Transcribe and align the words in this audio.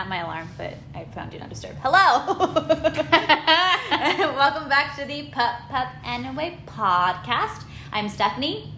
Not 0.00 0.08
my 0.08 0.22
alarm, 0.22 0.48
but 0.56 0.72
I 0.94 1.04
found 1.14 1.30
do 1.30 1.38
not 1.38 1.50
disturb. 1.50 1.76
Hello, 1.82 2.24
welcome 4.34 4.66
back 4.66 4.96
to 4.96 5.04
the 5.04 5.24
Pup 5.24 5.56
Pup 5.68 5.88
and 6.02 6.26
Away 6.26 6.56
podcast. 6.64 7.64
I'm 7.92 8.08
Stephanie, 8.08 8.72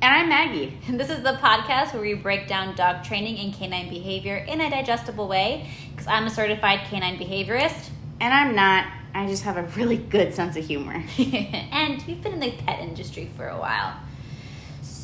And 0.00 0.14
I'm 0.14 0.30
Maggie. 0.30 0.78
and 0.88 0.98
this 0.98 1.10
is 1.10 1.22
the 1.22 1.34
podcast 1.34 1.92
where 1.92 2.00
we 2.00 2.14
break 2.14 2.48
down 2.48 2.74
dog 2.76 3.04
training 3.04 3.36
and 3.40 3.52
canine 3.52 3.90
behavior 3.90 4.38
in 4.38 4.62
a 4.62 4.70
digestible 4.70 5.28
way. 5.28 5.68
Because 5.90 6.06
I'm 6.06 6.26
a 6.26 6.30
certified 6.30 6.86
canine 6.88 7.18
behaviorist, 7.18 7.90
And 8.22 8.32
I'm 8.32 8.54
not. 8.54 8.86
I 9.12 9.26
just 9.26 9.42
have 9.42 9.58
a 9.58 9.64
really 9.78 9.98
good 9.98 10.32
sense 10.32 10.56
of 10.56 10.64
humor. 10.64 11.04
and 11.18 12.02
we've 12.06 12.22
been 12.22 12.32
in 12.32 12.40
the 12.40 12.52
pet 12.52 12.80
industry 12.80 13.30
for 13.36 13.48
a 13.48 13.58
while. 13.58 13.98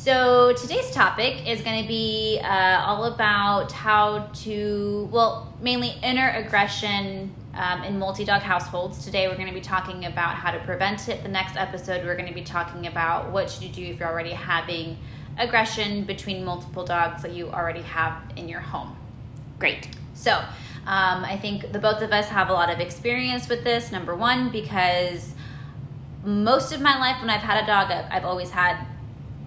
So 0.03 0.51
today's 0.53 0.89
topic 0.89 1.47
is 1.47 1.61
going 1.61 1.83
to 1.83 1.87
be 1.87 2.39
uh, 2.43 2.83
all 2.83 3.03
about 3.03 3.71
how 3.71 4.31
to, 4.33 5.07
well, 5.11 5.53
mainly 5.61 5.93
inner 6.01 6.27
aggression 6.27 7.31
um, 7.53 7.83
in 7.83 7.99
multi-dog 7.99 8.41
households. 8.41 9.05
Today 9.05 9.27
we're 9.27 9.35
going 9.35 9.49
to 9.49 9.53
be 9.53 9.61
talking 9.61 10.05
about 10.05 10.33
how 10.33 10.49
to 10.49 10.57
prevent 10.61 11.07
it. 11.07 11.21
The 11.21 11.29
next 11.29 11.55
episode 11.55 12.03
we're 12.03 12.15
going 12.15 12.27
to 12.27 12.33
be 12.33 12.43
talking 12.43 12.87
about 12.87 13.29
what 13.29 13.47
should 13.47 13.61
you 13.61 13.69
do 13.69 13.85
if 13.93 13.99
you're 13.99 14.09
already 14.09 14.31
having 14.31 14.97
aggression 15.37 16.03
between 16.05 16.43
multiple 16.43 16.83
dogs 16.83 17.21
that 17.21 17.33
you 17.33 17.51
already 17.51 17.83
have 17.83 18.23
in 18.35 18.49
your 18.49 18.61
home. 18.61 18.97
Great. 19.59 19.87
So, 20.15 20.31
um, 20.31 21.23
I 21.23 21.37
think 21.39 21.73
the 21.73 21.79
both 21.79 22.01
of 22.01 22.11
us 22.11 22.27
have 22.29 22.49
a 22.49 22.53
lot 22.53 22.71
of 22.71 22.79
experience 22.79 23.47
with 23.47 23.63
this. 23.63 23.91
Number 23.91 24.15
one, 24.15 24.51
because 24.51 25.35
most 26.25 26.71
of 26.71 26.81
my 26.81 26.97
life 26.97 27.21
when 27.21 27.29
I've 27.29 27.41
had 27.41 27.63
a 27.63 27.67
dog, 27.67 27.91
I've 27.91 28.25
always 28.25 28.49
had 28.49 28.87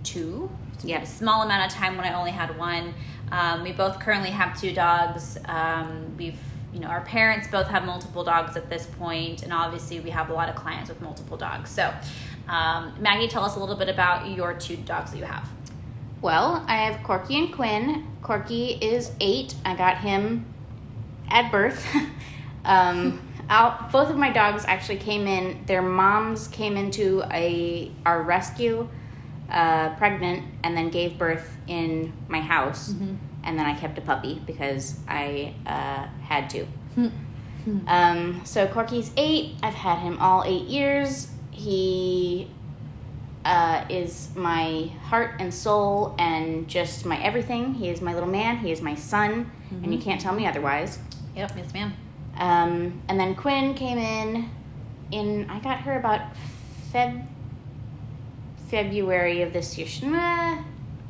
two. 0.04 0.50
Yeah. 0.84 1.02
A 1.02 1.06
small 1.06 1.42
amount 1.42 1.70
of 1.70 1.76
time 1.76 1.96
when 1.96 2.06
I 2.06 2.14
only 2.14 2.30
had 2.30 2.56
one. 2.58 2.94
Um, 3.32 3.62
we 3.62 3.72
both 3.72 3.98
currently 3.98 4.30
have 4.30 4.58
two 4.60 4.72
dogs. 4.72 5.38
Um, 5.46 6.16
we've, 6.16 6.38
you 6.72 6.80
know, 6.80 6.88
our 6.88 7.00
parents 7.00 7.48
both 7.48 7.66
have 7.68 7.84
multiple 7.84 8.22
dogs 8.22 8.56
at 8.56 8.68
this 8.68 8.86
point, 8.86 9.42
and 9.42 9.52
obviously 9.52 10.00
we 10.00 10.10
have 10.10 10.30
a 10.30 10.32
lot 10.32 10.48
of 10.48 10.54
clients 10.54 10.88
with 10.88 11.00
multiple 11.00 11.36
dogs. 11.36 11.70
So, 11.70 11.92
um, 12.48 12.94
Maggie, 13.00 13.28
tell 13.28 13.44
us 13.44 13.56
a 13.56 13.60
little 13.60 13.76
bit 13.76 13.88
about 13.88 14.28
your 14.28 14.54
two 14.54 14.76
dogs 14.76 15.12
that 15.12 15.18
you 15.18 15.24
have. 15.24 15.48
Well, 16.20 16.64
I 16.66 16.76
have 16.86 17.02
Corky 17.02 17.38
and 17.38 17.52
Quinn. 17.52 18.06
Corky 18.22 18.78
is 18.80 19.12
eight. 19.20 19.54
I 19.64 19.74
got 19.74 19.98
him 19.98 20.46
at 21.28 21.50
birth. 21.50 21.86
um, 22.64 23.20
out, 23.48 23.92
both 23.92 24.08
of 24.08 24.16
my 24.16 24.30
dogs 24.30 24.64
actually 24.66 24.96
came 24.96 25.26
in. 25.26 25.64
Their 25.66 25.82
moms 25.82 26.48
came 26.48 26.76
into 26.76 27.22
a 27.30 27.90
our 28.06 28.22
rescue, 28.22 28.88
uh, 29.50 29.90
pregnant, 29.96 30.42
and 30.62 30.76
then 30.76 30.90
gave 30.90 31.18
birth 31.18 31.56
in 31.66 32.12
my 32.28 32.40
house. 32.40 32.90
And 33.44 33.58
then 33.58 33.66
I 33.66 33.74
kept 33.74 33.98
a 33.98 34.00
puppy 34.00 34.40
because 34.46 34.98
I 35.06 35.54
uh, 35.66 36.06
had 36.22 36.48
to. 36.50 36.66
Um, 37.86 38.40
so 38.44 38.66
Corky's 38.66 39.10
eight. 39.16 39.54
I've 39.62 39.74
had 39.74 39.98
him 39.98 40.18
all 40.18 40.44
eight 40.44 40.64
years. 40.66 41.28
He 41.50 42.50
uh, 43.44 43.84
is 43.88 44.30
my 44.34 44.90
heart 45.04 45.36
and 45.38 45.52
soul 45.52 46.14
and 46.18 46.66
just 46.68 47.04
my 47.06 47.22
everything. 47.22 47.74
He 47.74 47.88
is 47.88 48.00
my 48.00 48.14
little 48.14 48.28
man. 48.28 48.58
He 48.58 48.70
is 48.72 48.80
my 48.80 48.94
son, 48.94 49.50
and 49.82 49.92
you 49.94 50.00
can't 50.00 50.20
tell 50.20 50.34
me 50.34 50.46
otherwise. 50.46 50.98
Yep, 51.36 51.52
yes, 51.56 51.72
ma'am. 51.72 51.94
Um, 52.38 53.02
and 53.08 53.18
then 53.20 53.34
Quinn 53.34 53.74
came 53.74 53.98
in. 53.98 54.50
In 55.10 55.48
I 55.50 55.60
got 55.60 55.80
her 55.80 55.98
about 55.98 56.22
Feb 56.92 57.26
February 58.68 59.42
of 59.42 59.52
this 59.52 59.76
year. 59.78 59.86
Nah, 60.10 60.58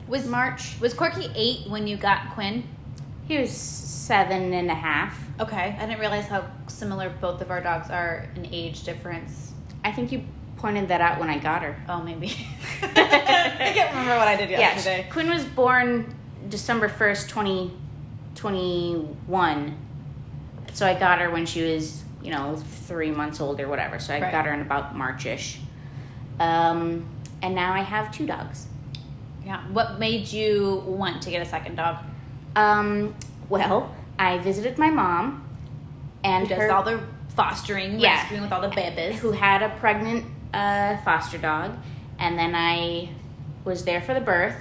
Was 0.08 0.26
March. 0.26 0.78
Was 0.80 0.92
Corky 0.94 1.30
eight 1.34 1.68
when 1.70 1.86
you 1.86 1.96
got 1.96 2.30
Quinn? 2.34 2.64
He 3.26 3.38
was 3.38 3.50
seven 3.50 4.52
and 4.52 4.70
a 4.70 4.74
half. 4.74 5.18
Okay, 5.40 5.76
I 5.78 5.86
didn't 5.86 5.98
realize 6.00 6.26
how 6.26 6.44
similar 6.66 7.08
both 7.20 7.40
of 7.40 7.50
our 7.50 7.60
dogs 7.62 7.90
are 7.90 8.28
in 8.36 8.46
age 8.52 8.82
difference. 8.84 9.52
I 9.84 9.92
think 9.92 10.12
you 10.12 10.22
pointed 10.58 10.88
that 10.88 11.00
out 11.00 11.18
when 11.20 11.30
I 11.30 11.38
got 11.38 11.62
her. 11.62 11.76
Oh, 11.88 12.02
maybe. 12.02 12.28
I 12.82 13.72
can't 13.74 13.90
remember 13.94 14.16
what 14.16 14.28
I 14.28 14.36
did 14.36 14.50
yesterday. 14.50 15.00
Yeah. 15.06 15.12
Quinn 15.12 15.30
was 15.30 15.44
born 15.44 16.14
December 16.48 16.88
1st, 16.88 17.28
2021. 18.34 19.76
so 20.72 20.86
I 20.86 20.94
got 20.98 21.18
her 21.20 21.30
when 21.30 21.46
she 21.46 21.62
was, 21.62 22.02
you 22.22 22.30
know, 22.30 22.56
three 22.56 23.10
months 23.10 23.40
old 23.40 23.60
or 23.60 23.68
whatever. 23.68 23.98
So 23.98 24.14
I 24.14 24.20
Right. 24.20 24.32
got 24.32 24.44
her 24.46 24.52
in 24.52 24.60
about 24.60 24.94
Marchish. 24.96 25.58
Um, 26.40 27.06
and 27.44 27.54
now 27.54 27.74
I 27.74 27.80
have 27.80 28.10
two 28.10 28.26
dogs. 28.26 28.66
Yeah. 29.44 29.60
What 29.70 29.98
made 29.98 30.32
you 30.32 30.82
want 30.86 31.20
to 31.22 31.30
get 31.30 31.42
a 31.42 31.44
second 31.44 31.76
dog? 31.76 31.98
Um, 32.56 33.14
well, 33.50 33.94
I 34.18 34.38
visited 34.38 34.78
my 34.78 34.88
mom 34.88 35.46
and 36.24 36.48
Who 36.48 36.54
does 36.54 36.58
her, 36.62 36.72
all 36.72 36.82
the 36.82 37.00
fostering, 37.36 38.00
Yeah. 38.00 38.14
rescuing 38.16 38.42
with 38.42 38.50
all 38.52 38.62
the 38.62 38.68
babies? 38.70 39.20
who 39.20 39.32
had 39.32 39.62
a 39.62 39.68
pregnant 39.76 40.24
uh, 40.54 40.96
foster 41.04 41.36
dog, 41.36 41.76
and 42.18 42.38
then 42.38 42.54
I 42.54 43.10
was 43.64 43.84
there 43.84 44.00
for 44.00 44.14
the 44.14 44.20
birth. 44.22 44.56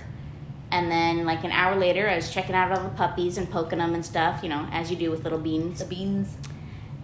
And 0.69 0.91
then, 0.91 1.23
like 1.23 1.43
an 1.45 1.51
hour 1.51 1.75
later, 1.79 2.09
I 2.09 2.15
was 2.15 2.31
checking 2.33 2.55
out 2.55 2.71
all 2.71 2.83
the 2.83 2.89
puppies 2.89 3.37
and 3.37 3.49
poking 3.49 3.77
them 3.77 3.93
and 3.93 4.03
stuff, 4.03 4.41
you 4.43 4.49
know, 4.49 4.67
as 4.71 4.89
you 4.91 4.97
do 4.97 5.09
with 5.11 5.23
little 5.23 5.39
beans. 5.39 5.79
the 5.79 5.85
beans. 5.85 6.35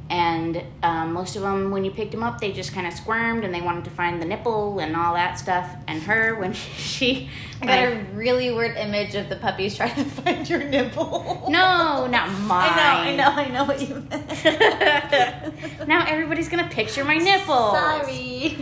And 0.09 0.63
um, 0.81 1.13
most 1.13 1.35
of 1.35 1.43
them, 1.43 1.69
when 1.69 1.85
you 1.85 1.91
picked 1.91 2.11
them 2.11 2.23
up, 2.23 2.41
they 2.41 2.51
just 2.51 2.73
kind 2.73 2.87
of 2.87 2.93
squirmed 2.93 3.43
and 3.43 3.53
they 3.53 3.61
wanted 3.61 3.83
to 3.83 3.91
find 3.91 4.19
the 4.19 4.25
nipple 4.25 4.79
and 4.79 4.95
all 4.95 5.13
that 5.13 5.37
stuff. 5.37 5.69
And 5.87 6.01
her, 6.03 6.35
when 6.35 6.53
she, 6.53 7.29
I 7.61 7.65
got 7.65 7.79
a 7.79 8.05
really 8.13 8.51
weird 8.51 8.75
image 8.77 9.13
of 9.13 9.29
the 9.29 9.35
puppies 9.35 9.77
trying 9.77 9.93
to 9.95 10.03
find 10.21 10.49
your 10.49 10.63
nipple. 10.63 11.45
no, 11.49 12.07
not 12.07 12.31
mine. 12.41 12.71
I 12.75 13.15
know, 13.15 13.23
I 13.23 13.33
know, 13.35 13.41
I 13.41 13.47
know 13.49 13.63
what 13.65 13.87
you 13.87 13.95
meant. 14.09 15.87
now 15.87 16.05
everybody's 16.07 16.49
gonna 16.49 16.69
picture 16.69 17.05
my 17.05 17.17
nipple 17.17 17.71
Sorry. 17.71 18.57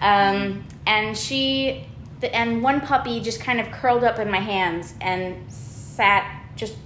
Um, 0.00 0.64
and 0.86 1.16
she, 1.16 1.86
the, 2.20 2.34
and 2.34 2.62
one 2.62 2.80
puppy 2.80 3.20
just 3.20 3.40
kind 3.40 3.60
of 3.60 3.70
curled 3.70 4.04
up 4.04 4.18
in 4.18 4.30
my 4.30 4.40
hands 4.40 4.94
and 5.00 5.50
sat, 5.50 6.42
just 6.56 6.76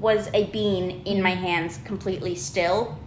was 0.00 0.28
a 0.34 0.44
bean 0.46 1.02
in 1.04 1.22
my 1.22 1.34
hands, 1.34 1.78
completely 1.84 2.34
still. 2.34 2.98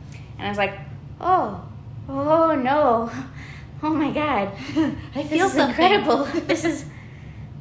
And 0.41 0.47
I 0.47 0.49
was 0.49 0.57
like, 0.57 0.73
oh, 1.19 1.63
oh 2.09 2.55
no, 2.55 3.11
oh 3.83 3.89
my 3.91 4.11
god, 4.11 4.51
I 5.15 5.21
this 5.21 5.29
feel 5.29 5.45
is 5.45 5.53
something. 5.53 5.69
incredible. 5.69 6.25
this 6.47 6.65
is 6.65 6.83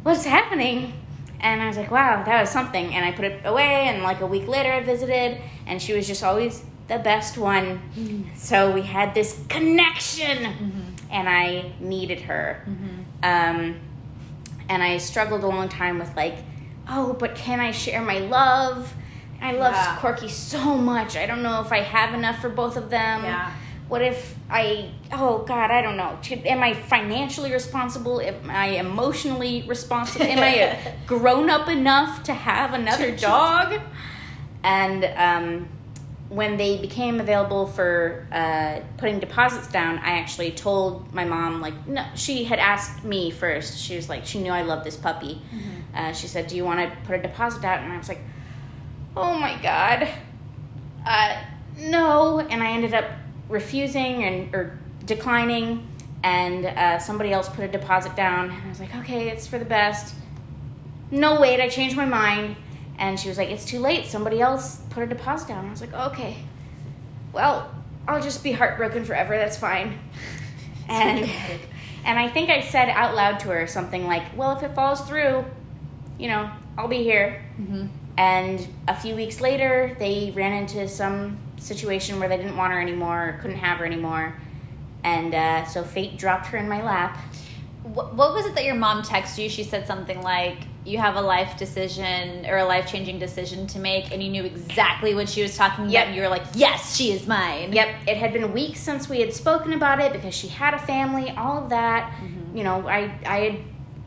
what's 0.03 0.25
happening. 0.25 0.95
And 1.41 1.61
I 1.61 1.69
was 1.69 1.77
like, 1.77 1.91
wow, 1.91 2.23
that 2.25 2.41
was 2.41 2.49
something. 2.49 2.95
And 2.95 3.05
I 3.05 3.13
put 3.13 3.27
it 3.27 3.45
away, 3.45 3.89
and 3.89 4.03
like 4.03 4.23
a 4.23 4.27
week 4.27 4.49
later, 4.49 4.73
I 4.73 4.81
visited, 4.81 5.43
and 5.67 5.81
she 5.81 5.93
was 5.93 6.07
just 6.07 6.25
always 6.25 6.65
the 6.89 6.99
best 6.99 7.37
one. 7.37 7.83
Mm-hmm. 7.95 8.35
So 8.35 8.73
we 8.73 8.81
had 8.81 9.15
this 9.15 9.39
connection, 9.51 10.39
mm-hmm. 10.39 10.81
and 11.11 11.29
I 11.29 11.73
needed 11.81 12.23
her. 12.23 12.65
Mm-hmm. 12.67 12.97
Um, 13.23 13.77
and 14.71 14.83
I 14.83 14.97
struggled 14.97 15.45
a 15.45 15.49
long 15.49 15.69
time 15.69 15.99
with 15.99 16.17
like, 16.17 16.37
oh, 16.89 17.13
but 17.13 17.35
can 17.35 17.61
I 17.61 17.73
share 17.73 18.01
my 18.01 18.21
love? 18.21 18.95
I 19.41 19.53
love 19.53 19.73
Yeah. 19.73 19.97
Corky 20.01 20.28
so 20.28 20.77
much. 20.77 21.17
I 21.17 21.27
don't 21.27 21.43
know 21.43 21.61
if 21.61 21.73
I 21.73 21.81
have 21.81 22.15
enough 22.15 22.41
for 22.41 22.49
both 22.49 22.77
of 22.77 22.91
them. 22.91 23.25
Yeah. 23.25 23.51
What 23.89 24.03
if 24.03 24.37
I? 24.49 24.91
Oh 25.11 25.39
God, 25.39 25.71
I 25.71 25.83
don't 25.83 25.97
know. 25.97 26.17
Am 26.45 26.62
I 26.62 26.75
financially 26.75 27.53
responsible? 27.53 28.21
Am 28.21 28.49
I 28.49 28.67
emotionally 28.78 29.65
responsible? 29.67 30.27
Am 30.27 30.39
I 30.39 30.78
grown 31.06 31.51
up 31.51 31.69
enough 31.69 32.23
to 32.25 32.33
have 32.34 32.73
another 32.75 33.16
dog? 33.16 33.81
And 34.63 35.04
um, 35.16 35.69
when 36.28 36.57
they 36.57 36.77
became 36.77 37.19
available 37.19 37.66
for 37.66 38.28
uh, 38.31 38.81
putting 38.98 39.19
deposits 39.19 39.66
down, 39.69 39.98
I 39.98 40.19
actually 40.19 40.53
told 40.53 41.13
my 41.13 41.25
mom 41.25 41.60
like, 41.60 41.89
no. 41.89 42.04
She 42.15 42.45
had 42.45 42.59
asked 42.60 43.03
me 43.03 43.31
first. 43.33 43.78
She 43.78 43.97
was 43.97 44.09
like, 44.09 44.25
she 44.25 44.39
knew 44.41 44.53
I 44.53 44.63
loved 44.63 44.84
this 44.84 44.97
puppy. 44.97 45.42
Uh, 45.92 46.13
she 46.13 46.28
said, 46.28 46.47
"Do 46.47 46.54
you 46.54 46.65
want 46.65 46.78
to 46.89 46.97
put 47.04 47.19
a 47.19 47.22
deposit 47.22 47.60
down?" 47.63 47.83
And 47.83 47.92
I 47.92 47.98
was 47.98 48.09
like, 48.09 48.21
"Oh 49.21 49.39
my 49.39 49.61
God, 49.63 50.09
uh, 51.07 51.37
no." 51.78 52.41
And 52.41 52.63
I 52.63 52.72
ended 52.72 52.95
up 52.95 53.05
refusing 53.49 54.25
and 54.25 54.55
or 54.55 54.78
declining. 55.05 55.87
And 56.22 56.67
uh, 56.67 56.99
somebody 56.99 57.33
else 57.33 57.49
put 57.49 57.65
a 57.65 57.69
deposit 57.69 58.15
down, 58.15 58.51
and 58.51 58.63
I 58.63 58.69
was 58.69 58.78
like, 58.78 58.95
"Okay, 58.95 59.28
it's 59.31 59.47
for 59.47 59.59
the 59.59 59.65
best." 59.65 60.15
No, 61.11 61.41
wait, 61.41 61.61
I 61.61 61.69
changed 61.69 61.97
my 61.97 62.05
mind. 62.05 62.57
And 62.99 63.19
she 63.19 63.28
was 63.28 63.39
like, 63.39 63.49
It's 63.49 63.65
too 63.65 63.81
late. 63.81 64.07
Somebody 64.07 64.41
else 64.41 64.77
put 64.91 65.03
a 65.03 65.07
deposit 65.07 65.49
down. 65.49 65.66
I 65.66 65.71
was 65.71 65.81
like, 65.81 65.93
Okay. 65.93 66.37
Well, 67.33 67.75
I'll 68.07 68.21
just 68.23 68.45
be 68.45 68.53
heartbroken 68.53 69.05
forever. 69.05 69.37
That's 69.37 69.57
fine. 69.57 69.99
And 70.89 71.31
and 72.05 72.19
I 72.19 72.28
think 72.28 72.51
I 72.51 72.63
said 72.63 72.89
out 72.89 73.15
loud 73.15 73.39
to 73.41 73.49
her 73.51 73.66
something 73.69 74.09
like, 74.09 74.37
Well, 74.37 74.57
if 74.57 74.65
it 74.65 74.75
falls 74.75 75.01
through, 75.03 75.45
you 76.19 76.27
know, 76.27 76.51
I'll 76.77 76.89
be 76.89 77.05
here. 77.05 77.45
And 78.16 78.66
a 78.89 78.95
few 78.95 79.15
weeks 79.15 79.41
later, 79.41 79.97
they 79.98 80.33
ran 80.36 80.53
into 80.53 80.86
some 80.89 81.39
situation 81.57 82.18
where 82.21 82.28
they 82.28 82.36
didn't 82.36 82.57
want 82.57 82.72
her 82.72 82.80
anymore, 82.80 83.39
couldn't 83.41 83.59
have 83.59 83.78
her 83.78 83.86
anymore. 83.86 84.34
And 85.04 85.34
uh, 85.34 85.65
so 85.65 85.83
fate 85.83 86.18
dropped 86.18 86.47
her 86.48 86.59
in 86.59 86.68
my 86.68 86.83
lap. 86.83 87.16
What, 87.83 88.15
what 88.15 88.34
was 88.34 88.45
it 88.45 88.54
that 88.57 88.65
your 88.65 88.74
mom 88.74 89.03
texted 89.03 89.42
you? 89.45 89.48
She 89.48 89.65
said 89.65 89.86
something 89.86 90.21
like, 90.22 90.59
you 90.84 90.98
have 90.98 91.16
a 91.16 91.21
life 91.21 91.59
decision 91.59 92.47
or 92.47 92.59
a 92.59 92.65
life 92.65 92.91
changing 92.91 93.18
decision 93.18 93.66
to 93.68 93.78
make, 93.78 94.13
and 94.13 94.22
you 94.22 94.30
knew 94.30 94.45
exactly 94.45 95.15
what 95.15 95.28
she 95.28 95.42
was 95.42 95.56
talking 95.56 95.84
about, 95.84 95.92
Yep. 95.92 96.06
and 96.06 96.16
you 96.16 96.22
were 96.22 96.28
like, 96.28 96.42
"Yes, 96.54 96.97
she 96.97 97.13
is 97.13 97.27
mine." 97.27 97.72
Yep, 97.74 97.89
it 98.09 98.16
had 98.16 98.33
been 98.33 98.53
weeks 98.54 98.80
since 98.80 99.06
we 99.06 99.21
had 99.21 99.34
spoken 99.34 99.74
about 99.74 100.01
it 100.01 100.13
because 100.13 100.34
she 100.34 100.48
had 100.48 100.72
a 100.72 100.78
family, 100.78 101.30
all 101.36 101.63
of 101.63 101.68
that. 101.68 102.15
You 102.54 102.65
know, 102.65 102.89
I 102.89 103.13
I 103.27 103.39
had 103.41 103.56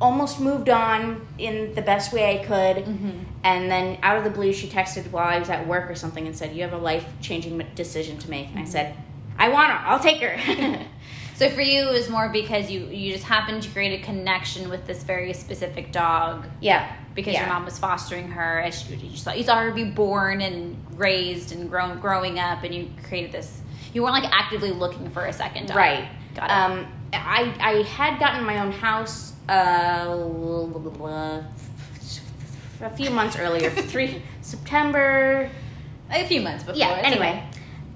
almost 0.03 0.41
moved 0.41 0.67
on 0.67 1.25
in 1.37 1.73
the 1.75 1.81
best 1.81 2.11
way 2.11 2.37
I 2.37 2.45
could, 2.45 2.85
and 3.43 3.71
then 3.71 3.97
out 4.03 4.17
of 4.17 4.25
the 4.25 4.29
blue, 4.29 4.51
she 4.51 4.67
texted 4.67 5.09
while 5.11 5.25
I 5.25 5.39
was 5.39 5.49
at 5.49 5.65
work 5.65 5.89
or 5.89 5.95
something 5.95 6.27
and 6.27 6.35
said, 6.35 6.53
"You 6.53 6.63
have 6.63 6.73
a 6.73 6.77
life 6.77 7.05
changing 7.21 7.63
decision 7.73 8.17
to 8.19 8.29
make." 8.29 8.49
And 8.49 8.59
I 8.59 8.65
said, 8.65 8.95
"I 9.37 9.47
want 9.47 9.71
her. 9.71 9.79
I'll 9.87 9.99
take 9.99 10.21
her." 10.21 10.85
So 11.35 11.49
for 11.49 11.61
you, 11.61 11.89
it 11.89 11.91
was 11.91 12.09
more 12.09 12.29
because 12.29 12.69
you 12.69 12.85
you 12.85 13.11
just 13.11 13.25
happened 13.25 13.63
to 13.63 13.69
create 13.71 13.99
a 13.99 14.03
connection 14.03 14.69
with 14.69 14.85
this 14.85 15.03
very 15.03 15.33
specific 15.33 15.91
dog 15.91 16.45
yeah, 16.61 16.95
because 17.15 17.33
yeah. 17.33 17.41
your 17.41 17.49
mom 17.49 17.65
was 17.65 17.79
fostering 17.79 18.29
her 18.29 18.59
as 18.61 18.79
she, 18.79 18.93
you 18.95 19.17
saw 19.17 19.33
you 19.33 19.43
saw 19.43 19.59
her 19.59 19.71
be 19.71 19.83
born 19.83 20.41
and 20.41 20.77
raised 20.95 21.51
and 21.51 21.69
grown 21.69 21.99
growing 21.99 22.37
up, 22.37 22.63
and 22.63 22.73
you 22.73 22.87
created 23.07 23.31
this. 23.31 23.61
You 23.93 24.03
weren't 24.03 24.13
like 24.13 24.31
actively 24.31 24.71
looking 24.71 25.09
for 25.09 25.25
a 25.25 25.33
second 25.33 25.67
dog, 25.67 25.77
Right. 25.77 26.07
Got 26.35 26.45
it. 26.45 26.51
Um, 26.51 26.93
I 27.13 27.53
I 27.59 27.81
had 27.83 28.19
gotten 28.19 28.45
my 28.45 28.59
own 28.59 28.71
house 28.71 29.32
uh, 29.49 31.41
a 32.81 32.89
few 32.95 33.09
months 33.09 33.37
earlier, 33.37 33.69
three 33.69 34.21
September. 34.41 35.49
a 36.09 36.27
few 36.27 36.41
months 36.41 36.63
before. 36.63 36.79
Yeah. 36.79 37.01
Anyway, 37.03 37.43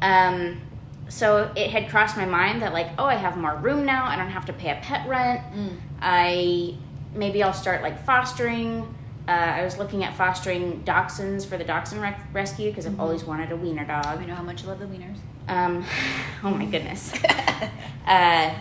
um, 0.02 0.62
so 1.10 1.52
it 1.56 1.70
had 1.70 1.90
crossed 1.90 2.18
my 2.18 2.26
mind 2.26 2.62
that 2.62 2.74
like, 2.74 2.90
oh, 2.98 3.06
I 3.06 3.16
have 3.16 3.38
more 3.38 3.56
room 3.56 3.86
now. 3.86 4.06
I 4.06 4.16
don't 4.16 4.30
have 4.30 4.46
to 4.46 4.54
pay 4.54 4.72
a 4.72 4.80
pet 4.82 5.08
rent. 5.08 5.42
Mm. 5.54 5.78
I 6.02 6.76
maybe 7.14 7.44
I'll 7.44 7.54
start 7.54 7.82
like 7.82 8.04
fostering. 8.06 8.94
Uh, 9.28 9.32
I 9.32 9.64
was 9.64 9.78
looking 9.78 10.06
at 10.06 10.16
fostering 10.16 10.84
dachshunds 10.86 11.46
for 11.46 11.58
the 11.58 11.66
dachshund 11.66 12.02
rec- 12.02 12.28
rescue 12.32 12.70
because 12.70 12.86
I've 12.86 13.00
always 13.00 13.26
wanted 13.26 13.52
a 13.52 13.58
wiener 13.58 13.84
dog. 13.84 14.06
I 14.06 14.26
know 14.26 14.36
how 14.36 14.44
much 14.44 14.62
you 14.62 14.70
love 14.70 14.80
the 14.80 14.86
wieners. 14.86 15.18
Um, 15.50 15.86
oh 16.44 16.52
my 16.52 16.66
goodness. 16.66 17.14
uh, 18.06 18.54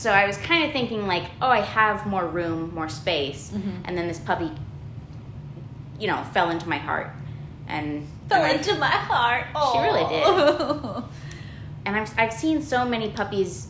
so 0.00 0.10
I 0.10 0.26
was 0.26 0.38
kind 0.38 0.64
of 0.64 0.72
thinking 0.72 1.06
like, 1.06 1.24
oh, 1.42 1.48
I 1.48 1.60
have 1.60 2.06
more 2.06 2.26
room, 2.26 2.74
more 2.74 2.88
space, 2.88 3.50
Mhm. 3.54 3.82
and 3.84 3.98
then 3.98 4.08
this 4.08 4.18
puppy, 4.18 4.50
you 5.98 6.06
know, 6.06 6.22
fell 6.32 6.48
into 6.50 6.66
my 6.68 6.78
heart, 6.78 7.10
and 7.68 8.06
Fell 8.28 8.42
and 8.42 8.52
I- 8.52 8.54
into 8.56 8.74
my 8.76 8.86
heart. 9.10 9.44
She 9.72 9.78
really 9.78 10.06
did. 10.08 11.04
and 11.84 11.96
I've 11.96 12.12
I've 12.18 12.32
seen 12.32 12.62
so 12.62 12.84
many 12.86 13.10
puppies 13.10 13.68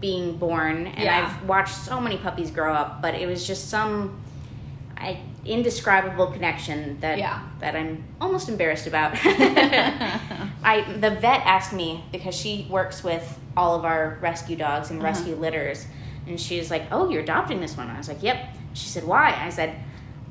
being 0.00 0.36
born, 0.38 0.86
and 0.86 1.04
Yeah. 1.04 1.16
I've 1.26 1.48
watched 1.48 1.74
so 1.74 2.00
many 2.00 2.16
puppies 2.16 2.50
grow 2.50 2.72
up, 2.72 3.02
but 3.02 3.14
it 3.14 3.26
was 3.26 3.46
just 3.46 3.68
some. 3.68 4.18
I, 4.96 5.18
indescribable 5.48 6.26
connection 6.28 6.98
that 7.00 7.18
Yeah. 7.18 7.40
that 7.60 7.74
I'm 7.74 8.04
almost 8.20 8.48
embarrassed 8.48 8.86
about. 8.86 9.12
I 9.24 10.84
the 11.00 11.10
vet 11.10 11.40
asked 11.44 11.72
me 11.72 12.04
because 12.12 12.34
she 12.34 12.66
works 12.70 13.02
with 13.02 13.38
all 13.56 13.74
of 13.74 13.84
our 13.84 14.18
rescue 14.20 14.56
dogs 14.56 14.90
and 14.90 14.98
Uh-huh. 15.00 15.08
rescue 15.08 15.34
litters, 15.36 15.86
and 16.26 16.40
she 16.40 16.58
was 16.58 16.70
like, 16.70 16.84
"Oh, 16.92 17.08
you're 17.10 17.22
adopting 17.22 17.60
this 17.60 17.76
one." 17.76 17.88
I 17.88 17.96
was 17.98 18.08
like, 18.08 18.22
"Yep." 18.22 18.36
She 18.74 18.88
said, 18.88 19.04
"Why?" 19.04 19.34
I 19.40 19.48
said, 19.50 19.74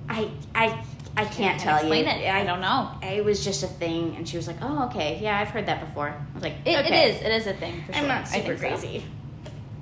"I 0.10 0.30
I 0.56 0.80
I 1.18 1.26
can't 1.26 1.60
tell 1.60 1.78
explain 1.78 2.06
you. 2.06 2.12
it. 2.12 2.30
I 2.32 2.44
don't 2.46 2.62
know. 2.62 2.92
It 3.02 3.26
was 3.26 3.44
just 3.44 3.64
a 3.64 3.68
thing." 3.68 4.16
And 4.16 4.28
she 4.30 4.38
was 4.38 4.48
like, 4.48 4.58
"Oh, 4.62 4.86
okay, 4.86 5.20
yeah, 5.22 5.40
I've 5.40 5.50
heard 5.50 5.66
that 5.66 5.80
before." 5.82 6.10
I 6.10 6.34
was 6.34 6.44
like, 6.44 6.56
It, 6.66 6.78
okay. 6.78 7.08
it 7.08 7.16
is. 7.16 7.22
It 7.22 7.32
is 7.32 7.48
a 7.48 7.54
thing 7.54 7.84
for 7.86 7.94
sure. 7.94 8.02
I'm 8.04 8.08
not 8.08 8.22
I 8.22 8.40
super 8.42 8.56
so. 8.58 8.68
crazy." 8.68 9.04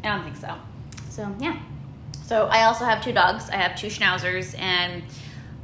I 0.03 0.07
don't 0.09 0.23
think 0.23 0.35
so. 0.37 0.53
So 1.09 1.33
yeah, 1.39 1.57
So 2.25 2.45
I 2.47 2.63
also 2.65 2.85
have 2.85 3.03
two 3.03 3.11
dogs. 3.13 3.49
I 3.49 3.55
have 3.55 3.75
two 3.75 3.87
schnauzers, 3.87 4.57
and 4.59 5.01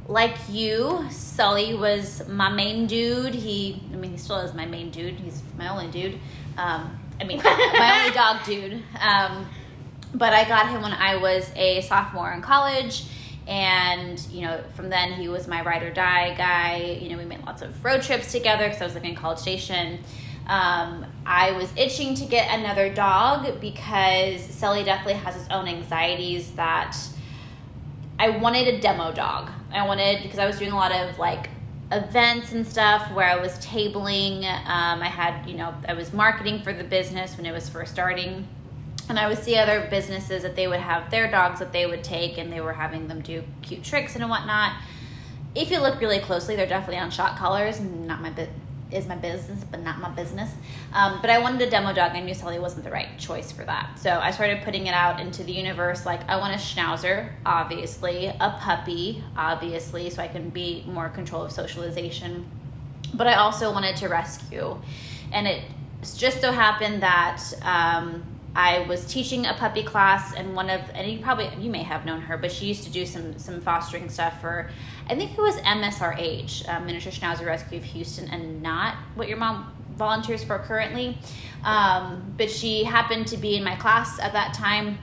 like 0.08 0.36
you, 0.48 1.06
Sully 1.10 1.74
was 1.74 2.26
my 2.28 2.48
main 2.48 2.86
dude. 2.86 3.34
He, 3.34 3.82
I 3.92 3.96
mean, 3.96 4.12
he 4.12 4.16
still 4.16 4.38
is 4.38 4.54
my 4.54 4.66
main 4.66 4.90
dude. 4.90 5.14
He's 5.14 5.42
my 5.56 5.68
only 5.68 5.88
dude. 5.88 6.18
Um, 6.56 6.98
I 7.20 7.24
mean, 7.24 7.38
my 7.42 8.00
only 8.00 8.14
dog 8.14 8.44
dude. 8.44 8.82
Um, 9.00 9.48
but 10.14 10.32
I 10.32 10.46
got 10.46 10.68
him 10.68 10.82
when 10.82 10.92
I 10.92 11.16
was 11.16 11.50
a 11.56 11.80
sophomore 11.82 12.32
in 12.32 12.42
college. 12.42 13.04
And, 13.46 14.20
you 14.30 14.42
know, 14.42 14.62
from 14.74 14.88
then 14.88 15.12
he 15.14 15.28
was 15.28 15.48
my 15.48 15.62
ride 15.62 15.82
or 15.82 15.92
die 15.92 16.34
guy. 16.36 16.98
You 17.00 17.10
know, 17.10 17.18
we 17.18 17.24
made 17.24 17.44
lots 17.44 17.62
of 17.62 17.84
road 17.84 18.02
trips 18.02 18.30
together 18.32 18.64
because 18.64 18.82
I 18.82 18.84
was 18.84 18.94
living 18.94 19.10
in 19.10 19.16
College 19.16 19.38
Station. 19.38 19.98
Um, 20.46 21.06
I 21.24 21.52
was 21.52 21.72
itching 21.76 22.14
to 22.16 22.24
get 22.24 22.56
another 22.56 22.92
dog 22.92 23.60
because 23.60 24.42
Sully 24.42 24.84
definitely 24.84 25.14
has 25.14 25.34
his 25.34 25.48
own 25.48 25.66
anxieties 25.68 26.50
that 26.52 26.96
I 28.18 28.30
wanted 28.30 28.68
a 28.68 28.80
demo 28.80 29.12
dog. 29.12 29.50
I 29.72 29.86
wanted 29.86 30.22
because 30.22 30.38
I 30.38 30.46
was 30.46 30.58
doing 30.58 30.72
a 30.72 30.76
lot 30.76 30.92
of 30.92 31.18
like 31.18 31.48
events 31.90 32.52
and 32.52 32.66
stuff 32.66 33.12
where 33.12 33.28
I 33.28 33.36
was 33.36 33.58
tabling. 33.58 34.44
Um, 34.44 35.02
I 35.02 35.08
had 35.08 35.48
you 35.48 35.54
know 35.54 35.74
I 35.88 35.94
was 35.94 36.12
marketing 36.12 36.62
for 36.62 36.72
the 36.72 36.84
business 36.84 37.36
when 37.36 37.46
it 37.46 37.52
was 37.52 37.68
first 37.68 37.92
starting, 37.92 38.48
and 39.08 39.18
I 39.18 39.28
would 39.28 39.38
see 39.38 39.56
other 39.56 39.86
businesses 39.90 40.42
that 40.42 40.56
they 40.56 40.68
would 40.68 40.80
have 40.80 41.10
their 41.10 41.30
dogs 41.30 41.58
that 41.58 41.72
they 41.72 41.86
would 41.86 42.04
take, 42.04 42.38
and 42.38 42.52
they 42.52 42.60
were 42.60 42.72
having 42.72 43.08
them 43.08 43.20
do 43.20 43.42
cute 43.62 43.82
tricks 43.82 44.16
and 44.16 44.28
whatnot. 44.28 44.72
If 45.54 45.70
you 45.70 45.80
look 45.80 46.00
really 46.00 46.18
closely, 46.18 46.56
they're 46.56 46.66
definitely 46.66 46.98
on 46.98 47.10
shock 47.10 47.36
collars. 47.36 47.80
Not 47.80 48.22
my 48.22 48.30
bit 48.30 48.48
is 48.92 49.06
my 49.06 49.16
business, 49.16 49.64
but 49.70 49.82
not 49.82 50.00
my 50.00 50.10
business. 50.10 50.50
Um, 50.92 51.18
but 51.20 51.30
I 51.30 51.38
wanted 51.38 51.62
a 51.62 51.70
demo 51.70 51.92
dog. 51.92 52.12
I 52.12 52.20
knew 52.20 52.34
Sully 52.34 52.58
wasn't 52.58 52.84
the 52.84 52.90
right 52.90 53.18
choice 53.18 53.50
for 53.50 53.64
that. 53.64 53.98
So 53.98 54.10
I 54.10 54.30
started 54.30 54.62
putting 54.62 54.86
it 54.86 54.94
out 54.94 55.20
into 55.20 55.42
the 55.44 55.52
universe. 55.52 56.04
Like, 56.06 56.28
I 56.28 56.36
want 56.36 56.54
a 56.54 56.58
schnauzer, 56.58 57.30
obviously, 57.46 58.26
a 58.26 58.56
puppy, 58.60 59.22
obviously, 59.36 60.10
so 60.10 60.22
I 60.22 60.28
can 60.28 60.50
be 60.50 60.84
more 60.86 61.08
control 61.08 61.42
of 61.42 61.52
socialization. 61.52 62.46
But 63.14 63.26
I 63.26 63.34
also 63.34 63.72
wanted 63.72 63.96
to 63.96 64.08
rescue. 64.08 64.76
And 65.32 65.46
it 65.46 65.64
just 66.16 66.40
so 66.40 66.52
happened 66.52 67.02
that 67.02 67.42
um, 67.62 68.24
I 68.54 68.80
was 68.80 69.06
teaching 69.06 69.46
a 69.46 69.54
puppy 69.54 69.82
class, 69.82 70.34
and 70.34 70.54
one 70.54 70.68
of, 70.68 70.80
and 70.94 71.10
you 71.10 71.20
probably, 71.20 71.48
you 71.58 71.70
may 71.70 71.82
have 71.82 72.04
known 72.04 72.20
her, 72.22 72.36
but 72.36 72.52
she 72.52 72.66
used 72.66 72.84
to 72.84 72.90
do 72.90 73.06
some, 73.06 73.38
some 73.38 73.60
fostering 73.60 74.08
stuff 74.10 74.40
for, 74.40 74.70
I 75.12 75.14
think 75.14 75.32
it 75.36 75.40
was 75.42 75.56
MSRH, 75.56 76.66
uh, 76.70 76.80
Miniature 76.80 77.12
Schnauzer 77.12 77.44
Rescue 77.44 77.76
of 77.76 77.84
Houston, 77.84 78.30
and 78.30 78.62
not 78.62 78.94
what 79.14 79.28
your 79.28 79.36
mom 79.36 79.70
volunteers 79.98 80.42
for 80.42 80.58
currently. 80.60 81.18
Um, 81.64 82.32
but 82.38 82.50
she 82.50 82.82
happened 82.82 83.26
to 83.26 83.36
be 83.36 83.56
in 83.56 83.62
my 83.62 83.76
class 83.76 84.18
at 84.18 84.32
that 84.32 84.54
time. 84.54 84.96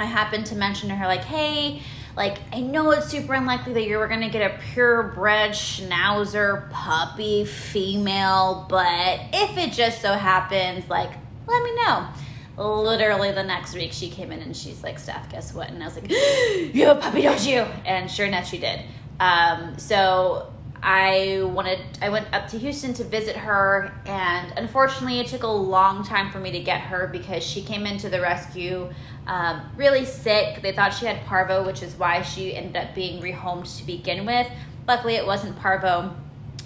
I 0.00 0.06
happened 0.06 0.46
to 0.46 0.56
mention 0.56 0.88
to 0.88 0.94
her, 0.94 1.06
like, 1.06 1.24
hey, 1.24 1.82
like, 2.16 2.38
I 2.54 2.62
know 2.62 2.90
it's 2.92 3.08
super 3.08 3.34
unlikely 3.34 3.74
that 3.74 3.86
you're 3.86 4.08
gonna 4.08 4.30
get 4.30 4.50
a 4.50 4.58
purebred 4.72 5.50
schnauzer 5.50 6.70
puppy 6.70 7.44
female, 7.44 8.64
but 8.70 9.20
if 9.34 9.58
it 9.58 9.74
just 9.74 10.00
so 10.00 10.14
happens, 10.14 10.88
like, 10.88 11.10
let 11.46 11.62
me 11.62 11.74
know. 11.84 12.08
Literally 12.56 13.30
the 13.32 13.44
next 13.44 13.74
week, 13.74 13.92
she 13.92 14.08
came 14.08 14.32
in 14.32 14.40
and 14.40 14.56
she's 14.56 14.82
like, 14.82 14.98
Steph, 14.98 15.30
guess 15.30 15.52
what? 15.52 15.68
And 15.68 15.82
I 15.82 15.86
was 15.86 15.96
like, 15.96 16.10
you 16.10 16.86
have 16.86 16.96
a 16.96 17.00
puppy, 17.00 17.20
don't 17.20 17.46
you? 17.46 17.66
And 17.84 18.10
sure 18.10 18.24
enough, 18.24 18.48
she 18.48 18.56
did. 18.56 18.80
Um, 19.20 19.78
so 19.78 20.52
I 20.82 21.40
wanted 21.42 21.78
I 22.02 22.10
went 22.10 22.26
up 22.34 22.46
to 22.48 22.58
Houston 22.58 22.92
to 22.94 23.04
visit 23.04 23.36
her 23.36 23.90
and 24.04 24.52
unfortunately 24.58 25.18
it 25.18 25.28
took 25.28 25.42
a 25.42 25.48
long 25.48 26.04
time 26.04 26.30
for 26.30 26.38
me 26.38 26.50
to 26.52 26.60
get 26.60 26.82
her 26.82 27.06
because 27.06 27.42
she 27.42 27.62
came 27.62 27.86
into 27.86 28.10
the 28.10 28.20
rescue 28.20 28.92
um, 29.26 29.62
really 29.76 30.04
sick. 30.04 30.60
They 30.60 30.72
thought 30.72 30.92
she 30.92 31.06
had 31.06 31.24
parvo, 31.24 31.64
which 31.64 31.82
is 31.82 31.94
why 31.94 32.20
she 32.20 32.54
ended 32.54 32.76
up 32.76 32.94
being 32.94 33.22
rehomed 33.22 33.78
to 33.78 33.86
begin 33.86 34.26
with. 34.26 34.46
Luckily 34.86 35.14
it 35.14 35.24
wasn't 35.24 35.58
parvo. 35.58 36.14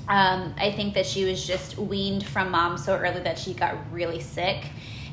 Um, 0.09 0.55
I 0.57 0.73
think 0.75 0.95
that 0.95 1.07
she 1.07 1.25
was 1.25 1.47
just 1.47 1.79
weaned 1.79 2.27
from 2.27 2.51
mom 2.51 2.77
so 2.77 2.97
early 2.97 3.21
that 3.21 3.39
she 3.39 3.55
got 3.55 3.77
really 3.93 4.21
sick. 4.21 4.65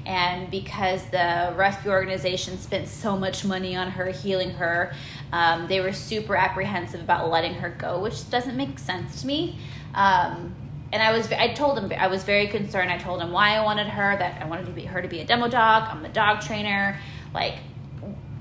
And 0.05 0.49
because 0.51 1.03
the 1.09 1.53
rescue 1.55 1.91
organization 1.91 2.57
spent 2.57 2.87
so 2.87 3.17
much 3.17 3.43
money 3.43 3.75
on 3.75 3.91
her, 3.91 4.07
healing 4.11 4.51
her, 4.51 4.93
um, 5.31 5.67
they 5.67 5.79
were 5.79 5.93
super 5.93 6.35
apprehensive 6.35 7.01
about 7.01 7.29
letting 7.29 7.55
her 7.55 7.69
go, 7.69 7.99
which 7.99 8.29
doesn't 8.29 8.55
make 8.55 8.79
sense 8.79 9.21
to 9.21 9.27
me. 9.27 9.59
Um, 9.93 10.55
and 10.91 11.01
I 11.01 11.11
was, 11.11 11.31
I 11.31 11.53
told 11.53 11.77
him, 11.77 11.91
I 11.97 12.07
was 12.07 12.23
very 12.23 12.47
concerned. 12.47 12.91
I 12.91 12.97
told 12.97 13.21
him 13.21 13.31
why 13.31 13.55
I 13.55 13.63
wanted 13.63 13.87
her, 13.87 14.17
that 14.17 14.41
I 14.41 14.45
wanted 14.45 14.67
to 14.67 14.71
be, 14.71 14.85
her 14.85 15.01
to 15.01 15.07
be 15.07 15.19
a 15.19 15.25
demo 15.25 15.47
dog. 15.47 15.89
I'm 15.89 16.03
the 16.03 16.09
dog 16.09 16.41
trainer. 16.41 16.99
Like, 17.33 17.55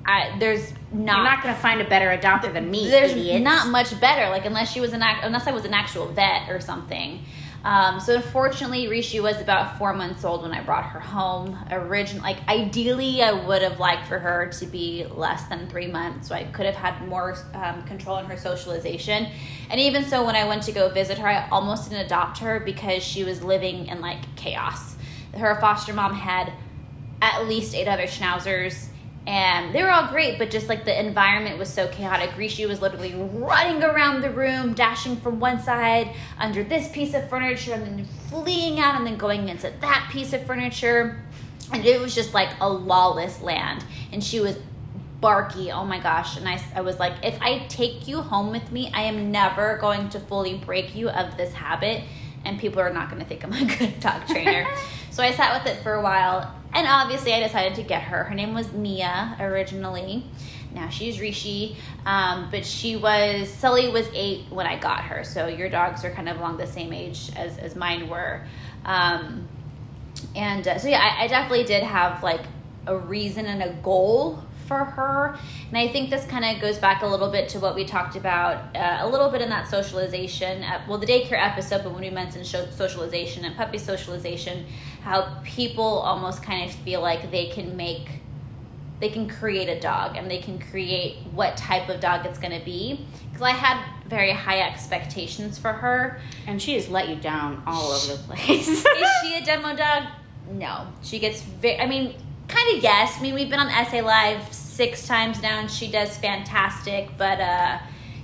I, 0.07 0.37
there's 0.39 0.73
not, 0.93 1.17
you're 1.17 1.25
not 1.25 1.43
gonna 1.43 1.57
find 1.57 1.81
a 1.81 1.89
better 1.89 2.07
adopter 2.09 2.53
than 2.53 2.71
me. 2.71 2.89
there's 2.89 3.13
idiots. 3.13 3.43
not 3.43 3.69
much 3.69 3.99
better 4.01 4.29
like 4.31 4.45
unless 4.45 4.71
she 4.71 4.81
was 4.81 4.93
an 4.93 5.03
act 5.03 5.25
unless 5.25 5.47
i 5.47 5.51
was 5.51 5.65
an 5.65 5.73
actual 5.73 6.07
vet 6.09 6.51
or 6.51 6.61
something 6.61 7.25
um, 7.65 7.99
so 7.99 8.15
unfortunately 8.15 8.89
rishi 8.89 9.21
was 9.21 9.41
about 9.41 9.79
four 9.79 9.93
months 9.93 10.25
old 10.25 10.43
when 10.43 10.53
i 10.53 10.63
brought 10.63 10.85
her 10.85 11.01
home. 11.01 11.59
Origin 11.71 12.21
like 12.21 12.47
ideally 12.49 13.23
i 13.23 13.33
would 13.33 13.63
have 13.63 13.81
liked 13.81 14.07
for 14.07 14.19
her 14.19 14.49
to 14.59 14.67
be 14.67 15.07
less 15.11 15.45
than 15.49 15.69
three 15.69 15.87
months 15.87 16.29
so 16.29 16.35
i 16.35 16.45
could 16.45 16.67
have 16.67 16.75
had 16.75 17.07
more 17.09 17.37
um, 17.55 17.83
control 17.85 18.19
in 18.19 18.27
her 18.27 18.37
socialization. 18.37 19.29
And 19.71 19.81
even 19.81 20.05
so 20.05 20.25
when 20.25 20.37
i 20.37 20.47
went 20.47 20.63
to 20.65 20.73
go 20.73 20.89
visit 20.91 21.19
her 21.19 21.29
i 21.29 21.49
almost 21.49 21.91
didn't 21.91 22.07
adopt 22.07 22.39
her 22.39 22.61
because 22.61 23.03
she 23.03 23.25
was 23.25 23.43
living 23.43 23.87
in 23.87 24.01
like 24.01 24.37
chaos. 24.37 24.97
Her 25.35 25.59
foster 25.61 25.93
mom 25.93 26.15
had 26.15 26.53
at 27.21 27.49
least 27.49 27.75
eight 27.75 27.89
other 27.89 28.05
schnauzers 28.05 28.89
and 29.27 29.75
they 29.75 29.83
were 29.83 29.91
all 29.91 30.09
great, 30.09 30.39
but 30.39 30.51
just 30.51 30.69
like 30.69 30.85
the 30.85 30.99
environment 30.99 31.59
was 31.59 31.73
so 31.73 31.89
chaotic. 31.89 32.37
Rishi 32.37 32.67
was 32.67 32.83
literally 32.83 33.15
running 33.15 33.83
around 33.83 34.21
the 34.21 34.31
room, 34.31 34.75
dashing 34.75 35.17
from 35.17 35.41
one 35.41 35.61
side 35.61 36.11
under 36.39 36.63
this 36.63 36.91
piece 36.91 37.15
of 37.15 37.29
furniture, 37.31 37.73
and 37.73 37.87
then 37.87 38.05
fleeing 38.29 38.81
out, 38.81 38.97
and 38.97 39.07
then 39.07 39.17
going 39.17 39.49
into 39.49 39.73
that 39.81 40.11
piece 40.13 40.35
of 40.35 40.45
furniture. 40.47 41.23
And 41.73 41.87
it 41.87 42.01
was 42.01 42.15
just 42.15 42.35
like 42.35 42.51
a 42.61 42.69
lawless 42.69 43.41
land. 43.41 43.83
And 44.13 44.23
she 44.23 44.41
was 44.41 44.59
barky. 45.23 45.73
Oh 45.73 45.87
my 45.87 46.01
gosh. 46.01 46.37
And 46.37 46.47
I, 46.47 46.61
I 46.75 46.83
was 46.83 46.99
like, 46.99 47.15
if 47.23 47.41
I 47.41 47.61
take 47.69 48.07
you 48.07 48.21
home 48.21 48.51
with 48.51 48.71
me, 48.71 48.91
I 48.93 49.05
am 49.05 49.33
never 49.33 49.79
going 49.79 50.11
to 50.11 50.21
fully 50.21 50.59
break 50.59 50.95
you 50.95 51.09
of 51.09 51.39
this 51.39 51.55
habit. 51.55 52.05
And 52.45 52.59
people 52.61 52.81
are 52.81 52.93
not 52.93 53.09
going 53.09 53.23
to 53.23 53.27
think 53.27 53.43
I'm 53.43 53.55
a 53.55 53.77
good 53.79 54.01
dog 54.01 54.27
trainer. 54.27 54.67
so 55.11 55.23
I 55.23 55.31
sat 55.33 55.65
with 55.65 55.75
it 55.75 55.83
for 55.83 55.95
a 55.95 56.03
while. 56.03 56.55
And 56.75 56.87
obviously, 56.89 57.33
I 57.33 57.41
decided 57.41 57.77
to 57.77 57.83
get 57.83 58.03
her. 58.03 58.25
Her 58.25 58.35
name 58.35 58.53
was 58.53 58.73
Mia 58.73 59.37
originally. 59.39 60.25
Now 60.75 60.89
she's 60.89 61.21
Rishi. 61.21 61.77
Um, 62.05 62.49
but 62.51 62.67
she 62.67 62.97
was, 62.97 63.49
Sully 63.49 63.89
was 63.89 64.09
eight 64.13 64.47
when 64.51 64.67
I 64.67 64.79
got 64.79 65.03
her. 65.05 65.23
So 65.25 65.47
your 65.47 65.71
dogs 65.71 66.05
are 66.05 66.11
kind 66.11 66.29
of 66.29 66.39
along 66.39 66.57
the 66.57 66.67
same 66.67 66.93
age 66.93 67.31
as, 67.37 67.57
as 67.59 67.77
mine 67.77 68.09
were. 68.09 68.43
Um, 68.85 69.49
and 70.35 70.67
uh, 70.67 70.79
so, 70.79 70.89
yeah, 70.89 71.01
I, 71.01 71.25
I 71.25 71.27
definitely 71.29 71.65
did 71.65 71.85
have 71.85 72.23
like 72.23 72.43
a 72.87 72.97
reason 72.97 73.47
and 73.47 73.63
a 73.63 73.73
goal 73.83 74.43
for 74.67 74.85
her. 74.85 75.39
And 75.69 75.77
I 75.77 75.89
think 75.89 76.11
this 76.11 76.25
kind 76.27 76.45
of 76.45 76.61
goes 76.61 76.79
back 76.79 77.03
a 77.03 77.07
little 77.07 77.31
bit 77.31 77.49
to 77.51 77.61
what 77.61 77.75
we 77.75 77.85
talked 77.85 78.17
about 78.17 78.75
uh, 78.75 78.99
a 79.01 79.09
little 79.09 79.31
bit 79.31 79.43
in 79.43 79.51
that 79.51 79.69
socialization, 79.69 80.63
uh, 80.63 80.83
well, 80.89 80.99
the 80.99 81.07
daycare 81.07 81.39
episode, 81.39 81.85
but 81.85 81.93
when 81.93 82.03
we 82.03 82.11
mentioned 82.11 82.47
socialization 82.47 83.45
and 83.45 83.57
puppy 83.57 83.79
socialization, 83.79 84.67
how 85.05 85.37
people 85.45 85.85
almost 85.85 86.43
kind 86.43 86.69
of 86.69 86.75
feel 86.77 87.03
like 87.03 87.31
they 87.31 87.47
can 87.49 87.77
make, 87.77 88.09
they 89.01 89.11
can 89.11 89.29
create 89.29 89.69
a 89.69 89.79
dog 89.79 90.17
and 90.17 90.31
they 90.31 90.39
can 90.39 90.59
create 90.59 91.19
what 91.33 91.59
type 91.59 91.91
of 91.91 92.01
dog 92.01 92.25
it's 92.25 92.39
going 92.39 92.59
to 92.59 92.65
be. 92.65 93.07
Because 93.31 93.43
I 93.43 93.51
had 93.51 93.85
very 94.09 94.33
high 94.33 94.61
expectations 94.61 95.59
for 95.59 95.75
her. 95.75 96.21
And 96.47 96.61
she 96.61 96.73
has 96.75 96.89
let 96.89 97.11
you 97.11 97.17
down 97.17 97.63
all 97.67 97.93
over 97.93 98.15
the 98.17 98.23
place. 98.23 98.67
Is 98.67 98.87
she 99.23 99.37
a 99.37 99.45
demo 99.45 99.77
dog? 99.77 100.05
No. 100.51 100.87
She 101.03 101.19
gets 101.19 101.43
very, 101.43 101.79
I 101.79 101.87
mean, 101.87 102.15
kind 102.49 102.77
of 102.77 102.83
yes. 102.83 103.17
I 103.19 103.23
mean, 103.23 103.35
we've 103.35 103.51
been 103.51 103.61
on 103.61 103.69
SA 103.87 103.99
Live 103.99 104.51
six 104.53 105.07
times 105.07 105.43
now, 105.43 105.61
and 105.61 105.71
she 105.71 105.91
does 105.91 106.17
fantastic. 106.17 107.11
But 107.19 107.41
uh, 107.41 107.79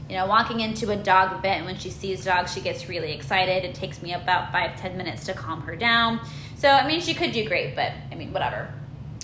you 0.08 0.16
know, 0.16 0.26
walking 0.26 0.60
into 0.60 0.90
a 0.90 0.96
dog 0.96 1.38
event 1.38 1.66
when 1.66 1.78
she 1.78 1.90
sees 1.90 2.24
dogs, 2.24 2.52
she 2.52 2.60
gets 2.60 2.88
really 2.88 3.12
excited. 3.12 3.64
It 3.64 3.74
takes 3.74 4.02
me 4.02 4.14
about 4.14 4.50
five 4.50 4.80
ten 4.80 4.96
minutes 4.96 5.26
to 5.26 5.34
calm 5.34 5.62
her 5.62 5.76
down. 5.76 6.20
So 6.60 6.68
I 6.68 6.86
mean, 6.86 7.00
she 7.00 7.14
could 7.14 7.32
do 7.32 7.46
great, 7.48 7.74
but 7.74 7.90
I 8.12 8.14
mean, 8.16 8.34
whatever. 8.34 8.72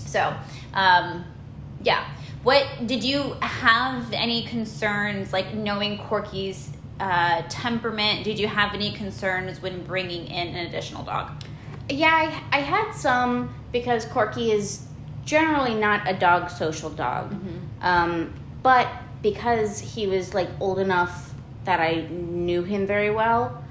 So 0.06 0.34
um, 0.72 1.24
yeah. 1.82 2.08
What 2.42 2.64
did 2.86 3.04
you 3.04 3.34
have 3.42 4.10
any 4.12 4.44
concerns 4.44 5.32
like 5.34 5.52
knowing 5.52 5.98
Corky's 5.98 6.70
uh, 6.98 7.42
temperament? 7.50 8.24
Did 8.24 8.38
you 8.38 8.46
have 8.46 8.72
any 8.72 8.92
concerns 8.92 9.60
when 9.60 9.82
bringing 9.84 10.28
in 10.28 10.54
an 10.54 10.66
additional 10.66 11.02
dog? 11.02 11.32
Yeah, 11.90 12.40
I, 12.52 12.56
I 12.56 12.60
had 12.60 12.92
some 12.92 13.54
because 13.70 14.06
Corky 14.06 14.52
is 14.52 14.86
generally 15.24 15.74
not 15.74 16.08
a 16.08 16.14
dog 16.14 16.48
social 16.48 16.88
dog. 16.88 17.32
Mm-hmm. 17.32 17.58
Um, 17.82 18.32
but 18.62 18.88
because 19.22 19.78
he 19.78 20.06
was 20.06 20.32
like 20.32 20.48
old 20.58 20.78
enough 20.78 21.34
that 21.64 21.80
I 21.80 22.06
knew 22.10 22.62
him 22.62 22.86
very 22.86 23.10
well, 23.10 23.62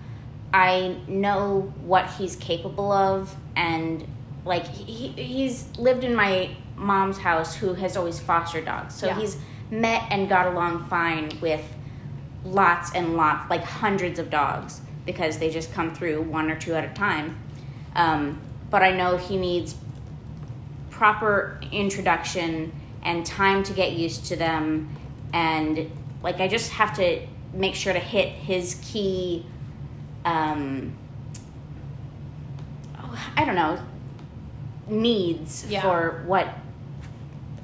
I 0.54 0.98
know 1.08 1.74
what 1.82 2.10
he's 2.12 2.36
capable 2.36 2.92
of 2.92 3.36
and 3.56 4.08
like 4.44 4.68
he, 4.68 5.08
he's 5.10 5.68
lived 5.78 6.04
in 6.04 6.16
my 6.16 6.56
mom's 6.76 7.18
house 7.18 7.56
who 7.56 7.74
has 7.74 7.98
always 7.98 8.20
fostered 8.20 8.66
dogs. 8.66 8.94
So 8.94 9.08
yeah. 9.08 9.20
he's 9.20 9.38
met 9.72 10.04
and 10.12 10.30
got 10.30 10.48
along 10.48 10.86
fine 10.86 11.32
with 11.42 11.64
lots 12.44 12.94
and 12.94 13.16
lots, 13.16 13.50
like 13.50 13.64
hundreds 13.64 14.20
of 14.20 14.30
dogs 14.30 14.82
because 15.06 15.38
they 15.38 15.50
just 15.50 15.72
come 15.74 15.94
through 15.94 16.22
one 16.22 16.52
or 16.52 16.60
two 16.60 16.76
at 16.76 16.84
a 16.84 16.94
time. 16.94 17.40
Um, 17.96 18.42
but 18.70 18.84
I 18.84 18.92
know 18.92 19.18
he 19.18 19.38
needs 19.38 19.76
proper 20.90 21.60
introduction 21.72 22.72
and 23.04 23.26
time 23.26 23.64
to 23.64 23.74
get 23.74 23.94
used 23.94 24.26
to 24.26 24.36
them 24.36 24.90
and 25.34 25.92
like 26.24 26.40
i 26.40 26.48
just 26.48 26.72
have 26.72 26.96
to 26.96 27.20
make 27.54 27.76
sure 27.76 27.92
to 27.92 28.00
hit 28.00 28.30
his 28.30 28.80
key 28.82 29.46
um 30.24 30.96
i 33.38 33.46
don't 33.46 33.56
know 33.56 33.80
needs 34.88 35.66
yeah. 35.70 35.82
for 35.82 36.24
what 36.26 36.48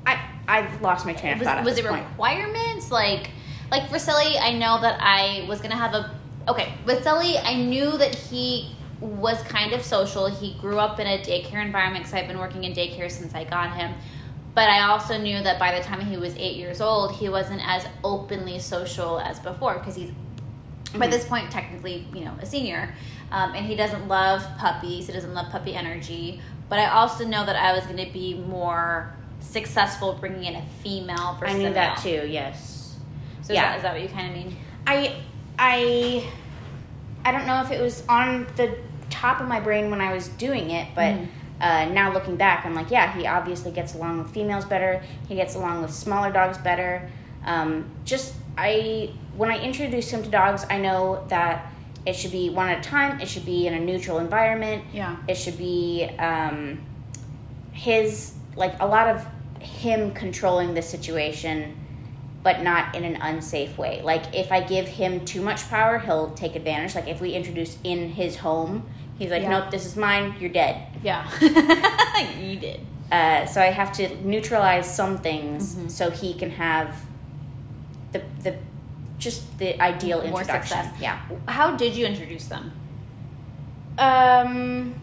i 0.05 0.19
i've 0.47 0.81
lost 0.81 1.05
my 1.05 1.13
train 1.13 1.33
of 1.33 1.41
thought 1.41 1.63
was, 1.63 1.75
was 1.75 1.79
it 1.79 1.85
point. 1.85 2.05
requirements 2.09 2.91
like 2.91 3.29
like 3.69 3.89
for 3.89 3.99
Sully, 3.99 4.37
i 4.37 4.53
know 4.53 4.81
that 4.81 4.99
i 5.01 5.45
was 5.47 5.61
gonna 5.61 5.75
have 5.75 5.93
a 5.93 6.15
okay 6.47 6.73
with 6.85 7.03
Sully, 7.03 7.37
i 7.37 7.55
knew 7.55 7.97
that 7.97 8.15
he 8.15 8.75
was 9.01 9.41
kind 9.43 9.73
of 9.73 9.83
social. 9.83 10.27
He 10.27 10.53
grew 10.59 10.77
up 10.77 10.99
in 10.99 11.07
a 11.07 11.17
daycare 11.17 11.63
environment 11.65 12.05
because 12.05 12.13
I've 12.13 12.27
been 12.27 12.37
working 12.37 12.63
in 12.63 12.73
daycare 12.73 13.09
since 13.09 13.33
I 13.33 13.43
got 13.43 13.75
him. 13.75 13.93
But 14.53 14.69
I 14.69 14.81
also 14.83 15.17
knew 15.17 15.41
that 15.43 15.59
by 15.59 15.77
the 15.77 15.83
time 15.83 16.01
he 16.01 16.17
was 16.17 16.35
eight 16.35 16.55
years 16.55 16.81
old, 16.81 17.13
he 17.13 17.29
wasn't 17.29 17.61
as 17.65 17.85
openly 18.03 18.59
social 18.59 19.19
as 19.19 19.39
before 19.39 19.79
because 19.79 19.95
he's 19.95 20.09
mm-hmm. 20.09 20.99
by 20.99 21.07
this 21.07 21.25
point 21.25 21.49
technically, 21.51 22.05
you 22.13 22.23
know, 22.23 22.33
a 22.39 22.45
senior. 22.45 22.93
Um, 23.31 23.55
and 23.55 23.65
he 23.65 23.75
doesn't 23.75 24.07
love 24.07 24.45
puppies. 24.57 25.07
He 25.07 25.13
doesn't 25.13 25.33
love 25.33 25.51
puppy 25.51 25.73
energy. 25.73 26.41
But 26.69 26.79
I 26.79 26.89
also 26.89 27.25
know 27.25 27.45
that 27.45 27.55
I 27.55 27.73
was 27.73 27.83
going 27.85 28.05
to 28.05 28.11
be 28.11 28.35
more 28.35 29.13
successful 29.39 30.13
bringing 30.13 30.45
in 30.45 30.55
a 30.55 30.65
female 30.83 31.37
versus 31.39 31.55
I 31.55 31.57
knew 31.57 31.73
that 31.73 31.97
too. 31.97 32.27
Yes. 32.27 32.97
So 33.41 33.53
yeah, 33.53 33.75
is 33.75 33.75
that, 33.75 33.77
is 33.77 33.83
that 33.83 33.93
what 33.93 34.01
you 34.01 34.09
kind 34.09 34.29
of 34.29 34.33
mean? 34.33 34.55
I 34.87 35.15
I 35.57 36.27
I 37.25 37.31
don't 37.31 37.45
know 37.45 37.61
if 37.61 37.71
it 37.71 37.81
was 37.81 38.03
on 38.07 38.47
the 38.55 38.77
top 39.09 39.41
of 39.41 39.47
my 39.47 39.59
brain 39.59 39.91
when 39.91 40.01
I 40.01 40.13
was 40.13 40.29
doing 40.29 40.71
it, 40.71 40.87
but 40.95 41.15
mm. 41.15 41.27
uh, 41.59 41.85
now 41.85 42.13
looking 42.13 42.35
back, 42.35 42.65
I'm 42.65 42.73
like, 42.73 42.89
yeah, 42.89 43.13
he 43.15 43.27
obviously 43.27 43.71
gets 43.71 43.93
along 43.93 44.19
with 44.19 44.31
females 44.31 44.65
better. 44.65 45.03
He 45.27 45.35
gets 45.35 45.55
along 45.55 45.81
with 45.81 45.93
smaller 45.93 46.31
dogs 46.31 46.57
better. 46.57 47.09
Um, 47.45 47.89
just 48.05 48.33
I 48.57 49.13
when 49.35 49.51
I 49.51 49.59
introduce 49.59 50.09
him 50.09 50.23
to 50.23 50.29
dogs, 50.29 50.65
I 50.69 50.77
know 50.77 51.25
that 51.29 51.71
it 52.05 52.13
should 52.13 52.31
be 52.31 52.49
one 52.49 52.69
at 52.69 52.79
a 52.79 52.89
time. 52.89 53.19
It 53.19 53.27
should 53.27 53.45
be 53.45 53.67
in 53.67 53.73
a 53.73 53.79
neutral 53.79 54.19
environment. 54.19 54.83
Yeah. 54.93 55.17
It 55.27 55.35
should 55.35 55.57
be 55.57 56.09
um, 56.17 56.81
his 57.71 58.33
like 58.55 58.75
a 58.79 58.87
lot 58.87 59.07
of 59.07 59.25
him 59.59 60.11
controlling 60.11 60.73
the 60.73 60.81
situation 60.81 61.77
but 62.43 62.63
not 62.63 62.95
in 62.95 63.03
an 63.03 63.17
unsafe 63.21 63.77
way. 63.77 64.01
Like 64.01 64.33
if 64.33 64.51
I 64.51 64.61
give 64.61 64.87
him 64.87 65.23
too 65.25 65.41
much 65.41 65.69
power, 65.69 65.99
he'll 65.99 66.31
take 66.31 66.55
advantage. 66.55 66.95
Like 66.95 67.07
if 67.07 67.21
we 67.21 67.33
introduce 67.33 67.77
in 67.83 68.09
his 68.09 68.37
home, 68.37 68.83
He's 69.21 69.29
like, 69.29 69.43
yeah. 69.43 69.59
nope, 69.59 69.69
this 69.69 69.85
is 69.85 69.95
mine. 69.95 70.33
You're 70.39 70.49
dead. 70.49 70.87
Yeah, 71.03 71.29
you 72.39 72.59
did. 72.59 72.79
Uh, 73.11 73.45
so 73.45 73.61
I 73.61 73.65
have 73.65 73.93
to 73.93 74.15
neutralize 74.25 74.91
some 74.91 75.19
things 75.19 75.75
mm-hmm. 75.75 75.89
so 75.89 76.09
he 76.09 76.33
can 76.33 76.49
have 76.49 77.05
the 78.13 78.23
the 78.41 78.57
just 79.21 79.57
the 79.57 79.81
ideal 79.81 80.17
More 80.17 80.41
introduction. 80.41 80.77
Success. 80.77 81.01
Yeah. 81.01 81.21
How 81.47 81.75
did 81.77 81.95
you 81.95 82.05
introduce 82.05 82.45
them? 82.45 82.73
Um, 83.97 84.95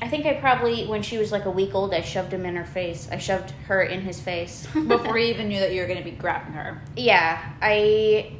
I 0.00 0.08
think 0.08 0.24
I 0.24 0.34
probably 0.34 0.86
when 0.86 1.02
she 1.02 1.18
was 1.18 1.32
like 1.32 1.44
a 1.44 1.50
week 1.50 1.74
old, 1.74 1.92
I 1.92 2.00
shoved 2.00 2.32
him 2.32 2.46
in 2.46 2.56
her 2.56 2.64
face. 2.64 3.08
I 3.12 3.18
shoved 3.18 3.50
her 3.66 3.82
in 3.82 4.00
his 4.00 4.20
face 4.20 4.66
before 4.72 5.16
he 5.18 5.28
even 5.28 5.48
knew 5.48 5.60
that 5.60 5.72
you 5.74 5.82
were 5.82 5.86
going 5.86 5.98
to 5.98 6.04
be 6.04 6.16
grabbing 6.16 6.54
her. 6.54 6.80
Yeah, 6.96 7.52
I 7.60 8.32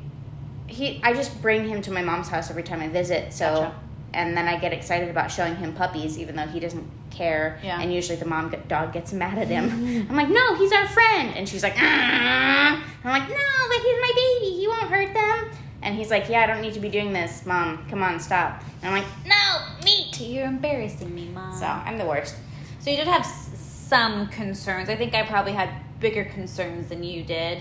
he 0.66 1.00
I 1.02 1.12
just 1.12 1.42
bring 1.42 1.68
him 1.68 1.82
to 1.82 1.90
my 1.90 2.02
mom's 2.02 2.28
house 2.28 2.50
every 2.50 2.62
time 2.62 2.80
I 2.80 2.88
visit, 2.88 3.32
so. 3.34 3.44
Gotcha 3.44 3.74
and 4.12 4.36
then 4.36 4.48
I 4.48 4.58
get 4.58 4.72
excited 4.72 5.08
about 5.10 5.30
showing 5.30 5.56
him 5.56 5.74
puppies, 5.74 6.18
even 6.18 6.36
though 6.36 6.46
he 6.46 6.60
doesn't 6.60 6.88
care. 7.18 7.60
Yeah. 7.62 7.80
And 7.80 7.92
usually 7.92 8.16
the 8.16 8.24
mom 8.24 8.54
dog 8.68 8.92
gets 8.92 9.12
mad 9.12 9.36
at 9.36 9.48
him. 9.48 10.06
I'm 10.08 10.16
like, 10.16 10.30
no, 10.30 10.54
he's 10.54 10.72
our 10.72 10.88
friend, 10.88 11.36
and 11.36 11.48
she's 11.48 11.62
like, 11.62 11.74
ah. 11.76 12.84
I'm 13.04 13.10
like, 13.10 13.28
no, 13.28 13.68
but 13.68 13.76
he's 13.76 14.00
my 14.00 14.12
baby. 14.14 14.56
He 14.56 14.66
won't 14.68 14.90
hurt 14.90 15.12
them. 15.12 15.50
And 15.82 15.94
he's 15.94 16.10
like, 16.10 16.28
yeah, 16.28 16.40
I 16.40 16.46
don't 16.46 16.60
need 16.60 16.74
to 16.74 16.80
be 16.80 16.88
doing 16.88 17.12
this, 17.12 17.46
mom. 17.46 17.86
Come 17.88 18.02
on, 18.02 18.18
stop. 18.18 18.62
And 18.82 18.94
I'm 18.94 19.02
like, 19.02 19.26
no, 19.26 19.84
meat. 19.84 20.20
You're 20.20 20.46
embarrassing 20.46 21.14
me, 21.14 21.28
mom. 21.28 21.56
So 21.56 21.66
I'm 21.66 21.98
the 21.98 22.06
worst. 22.06 22.34
So 22.80 22.90
you 22.90 22.96
did 22.96 23.06
have 23.06 23.24
some 23.24 24.28
concerns. 24.28 24.88
I 24.88 24.96
think 24.96 25.14
I 25.14 25.24
probably 25.24 25.52
had 25.52 25.70
bigger 26.00 26.24
concerns 26.24 26.88
than 26.88 27.02
you 27.02 27.22
did. 27.22 27.58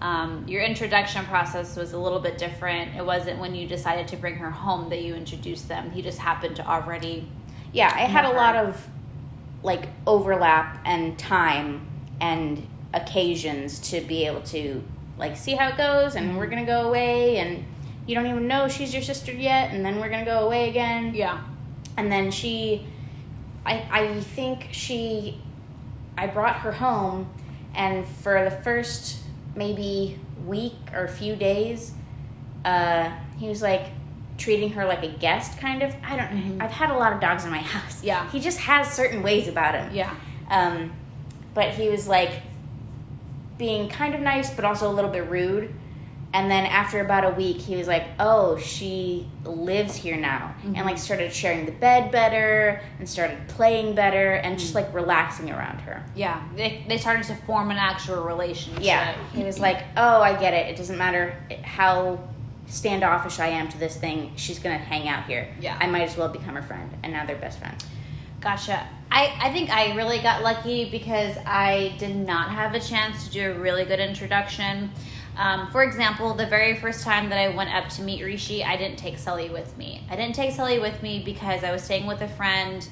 Um, 0.00 0.44
your 0.48 0.62
introduction 0.62 1.24
process 1.26 1.76
was 1.76 1.92
a 1.92 1.98
little 1.98 2.20
bit 2.20 2.38
different. 2.38 2.96
It 2.96 3.04
wasn't 3.04 3.38
when 3.38 3.54
you 3.54 3.68
decided 3.68 4.08
to 4.08 4.16
bring 4.16 4.34
her 4.36 4.50
home 4.50 4.88
that 4.90 5.02
you 5.02 5.14
introduced 5.14 5.68
them. 5.68 5.90
He 5.90 6.02
just 6.02 6.18
happened 6.18 6.56
to 6.56 6.66
already. 6.66 7.28
Yeah, 7.72 7.92
I 7.94 8.00
had 8.00 8.24
a 8.24 8.32
lot 8.32 8.56
of 8.56 8.88
like 9.62 9.88
overlap 10.06 10.80
and 10.84 11.18
time 11.18 11.86
and 12.20 12.66
occasions 12.94 13.78
to 13.78 14.00
be 14.00 14.26
able 14.26 14.42
to 14.42 14.82
like 15.18 15.36
see 15.36 15.52
how 15.52 15.68
it 15.68 15.76
goes 15.76 16.16
and 16.16 16.28
mm-hmm. 16.28 16.38
we're 16.38 16.46
gonna 16.46 16.66
go 16.66 16.88
away 16.88 17.38
and 17.38 17.64
you 18.06 18.14
don't 18.14 18.26
even 18.26 18.48
know 18.48 18.68
she's 18.68 18.92
your 18.92 19.02
sister 19.02 19.32
yet 19.32 19.72
and 19.72 19.84
then 19.84 20.00
we're 20.00 20.08
gonna 20.08 20.24
go 20.24 20.46
away 20.46 20.68
again 20.68 21.14
yeah 21.14 21.40
and 21.96 22.10
then 22.10 22.30
she 22.30 22.86
i 23.64 23.86
i 23.90 24.20
think 24.20 24.68
she 24.72 25.40
i 26.16 26.26
brought 26.26 26.56
her 26.56 26.72
home 26.72 27.28
and 27.74 28.06
for 28.06 28.44
the 28.44 28.50
first 28.50 29.18
maybe 29.54 30.18
week 30.46 30.76
or 30.94 31.08
few 31.08 31.36
days, 31.36 31.92
uh, 32.64 33.10
he 33.38 33.48
was 33.48 33.62
like 33.62 33.86
treating 34.40 34.70
her 34.72 34.84
like 34.86 35.04
a 35.04 35.08
guest, 35.08 35.58
kind 35.60 35.82
of. 35.82 35.94
I 36.02 36.16
don't. 36.16 36.30
Mhm. 36.30 36.62
I've 36.62 36.70
had 36.72 36.90
a 36.90 36.96
lot 36.96 37.12
of 37.12 37.20
dogs 37.20 37.44
in 37.44 37.50
my 37.50 37.58
house. 37.76 38.02
Yeah. 38.02 38.28
he 38.30 38.40
just 38.40 38.58
has 38.60 38.90
certain 38.90 39.22
ways 39.22 39.46
about 39.46 39.74
him. 39.76 39.94
Yeah. 39.94 40.12
Um, 40.50 40.92
but 41.54 41.68
he 41.70 41.88
was 41.88 42.08
like 42.08 42.32
being 43.58 43.88
kind 43.88 44.14
of 44.14 44.20
nice, 44.20 44.50
but 44.52 44.64
also 44.64 44.90
a 44.90 44.94
little 44.94 45.10
bit 45.10 45.28
rude. 45.28 45.72
And 46.32 46.48
then 46.48 46.64
after 46.66 47.00
about 47.00 47.24
a 47.24 47.30
week, 47.30 47.56
he 47.58 47.74
was 47.74 47.88
like, 47.88 48.04
"Oh, 48.20 48.56
she 48.56 49.28
lives 49.44 49.96
here 49.96 50.16
now," 50.16 50.54
Mhm. 50.64 50.76
and 50.76 50.86
like 50.86 50.96
started 50.96 51.32
sharing 51.32 51.66
the 51.66 51.72
bed 51.72 52.12
better, 52.12 52.80
and 53.00 53.08
started 53.08 53.36
playing 53.48 53.96
better, 53.96 54.34
and 54.34 54.56
just 54.56 54.74
like 54.76 54.94
relaxing 54.94 55.50
around 55.50 55.80
her. 55.80 56.04
Yeah. 56.14 56.40
They, 56.54 56.84
they 56.88 56.98
started 56.98 57.24
to 57.24 57.34
form 57.34 57.72
an 57.72 57.78
actual 57.78 58.22
relationship. 58.22 58.84
Yeah, 58.84 59.12
he 59.34 59.42
was 59.42 59.58
like, 59.58 59.82
"Oh, 59.96 60.22
I 60.22 60.34
get 60.38 60.54
it. 60.54 60.68
It 60.68 60.76
doesn't 60.76 60.96
matter 60.98 61.34
how 61.64 62.20
standoffish 62.70 63.38
I 63.38 63.48
am 63.48 63.68
to 63.68 63.78
this 63.78 63.96
thing. 63.96 64.32
She's 64.36 64.58
gonna 64.58 64.78
hang 64.78 65.08
out 65.08 65.26
here. 65.26 65.48
Yeah. 65.60 65.76
I 65.80 65.86
might 65.86 66.02
as 66.02 66.16
well 66.16 66.28
become 66.28 66.54
her 66.54 66.62
friend." 66.62 66.90
And 67.02 67.12
now 67.12 67.26
they're 67.26 67.36
best 67.36 67.58
friends. 67.58 67.84
Gotcha. 68.40 68.86
I, 69.10 69.34
I 69.38 69.52
think 69.52 69.70
I 69.70 69.94
really 69.94 70.18
got 70.18 70.42
lucky 70.42 70.88
because 70.88 71.36
I 71.44 71.94
did 71.98 72.16
not 72.16 72.50
have 72.50 72.74
a 72.74 72.80
chance 72.80 73.26
to 73.26 73.30
do 73.30 73.50
a 73.50 73.54
really 73.54 73.84
good 73.84 74.00
introduction. 74.00 74.90
Um, 75.36 75.70
for 75.70 75.82
example, 75.82 76.34
the 76.34 76.46
very 76.46 76.76
first 76.76 77.04
time 77.04 77.28
that 77.30 77.38
I 77.38 77.54
went 77.54 77.70
up 77.70 77.88
to 77.90 78.02
meet 78.02 78.22
Rishi, 78.22 78.64
I 78.64 78.76
didn't 78.76 78.98
take 78.98 79.18
Sully 79.18 79.50
with 79.50 79.76
me. 79.76 80.06
I 80.10 80.16
didn't 80.16 80.34
take 80.34 80.52
Sully 80.52 80.78
with 80.78 81.02
me 81.02 81.22
because 81.24 81.64
I 81.64 81.72
was 81.72 81.82
staying 81.82 82.06
with 82.06 82.20
a 82.22 82.28
friend, 82.28 82.86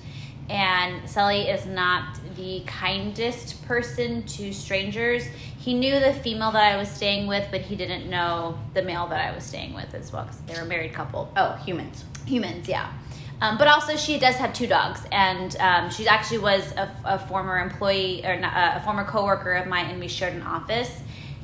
and 0.49 1.09
Sully 1.09 1.43
is 1.43 1.67
not 1.67 2.19
the 2.37 2.63
kindest 2.67 3.67
person 3.67 4.23
to 4.25 4.53
strangers. 4.53 5.25
He 5.59 5.75
knew 5.75 5.99
the 6.01 6.15
female 6.15 6.51
that 6.53 6.73
I 6.73 6.77
was 6.77 6.89
staying 6.89 7.27
with, 7.27 7.47
but 7.51 7.61
he 7.61 7.77
didn't 7.77 8.09
know 8.09 8.59
the 8.75 8.83
male 8.83 9.07
that 9.09 9.29
I 9.31 9.35
was 9.35 9.45
staying 9.45 9.75
with 9.75 9.93
as 9.95 10.13
well 10.13 10.25
because 10.25 10.41
they 10.43 10.55
were 10.55 10.61
a 10.63 10.67
married 10.67 10.93
couple 10.95 11.31
Oh, 11.37 11.53
humans. 11.65 12.05
humans 12.27 12.69
yeah 12.69 12.93
um, 13.41 13.57
but 13.57 13.69
also 13.69 13.97
she 13.97 14.19
does 14.19 14.35
have 14.37 14.53
two 14.53 14.67
dogs 14.67 15.01
and 15.13 15.57
um, 15.61 15.91
she 15.91 16.09
actually 16.09 16.39
was 16.39 16.73
a, 16.73 16.91
a 17.05 17.19
former 17.19 17.59
employee 17.59 18.25
or 18.27 18.39
not, 18.39 18.55
uh, 18.57 18.79
a 18.79 18.85
former 18.85 19.05
coworker 19.05 19.53
of 19.55 19.67
mine 19.67 19.87
and 19.87 20.01
we 20.01 20.09
shared 20.09 20.35
an 20.35 20.43
office 20.43 20.91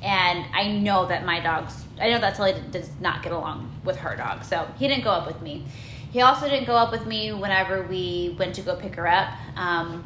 and 0.03 0.45
i 0.53 0.71
know 0.71 1.07
that 1.07 1.25
my 1.25 1.41
dogs 1.41 1.85
i 2.01 2.11
know 2.11 2.19
that 2.19 2.37
Sully 2.37 2.55
does 2.71 2.91
not 3.01 3.23
get 3.23 3.33
along 3.33 3.71
with 3.85 3.97
her 3.97 4.17
dog 4.17 4.45
so 4.45 4.69
he 4.79 4.89
didn't 4.89 5.05
go 5.05 5.11
up 5.11 5.27
with 5.27 5.41
me 5.41 5.65
he 6.15 6.21
also 6.21 6.49
didn't 6.49 6.65
go 6.65 6.77
up 6.77 6.93
with 6.93 7.07
me 7.07 7.33
whenever 7.33 7.83
we 7.83 8.37
went 8.39 8.55
to 8.55 8.63
go 8.63 8.77
pick 8.77 8.95
her 8.95 9.09
up 9.09 9.33
um, 9.57 10.05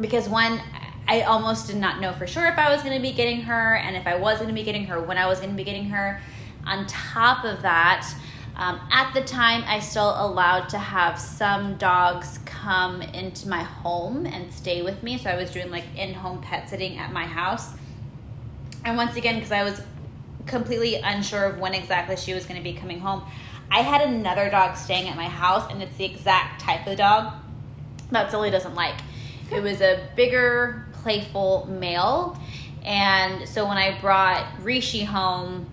because 0.00 0.28
one 0.28 0.60
i 1.08 1.22
almost 1.22 1.66
did 1.66 1.76
not 1.76 2.00
know 2.00 2.12
for 2.12 2.28
sure 2.28 2.46
if 2.46 2.56
i 2.56 2.72
was 2.72 2.80
going 2.84 2.94
to 2.94 3.02
be 3.02 3.12
getting 3.12 3.40
her 3.40 3.74
and 3.74 3.96
if 3.96 4.06
i 4.06 4.14
was 4.14 4.38
going 4.38 4.48
to 4.48 4.54
be 4.54 4.62
getting 4.62 4.84
her 4.84 5.00
when 5.00 5.18
i 5.18 5.26
was 5.26 5.38
going 5.40 5.50
to 5.50 5.56
be 5.56 5.64
getting 5.64 5.90
her. 5.90 6.20
On 6.64 6.86
top 6.86 7.44
of 7.44 7.62
that 7.62 8.08
um, 8.54 8.80
at 8.90 9.12
the 9.14 9.22
time 9.22 9.64
i 9.66 9.80
still 9.80 10.14
allowed 10.16 10.68
to 10.68 10.78
have 10.78 11.18
some 11.18 11.76
dogs 11.76 12.38
come 12.44 13.02
into 13.02 13.48
my 13.48 13.64
home 13.64 14.26
and 14.26 14.52
stay 14.52 14.82
with 14.82 15.02
me. 15.02 15.18
So 15.18 15.28
i 15.30 15.36
was 15.36 15.50
doing 15.50 15.70
like 15.70 15.84
in-home 15.96 16.40
pet 16.40 16.68
sitting 16.68 16.98
at 16.98 17.12
my 17.12 17.24
house. 17.24 17.72
And 18.84 18.96
once 18.96 19.16
again 19.16 19.34
because 19.34 19.52
i 19.52 19.64
was 19.64 19.82
completely 20.46 20.94
unsure 20.96 21.46
of 21.46 21.58
when 21.58 21.74
exactly 21.74 22.16
she 22.16 22.32
was 22.32 22.46
going 22.46 22.56
to 22.56 22.62
be 22.62 22.72
coming 22.72 23.00
home 23.00 23.22
i 23.70 23.80
had 23.80 24.00
another 24.02 24.50
dog 24.50 24.76
staying 24.76 25.08
at 25.08 25.16
my 25.16 25.28
house 25.28 25.70
and 25.70 25.82
it's 25.82 25.96
the 25.96 26.04
exact 26.04 26.60
type 26.60 26.86
of 26.86 26.96
dog 26.96 27.32
that 28.10 28.30
Sully 28.30 28.50
doesn't 28.50 28.74
like. 28.74 28.94
It 29.52 29.60
was 29.60 29.80
a 29.80 30.08
bigger, 30.16 30.86
playful 30.92 31.66
male. 31.70 32.38
And 32.84 33.48
so 33.48 33.66
when 33.66 33.76
I 33.76 33.98
brought 34.00 34.46
Rishi 34.62 35.04
home, 35.04 35.66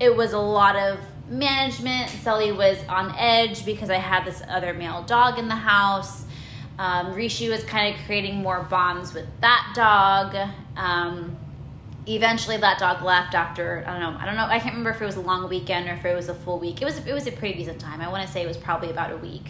it 0.00 0.14
was 0.14 0.32
a 0.32 0.38
lot 0.38 0.76
of 0.76 0.98
management. 1.28 2.10
Sully 2.10 2.52
was 2.52 2.78
on 2.88 3.14
edge 3.16 3.64
because 3.64 3.90
I 3.90 3.96
had 3.96 4.24
this 4.24 4.42
other 4.48 4.74
male 4.74 5.02
dog 5.02 5.38
in 5.38 5.48
the 5.48 5.54
house. 5.54 6.24
Um, 6.78 7.14
Rishi 7.14 7.48
was 7.48 7.62
kind 7.64 7.94
of 7.94 8.00
creating 8.06 8.36
more 8.36 8.64
bonds 8.64 9.14
with 9.14 9.26
that 9.40 9.72
dog. 9.76 10.50
Um, 10.76 11.36
eventually, 12.06 12.56
that 12.58 12.78
dog 12.78 13.02
left 13.02 13.34
after 13.34 13.84
I 13.86 13.92
don't 13.92 14.00
know. 14.00 14.18
I 14.20 14.26
don't 14.26 14.36
know. 14.36 14.46
I 14.46 14.58
can't 14.58 14.74
remember 14.74 14.90
if 14.90 15.00
it 15.00 15.04
was 15.06 15.16
a 15.16 15.20
long 15.20 15.48
weekend 15.48 15.88
or 15.88 15.92
if 15.94 16.04
it 16.04 16.14
was 16.14 16.28
a 16.28 16.34
full 16.34 16.58
week. 16.58 16.82
It 16.82 16.84
was. 16.84 16.98
It 17.06 17.12
was 17.12 17.26
a 17.26 17.32
pretty 17.32 17.58
decent 17.58 17.80
time. 17.80 18.00
I 18.00 18.08
want 18.08 18.26
to 18.26 18.32
say 18.32 18.42
it 18.42 18.48
was 18.48 18.56
probably 18.56 18.90
about 18.90 19.12
a 19.12 19.16
week. 19.16 19.46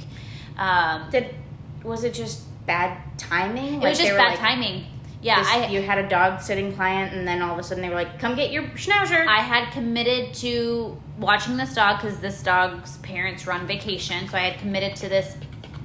Um, 0.56 1.10
Did 1.10 1.34
was 1.82 2.04
it 2.04 2.14
just 2.14 2.42
bad 2.66 2.98
timing? 3.18 3.82
it 3.82 3.88
was 3.88 3.98
they 3.98 4.04
just 4.04 4.16
bad 4.16 4.30
like, 4.30 4.38
timing. 4.38 4.86
Yeah, 5.20 5.40
this- 5.40 5.48
I 5.48 5.66
you 5.68 5.80
had 5.82 5.98
a 5.98 6.08
dog 6.08 6.40
sitting 6.40 6.74
client, 6.74 7.14
and 7.14 7.26
then 7.26 7.40
all 7.42 7.52
of 7.54 7.58
a 7.58 7.62
sudden 7.62 7.82
they 7.82 7.88
were 7.88 7.94
like, 7.94 8.18
"Come 8.18 8.34
get 8.34 8.50
your 8.50 8.64
schnauzer." 8.74 9.26
I 9.26 9.40
had 9.40 9.72
committed 9.72 10.34
to 10.34 11.00
watching 11.18 11.56
this 11.56 11.74
dog 11.74 12.00
because 12.00 12.18
this 12.18 12.42
dog's 12.42 12.98
parents 12.98 13.46
run 13.46 13.66
vacation, 13.66 14.28
so 14.28 14.36
I 14.36 14.50
had 14.50 14.60
committed 14.60 14.96
to 14.96 15.08
this 15.08 15.36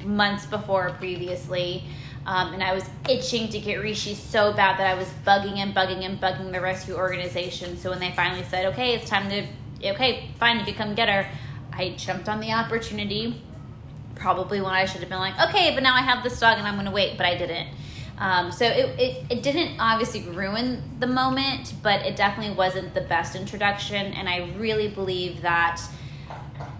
months 0.03 0.45
before 0.45 0.91
previously. 0.99 1.85
Um, 2.29 2.53
and 2.53 2.61
I 2.61 2.75
was 2.75 2.87
itching 3.09 3.49
to 3.49 3.59
get 3.59 3.77
Rishi 3.77 4.13
so 4.13 4.53
bad 4.53 4.77
that 4.77 4.85
I 4.85 4.93
was 4.93 5.07
bugging 5.25 5.57
and 5.57 5.73
bugging 5.73 6.05
and 6.05 6.21
bugging 6.21 6.51
the 6.51 6.61
rescue 6.61 6.93
organization. 6.95 7.75
So 7.75 7.89
when 7.89 7.99
they 7.99 8.11
finally 8.11 8.43
said, 8.43 8.67
"Okay, 8.67 8.93
it's 8.93 9.09
time 9.09 9.31
to," 9.31 9.47
okay, 9.93 10.29
fine, 10.37 10.59
you 10.59 10.65
can 10.65 10.75
come 10.75 10.93
get 10.93 11.09
her, 11.09 11.27
I 11.73 11.95
jumped 11.97 12.29
on 12.29 12.39
the 12.39 12.51
opportunity. 12.51 13.41
Probably 14.13 14.61
when 14.61 14.71
I 14.71 14.85
should 14.85 15.01
have 15.01 15.09
been 15.09 15.17
like, 15.17 15.39
"Okay, 15.49 15.73
but 15.73 15.81
now 15.81 15.95
I 15.95 16.01
have 16.01 16.23
this 16.23 16.39
dog 16.39 16.59
and 16.59 16.67
I'm 16.67 16.75
going 16.75 16.85
to 16.85 16.91
wait," 16.91 17.17
but 17.17 17.25
I 17.25 17.35
didn't. 17.35 17.69
Um, 18.19 18.51
so 18.51 18.65
it, 18.67 18.99
it, 18.99 19.25
it 19.31 19.41
didn't 19.41 19.79
obviously 19.79 20.21
ruin 20.21 20.83
the 20.99 21.07
moment, 21.07 21.73
but 21.81 22.05
it 22.05 22.15
definitely 22.15 22.55
wasn't 22.55 22.93
the 22.93 23.01
best 23.01 23.35
introduction. 23.35 24.13
And 24.13 24.29
I 24.29 24.51
really 24.59 24.89
believe 24.89 25.41
that 25.41 25.81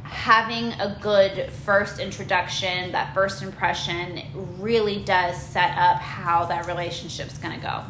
having 0.10 0.74
a 0.74 0.98
good 1.02 1.52
first 1.52 2.00
introduction, 2.00 2.91
that 2.91 3.13
first 3.13 3.41
impression, 3.41 4.22
really 4.60 5.04
does 5.04 5.41
set 5.41 5.78
up 5.78 5.98
how 5.98 6.45
that 6.45 6.67
relationship's 6.67 7.38
going 7.38 7.56
to 7.56 7.65
go. 7.65 7.84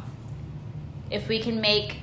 If 1.10 1.28
we 1.28 1.40
can 1.40 1.60
make, 1.60 1.98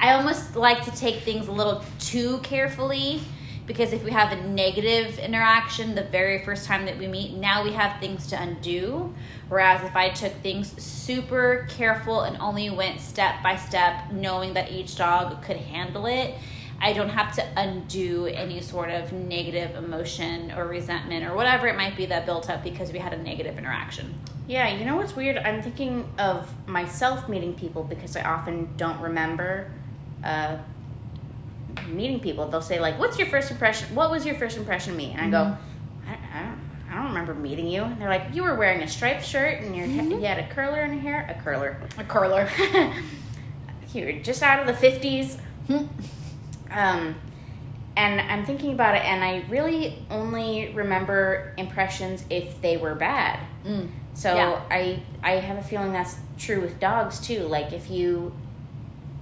I 0.00 0.14
almost 0.14 0.56
like 0.56 0.84
to 0.84 0.90
take 0.92 1.22
things 1.22 1.48
a 1.48 1.52
little 1.52 1.84
too 1.98 2.38
carefully 2.38 3.20
because 3.66 3.92
if 3.92 4.04
we 4.04 4.10
have 4.10 4.30
a 4.32 4.48
negative 4.48 5.18
interaction 5.18 5.94
the 5.94 6.04
very 6.04 6.44
first 6.44 6.66
time 6.66 6.84
that 6.84 6.98
we 6.98 7.06
meet, 7.06 7.34
now 7.34 7.64
we 7.64 7.72
have 7.72 7.98
things 7.98 8.26
to 8.28 8.40
undo. 8.40 9.14
Whereas 9.48 9.82
if 9.84 9.96
I 9.96 10.10
took 10.10 10.32
things 10.42 10.80
super 10.82 11.66
careful 11.70 12.22
and 12.22 12.36
only 12.38 12.68
went 12.70 13.00
step 13.00 13.42
by 13.42 13.56
step, 13.56 14.12
knowing 14.12 14.54
that 14.54 14.70
each 14.70 14.96
dog 14.96 15.42
could 15.42 15.56
handle 15.56 16.06
it, 16.06 16.34
I 16.84 16.92
don't 16.92 17.08
have 17.08 17.34
to 17.36 17.44
undo 17.56 18.26
any 18.26 18.60
sort 18.60 18.90
of 18.90 19.10
negative 19.10 19.74
emotion 19.74 20.52
or 20.52 20.66
resentment 20.68 21.24
or 21.24 21.34
whatever 21.34 21.66
it 21.66 21.76
might 21.76 21.96
be 21.96 22.04
that 22.06 22.26
built 22.26 22.50
up 22.50 22.62
because 22.62 22.92
we 22.92 22.98
had 22.98 23.14
a 23.14 23.22
negative 23.22 23.56
interaction. 23.56 24.14
Yeah, 24.46 24.68
you 24.76 24.84
know 24.84 24.96
what's 24.96 25.16
weird? 25.16 25.38
I'm 25.38 25.62
thinking 25.62 26.06
of 26.18 26.52
myself 26.68 27.26
meeting 27.26 27.54
people 27.54 27.84
because 27.84 28.16
I 28.16 28.22
often 28.24 28.68
don't 28.76 29.00
remember 29.00 29.70
uh, 30.22 30.58
meeting 31.88 32.20
people. 32.20 32.46
They'll 32.48 32.60
say 32.60 32.78
like, 32.78 32.98
"What's 32.98 33.18
your 33.18 33.28
first 33.28 33.50
impression? 33.50 33.94
What 33.94 34.10
was 34.10 34.26
your 34.26 34.34
first 34.34 34.58
impression 34.58 34.90
of 34.92 34.98
me?" 34.98 35.14
And 35.16 35.22
I 35.22 35.30
go, 35.30 35.56
I, 36.06 36.38
I, 36.38 36.42
don't, 36.42 36.58
"I 36.90 36.94
don't 36.96 37.06
remember 37.06 37.32
meeting 37.32 37.66
you." 37.66 37.82
And 37.84 37.98
they're 37.98 38.10
like, 38.10 38.26
"You 38.34 38.42
were 38.42 38.56
wearing 38.56 38.82
a 38.82 38.88
striped 38.88 39.24
shirt 39.24 39.62
and 39.62 39.74
your 39.74 39.86
Mhm. 39.86 40.10
you 40.20 40.26
had 40.26 40.38
a 40.38 40.46
curler 40.48 40.82
in 40.82 40.92
your 40.92 41.00
hair, 41.00 41.34
a 41.34 41.42
curler. 41.42 41.80
A 41.96 42.04
curler. 42.04 42.46
you 43.94 44.04
were 44.04 44.12
just 44.12 44.42
out 44.42 44.60
of 44.60 44.66
the 44.66 44.74
fifties." 44.74 45.38
Um, 46.74 47.14
and 47.96 48.20
I'm 48.20 48.44
thinking 48.44 48.72
about 48.72 48.96
it, 48.96 49.04
and 49.04 49.22
I 49.22 49.44
really 49.48 50.04
only 50.10 50.72
remember 50.74 51.54
impressions 51.56 52.24
if 52.28 52.60
they 52.60 52.76
were 52.76 52.94
bad. 52.94 53.38
Mm. 53.64 53.88
So 54.14 54.34
Yeah. 54.34 54.60
I 54.70 55.02
I 55.22 55.32
have 55.32 55.58
a 55.58 55.62
feeling 55.62 55.92
that's 55.92 56.16
true 56.38 56.60
with 56.60 56.78
dogs 56.80 57.20
too. 57.20 57.40
Like 57.40 57.72
if 57.72 57.90
you 57.90 58.32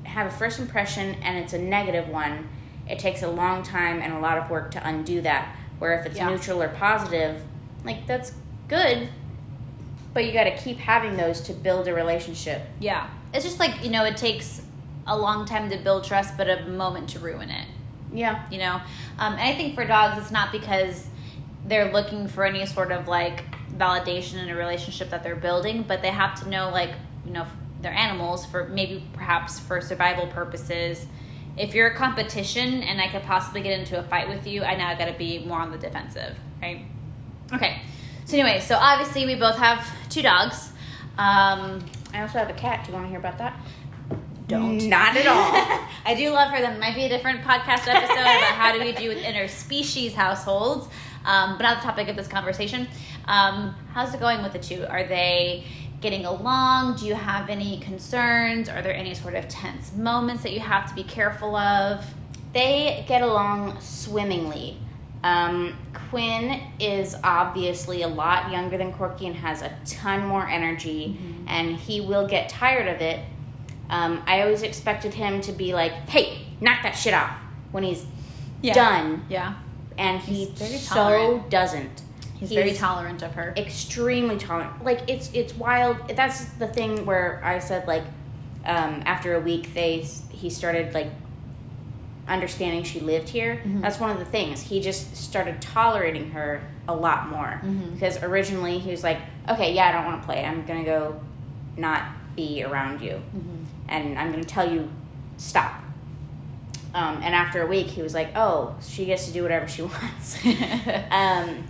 have 0.04 0.26
a 0.26 0.30
first 0.30 0.58
impression 0.58 1.16
and 1.22 1.38
it's 1.38 1.52
a 1.52 1.58
negative 1.58 2.08
one, 2.08 2.48
it 2.88 2.98
takes 2.98 3.22
a 3.22 3.28
long 3.28 3.62
time 3.62 4.00
and 4.00 4.12
a 4.12 4.18
lot 4.18 4.36
of 4.38 4.50
work 4.50 4.70
to 4.72 4.86
undo 4.86 5.20
that. 5.22 5.54
Where 5.78 5.98
if 5.98 6.06
it's 6.06 6.16
Yeah. 6.16 6.28
neutral 6.28 6.62
or 6.62 6.68
positive, 6.68 7.42
like 7.84 8.06
that's 8.06 8.32
good, 8.68 9.08
but 10.14 10.24
you 10.24 10.32
got 10.32 10.44
to 10.44 10.56
keep 10.56 10.78
having 10.78 11.16
those 11.16 11.40
to 11.42 11.52
build 11.52 11.88
a 11.88 11.94
relationship. 11.94 12.62
Yeah. 12.80 13.06
It's 13.34 13.44
just 13.44 13.58
like, 13.58 13.82
you 13.82 13.90
know, 13.90 14.04
it 14.04 14.16
takes 14.16 14.62
a 15.06 15.16
long 15.16 15.46
time 15.46 15.70
to 15.70 15.76
build 15.78 16.04
trust, 16.04 16.36
but 16.36 16.48
a 16.48 16.66
moment 16.66 17.10
to 17.10 17.18
ruin 17.18 17.50
it. 17.50 17.66
Yeah. 18.14 18.46
you 18.50 18.58
know 18.58 18.74
um, 19.18 19.32
and 19.32 19.40
i 19.40 19.54
think 19.54 19.74
for 19.74 19.86
dogs 19.86 20.20
it's 20.20 20.30
not 20.30 20.52
because 20.52 21.06
they're 21.64 21.90
looking 21.90 22.28
for 22.28 22.44
any 22.44 22.66
sort 22.66 22.92
of 22.92 23.08
like 23.08 23.42
validation 23.70 24.34
in 24.34 24.50
a 24.50 24.54
relationship 24.54 25.08
that 25.08 25.22
they're 25.22 25.34
building 25.34 25.82
but 25.82 26.02
they 26.02 26.10
have 26.10 26.38
to 26.42 26.50
know 26.50 26.68
like 26.68 26.90
you 27.24 27.32
know 27.32 27.46
they're 27.80 27.90
animals 27.90 28.44
for 28.44 28.68
maybe 28.68 29.02
perhaps 29.14 29.58
for 29.58 29.80
survival 29.80 30.26
purposes 30.26 31.06
if 31.56 31.74
you're 31.74 31.86
a 31.86 31.94
competition 31.94 32.82
and 32.82 33.00
i 33.00 33.08
could 33.08 33.22
possibly 33.22 33.62
get 33.62 33.78
into 33.78 33.98
a 33.98 34.02
fight 34.02 34.28
with 34.28 34.46
you 34.46 34.62
i 34.62 34.76
now 34.76 34.94
got 34.94 35.06
to 35.06 35.16
be 35.16 35.38
more 35.46 35.60
on 35.60 35.70
the 35.70 35.78
defensive 35.78 36.36
right 36.60 36.84
okay 37.50 37.80
so 38.26 38.36
anyway 38.36 38.60
so 38.60 38.74
obviously 38.74 39.24
we 39.24 39.36
both 39.36 39.56
have 39.56 39.88
two 40.10 40.20
dogs 40.20 40.72
um, 41.18 41.84
I 42.14 42.22
also 42.22 42.38
have 42.38 42.48
a 42.48 42.54
cat. 42.54 42.84
Do 42.84 42.90
you 42.90 42.94
want 42.94 43.06
to 43.06 43.10
hear 43.10 43.18
about 43.18 43.38
that? 43.38 43.58
Don't. 44.58 44.88
Not 44.88 45.16
at 45.16 45.26
all. 45.26 45.88
I 46.04 46.14
do 46.16 46.30
love 46.30 46.50
her. 46.50 46.60
That 46.60 46.78
might 46.80 46.94
be 46.94 47.04
a 47.04 47.08
different 47.08 47.42
podcast 47.42 47.86
episode 47.88 48.12
about 48.14 48.54
how 48.54 48.72
do 48.72 48.80
we 48.80 48.92
do 48.92 49.08
with 49.08 49.18
interspecies 49.18 50.12
households, 50.14 50.86
um, 51.24 51.56
but 51.56 51.62
not 51.64 51.76
the 51.78 51.84
topic 51.84 52.08
of 52.08 52.16
this 52.16 52.28
conversation. 52.28 52.88
Um, 53.26 53.74
how's 53.94 54.12
it 54.14 54.20
going 54.20 54.42
with 54.42 54.52
the 54.52 54.58
two? 54.58 54.84
Are 54.88 55.04
they 55.04 55.64
getting 56.00 56.24
along? 56.24 56.96
Do 56.96 57.06
you 57.06 57.14
have 57.14 57.48
any 57.48 57.78
concerns? 57.78 58.68
Are 58.68 58.82
there 58.82 58.94
any 58.94 59.14
sort 59.14 59.34
of 59.34 59.46
tense 59.48 59.92
moments 59.94 60.42
that 60.42 60.52
you 60.52 60.60
have 60.60 60.88
to 60.88 60.94
be 60.94 61.04
careful 61.04 61.54
of? 61.54 62.04
They 62.52 63.04
get 63.08 63.22
along 63.22 63.80
swimmingly. 63.80 64.78
Um, 65.22 65.76
Quinn 66.10 66.60
is 66.80 67.14
obviously 67.22 68.02
a 68.02 68.08
lot 68.08 68.50
younger 68.50 68.76
than 68.76 68.92
Corky 68.92 69.26
and 69.28 69.36
has 69.36 69.62
a 69.62 69.72
ton 69.86 70.26
more 70.26 70.46
energy, 70.48 71.16
Mm-hmm. 71.16 71.48
and 71.48 71.76
he 71.76 72.00
will 72.00 72.26
get 72.26 72.48
tired 72.48 72.88
of 72.88 73.00
it. 73.00 73.20
Um, 73.92 74.22
I 74.26 74.40
always 74.42 74.62
expected 74.62 75.12
him 75.14 75.40
to 75.42 75.52
be 75.52 75.74
like, 75.74 75.92
"Hey, 76.08 76.46
knock 76.60 76.82
that 76.82 76.92
shit 76.96 77.12
off" 77.14 77.30
when 77.72 77.84
he's 77.84 78.04
done, 78.62 79.24
Yeah. 79.28 79.54
and 79.98 80.18
he 80.20 80.50
so 80.78 81.44
doesn't. 81.50 82.02
He's, 82.40 82.50
very 82.50 82.72
tolerant 82.72 83.22
of 83.22 83.34
her. 83.34 83.52
extremely 83.56 84.36
tolerant. 84.38 84.82
Like 84.84 85.02
it's 85.08 85.30
it's 85.34 85.54
wild. 85.54 85.96
That's 86.16 86.44
the 86.58 86.66
thing 86.66 87.04
where 87.06 87.40
I 87.44 87.58
said 87.60 87.86
like 87.86 88.02
um, 88.64 89.02
after 89.04 89.34
a 89.34 89.40
week 89.40 89.74
they 89.74 89.98
he 90.30 90.48
started 90.50 90.92
like 90.94 91.08
understanding 92.26 92.82
she 92.84 93.00
lived 93.00 93.28
here. 93.28 93.60
Mhm. 93.64 93.82
That's 93.82 94.00
one 94.00 94.10
of 94.10 94.18
the 94.18 94.24
things. 94.24 94.62
He 94.62 94.80
just 94.80 95.16
started 95.16 95.60
tolerating 95.60 96.30
her 96.30 96.62
a 96.88 96.94
lot 96.94 97.28
more 97.28 97.60
Mhm. 97.64 97.94
because 97.94 98.22
originally 98.22 98.78
he 98.78 98.90
was 98.90 99.02
like, 99.04 99.18
okay, 99.48 99.72
yeah, 99.74 99.88
I 99.88 99.92
don't 99.92 100.04
want 100.06 100.20
to 100.22 100.26
play. 100.26 100.44
I'm 100.44 100.64
gonna 100.64 100.84
go 100.84 101.20
not 101.76 102.02
be 102.36 102.62
around 102.64 103.00
you, 103.02 103.20
Mhm. 103.36 103.61
And 103.92 104.18
I'm 104.18 104.30
gonna 104.30 104.44
tell 104.44 104.70
you 104.72 104.88
stop. 105.36 105.80
Um, 106.94 107.20
and 107.22 107.34
after 107.34 107.62
a 107.62 107.66
week, 107.66 107.86
he 107.86 108.02
was 108.02 108.14
like, 108.14 108.32
"Oh, 108.36 108.74
she 108.86 109.04
gets 109.06 109.26
to 109.26 109.32
do 109.32 109.42
whatever 109.42 109.68
she 109.68 109.82
wants." 109.92 110.38
um, 111.10 111.64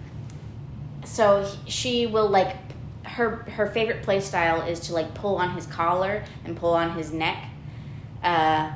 so 1.05 1.49
she 1.67 2.07
will 2.07 2.29
like 2.29 2.57
her 3.05 3.37
her 3.57 3.67
favorite 3.67 4.03
play 4.03 4.21
style 4.21 4.63
is 4.67 4.81
to 4.81 4.95
like 4.95 5.13
pull 5.15 5.37
on 5.37 5.51
his 5.55 5.67
collar 5.67 6.25
and 6.45 6.57
pull 6.57 6.73
on 6.75 6.93
his 6.97 7.13
neck, 7.13 7.45
uh, 8.23 8.71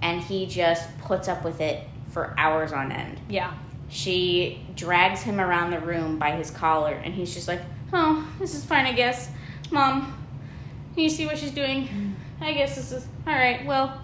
and 0.00 0.20
he 0.22 0.46
just 0.46 0.96
puts 0.98 1.28
up 1.28 1.44
with 1.44 1.60
it 1.60 1.84
for 2.10 2.34
hours 2.38 2.72
on 2.72 2.92
end. 2.92 3.20
yeah. 3.28 3.52
She 3.88 4.64
drags 4.74 5.20
him 5.20 5.38
around 5.38 5.70
the 5.70 5.78
room 5.80 6.18
by 6.18 6.30
his 6.32 6.50
collar, 6.50 6.94
and 6.94 7.12
he's 7.12 7.34
just 7.34 7.46
like, 7.46 7.60
"Oh, 7.92 8.26
this 8.38 8.54
is 8.54 8.64
fine, 8.64 8.86
I 8.86 8.92
guess." 8.92 9.28
Mom, 9.70 10.14
can 10.94 11.02
you 11.04 11.10
see 11.10 11.26
what 11.26 11.36
she's 11.38 11.50
doing? 11.50 12.11
I 12.42 12.52
guess 12.52 12.76
this 12.76 12.92
is 12.92 13.06
all 13.26 13.34
right. 13.34 13.64
Well, 13.66 14.00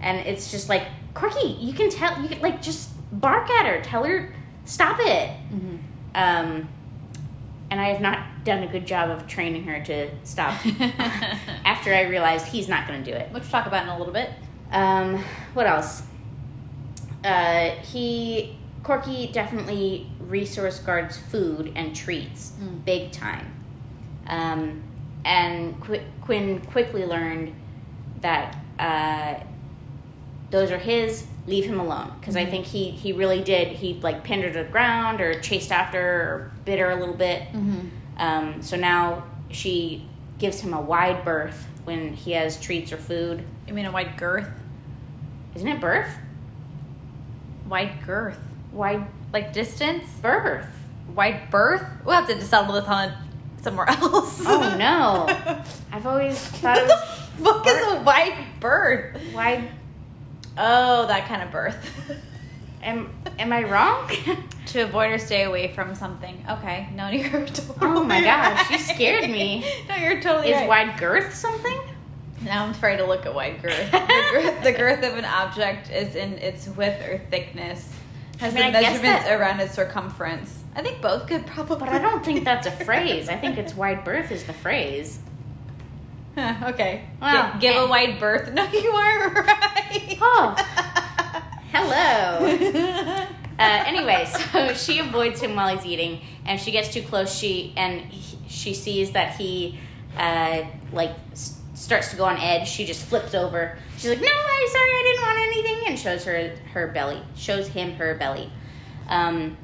and 0.00 0.18
it's 0.26 0.50
just 0.50 0.68
like, 0.68 0.84
Corky, 1.14 1.48
you 1.60 1.72
can 1.72 1.90
tell, 1.90 2.20
you 2.22 2.28
can 2.28 2.40
like 2.40 2.60
just 2.62 2.90
bark 3.12 3.48
at 3.50 3.66
her, 3.66 3.80
tell 3.82 4.04
her, 4.04 4.34
stop 4.64 4.98
it. 5.00 5.30
Mm-hmm. 5.52 5.76
Um, 6.14 6.68
and 7.70 7.80
I 7.80 7.88
have 7.88 8.00
not 8.00 8.44
done 8.44 8.62
a 8.62 8.66
good 8.66 8.86
job 8.86 9.10
of 9.10 9.26
training 9.26 9.64
her 9.64 9.82
to 9.84 10.10
stop. 10.24 10.54
After 11.64 11.92
I 11.94 12.02
realized 12.02 12.46
he's 12.46 12.68
not 12.68 12.86
going 12.86 13.02
to 13.02 13.10
do 13.10 13.16
it. 13.16 13.32
Which 13.32 13.42
we'll 13.42 13.50
talk 13.50 13.66
about 13.66 13.84
in 13.84 13.88
a 13.88 13.98
little 13.98 14.12
bit. 14.12 14.30
Um, 14.70 15.22
what 15.54 15.66
else? 15.66 16.02
Uh, 17.24 17.70
he 17.80 18.56
Corky 18.82 19.28
definitely 19.32 20.06
resource 20.20 20.78
guards 20.78 21.16
food 21.16 21.72
and 21.74 21.96
treats 21.96 22.52
Mm. 22.60 22.84
big 22.84 23.12
time. 23.12 23.50
Um, 24.26 24.82
and 25.24 25.80
Qu- 25.80 26.02
Quinn 26.20 26.60
quickly 26.60 27.04
learned 27.06 27.54
that 28.24 28.56
uh, 28.78 29.34
those 30.50 30.70
are 30.72 30.78
his. 30.78 31.26
Leave 31.46 31.66
him 31.66 31.78
alone 31.78 32.10
because 32.18 32.36
I 32.36 32.46
Mhm. 32.46 32.50
think 32.50 32.64
he 32.66 32.90
he 32.90 33.12
really 33.12 33.42
did. 33.44 33.68
He 33.68 34.00
like 34.02 34.24
pinned 34.24 34.42
her 34.44 34.50
to 34.50 34.62
the 34.64 34.70
ground 34.70 35.20
or 35.20 35.38
chased 35.40 35.70
after 35.70 36.00
her 36.00 36.22
or 36.22 36.52
bit 36.64 36.78
her 36.78 36.90
a 36.90 36.96
little 36.96 37.14
bit. 37.14 37.42
Mm-hmm. 37.52 37.80
Um, 38.16 38.62
so 38.62 38.76
now 38.78 39.24
she 39.50 40.08
gives 40.38 40.60
him 40.60 40.72
a 40.72 40.80
wide 40.80 41.22
berth 41.22 41.66
when 41.84 42.14
he 42.14 42.32
has 42.32 42.58
treats 42.58 42.92
or 42.92 42.96
food. 42.96 43.44
You 43.68 43.74
mean 43.74 43.84
a 43.84 43.92
wide 43.92 44.16
girth? 44.16 44.48
Isn't 45.54 45.68
it 45.68 45.80
berth? 45.82 46.08
Wide 47.68 47.92
girth. 48.06 48.38
Wide 48.72 49.06
Like 49.34 49.52
distance? 49.52 50.04
berth. 50.22 50.66
Wide 51.14 51.50
berth? 51.50 51.84
We'll 52.06 52.14
have 52.16 52.26
to 52.28 52.40
settle 52.40 52.72
this 52.74 52.86
on 52.88 53.12
somewhere 53.64 53.88
else. 53.90 54.42
Oh 54.46 54.76
no! 54.78 55.26
I've 55.92 56.06
always 56.06 56.38
thought 56.38 56.78
it 56.78 56.88
what 57.38 57.64
was 57.64 57.74
the 57.74 57.80
fuck 57.80 57.88
is 57.88 57.92
a 58.00 58.02
wide 58.02 58.44
berth? 58.60 59.20
wide. 59.34 59.68
Oh, 60.56 61.06
that 61.08 61.26
kind 61.26 61.42
of 61.42 61.50
berth. 61.50 61.76
Am 62.82 63.10
am 63.38 63.50
I 63.52 63.62
wrong? 63.64 64.10
to 64.66 64.80
avoid 64.80 65.10
or 65.10 65.18
stay 65.18 65.44
away 65.44 65.72
from 65.72 65.94
something. 65.94 66.44
Okay, 66.48 66.88
no, 66.94 67.08
you're 67.08 67.46
totally 67.46 67.78
Oh 67.80 68.04
my 68.04 68.20
gosh, 68.22 68.70
you 68.70 68.78
scared 68.78 69.30
me. 69.30 69.64
no, 69.88 69.96
you're 69.96 70.20
totally 70.20 70.50
Is 70.50 70.56
right. 70.56 70.68
wide 70.68 70.98
girth 71.00 71.34
something? 71.34 71.80
Now 72.42 72.64
I'm 72.64 72.70
afraid 72.72 72.98
to 72.98 73.06
look 73.06 73.24
at 73.24 73.34
wide 73.34 73.62
girth. 73.62 73.90
the, 73.90 73.98
girth. 74.32 74.62
the 74.64 74.72
girth 74.72 75.02
of 75.02 75.16
an 75.16 75.24
object 75.24 75.90
is 75.90 76.14
in 76.14 76.34
its 76.34 76.68
width 76.68 77.02
or 77.08 77.18
thickness. 77.30 77.90
Has 78.38 78.54
I 78.54 78.60
mean, 78.60 78.72
the 78.72 78.80
measurements 78.82 79.28
around 79.30 79.60
its 79.60 79.74
circumference. 79.74 80.63
I 80.76 80.82
think 80.82 81.00
both 81.00 81.26
could 81.28 81.46
probably. 81.46 81.76
But 81.78 81.88
I 81.90 81.98
don't 81.98 82.24
think 82.24 82.44
that's 82.44 82.66
a 82.66 82.70
phrase. 82.70 83.28
I 83.28 83.36
think 83.36 83.58
it's 83.58 83.74
wide 83.74 84.04
berth 84.04 84.30
is 84.32 84.44
the 84.44 84.52
phrase. 84.52 85.20
Huh, 86.36 86.70
okay. 86.70 87.04
Well, 87.20 87.52
Gi- 87.54 87.58
give 87.60 87.76
eh. 87.76 87.80
a 87.84 87.86
wide 87.86 88.18
berth. 88.18 88.50
No, 88.54 88.64
you 88.72 88.90
are 88.90 89.30
right. 89.30 90.18
Oh. 90.20 90.54
Hello. 91.72 93.26
Uh, 93.56 93.84
anyway, 93.86 94.26
so 94.26 94.74
she 94.74 94.98
avoids 94.98 95.40
him 95.40 95.54
while 95.54 95.68
he's 95.76 95.86
eating, 95.86 96.20
and 96.44 96.60
she 96.60 96.72
gets 96.72 96.88
too 96.92 97.00
close. 97.02 97.32
She 97.38 97.72
and 97.76 98.00
he, 98.00 98.36
she 98.48 98.74
sees 98.74 99.12
that 99.12 99.36
he 99.36 99.78
uh, 100.18 100.62
like 100.92 101.12
s- 101.30 101.60
starts 101.74 102.10
to 102.10 102.16
go 102.16 102.24
on 102.24 102.36
edge. 102.38 102.68
She 102.68 102.84
just 102.84 103.04
flips 103.06 103.32
over. 103.32 103.78
She's 103.96 104.10
like, 104.10 104.20
"No, 104.20 104.26
I'm 104.26 104.68
sorry, 104.68 104.90
I 104.90 105.02
didn't 105.04 105.22
want 105.22 105.38
anything," 105.38 105.86
and 105.86 105.96
shows 105.96 106.24
her 106.24 106.50
her 106.72 106.88
belly. 106.88 107.22
Shows 107.36 107.68
him 107.68 107.92
her 107.94 108.16
belly. 108.16 108.50
Um, 109.08 109.56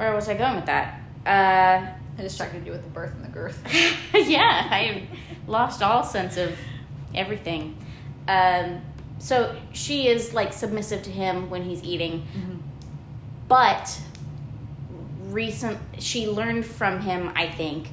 where 0.00 0.14
was 0.14 0.30
I 0.30 0.34
going 0.34 0.56
with 0.56 0.64
that? 0.64 0.98
Uh, 1.26 1.86
I 2.18 2.22
distracted 2.22 2.64
you 2.64 2.72
with 2.72 2.82
the 2.82 2.88
birth 2.88 3.12
and 3.14 3.22
the 3.22 3.28
girth. 3.28 3.62
yeah, 4.14 4.66
I 4.70 5.06
lost 5.46 5.82
all 5.82 6.02
sense 6.02 6.38
of 6.38 6.56
everything. 7.14 7.76
Um, 8.26 8.80
so 9.18 9.54
she 9.74 10.08
is 10.08 10.32
like 10.32 10.54
submissive 10.54 11.02
to 11.02 11.10
him 11.10 11.50
when 11.50 11.64
he's 11.64 11.84
eating, 11.84 12.26
but 13.46 14.00
recent 15.24 15.78
she 15.98 16.26
learned 16.26 16.64
from 16.64 17.02
him, 17.02 17.30
I 17.36 17.50
think, 17.50 17.88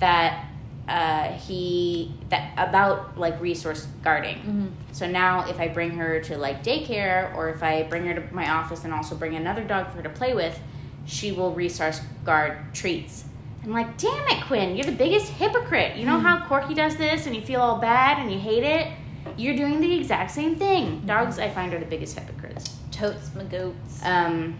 that 0.00 0.44
uh, 0.88 1.34
he 1.34 2.14
that 2.30 2.52
about 2.56 3.16
like 3.16 3.40
resource 3.40 3.86
guarding. 4.02 4.38
Mm-hmm. 4.38 4.66
So 4.90 5.06
now, 5.06 5.48
if 5.48 5.60
I 5.60 5.68
bring 5.68 5.92
her 5.92 6.18
to 6.18 6.36
like 6.36 6.64
daycare, 6.64 7.32
or 7.36 7.48
if 7.48 7.62
I 7.62 7.84
bring 7.84 8.06
her 8.06 8.14
to 8.14 8.34
my 8.34 8.50
office 8.50 8.82
and 8.82 8.92
also 8.92 9.14
bring 9.14 9.36
another 9.36 9.62
dog 9.62 9.90
for 9.90 9.98
her 9.98 10.02
to 10.02 10.10
play 10.10 10.34
with, 10.34 10.58
she 11.08 11.32
will 11.32 11.52
resource 11.52 12.00
guard 12.24 12.58
treats. 12.74 13.24
I'm 13.64 13.72
like, 13.72 13.98
damn 13.98 14.28
it, 14.28 14.44
Quinn, 14.44 14.76
you're 14.76 14.86
the 14.86 14.92
biggest 14.92 15.32
hypocrite. 15.32 15.96
You 15.96 16.06
know 16.06 16.20
how 16.20 16.46
Corky 16.46 16.74
does 16.74 16.96
this, 16.96 17.26
and 17.26 17.34
you 17.34 17.42
feel 17.42 17.60
all 17.60 17.78
bad 17.78 18.18
and 18.18 18.30
you 18.30 18.38
hate 18.38 18.62
it. 18.62 18.92
You're 19.36 19.56
doing 19.56 19.80
the 19.80 19.98
exact 19.98 20.30
same 20.30 20.56
thing. 20.56 21.02
Dogs, 21.06 21.38
I 21.38 21.48
find, 21.50 21.72
are 21.74 21.78
the 21.78 21.86
biggest 21.86 22.18
hypocrites. 22.18 22.76
Totes 22.92 23.34
my 23.34 23.44
goats. 23.44 24.00
Um, 24.02 24.58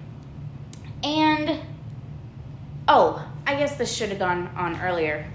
and 1.04 1.60
oh, 2.88 3.24
I 3.46 3.54
guess 3.56 3.76
this 3.76 3.94
should 3.94 4.08
have 4.08 4.18
gone 4.18 4.48
on 4.56 4.80
earlier. 4.80 5.26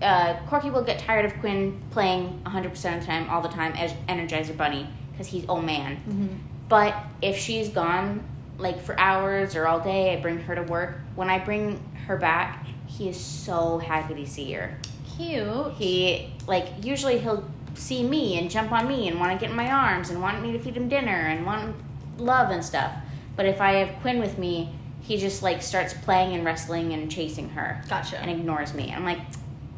Uh, 0.00 0.36
Corky 0.48 0.70
will 0.70 0.82
get 0.82 0.98
tired 1.00 1.24
of 1.24 1.34
Quinn 1.40 1.80
playing 1.90 2.40
100% 2.44 2.66
of 2.66 3.00
the 3.00 3.06
time, 3.06 3.28
all 3.30 3.40
the 3.40 3.48
time, 3.48 3.72
as 3.72 3.92
Energizer 4.08 4.56
Bunny, 4.56 4.88
because 5.12 5.26
he's 5.26 5.44
old 5.48 5.64
man. 5.64 5.96
mm-hmm. 5.96 6.26
But 6.68 6.96
if 7.22 7.36
she's 7.38 7.68
gone 7.68 8.24
like 8.58 8.80
for 8.82 8.98
hours 8.98 9.54
or 9.56 9.66
all 9.66 9.80
day, 9.80 10.16
I 10.16 10.20
bring 10.20 10.38
her 10.40 10.54
to 10.54 10.62
work. 10.62 10.98
When 11.14 11.28
I 11.30 11.38
bring 11.38 11.82
her 12.06 12.16
back, 12.16 12.66
he 12.86 13.08
is 13.08 13.18
so 13.18 13.78
happy 13.78 14.14
to 14.14 14.26
see 14.26 14.52
her. 14.52 14.78
Cute. 15.16 15.72
He 15.74 16.32
like 16.46 16.68
usually 16.82 17.18
he'll 17.18 17.44
see 17.74 18.02
me 18.02 18.38
and 18.38 18.50
jump 18.50 18.72
on 18.72 18.88
me 18.88 19.08
and 19.08 19.20
want 19.20 19.32
to 19.32 19.38
get 19.38 19.50
in 19.50 19.56
my 19.56 19.70
arms 19.70 20.10
and 20.10 20.20
want 20.22 20.42
me 20.42 20.52
to 20.52 20.58
feed 20.58 20.76
him 20.76 20.88
dinner 20.88 21.10
and 21.10 21.44
want 21.44 21.74
love 22.18 22.50
and 22.50 22.64
stuff. 22.64 22.92
But 23.36 23.46
if 23.46 23.60
I 23.60 23.72
have 23.74 24.00
Quinn 24.00 24.18
with 24.18 24.38
me, 24.38 24.72
he 25.02 25.18
just 25.18 25.42
like 25.42 25.62
starts 25.62 25.92
playing 25.94 26.34
and 26.34 26.44
wrestling 26.44 26.92
and 26.92 27.10
chasing 27.10 27.50
her 27.50 27.82
Gotcha. 27.88 28.18
and 28.18 28.30
ignores 28.30 28.72
me. 28.74 28.92
I'm 28.92 29.04
like, 29.04 29.18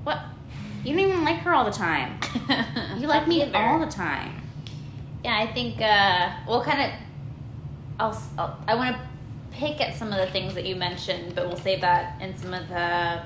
what? 0.05 0.21
You 0.85 0.95
don't 0.95 1.01
even 1.11 1.25
like 1.25 1.39
her 1.39 1.53
all 1.53 1.65
the 1.65 1.73
time. 1.73 2.19
You 2.99 3.07
like 3.07 3.29
me 3.29 3.43
Either. 3.43 3.57
all 3.57 3.79
the 3.79 3.87
time. 3.91 4.41
Yeah, 5.25 5.37
I 5.39 5.53
think 5.53 5.81
uh, 5.81 6.31
we'll 6.49 6.63
kind 6.65 6.81
of. 6.83 6.99
I'll, 7.99 8.21
I'll. 8.39 8.59
I 8.69 8.75
want 8.75 8.97
to 8.97 9.03
pick 9.53 9.81
at 9.81 9.95
some 9.97 10.13
of 10.13 10.19
the 10.19 10.27
things 10.33 10.55
that 10.55 10.65
you 10.67 10.77
mentioned, 10.77 11.35
but 11.35 11.47
we'll 11.49 11.57
save 11.57 11.81
that 11.81 12.21
in 12.23 12.37
some 12.37 12.55
of 12.55 12.69
the 12.69 13.23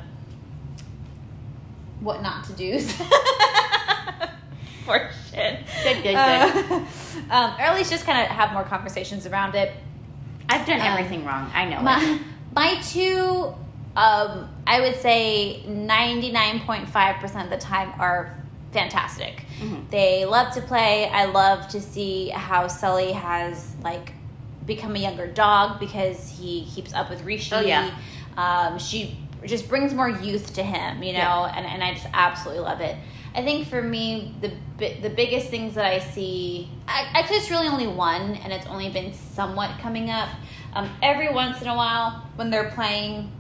what 2.01 2.23
not 2.23 2.45
to 2.45 2.53
do's. 2.55 2.93
For 4.85 5.11
shit. 5.31 5.61
Good, 5.85 6.03
good, 6.03 6.15
Uh, 6.17 6.51
good. 6.53 6.73
um, 7.31 7.55
or 7.55 7.61
at 7.61 7.75
least 7.77 7.91
just 7.91 8.05
kind 8.05 8.21
of 8.21 8.27
have 8.29 8.53
more 8.53 8.65
conversations 8.65 9.27
around 9.27 9.55
it. 9.55 9.73
I've 10.49 10.67
done 10.67 10.81
um, 10.81 10.87
everything 10.87 11.25
wrong. 11.25 11.51
I 11.55 11.67
know. 11.67 11.79
it. 11.79 11.83
My, 11.83 12.19
my 12.55 12.81
two, 12.83 13.55
um, 13.97 14.49
I 14.67 14.81
would 14.81 14.97
say 15.01 15.63
99.5% 15.69 17.45
of 17.45 17.51
the 17.51 17.59
time 17.59 17.93
are 18.01 18.37
fantastic. 18.73 19.45
Mhm. 19.61 19.89
They 19.91 20.25
love 20.25 20.53
to 20.55 20.61
play. 20.63 21.09
I 21.09 21.27
love 21.27 21.69
to 21.69 21.81
see 21.81 22.31
how 22.31 22.67
Sully 22.67 23.13
has 23.13 23.77
like 23.85 24.13
become 24.67 24.95
a 24.97 24.99
younger 24.99 25.27
dog 25.27 25.81
because 25.81 26.29
he 26.31 26.67
keeps 26.67 26.93
up 26.95 27.11
with 27.11 27.23
Rishi. 27.25 27.55
Oh, 27.55 27.61
yeah. 27.61 27.91
Um, 28.37 28.79
she 28.79 29.19
just 29.45 29.69
brings 29.69 29.93
more 29.93 30.09
youth 30.09 30.55
to 30.55 30.63
him, 30.63 31.03
you 31.03 31.13
know, 31.13 31.19
Yeah. 31.19 31.55
and, 31.57 31.67
and 31.67 31.83
I 31.83 31.95
just 31.95 32.07
absolutely 32.15 32.63
love 32.63 32.81
it. 32.81 32.97
I 33.35 33.43
think 33.43 33.67
for 33.69 33.81
me, 33.83 34.35
the 34.41 34.53
the 35.01 35.09
biggest 35.11 35.49
things 35.49 35.75
that 35.75 35.87
I 35.87 36.01
see, 36.01 36.69
I, 36.87 37.09
actually, 37.15 37.37
it's 37.37 37.51
really 37.51 37.69
only 37.69 37.87
one, 37.87 38.35
and 38.35 38.53
it's 38.53 38.67
only 38.67 38.89
been 38.91 39.13
somewhat 39.15 39.79
coming 39.81 40.11
up. 40.11 40.29
Um, 40.75 40.91
every 41.03 41.33
once 41.33 41.63
in 41.63 41.69
a 41.69 41.75
while, 41.77 42.27
when 42.37 42.51
they're 42.51 42.71
playing, 42.71 43.31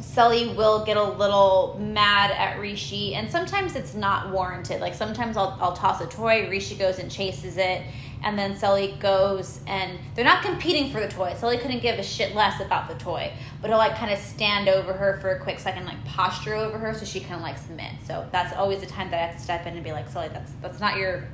Sully 0.00 0.48
will 0.54 0.84
get 0.84 0.96
a 0.96 1.02
little 1.04 1.78
mad 1.80 2.30
at 2.32 2.58
Rishi, 2.58 3.14
and 3.14 3.30
sometimes 3.30 3.76
it's 3.76 3.94
not 3.94 4.30
warranted. 4.30 4.80
Like 4.80 4.94
sometimes 4.94 5.36
I'll, 5.36 5.56
I'll 5.60 5.74
toss 5.74 6.00
a 6.00 6.06
toy, 6.06 6.48
Rishi 6.50 6.74
goes 6.74 6.98
and 6.98 7.10
chases 7.10 7.56
it, 7.56 7.82
and 8.24 8.38
then 8.38 8.56
Sully 8.56 8.96
goes 9.00 9.60
and 9.66 9.98
they're 10.14 10.24
not 10.24 10.42
competing 10.42 10.90
for 10.90 11.00
the 11.00 11.08
toy. 11.08 11.34
Sully 11.36 11.58
couldn't 11.58 11.80
give 11.80 11.98
a 11.98 12.02
shit 12.02 12.34
less 12.34 12.60
about 12.60 12.88
the 12.88 12.94
toy, 12.94 13.32
but 13.60 13.68
he'll 13.68 13.78
like 13.78 13.96
kind 13.96 14.12
of 14.12 14.18
stand 14.18 14.68
over 14.68 14.92
her 14.92 15.18
for 15.20 15.30
a 15.30 15.40
quick 15.40 15.58
second, 15.58 15.86
like 15.86 16.02
posture 16.04 16.54
over 16.54 16.78
her, 16.78 16.94
so 16.94 17.04
she 17.04 17.20
kind 17.20 17.34
of 17.34 17.42
like 17.42 17.58
submit. 17.58 17.92
So 18.06 18.26
that's 18.32 18.54
always 18.56 18.80
the 18.80 18.86
time 18.86 19.10
that 19.10 19.20
I 19.20 19.26
have 19.26 19.36
to 19.36 19.42
step 19.42 19.66
in 19.66 19.74
and 19.74 19.84
be 19.84 19.92
like, 19.92 20.08
Sully, 20.08 20.28
that's 20.28 20.52
that's 20.60 20.80
not 20.80 20.96
your 20.96 21.24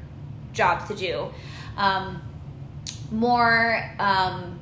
job 0.52 0.86
to 0.88 0.94
do. 0.94 1.28
Um, 1.76 2.22
more 3.10 3.90
um, 3.98 4.58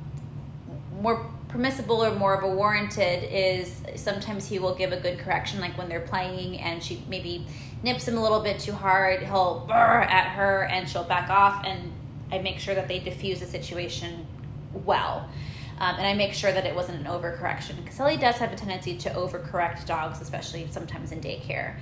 more 1.01 1.29
permissible 1.47 2.03
or 2.03 2.13
more 2.13 2.35
of 2.35 2.43
a 2.43 2.55
warranted 2.55 3.23
is 3.31 3.81
sometimes 3.95 4.47
he 4.47 4.59
will 4.59 4.75
give 4.75 4.91
a 4.91 4.99
good 4.99 5.17
correction 5.19 5.61
like 5.61 5.77
when 5.77 5.87
they're 5.87 6.01
playing 6.01 6.59
and 6.59 6.83
she 6.83 7.01
maybe 7.07 7.45
nips 7.83 8.07
him 8.07 8.17
a 8.17 8.21
little 8.21 8.41
bit 8.41 8.59
too 8.59 8.73
hard 8.73 9.23
he'll 9.23 9.65
at 9.71 10.27
her 10.27 10.65
and 10.65 10.89
she'll 10.89 11.05
back 11.05 11.29
off 11.29 11.63
and 11.65 11.91
i 12.31 12.37
make 12.37 12.59
sure 12.59 12.75
that 12.75 12.87
they 12.87 12.99
diffuse 12.99 13.39
the 13.39 13.45
situation 13.45 14.25
well. 14.85 15.29
Um, 15.79 15.95
and 15.97 16.07
i 16.07 16.13
make 16.13 16.33
sure 16.33 16.51
that 16.51 16.65
it 16.65 16.75
wasn't 16.75 17.05
an 17.05 17.11
overcorrection 17.11 17.77
because 17.77 17.95
Sully 17.95 18.17
does 18.17 18.35
have 18.35 18.51
a 18.51 18.55
tendency 18.55 18.97
to 18.97 19.09
overcorrect 19.11 19.85
dogs 19.85 20.21
especially 20.21 20.67
sometimes 20.71 21.11
in 21.11 21.21
daycare. 21.21 21.75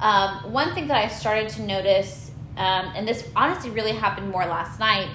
Um, 0.00 0.52
one 0.52 0.74
thing 0.74 0.88
that 0.88 0.96
i 0.96 1.08
started 1.08 1.48
to 1.50 1.62
notice 1.62 2.30
um, 2.56 2.92
and 2.96 3.06
this 3.06 3.28
honestly 3.36 3.70
really 3.70 3.92
happened 3.92 4.30
more 4.30 4.44
last 4.44 4.80
night 4.80 5.08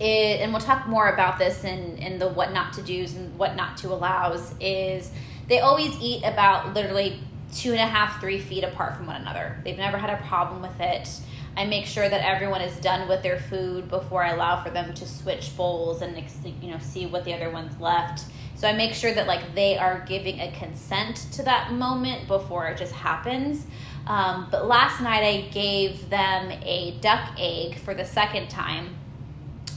and 0.00 0.50
we'll 0.52 0.62
talk 0.62 0.86
more 0.86 1.10
about 1.10 1.38
this 1.38 1.64
in, 1.64 1.98
in 1.98 2.18
the 2.18 2.28
what 2.28 2.52
not 2.52 2.72
to 2.72 2.82
do's 2.82 3.14
and 3.14 3.38
what 3.38 3.54
not 3.54 3.76
to 3.78 3.92
allows 3.92 4.54
is 4.58 5.10
they 5.48 5.60
always 5.60 5.94
eat 6.00 6.22
about 6.24 6.72
literally 6.72 7.20
two 7.52 7.72
and 7.72 7.80
a 7.80 7.86
half 7.86 8.20
three 8.20 8.38
feet 8.38 8.64
apart 8.64 8.96
from 8.96 9.06
one 9.06 9.16
another. 9.16 9.60
They've 9.64 9.76
never 9.76 9.98
had 9.98 10.10
a 10.10 10.22
problem 10.26 10.62
with 10.62 10.80
it 10.80 11.08
i 11.60 11.66
make 11.66 11.86
sure 11.86 12.08
that 12.08 12.24
everyone 12.24 12.60
is 12.60 12.74
done 12.78 13.08
with 13.08 13.22
their 13.22 13.38
food 13.38 13.88
before 13.88 14.22
i 14.22 14.30
allow 14.30 14.62
for 14.62 14.70
them 14.70 14.92
to 14.94 15.06
switch 15.06 15.54
bowls 15.56 16.02
and 16.02 16.16
you 16.62 16.70
know 16.70 16.78
see 16.78 17.06
what 17.06 17.24
the 17.24 17.34
other 17.34 17.50
one's 17.50 17.78
left. 17.80 18.24
So 18.56 18.68
i 18.68 18.72
make 18.72 18.94
sure 18.94 19.12
that 19.14 19.26
like 19.26 19.54
they 19.54 19.76
are 19.76 20.04
giving 20.06 20.40
a 20.40 20.50
consent 20.52 21.16
to 21.32 21.42
that 21.44 21.72
moment 21.72 22.26
before 22.26 22.68
it 22.68 22.78
just 22.78 22.92
happens. 22.92 23.66
Um, 24.06 24.48
but 24.50 24.66
last 24.66 25.00
night 25.00 25.22
i 25.22 25.48
gave 25.50 26.08
them 26.08 26.50
a 26.62 26.96
duck 27.00 27.34
egg 27.38 27.78
for 27.78 27.94
the 27.94 28.04
second 28.04 28.48
time. 28.48 28.96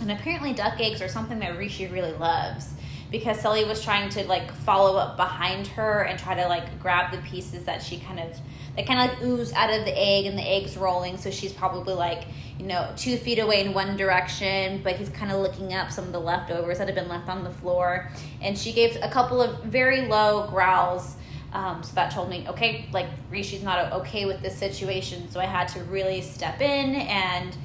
And 0.01 0.11
apparently, 0.11 0.53
duck 0.53 0.81
eggs 0.81 1.01
are 1.01 1.07
something 1.07 1.39
that 1.39 1.57
Rishi 1.57 1.87
really 1.87 2.11
loves 2.11 2.73
because 3.13 3.39
Sully 3.39 3.63
was 3.63 3.83
trying 3.83 4.09
to 4.09 4.23
like 4.25 4.51
follow 4.51 4.97
up 4.97 5.17
behind 5.17 5.67
her 5.67 6.01
and 6.01 6.17
try 6.17 6.33
to 6.33 6.47
like 6.47 6.79
grab 6.79 7.11
the 7.11 7.19
pieces 7.19 7.63
that 7.65 7.83
she 7.83 7.99
kind 7.99 8.19
of 8.19 8.35
that 8.75 8.87
kind 8.87 9.07
of 9.07 9.15
like 9.15 9.23
ooze 9.23 9.53
out 9.53 9.69
of 9.71 9.85
the 9.85 9.95
egg 9.95 10.25
and 10.25 10.35
the 10.35 10.41
egg's 10.41 10.75
rolling. 10.75 11.17
So 11.17 11.29
she's 11.29 11.53
probably 11.53 11.93
like 11.93 12.23
you 12.57 12.65
know 12.65 12.91
two 12.97 13.17
feet 13.17 13.37
away 13.37 13.63
in 13.63 13.75
one 13.75 13.95
direction, 13.97 14.81
but 14.83 14.95
he's 14.95 15.09
kind 15.09 15.31
of 15.31 15.41
looking 15.41 15.75
up 15.75 15.91
some 15.91 16.05
of 16.05 16.11
the 16.11 16.19
leftovers 16.19 16.79
that 16.79 16.87
have 16.87 16.95
been 16.95 17.07
left 17.07 17.29
on 17.29 17.43
the 17.43 17.51
floor. 17.51 18.09
And 18.41 18.57
she 18.57 18.73
gave 18.73 18.97
a 19.03 19.09
couple 19.09 19.43
of 19.43 19.63
very 19.63 20.07
low 20.07 20.47
growls. 20.49 21.15
Um, 21.53 21.83
so 21.83 21.93
that 21.93 22.11
told 22.11 22.31
me, 22.31 22.47
okay, 22.49 22.89
like 22.91 23.05
Rishi's 23.29 23.61
not 23.61 23.93
okay 23.93 24.25
with 24.25 24.41
this 24.41 24.57
situation. 24.57 25.29
So 25.29 25.39
I 25.39 25.45
had 25.45 25.67
to 25.67 25.83
really 25.83 26.21
step 26.21 26.61
in 26.61 26.95
and 26.95 27.55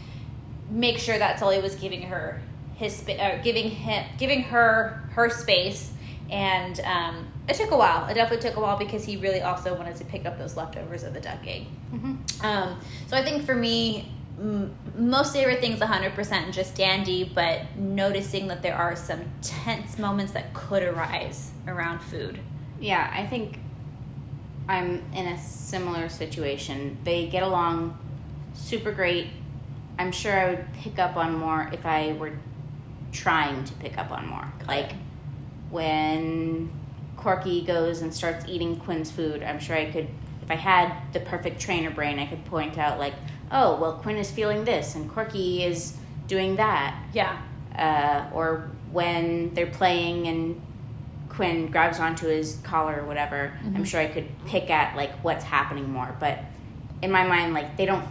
make 0.68 0.98
sure 0.98 1.18
that 1.18 1.38
Sully 1.38 1.58
was 1.58 1.74
giving 1.74 2.02
her 2.02 2.42
his 2.78 2.96
spa- 2.96 3.12
uh, 3.12 3.42
giving 3.42 3.68
him 3.70 4.04
giving 4.18 4.42
her 4.42 5.02
her 5.12 5.28
space 5.30 5.92
and 6.30 6.80
um, 6.80 7.26
it 7.48 7.54
took 7.56 7.70
a 7.70 7.76
while 7.76 8.06
it 8.08 8.14
definitely 8.14 8.46
took 8.48 8.56
a 8.56 8.60
while 8.60 8.76
because 8.78 9.04
he 9.04 9.16
really 9.16 9.40
also 9.40 9.74
wanted 9.74 9.96
to 9.96 10.04
pick 10.04 10.24
up 10.26 10.38
those 10.38 10.56
leftovers 10.56 11.02
of 11.02 11.12
the 11.14 11.20
duck 11.20 11.38
egg 11.46 11.66
Mhm. 11.92 12.44
um, 12.44 12.80
so 13.08 13.16
I 13.16 13.22
think 13.24 13.44
for 13.44 13.54
me 13.54 14.12
m- 14.38 14.74
mostly 14.96 15.40
everything's 15.40 15.80
100% 15.80 16.52
just 16.52 16.74
dandy 16.76 17.30
but 17.34 17.62
noticing 17.76 18.46
that 18.48 18.62
there 18.62 18.76
are 18.76 18.94
some 18.94 19.22
tense 19.42 19.98
moments 19.98 20.32
that 20.32 20.52
could 20.54 20.82
arise 20.82 21.50
around 21.66 22.00
food 22.00 22.38
Yeah, 22.80 23.10
I 23.12 23.26
think 23.26 23.58
I'm 24.68 25.02
in 25.14 25.26
a 25.26 25.38
similar 25.38 26.08
situation. 26.08 26.98
They 27.02 27.26
get 27.26 27.42
along 27.42 27.98
super 28.54 28.92
great. 28.92 29.28
I'm 29.98 30.12
sure 30.12 30.38
I 30.38 30.50
would 30.50 30.66
pick 30.74 30.98
up 30.98 31.16
on 31.16 31.34
more 31.38 31.70
if 31.72 31.84
I 31.86 32.12
were 32.12 32.32
trying 33.12 33.64
to 33.64 33.72
pick 33.74 33.96
up 33.98 34.10
on 34.10 34.26
more. 34.26 34.44
Like 34.66 34.92
when 35.70 36.70
Corky 37.16 37.62
goes 37.62 38.00
and 38.02 38.12
starts 38.12 38.44
eating 38.48 38.76
Quinn's 38.80 39.10
food, 39.10 39.42
I'm 39.42 39.58
sure 39.58 39.76
I 39.76 39.90
could, 39.90 40.08
if 40.42 40.50
I 40.50 40.54
had 40.54 40.92
the 41.12 41.20
perfect 41.20 41.60
trainer 41.60 41.90
brain, 41.90 42.18
I 42.18 42.26
could 42.26 42.44
point 42.46 42.78
out, 42.78 42.98
like, 42.98 43.14
oh, 43.50 43.76
well, 43.80 43.94
Quinn 43.94 44.16
is 44.16 44.30
feeling 44.30 44.64
this 44.64 44.94
and 44.94 45.10
Corky 45.10 45.62
is 45.64 45.96
doing 46.26 46.56
that 46.56 46.94
yeah 47.14 47.40
uh, 47.78 48.28
or 48.34 48.70
when 48.92 49.54
they're 49.54 49.66
playing 49.66 50.26
and 50.28 50.60
Quinn 51.30 51.70
grabs 51.70 51.98
onto 52.00 52.26
his 52.26 52.58
collar 52.62 53.00
or 53.00 53.06
whatever, 53.06 53.52
I'm 53.64 53.76
Mhm. 53.82 53.86
sure 53.86 54.00
I 54.00 54.08
could 54.08 54.26
pick 54.44 54.68
at 54.68 54.94
like 54.96 55.12
what's 55.22 55.44
happening 55.44 55.90
more. 55.92 56.14
But 56.20 56.40
in 57.00 57.10
my 57.12 57.24
mind, 57.26 57.54
like 57.54 57.76
they 57.76 57.86
don't 57.86 58.04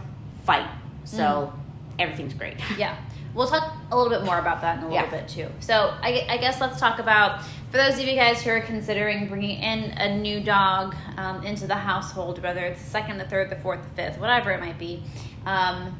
fight, 0.44 0.66
so 1.04 1.52
everything's 1.98 2.34
great. 2.34 2.56
Yeah. 2.78 2.96
We'll 3.38 3.46
talk 3.46 3.72
a 3.92 3.96
little 3.96 4.10
bit 4.10 4.24
more 4.26 4.40
about 4.40 4.62
that 4.62 4.78
in 4.78 4.82
a 4.82 4.88
little 4.88 5.04
Yeah. 5.04 5.10
bit 5.10 5.28
too. 5.28 5.46
So 5.60 5.94
I, 6.02 6.26
I 6.28 6.38
guess 6.38 6.60
let's 6.60 6.80
talk 6.80 6.98
about 6.98 7.44
for 7.70 7.76
those 7.76 7.92
of 7.92 8.00
you 8.00 8.16
guys 8.16 8.42
who 8.42 8.50
are 8.50 8.60
considering 8.60 9.28
bringing 9.28 9.62
in 9.62 9.92
a 9.96 10.18
new 10.18 10.40
dog 10.40 10.96
um, 11.16 11.44
into 11.44 11.68
the 11.68 11.76
household, 11.76 12.42
whether 12.42 12.64
it's 12.64 12.82
the 12.82 12.90
second, 12.90 13.18
the 13.18 13.26
third, 13.26 13.48
the 13.48 13.54
fourth, 13.54 13.80
the 13.84 13.90
fifth, 13.90 14.18
whatever 14.18 14.50
it 14.50 14.58
might 14.58 14.76
be, 14.76 15.04
um, 15.46 15.96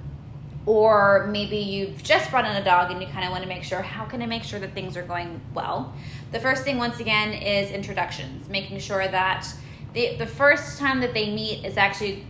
or 0.67 1.29
maybe 1.31 1.59
you've 1.59 2.03
just 2.03 2.29
brought 2.33 2.45
in 2.45 2.57
a 2.57 2.65
dog 2.65 2.91
and 2.91 3.01
you 3.01 3.07
kind 3.07 3.25
of 3.25 3.31
want 3.31 3.45
to 3.45 3.49
make 3.49 3.63
sure 3.63 3.83
how 3.83 4.05
can 4.05 4.21
I 4.21 4.27
make 4.27 4.43
sure 4.43 4.59
that 4.59 4.75
things 4.75 4.97
are 4.97 5.05
going 5.05 5.41
well. 5.55 5.95
The 6.33 6.41
first 6.41 6.65
thing, 6.65 6.77
once 6.77 6.99
again, 6.99 7.33
is 7.33 7.71
introductions, 7.71 8.49
making 8.49 8.81
sure 8.81 9.07
that 9.07 9.47
the 9.93 10.17
the 10.17 10.27
first 10.27 10.81
time 10.81 10.99
that 11.03 11.15
they 11.15 11.33
meet 11.33 11.65
is 11.65 11.77
actually 11.77 12.27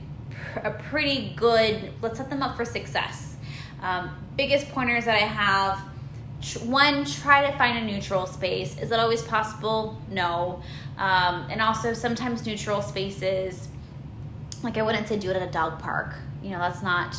a 0.57 0.71
pretty 0.71 1.33
good. 1.35 1.95
Let's 2.03 2.19
set 2.19 2.29
them 2.29 2.43
up 2.43 2.59
for 2.59 2.67
success. 2.67 3.28
Um, 3.83 4.11
biggest 4.37 4.69
pointers 4.71 5.05
that 5.05 5.15
I 5.15 5.27
have 5.27 5.81
one, 6.65 7.05
try 7.05 7.51
to 7.51 7.57
find 7.59 7.79
a 7.79 7.93
neutral 7.93 8.27
space. 8.27 8.79
Is 8.79 8.93
it 8.93 8.99
always 8.99 9.23
possible? 9.23 10.01
No. 10.09 10.63
Um, 10.97 11.49
and 11.51 11.61
also, 11.61 11.93
sometimes 11.93 12.47
neutral 12.47 12.81
spaces, 12.81 13.69
like 14.63 14.77
I 14.77 14.83
wouldn't 14.83 15.09
say 15.09 15.19
do 15.19 15.31
it 15.31 15.37
at 15.37 15.49
a 15.49 15.51
dog 15.51 15.81
park. 15.81 16.15
You 16.43 16.51
know, 16.51 16.59
that's 16.59 16.83
not 16.83 17.17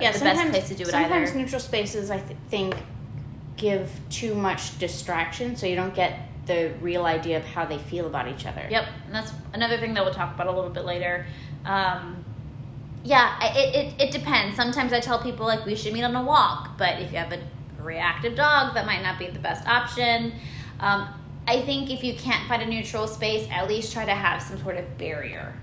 yeah, 0.00 0.12
the 0.12 0.18
best 0.18 0.36
sometimes, 0.36 0.50
place 0.50 0.68
to 0.68 0.74
do 0.74 0.82
it 0.82 0.88
sometimes 0.88 1.30
either. 1.30 1.38
neutral 1.38 1.60
spaces, 1.60 2.10
I 2.10 2.20
th- 2.20 2.38
think, 2.48 2.74
give 3.56 3.90
too 4.10 4.34
much 4.34 4.78
distraction, 4.78 5.54
so 5.54 5.66
you 5.66 5.76
don't 5.76 5.94
get 5.94 6.18
the 6.46 6.72
real 6.80 7.06
idea 7.06 7.36
of 7.36 7.44
how 7.44 7.64
they 7.64 7.78
feel 7.78 8.06
about 8.06 8.26
each 8.26 8.46
other. 8.46 8.66
Yep, 8.68 8.84
and 9.06 9.14
that's 9.14 9.32
another 9.52 9.78
thing 9.78 9.94
that 9.94 10.04
we'll 10.04 10.14
talk 10.14 10.34
about 10.34 10.48
a 10.48 10.52
little 10.52 10.70
bit 10.70 10.84
later. 10.84 11.26
Um, 11.64 12.19
yeah, 13.02 13.38
it, 13.54 13.74
it, 13.74 14.02
it 14.02 14.10
depends. 14.12 14.56
Sometimes 14.56 14.92
I 14.92 15.00
tell 15.00 15.22
people 15.22 15.46
like 15.46 15.64
we 15.64 15.74
should 15.74 15.92
meet 15.92 16.04
on 16.04 16.14
a 16.14 16.22
walk, 16.22 16.76
but 16.76 17.00
if 17.00 17.12
you 17.12 17.18
have 17.18 17.32
a 17.32 17.40
reactive 17.82 18.36
dog, 18.36 18.74
that 18.74 18.86
might 18.86 19.02
not 19.02 19.18
be 19.18 19.26
the 19.26 19.38
best 19.38 19.66
option. 19.66 20.32
Um, 20.80 21.08
I 21.46 21.62
think 21.62 21.90
if 21.90 22.04
you 22.04 22.14
can't 22.14 22.46
find 22.46 22.62
a 22.62 22.66
neutral 22.66 23.06
space, 23.06 23.48
at 23.50 23.68
least 23.68 23.92
try 23.92 24.04
to 24.04 24.14
have 24.14 24.42
some 24.42 24.58
sort 24.58 24.76
of 24.76 24.98
barrier. 24.98 25.54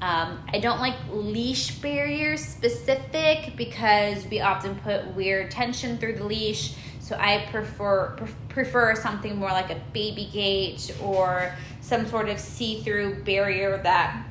Um, 0.00 0.38
I 0.52 0.60
don't 0.60 0.78
like 0.78 0.94
leash 1.10 1.72
barriers 1.80 2.44
specific 2.44 3.56
because 3.56 4.24
we 4.26 4.40
often 4.40 4.76
put 4.76 5.06
weird 5.16 5.50
tension 5.50 5.98
through 5.98 6.16
the 6.16 6.24
leash. 6.24 6.74
So 7.00 7.16
I 7.16 7.48
prefer 7.50 8.14
pref- 8.16 8.36
prefer 8.48 8.94
something 8.94 9.36
more 9.36 9.48
like 9.48 9.70
a 9.70 9.80
baby 9.92 10.28
gate 10.32 10.94
or 11.02 11.56
some 11.80 12.06
sort 12.06 12.28
of 12.28 12.38
see-through 12.38 13.24
barrier 13.24 13.80
that 13.82 14.27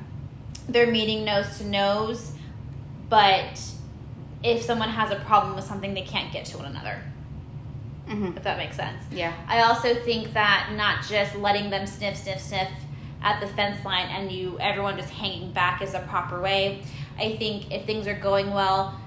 they're 0.68 0.90
meeting 0.90 1.24
nose 1.24 1.58
to 1.58 1.66
nose, 1.66 2.32
but 3.08 3.60
if 4.42 4.62
someone 4.62 4.90
has 4.90 5.10
a 5.10 5.16
problem 5.16 5.56
with 5.56 5.64
something, 5.64 5.94
they 5.94 6.02
can't 6.02 6.32
get 6.32 6.44
to 6.46 6.58
one 6.58 6.66
another. 6.66 7.02
Mhm. 8.08 8.36
If 8.36 8.42
that 8.44 8.56
makes 8.56 8.76
sense. 8.76 9.02
Yeah. 9.10 9.32
I 9.46 9.62
also 9.62 9.94
think 9.94 10.32
that 10.32 10.70
not 10.76 11.04
just 11.06 11.34
letting 11.36 11.70
them 11.70 11.86
sniff, 11.86 12.16
sniff, 12.16 12.40
sniff 12.40 12.68
at 13.22 13.40
the 13.40 13.46
fence 13.48 13.84
line 13.84 14.06
and 14.08 14.30
you 14.30 14.56
everyone 14.60 14.96
just 14.96 15.10
hanging 15.10 15.52
back 15.52 15.82
is 15.82 15.94
a 15.94 16.00
proper 16.00 16.40
way. 16.40 16.82
I 17.18 17.36
think 17.36 17.70
if 17.72 17.84
things 17.84 18.06
are 18.06 18.14
going 18.14 18.52
well, 18.54 18.98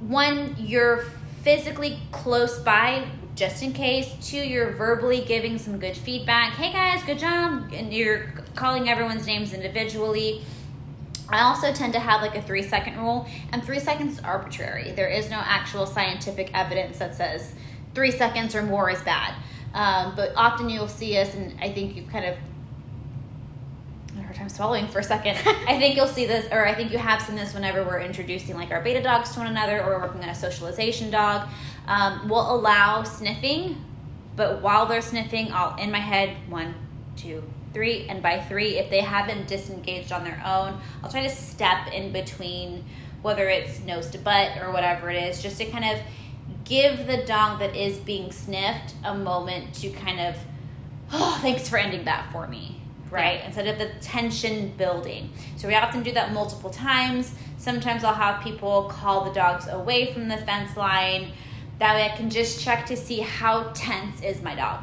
one, 0.00 0.56
you're 0.58 1.04
physically 1.42 1.98
close 2.10 2.58
by 2.58 3.06
just 3.34 3.62
in 3.62 3.72
case. 3.72 4.12
Two, 4.20 4.36
you're 4.38 4.72
verbally 4.72 5.24
giving 5.26 5.56
some 5.58 5.78
good 5.78 5.96
feedback. 5.96 6.54
Hey 6.54 6.72
guys, 6.72 7.02
good 7.04 7.18
job. 7.18 7.72
And 7.72 7.94
you're 7.94 8.26
calling 8.56 8.88
everyone's 8.88 9.26
names 9.26 9.54
individually. 9.54 10.42
I 11.30 11.42
also 11.42 11.72
tend 11.72 11.92
to 11.92 12.00
have 12.00 12.22
like 12.22 12.34
a 12.34 12.42
three 12.42 12.62
second 12.62 12.98
rule, 12.98 13.26
and 13.52 13.62
three 13.62 13.80
seconds 13.80 14.18
is 14.18 14.24
arbitrary. 14.24 14.92
There 14.92 15.08
is 15.08 15.30
no 15.30 15.36
actual 15.36 15.86
scientific 15.86 16.50
evidence 16.54 16.98
that 16.98 17.14
says 17.14 17.52
three 17.94 18.10
seconds 18.10 18.54
or 18.54 18.62
more 18.62 18.90
is 18.90 19.02
bad. 19.02 19.34
Um, 19.74 20.14
but 20.16 20.32
often 20.36 20.70
you'll 20.70 20.88
see 20.88 21.18
us, 21.18 21.34
and 21.34 21.54
I 21.60 21.72
think 21.72 21.96
you've 21.96 22.08
kind 22.08 22.24
of 22.24 22.36
I 24.10 24.14
had 24.14 24.20
a 24.20 24.22
hard 24.24 24.36
time 24.36 24.48
swallowing 24.48 24.88
for 24.88 25.00
a 25.00 25.04
second. 25.04 25.36
I 25.46 25.78
think 25.78 25.96
you'll 25.96 26.06
see 26.06 26.26
this, 26.26 26.50
or 26.50 26.66
I 26.66 26.74
think 26.74 26.92
you 26.92 26.98
have 26.98 27.20
seen 27.20 27.36
this 27.36 27.52
whenever 27.52 27.84
we're 27.84 28.00
introducing 28.00 28.56
like 28.56 28.70
our 28.70 28.80
beta 28.80 29.02
dogs 29.02 29.32
to 29.32 29.40
one 29.40 29.48
another, 29.48 29.82
or 29.82 30.00
working 30.00 30.22
on 30.22 30.30
a 30.30 30.34
socialization 30.34 31.10
dog. 31.10 31.48
Um, 31.86 32.28
we'll 32.28 32.54
allow 32.54 33.02
sniffing, 33.02 33.84
but 34.34 34.62
while 34.62 34.86
they're 34.86 35.02
sniffing, 35.02 35.52
I'll 35.52 35.76
in 35.76 35.90
my 35.90 36.00
head 36.00 36.36
one, 36.48 36.74
two, 37.16 37.42
three, 37.72 38.06
and 38.08 38.22
by 38.22 38.40
three, 38.40 38.78
if 38.78 38.90
they 38.90 39.00
haven't 39.00 39.46
disengaged 39.46 40.12
on 40.12 40.24
their 40.24 40.40
own, 40.44 40.80
I'll 41.02 41.10
try 41.10 41.22
to 41.22 41.30
step 41.30 41.92
in 41.92 42.12
between, 42.12 42.84
whether 43.22 43.48
it's 43.48 43.80
nose 43.80 44.08
to 44.10 44.18
butt 44.18 44.58
or 44.60 44.72
whatever 44.72 45.10
it 45.10 45.22
is, 45.22 45.42
just 45.42 45.58
to 45.58 45.66
kind 45.66 45.84
of 45.84 46.00
give 46.64 47.06
the 47.06 47.18
dog 47.24 47.58
that 47.60 47.76
is 47.76 47.98
being 47.98 48.30
sniffed 48.32 48.94
a 49.04 49.14
moment 49.14 49.74
to 49.74 49.90
kind 49.90 50.20
of, 50.20 50.36
oh, 51.12 51.38
thanks 51.40 51.68
for 51.68 51.78
ending 51.78 52.04
that 52.04 52.30
for 52.32 52.46
me, 52.46 52.80
right? 53.10 53.40
Yeah. 53.40 53.46
Instead 53.46 53.66
of 53.68 53.78
the 53.78 53.90
tension 54.00 54.72
building. 54.76 55.30
So 55.56 55.68
we 55.68 55.74
often 55.74 56.02
do 56.02 56.12
that 56.12 56.32
multiple 56.32 56.70
times. 56.70 57.34
Sometimes 57.56 58.04
I'll 58.04 58.14
have 58.14 58.42
people 58.42 58.84
call 58.84 59.24
the 59.24 59.32
dogs 59.32 59.66
away 59.68 60.12
from 60.12 60.28
the 60.28 60.36
fence 60.38 60.76
line. 60.76 61.32
That 61.78 61.94
way 61.94 62.04
I 62.04 62.16
can 62.16 62.28
just 62.30 62.60
check 62.60 62.86
to 62.86 62.96
see 62.96 63.20
how 63.20 63.70
tense 63.74 64.22
is 64.22 64.42
my 64.42 64.54
dog 64.54 64.82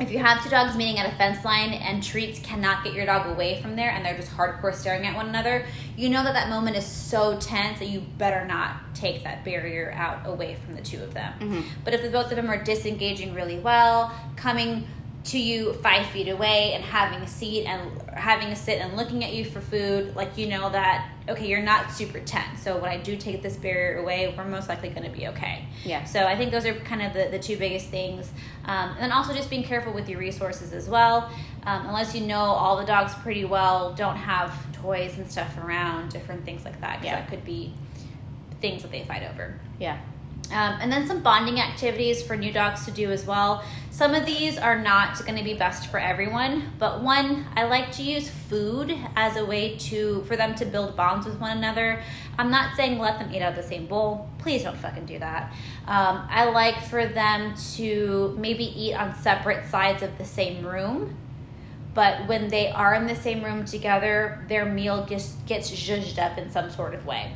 if 0.00 0.10
you 0.10 0.18
have 0.18 0.42
two 0.42 0.48
dogs 0.48 0.76
meeting 0.76 0.98
at 0.98 1.12
a 1.12 1.16
fence 1.16 1.44
line 1.44 1.72
and 1.74 2.02
treats 2.02 2.40
cannot 2.40 2.82
get 2.82 2.94
your 2.94 3.04
dog 3.04 3.26
away 3.26 3.60
from 3.60 3.76
there 3.76 3.90
and 3.90 4.04
they're 4.04 4.16
just 4.16 4.30
hardcore 4.32 4.74
staring 4.74 5.06
at 5.06 5.14
one 5.14 5.28
another, 5.28 5.66
you 5.96 6.08
know 6.08 6.24
that 6.24 6.32
that 6.32 6.48
moment 6.48 6.76
is 6.76 6.86
so 6.86 7.38
tense 7.38 7.78
that 7.78 7.88
you 7.88 8.00
better 8.16 8.46
not 8.46 8.76
take 8.94 9.22
that 9.24 9.44
barrier 9.44 9.92
out 9.94 10.26
away 10.26 10.56
from 10.64 10.74
the 10.74 10.80
two 10.80 11.02
of 11.02 11.12
them. 11.12 11.32
Mhm. 11.38 11.64
But 11.84 11.92
if 11.92 12.02
the 12.02 12.08
both 12.08 12.30
of 12.30 12.36
them 12.36 12.48
are 12.50 12.62
disengaging 12.62 13.34
really 13.34 13.58
well, 13.58 14.12
coming 14.36 14.86
to 15.22 15.38
you 15.38 15.74
five 15.74 16.06
feet 16.06 16.28
away 16.28 16.72
and 16.72 16.82
having 16.82 17.20
a 17.20 17.26
seat 17.26 17.66
and 17.66 18.02
having 18.10 18.48
a 18.48 18.56
sit 18.56 18.80
and 18.80 18.96
looking 18.96 19.22
at 19.22 19.34
you 19.34 19.44
for 19.44 19.60
food, 19.60 20.16
like 20.16 20.38
you 20.38 20.48
know 20.48 20.70
that 20.70 21.10
okay, 21.28 21.46
you're 21.46 21.62
not 21.62 21.92
super 21.92 22.18
tense. 22.20 22.62
So 22.62 22.78
when 22.78 22.90
I 22.90 22.96
do 22.96 23.16
take 23.16 23.42
this 23.42 23.56
barrier 23.56 24.00
away, 24.00 24.34
we're 24.36 24.44
most 24.44 24.68
likely 24.68 24.88
going 24.88 25.04
to 25.04 25.16
be 25.16 25.28
okay. 25.28 25.66
Yeah. 25.84 26.04
So 26.04 26.26
I 26.26 26.36
think 26.36 26.50
those 26.50 26.66
are 26.66 26.74
kind 26.74 27.02
of 27.02 27.12
the, 27.12 27.28
the 27.30 27.38
two 27.38 27.56
biggest 27.56 27.86
things. 27.86 28.30
Um, 28.64 28.90
and 28.90 28.98
then 28.98 29.12
also 29.12 29.32
just 29.32 29.48
being 29.48 29.62
careful 29.62 29.92
with 29.92 30.08
your 30.08 30.18
resources 30.18 30.72
as 30.72 30.88
well. 30.88 31.30
Um, 31.64 31.86
unless 31.86 32.14
you 32.14 32.22
know 32.22 32.40
all 32.40 32.76
the 32.78 32.84
dogs 32.84 33.14
pretty 33.14 33.44
well, 33.44 33.94
don't 33.94 34.16
have 34.16 34.72
toys 34.72 35.18
and 35.18 35.30
stuff 35.30 35.56
around, 35.58 36.10
different 36.10 36.44
things 36.44 36.64
like 36.64 36.80
that. 36.80 37.04
Yeah. 37.04 37.20
that 37.20 37.28
could 37.28 37.44
be 37.44 37.74
things 38.60 38.82
that 38.82 38.90
they 38.90 39.04
fight 39.04 39.22
over. 39.22 39.58
Yeah. 39.78 40.00
Um, 40.52 40.78
and 40.80 40.92
then 40.92 41.06
some 41.06 41.22
bonding 41.22 41.60
activities 41.60 42.22
for 42.22 42.36
new 42.36 42.52
dogs 42.52 42.84
to 42.84 42.90
do 42.90 43.10
as 43.10 43.24
well. 43.24 43.64
Some 43.90 44.14
of 44.14 44.26
these 44.26 44.58
are 44.58 44.80
not 44.80 45.18
going 45.24 45.36
to 45.36 45.44
be 45.44 45.54
best 45.54 45.88
for 45.88 45.98
everyone, 45.98 46.72
but 46.78 47.02
one, 47.02 47.46
I 47.56 47.64
like 47.64 47.92
to 47.92 48.02
use 48.02 48.28
food 48.28 48.96
as 49.14 49.36
a 49.36 49.44
way 49.44 49.76
to 49.76 50.22
for 50.22 50.36
them 50.36 50.54
to 50.56 50.64
build 50.64 50.96
bonds 50.96 51.26
with 51.26 51.38
one 51.38 51.56
another. 51.58 52.02
I'm 52.38 52.50
not 52.50 52.76
saying 52.76 52.98
let 52.98 53.18
them 53.18 53.32
eat 53.34 53.42
out 53.42 53.50
of 53.50 53.62
the 53.62 53.68
same 53.68 53.86
bowl. 53.86 54.28
Please 54.38 54.62
don't 54.62 54.76
fucking 54.76 55.06
do 55.06 55.18
that. 55.18 55.52
Um, 55.86 56.26
I 56.30 56.46
like 56.46 56.82
for 56.84 57.06
them 57.06 57.54
to 57.74 58.36
maybe 58.38 58.64
eat 58.64 58.94
on 58.94 59.14
separate 59.14 59.68
sides 59.70 60.02
of 60.02 60.16
the 60.18 60.24
same 60.24 60.66
room. 60.66 61.16
But 61.92 62.28
when 62.28 62.48
they 62.48 62.70
are 62.70 62.94
in 62.94 63.06
the 63.06 63.16
same 63.16 63.44
room 63.44 63.64
together, 63.64 64.44
their 64.48 64.64
meal 64.64 65.04
gets 65.04 65.32
gets 65.46 65.70
zhuzhed 65.70 66.18
up 66.18 66.38
in 66.38 66.50
some 66.50 66.70
sort 66.70 66.94
of 66.94 67.04
way. 67.04 67.32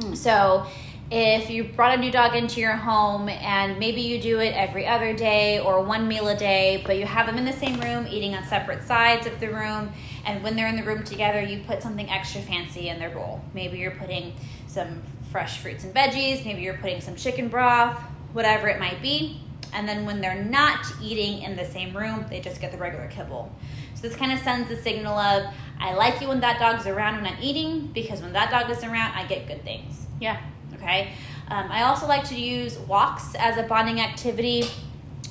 Hmm. 0.00 0.14
So 0.14 0.66
if 1.10 1.50
you 1.50 1.64
brought 1.64 1.98
a 1.98 2.00
new 2.00 2.12
dog 2.12 2.36
into 2.36 2.60
your 2.60 2.76
home 2.76 3.28
and 3.28 3.78
maybe 3.80 4.00
you 4.00 4.20
do 4.20 4.38
it 4.38 4.54
every 4.54 4.86
other 4.86 5.12
day 5.12 5.58
or 5.58 5.82
one 5.82 6.06
meal 6.06 6.28
a 6.28 6.36
day, 6.36 6.82
but 6.86 6.98
you 6.98 7.04
have 7.04 7.26
them 7.26 7.36
in 7.36 7.44
the 7.44 7.52
same 7.52 7.80
room 7.80 8.06
eating 8.08 8.34
on 8.34 8.44
separate 8.46 8.84
sides 8.84 9.26
of 9.26 9.40
the 9.40 9.48
room, 9.48 9.90
and 10.24 10.40
when 10.44 10.54
they're 10.54 10.68
in 10.68 10.76
the 10.76 10.84
room 10.84 11.02
together, 11.02 11.40
you 11.42 11.64
put 11.66 11.82
something 11.82 12.08
extra 12.08 12.40
fancy 12.40 12.88
in 12.88 13.00
their 13.00 13.10
bowl. 13.10 13.42
Maybe 13.54 13.78
you're 13.78 13.90
putting 13.90 14.34
some 14.68 15.02
fresh 15.32 15.58
fruits 15.58 15.82
and 15.82 15.92
veggies, 15.92 16.44
maybe 16.44 16.62
you're 16.62 16.78
putting 16.78 17.00
some 17.00 17.16
chicken 17.16 17.48
broth, 17.48 18.00
whatever 18.32 18.68
it 18.68 18.78
might 18.78 19.02
be. 19.02 19.40
And 19.72 19.88
then 19.88 20.04
when 20.04 20.20
they're 20.20 20.42
not 20.42 20.86
eating 21.02 21.42
in 21.42 21.56
the 21.56 21.64
same 21.64 21.96
room, 21.96 22.26
they 22.30 22.40
just 22.40 22.60
get 22.60 22.70
the 22.70 22.78
regular 22.78 23.08
kibble. 23.08 23.52
So 23.94 24.08
this 24.08 24.16
kind 24.16 24.32
of 24.32 24.38
sends 24.40 24.68
the 24.68 24.76
signal 24.76 25.18
of 25.18 25.52
I 25.80 25.94
like 25.94 26.20
you 26.20 26.28
when 26.28 26.40
that 26.40 26.58
dog's 26.60 26.86
around 26.86 27.16
when 27.16 27.26
I'm 27.26 27.42
eating 27.42 27.88
because 27.88 28.20
when 28.20 28.32
that 28.32 28.50
dog 28.50 28.70
is 28.70 28.82
around, 28.84 29.12
I 29.14 29.26
get 29.26 29.46
good 29.46 29.62
things. 29.64 30.06
Yeah. 30.20 30.40
Okay. 30.80 31.12
Um, 31.48 31.70
I 31.70 31.82
also 31.82 32.06
like 32.06 32.24
to 32.28 32.40
use 32.40 32.78
walks 32.78 33.34
as 33.34 33.58
a 33.58 33.64
bonding 33.64 34.00
activity. 34.00 34.64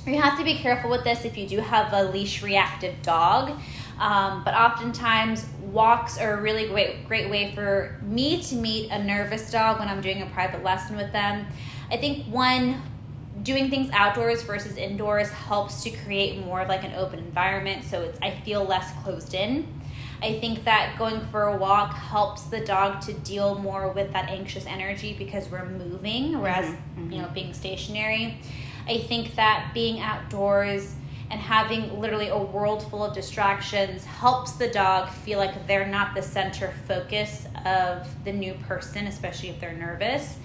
You 0.06 0.20
have 0.20 0.38
to 0.38 0.44
be 0.44 0.54
careful 0.54 0.90
with 0.90 1.04
this 1.04 1.24
if 1.24 1.36
you 1.36 1.46
do 1.48 1.58
have 1.58 1.92
a 1.92 2.10
leash 2.10 2.42
reactive 2.42 3.02
dog. 3.02 3.58
Um, 3.98 4.42
but 4.44 4.54
oftentimes, 4.54 5.44
walks 5.60 6.18
are 6.18 6.38
a 6.38 6.40
really 6.42 6.68
great, 6.68 7.06
great 7.06 7.30
way 7.30 7.54
for 7.54 7.98
me 8.02 8.42
to 8.44 8.54
meet 8.54 8.90
a 8.90 9.02
nervous 9.02 9.50
dog 9.50 9.78
when 9.78 9.88
I'm 9.88 10.00
doing 10.00 10.22
a 10.22 10.26
private 10.26 10.62
lesson 10.62 10.96
with 10.96 11.12
them. 11.12 11.46
I 11.90 11.96
think 11.96 12.26
one, 12.26 12.80
doing 13.42 13.70
things 13.70 13.90
outdoors 13.92 14.42
versus 14.42 14.76
indoors 14.76 15.30
helps 15.30 15.82
to 15.82 15.90
create 15.90 16.44
more 16.44 16.60
of 16.60 16.68
like 16.68 16.84
an 16.84 16.92
open 16.94 17.18
environment 17.18 17.84
so 17.84 18.02
it's 18.02 18.18
I 18.20 18.30
feel 18.30 18.64
less 18.64 18.92
closed 19.02 19.34
in. 19.34 19.66
I 20.22 20.38
think 20.38 20.64
that 20.64 20.96
going 20.98 21.20
for 21.28 21.44
a 21.44 21.56
walk 21.56 21.94
helps 21.94 22.42
the 22.44 22.60
dog 22.60 23.00
to 23.02 23.12
deal 23.12 23.58
more 23.58 23.90
with 23.92 24.12
that 24.12 24.28
anxious 24.28 24.66
energy 24.66 25.14
because 25.18 25.48
we're 25.48 25.64
moving, 25.68 26.40
whereas 26.40 26.66
Mhm, 26.98 27.12
you 27.12 27.22
know 27.22 27.28
being 27.32 27.54
stationary. 27.54 28.38
I 28.88 28.98
think 28.98 29.34
that 29.36 29.70
being 29.72 30.00
outdoors 30.00 30.94
and 31.30 31.40
having 31.40 32.00
literally 32.00 32.28
a 32.28 32.36
world 32.38 32.82
full 32.90 33.04
of 33.04 33.14
distractions 33.14 34.04
helps 34.04 34.52
the 34.52 34.68
dog 34.68 35.08
feel 35.08 35.38
like 35.38 35.66
they're 35.66 35.86
not 35.86 36.14
the 36.14 36.22
center 36.22 36.74
focus 36.88 37.46
of 37.64 38.06
the 38.24 38.32
new 38.32 38.54
person, 38.54 39.06
especially 39.06 39.48
if 39.48 39.60
they're 39.60 39.72
nervous. 39.72 40.36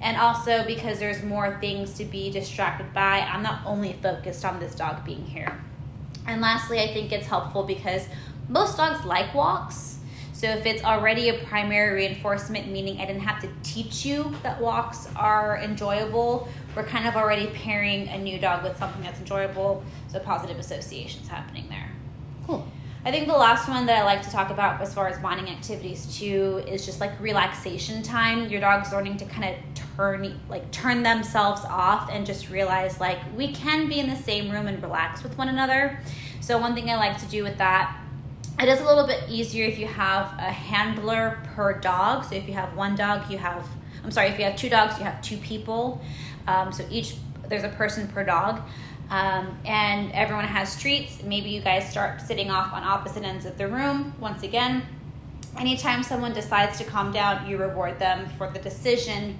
And 0.00 0.16
also 0.16 0.64
because 0.66 0.98
there's 0.98 1.22
more 1.22 1.58
things 1.60 1.94
to 1.94 2.04
be 2.04 2.28
distracted 2.30 2.92
by, 2.92 3.20
I'm 3.20 3.42
not 3.44 3.60
only 3.64 3.92
focused 4.02 4.44
on 4.44 4.58
this 4.58 4.74
dog 4.74 5.04
being 5.04 5.24
here. 5.24 5.60
And 6.26 6.40
lastly, 6.40 6.80
I 6.80 6.92
think 6.92 7.12
it's 7.12 7.28
helpful 7.28 7.62
because 7.62 8.06
most 8.48 8.76
dogs 8.76 9.04
like 9.04 9.34
walks. 9.34 9.98
So 10.32 10.48
if 10.48 10.66
it's 10.66 10.82
already 10.82 11.28
a 11.28 11.34
primary 11.44 11.94
reinforcement, 11.94 12.68
meaning 12.68 13.00
I 13.00 13.06
didn't 13.06 13.22
have 13.22 13.40
to 13.42 13.48
teach 13.62 14.04
you 14.04 14.34
that 14.42 14.60
walks 14.60 15.08
are 15.14 15.58
enjoyable, 15.58 16.48
we're 16.74 16.82
kind 16.82 17.06
of 17.06 17.14
already 17.14 17.46
pairing 17.48 18.08
a 18.08 18.18
new 18.18 18.40
dog 18.40 18.64
with 18.64 18.76
something 18.76 19.02
that's 19.02 19.20
enjoyable. 19.20 19.84
So 20.08 20.18
positive 20.18 20.58
associations 20.58 21.28
happening 21.28 21.68
there. 21.68 21.92
Cool. 22.46 22.66
I 23.04 23.10
think 23.10 23.26
the 23.26 23.36
last 23.36 23.68
one 23.68 23.86
that 23.86 24.00
I 24.00 24.04
like 24.04 24.22
to 24.22 24.30
talk 24.30 24.50
about 24.50 24.80
as 24.80 24.94
far 24.94 25.08
as 25.08 25.18
bonding 25.18 25.48
activities 25.48 26.18
too 26.18 26.62
is 26.68 26.86
just 26.86 27.00
like 27.00 27.20
relaxation 27.20 28.02
time. 28.02 28.48
Your 28.48 28.60
dog's 28.60 28.92
learning 28.92 29.18
to 29.18 29.24
kind 29.24 29.44
of 29.44 29.86
turn 29.96 30.40
like 30.48 30.70
turn 30.70 31.02
themselves 31.02 31.62
off 31.64 32.10
and 32.10 32.24
just 32.24 32.48
realize 32.48 33.00
like 33.00 33.18
we 33.36 33.52
can 33.52 33.88
be 33.88 33.98
in 34.00 34.08
the 34.08 34.16
same 34.16 34.50
room 34.50 34.66
and 34.66 34.82
relax 34.82 35.22
with 35.22 35.36
one 35.36 35.48
another. 35.48 36.00
So 36.40 36.58
one 36.58 36.74
thing 36.74 36.90
I 36.90 36.96
like 36.96 37.18
to 37.20 37.26
do 37.26 37.42
with 37.42 37.58
that 37.58 37.96
it 38.62 38.68
is 38.68 38.80
a 38.80 38.84
little 38.84 39.06
bit 39.06 39.24
easier 39.28 39.66
if 39.66 39.78
you 39.78 39.88
have 39.88 40.38
a 40.38 40.52
handler 40.52 41.40
per 41.54 41.80
dog. 41.80 42.24
So 42.24 42.36
if 42.36 42.46
you 42.46 42.54
have 42.54 42.76
one 42.76 42.94
dog, 42.94 43.30
you 43.30 43.38
have 43.38 43.68
I'm 44.04 44.10
sorry, 44.10 44.28
if 44.28 44.38
you 44.38 44.44
have 44.44 44.56
two 44.56 44.68
dogs, 44.68 44.98
you 44.98 45.04
have 45.04 45.20
two 45.22 45.36
people. 45.38 46.00
Um, 46.46 46.72
so 46.72 46.86
each 46.90 47.16
there's 47.48 47.64
a 47.64 47.68
person 47.68 48.08
per 48.08 48.24
dog. 48.24 48.60
Um, 49.10 49.58
and 49.64 50.10
everyone 50.12 50.46
has 50.46 50.80
treats. 50.80 51.22
Maybe 51.22 51.50
you 51.50 51.60
guys 51.60 51.90
start 51.90 52.20
sitting 52.20 52.50
off 52.50 52.72
on 52.72 52.82
opposite 52.82 53.24
ends 53.24 53.44
of 53.44 53.58
the 53.58 53.68
room. 53.68 54.14
Once 54.20 54.42
again, 54.42 54.82
anytime 55.58 56.02
someone 56.02 56.32
decides 56.32 56.78
to 56.78 56.84
calm 56.84 57.12
down, 57.12 57.46
you 57.46 57.58
reward 57.58 57.98
them 57.98 58.28
for 58.38 58.48
the 58.48 58.58
decision 58.58 59.38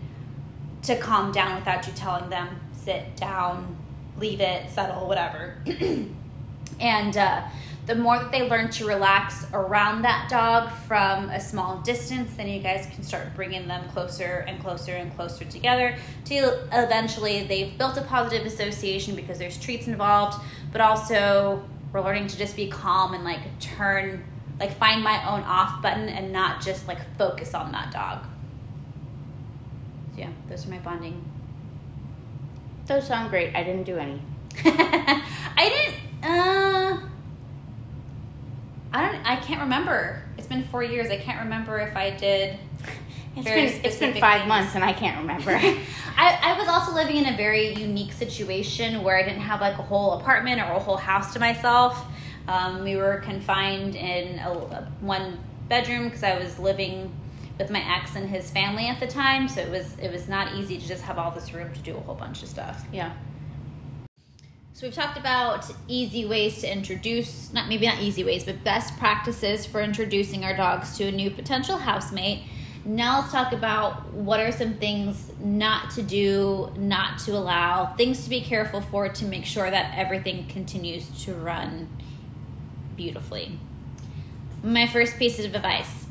to 0.83 0.97
calm 0.99 1.33
down 1.33 1.57
without 1.57 1.87
you 1.87 1.93
telling 1.95 2.29
them 2.29 2.49
sit 2.75 3.17
down, 3.17 3.77
leave 4.19 4.41
it, 4.41 4.69
settle, 4.69 5.07
whatever. 5.07 5.55
and 6.81 7.17
uh, 7.17 7.43
the 7.87 7.95
more 7.97 8.17
that 8.19 8.31
they 8.31 8.49
learn 8.49 8.71
to 8.71 8.87
relax 8.87 9.45
around 9.53 10.03
that 10.03 10.29
dog 10.31 10.71
from 10.87 11.31
a 11.31 11.41
small 11.41 11.79
distance, 11.79 12.33
then 12.37 12.49
you 12.49 12.63
guys 12.63 12.87
can 12.95 13.03
start 13.03 13.35
bringing 13.35 13.67
them 13.67 13.89
closer 13.89 14.45
and 14.47 14.61
closer 14.61 14.93
and 14.93 15.15
closer 15.17 15.45
together 15.45 15.97
till 16.25 16.61
eventually 16.73 17.45
they've 17.45 17.77
built 17.79 17.97
a 17.97 18.03
positive 18.03 18.47
association 18.47 19.17
because 19.17 19.39
there's 19.39 19.59
treats 19.59 19.89
involved, 19.89 20.41
but 20.71 20.81
also 20.81 21.65
we're 21.93 22.01
learning 22.01 22.29
to 22.29 22.39
just 22.39 22.55
be 22.55 22.69
calm 22.69 23.15
and 23.15 23.25
like 23.25 23.41
turn, 23.59 24.25
like 24.61 24.79
find 24.79 25.03
my 25.03 25.29
own 25.29 25.43
off 25.43 25.83
button 25.83 26.09
and 26.09 26.33
not 26.33 26.63
just 26.63 26.87
like 26.87 26.99
focus 27.19 27.53
on 27.53 27.73
that 27.73 27.91
dog. 27.91 28.25
So 30.15 30.21
yeah, 30.21 30.31
those 30.49 30.67
are 30.67 30.71
my 30.71 30.79
bonding. 30.79 31.25
Those 32.87 33.09
sound 33.09 33.31
great. 33.31 33.57
I 33.57 33.65
didn't 33.65 33.85
do 33.85 33.97
any. 33.97 34.23
I 34.65 35.69
didn't. 35.69 36.31
Uh, 36.31 37.09
I 38.93 39.01
don't. 39.01 39.27
I 39.27 39.37
can't 39.37 39.61
remember. 39.61 40.23
It's 40.37 40.47
been 40.47 40.65
four 40.65 40.83
years. 40.83 41.11
I 41.11 41.17
can't 41.17 41.41
remember 41.41 41.81
if 41.81 41.97
I 41.97 42.11
did. 42.11 42.59
It's 43.35 43.47
been 43.47 43.85
it's 43.85 43.97
been 43.97 44.21
five 44.21 44.41
things. 44.41 44.49
months 44.49 44.75
and 44.75 44.85
I 44.85 44.93
can't 44.93 45.19
remember. 45.19 45.53
I, 46.17 46.39
I 46.43 46.59
was 46.59 46.69
also 46.69 46.93
living 46.93 47.17
in 47.17 47.33
a 47.33 47.37
very 47.37 47.73
unique 47.75 48.13
situation 48.13 49.03
where 49.03 49.17
I 49.17 49.23
didn't 49.23 49.41
have 49.41 49.61
like 49.61 49.79
a 49.79 49.83
whole 49.83 50.21
apartment 50.21 50.61
or 50.61 50.65
a 50.65 50.79
whole 50.79 50.99
house 50.99 51.33
to 51.33 51.41
myself. 51.41 52.05
Um, 52.47 52.85
we 52.85 52.97
were 52.97 53.23
confined 53.25 53.97
in 53.97 54.39
a, 54.39 54.51
a 54.51 54.93
one 55.01 55.39
bedroom 55.69 56.05
because 56.05 56.23
I 56.23 56.39
was 56.39 56.59
living 56.59 57.11
with 57.59 57.71
my 57.71 57.83
ex 57.97 58.17
and 58.17 58.29
his 58.29 58.51
family 58.51 58.89
at 58.89 59.01
the 59.01 59.07
time. 59.07 59.49
So 59.49 59.63
it 59.63 59.71
was 59.71 59.97
it 59.99 60.13
was 60.13 60.29
not 60.29 60.55
easy 60.55 60.77
to 60.77 60.87
just 60.87 61.03
have 61.05 61.19
all 61.19 61.31
this 61.31 61.55
room 61.55 61.73
to 61.73 61.81
do 61.81 61.97
a 61.97 62.01
whole 62.01 62.15
bunch 62.15 62.43
of 62.43 62.49
stuff. 62.49 62.85
yeah. 62.93 63.13
So 64.83 64.89
we've 64.89 64.97
talked 64.97 65.17
about 65.17 65.65
easy 65.87 66.25
ways 66.25 66.61
to 66.63 66.73
introduce, 66.73 67.53
not 67.53 67.69
maybe 67.69 67.87
not 67.87 68.01
easy 68.01 68.25
ways, 68.25 68.43
but 68.43 68.65
best 68.65 68.99
practices 68.99 69.65
for 69.65 69.81
introducing 69.81 70.45
our 70.45 70.57
dogs 70.57 70.99
to 70.99 71.05
a 71.05 71.13
new 71.13 71.31
potential 71.31 71.79
housemate. 71.79 72.43
Now 72.85 73.21
let's 73.21 73.31
talk 73.31 73.53
about 73.53 74.13
what 74.13 74.41
are 74.41 74.51
some 74.51 74.75
things 74.75 75.31
not 75.39 75.91
to 75.91 76.03
do, 76.03 76.73
not 76.77 77.21
to 77.21 77.31
allow, 77.31 77.95
things 77.95 78.25
to 78.25 78.29
be 78.29 78.41
careful 78.41 78.81
for 78.81 79.09
to 79.09 79.25
make 79.25 79.45
sure 79.45 79.71
that 79.71 79.97
everything 79.97 80.49
continues 80.49 81.07
to 81.27 81.35
run 81.35 81.89
beautifully. 82.97 83.61
My 84.65 84.89
first 84.89 85.17
piece 85.17 85.39
of 85.39 85.55
advice, 85.55 86.07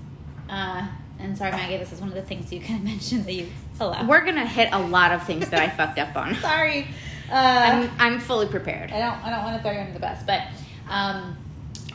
uh, 0.50 0.88
and 1.20 1.38
sorry 1.38 1.52
Maggie, 1.52 1.76
this 1.76 1.92
is 1.92 2.00
one 2.00 2.08
of 2.08 2.16
the 2.16 2.22
things 2.22 2.54
you 2.54 2.62
kind 2.62 2.80
of 2.80 2.86
mentioned 2.86 3.26
that 3.26 3.34
you 3.34 3.50
allow. 3.82 4.08
We're 4.08 4.24
gonna 4.24 4.48
hit 4.48 4.70
a 4.72 4.80
lot 4.80 5.12
of 5.12 5.28
things 5.28 5.50
that 5.50 5.60
I 5.60 5.68
fucked 5.68 6.00
up 6.00 6.16
on. 6.16 6.36
sorry. 6.42 6.88
Uh, 7.32 7.34
I'm 7.34 7.92
I'm 7.98 8.20
fully 8.20 8.48
prepared. 8.48 8.92
I 8.92 9.00
don't 9.00 9.24
I 9.24 9.30
don't 9.30 9.44
want 9.44 9.56
to 9.58 9.64
throw 9.64 9.72
you 9.72 9.80
under 9.80 9.94
the 9.94 10.00
bus, 10.00 10.22
but 10.28 10.42
um, 10.90 11.38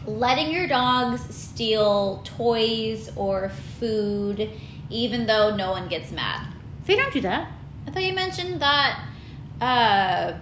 letting 0.07 0.51
your 0.51 0.67
dogs 0.67 1.21
steal 1.35 2.23
toys 2.25 3.11
or 3.17 3.51
food, 3.79 4.51
even 4.89 5.27
though 5.27 5.55
no 5.55 5.73
one 5.73 5.89
gets 5.89 6.11
mad. 6.11 6.47
They 6.87 6.97
don't 6.97 7.13
do 7.13 7.21
that. 7.21 7.51
I 7.87 7.91
thought 7.91 8.03
you 8.03 8.15
mentioned 8.15 8.61
that. 8.63 9.05
Uh, 9.61 10.33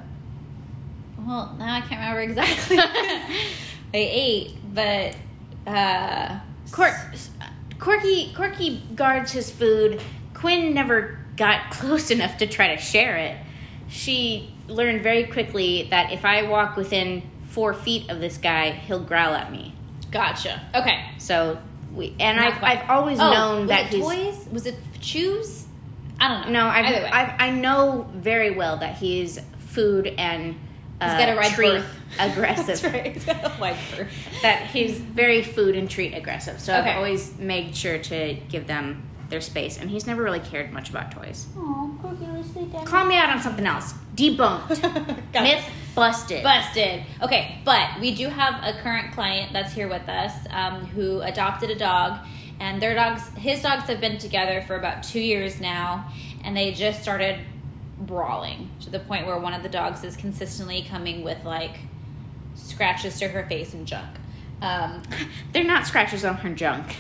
well, 1.19 1.57
now 1.59 1.75
I 1.75 1.81
can't 1.81 2.01
remember 2.01 2.21
exactly. 2.21 2.77
they 3.93 4.11
ate, 4.11 4.57
but 4.73 5.17
uh, 5.67 6.39
Cor- 6.71 7.13
Corky 7.81 8.33
Corky 8.33 8.83
guards 8.95 9.33
his 9.33 9.51
food. 9.51 10.01
Quinn 10.35 10.73
never 10.73 11.19
got 11.37 11.71
close 11.73 12.13
enough 12.13 12.39
to 12.39 12.47
try 12.47 12.77
to 12.77 12.81
share 12.81 13.17
it. 13.17 13.37
She 13.89 14.54
learned 14.69 15.03
very 15.03 15.25
quickly 15.25 15.87
that 15.91 16.13
if 16.13 16.25
I 16.25 16.43
walk 16.43 16.77
within 16.77 17.23
four 17.49 17.75
feet 17.75 18.11
of 18.11 18.21
this 18.21 18.37
guy, 18.39 18.71
he'll 18.71 19.01
growl 19.03 19.35
at 19.35 19.51
me. 19.53 19.75
gotcha. 20.11 20.61
Okay. 20.75 21.05
So 21.19 21.59
we 21.95 22.15
and 22.19 22.41
I've. 22.41 22.63
I've 22.63 22.91
always 22.91 23.19
Oh, 23.21 23.31
known 23.33 23.61
was 23.63 23.69
that 23.69 23.87
it 23.87 23.97
he's 23.97 24.05
toys. 24.05 24.49
Was 24.51 24.67
it 24.67 24.77
chews? 25.01 25.67
I 26.21 26.29
don't 26.29 26.51
know. 26.53 26.65
no. 26.65 26.69
I've. 26.69 27.05
I've 27.13 27.35
I 27.41 27.51
know 27.51 28.09
very 28.15 28.51
well 28.53 28.77
that 28.79 28.97
he's 28.97 29.39
food 29.59 30.07
and 30.19 30.57
uh, 31.01 31.19
got 31.19 31.29
a 31.29 31.37
right 31.37 31.53
treat 31.53 31.69
birth. 31.73 31.97
aggressive. 32.19 32.67
That's 32.67 32.85
right. 32.85 33.13
He's 33.15 33.25
got 33.25 33.45
a 33.45 33.49
white 33.51 33.75
fur. 33.77 34.07
that 34.43 34.71
he's 34.71 34.97
very 34.99 35.43
food 35.43 35.75
and 35.75 35.91
treat 35.91 36.15
aggressive. 36.15 36.61
So 36.61 36.73
Okay. 36.73 36.91
I've 36.91 36.97
always 36.97 37.37
made 37.39 37.75
sure 37.77 37.99
to 37.99 38.35
give 38.49 38.69
them 38.69 39.03
their 39.29 39.41
space, 39.41 39.79
and 39.79 39.91
he's 39.91 40.07
never 40.07 40.23
really 40.23 40.41
cared 40.41 40.73
much 40.73 40.91
about 40.91 41.11
toys. 41.11 41.47
Oh, 41.57 41.97
Corky, 42.01 42.27
let's 42.33 42.51
sleep 42.51 42.73
down. 42.73 42.85
Call 42.85 43.05
me 43.05 43.17
out 43.17 43.31
on 43.31 43.41
something 43.41 43.67
else. 43.67 43.95
Debunked. 44.15 45.33
Myth 45.43 45.65
busted. 45.95 46.43
Busted. 46.43 47.03
Okay, 47.23 47.59
but 47.65 48.01
we 48.01 48.15
do 48.15 48.29
have 48.29 48.63
a 48.63 48.79
current 48.81 49.13
client 49.13 49.53
that's 49.53 49.73
here 49.73 49.89
with 49.89 50.09
us 50.09 50.33
um, 50.51 50.87
who 50.87 51.21
adopted 51.21 51.71
a 51.71 51.77
dog, 51.77 52.19
and 52.61 52.81
their 52.81 52.95
dogs, 52.95 53.29
his 53.37 53.63
dogs, 53.63 53.85
have 53.85 54.01
been 54.01 54.19
together 54.19 54.63
for 54.67 54.77
about 54.77 55.03
two 55.03 55.21
years 55.21 55.61
now, 55.61 56.13
and 56.45 56.57
they 56.57 56.73
just 56.73 57.03
started 57.03 57.41
brawling 57.99 58.71
to 58.81 58.91
the 58.91 58.99
point 58.99 59.27
where 59.27 59.39
one 59.39 59.55
of 59.55 59.63
the 59.63 59.69
dogs 59.69 60.05
is 60.05 60.17
consistently 60.17 60.85
coming 60.89 61.23
with 61.25 61.43
like 61.45 61.77
scratches 62.55 63.19
to 63.19 63.29
her 63.29 63.47
face 63.47 63.75
and 63.75 63.87
junk. 63.87 64.09
Um, 64.61 65.03
They're 65.53 65.65
not 65.65 65.87
scratches 65.87 66.25
on 66.25 66.37
her 66.37 66.51
junk. 66.51 66.97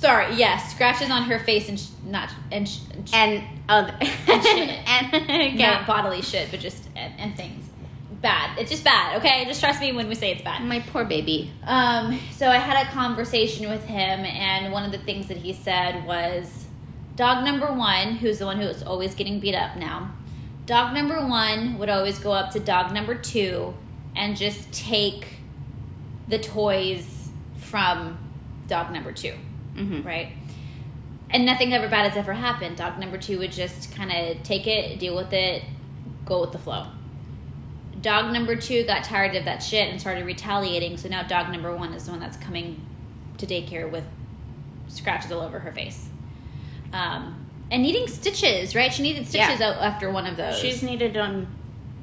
Sorry, 0.00 0.34
yes, 0.36 0.72
scratches 0.74 1.10
on 1.10 1.22
her 1.24 1.38
face 1.38 1.68
and 1.68 1.78
sh- 1.78 1.88
not 2.04 2.30
and, 2.50 2.68
sh- 2.68 2.78
and 2.92 3.08
sh- 3.08 3.12
And 3.14 3.44
other 3.68 3.94
And 4.00 4.42
shit. 4.42 4.68
and 4.88 5.58
not 5.58 5.86
bodily 5.86 6.22
shit, 6.22 6.50
but 6.50 6.60
just 6.60 6.88
and, 6.96 7.12
and 7.18 7.36
things. 7.36 7.66
Bad. 8.22 8.58
It's 8.58 8.70
just 8.70 8.84
bad. 8.84 9.16
Okay, 9.18 9.44
just 9.46 9.60
trust 9.60 9.80
me 9.80 9.92
when 9.92 10.08
we 10.08 10.14
say 10.14 10.32
it's 10.32 10.42
bad. 10.42 10.62
My 10.64 10.80
poor 10.80 11.04
baby. 11.04 11.50
Um, 11.64 12.18
so 12.32 12.48
I 12.48 12.56
had 12.58 12.86
a 12.86 12.90
conversation 12.90 13.70
with 13.70 13.84
him, 13.84 14.20
and 14.26 14.72
one 14.72 14.84
of 14.84 14.92
the 14.92 14.98
things 14.98 15.28
that 15.28 15.38
he 15.38 15.52
said 15.54 16.04
was 16.06 16.66
dog 17.16 17.44
number 17.44 17.72
one, 17.72 18.16
who's 18.16 18.38
the 18.38 18.46
one 18.46 18.58
who's 18.60 18.82
always 18.82 19.14
getting 19.14 19.40
beat 19.40 19.54
up 19.54 19.76
now, 19.76 20.12
dog 20.66 20.92
number 20.94 21.26
one 21.26 21.78
would 21.78 21.88
always 21.88 22.18
go 22.18 22.32
up 22.32 22.50
to 22.52 22.60
dog 22.60 22.92
number 22.92 23.14
two 23.14 23.72
and 24.16 24.36
just 24.36 24.70
take 24.72 25.26
the 26.28 26.38
toys 26.38 27.30
from 27.56 28.18
dog 28.68 28.92
number 28.92 29.12
2 29.12 29.32
Mhm. 29.80 30.04
right? 30.04 30.32
And 31.30 31.46
nothing 31.46 31.72
ever 31.72 31.88
bad 31.88 32.08
has 32.08 32.16
ever 32.16 32.32
happened. 32.32 32.76
Dog 32.76 32.98
number 32.98 33.16
two 33.16 33.38
would 33.38 33.52
just 33.52 33.94
kind 33.94 34.10
of 34.10 34.42
take 34.42 34.66
it, 34.66 34.98
deal 34.98 35.14
with 35.14 35.32
it, 35.32 35.62
go 36.24 36.40
with 36.40 36.52
the 36.52 36.58
flow. 36.58 36.86
Dog 38.02 38.32
number 38.32 38.56
two 38.56 38.84
got 38.84 39.04
tired 39.04 39.36
of 39.36 39.44
that 39.44 39.62
shit 39.62 39.88
and 39.90 40.00
started 40.00 40.24
retaliating. 40.24 40.96
So 40.96 41.08
now 41.08 41.22
dog 41.22 41.50
number 41.50 41.74
one 41.74 41.92
is 41.92 42.04
the 42.06 42.10
one 42.12 42.20
that's 42.20 42.36
coming 42.36 42.80
to 43.38 43.46
daycare 43.46 43.90
with 43.90 44.04
scratches 44.88 45.30
all 45.30 45.40
over 45.40 45.60
her 45.60 45.72
face. 45.72 46.08
Um, 46.92 47.46
and 47.70 47.82
needing 47.82 48.08
stitches, 48.08 48.74
right? 48.74 48.92
She 48.92 49.02
needed 49.02 49.28
stitches 49.28 49.60
out 49.60 49.76
after 49.76 50.10
one 50.10 50.26
of 50.26 50.36
those. 50.36 50.58
She's 50.58 50.82
needed 50.82 51.16
on 51.16 51.46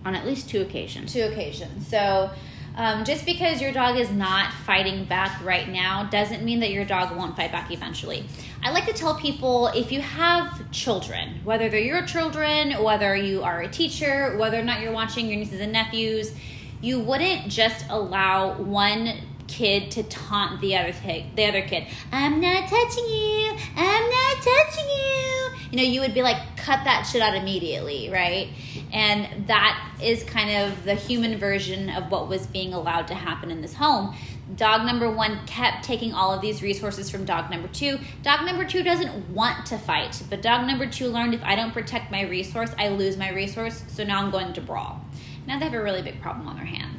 on 0.05 0.15
at 0.15 0.25
least 0.25 0.49
two 0.49 0.61
occasions. 0.61 1.11
two 1.11 1.23
occasions. 1.23 1.85
So, 1.85 2.29
um, 2.77 3.03
just 3.03 3.25
because 3.25 3.59
your 3.59 3.71
dog 3.71 3.97
is 3.97 4.11
not 4.11 4.53
fighting 4.53 5.03
back 5.05 5.43
right 5.43 5.67
now 5.67 6.03
doesn't 6.05 6.43
mean 6.43 6.59
that 6.59 6.69
your 6.69 6.85
dog 6.85 7.17
won't 7.17 7.35
fight 7.35 7.51
back 7.51 7.71
eventually. 7.71 8.23
I 8.63 8.71
like 8.71 8.85
to 8.85 8.93
tell 8.93 9.15
people 9.15 9.67
if 9.67 9.91
you 9.91 9.99
have 9.99 10.69
children, 10.71 11.41
whether 11.43 11.69
they're 11.69 11.79
your 11.79 12.05
children, 12.05 12.71
whether 12.83 13.15
you 13.15 13.43
are 13.43 13.61
a 13.61 13.67
teacher, 13.67 14.37
whether 14.37 14.59
or 14.59 14.63
not 14.63 14.81
you're 14.81 14.91
watching 14.91 15.27
your 15.27 15.37
nieces 15.37 15.59
and 15.59 15.73
nephews, 15.73 16.33
you 16.79 16.99
wouldn't 16.99 17.49
just 17.49 17.85
allow 17.89 18.53
one 18.61 19.21
kid 19.47 19.91
to 19.91 20.03
taunt 20.03 20.61
the 20.61 20.75
other 20.75 20.93
kid, 20.93 21.25
the 21.35 21.45
other 21.45 21.61
kid. 21.61 21.87
I'm 22.11 22.39
not 22.39 22.69
touching 22.69 23.05
you. 23.05 23.57
I'm 23.75 24.09
not 24.09 24.43
touching 24.43 24.85
you. 24.85 25.49
You 25.71 25.77
know, 25.77 25.83
you 25.83 26.01
would 26.01 26.13
be 26.13 26.21
like, 26.21 26.37
cut 26.55 26.83
that 26.85 27.03
shit 27.03 27.21
out 27.21 27.35
immediately, 27.35 28.09
right? 28.09 28.49
And 28.93 29.47
that 29.47 29.93
is 30.01 30.23
kind 30.23 30.49
of 30.49 30.83
the 30.85 30.95
human 30.95 31.37
version 31.37 31.89
of 31.89 32.09
what 32.11 32.29
was 32.29 32.47
being 32.47 32.73
allowed 32.73 33.07
to 33.07 33.15
happen 33.15 33.51
in 33.51 33.61
this 33.61 33.73
home. 33.73 34.15
Dog 34.55 34.85
number 34.85 35.11
one 35.11 35.45
kept 35.45 35.83
taking 35.83 36.13
all 36.13 36.33
of 36.33 36.41
these 36.41 36.61
resources 36.61 37.09
from 37.09 37.25
dog 37.25 37.51
number 37.51 37.67
two. 37.67 37.99
Dog 38.23 38.45
number 38.45 38.63
two 38.63 38.81
doesn't 38.81 39.29
want 39.31 39.65
to 39.65 39.77
fight, 39.77 40.21
but 40.29 40.41
dog 40.41 40.65
number 40.65 40.87
two 40.87 41.07
learned 41.09 41.33
if 41.33 41.43
I 41.43 41.55
don't 41.55 41.73
protect 41.73 42.11
my 42.11 42.21
resource, 42.21 42.71
I 42.77 42.87
lose 42.87 43.17
my 43.17 43.29
resource, 43.31 43.83
so 43.89 44.05
now 44.05 44.23
I'm 44.23 44.31
going 44.31 44.53
to 44.53 44.61
brawl. 44.61 45.01
Now 45.47 45.59
they 45.59 45.65
have 45.65 45.73
a 45.73 45.83
really 45.83 46.01
big 46.01 46.21
problem 46.21 46.47
on 46.47 46.55
their 46.55 46.65
hands. 46.65 46.96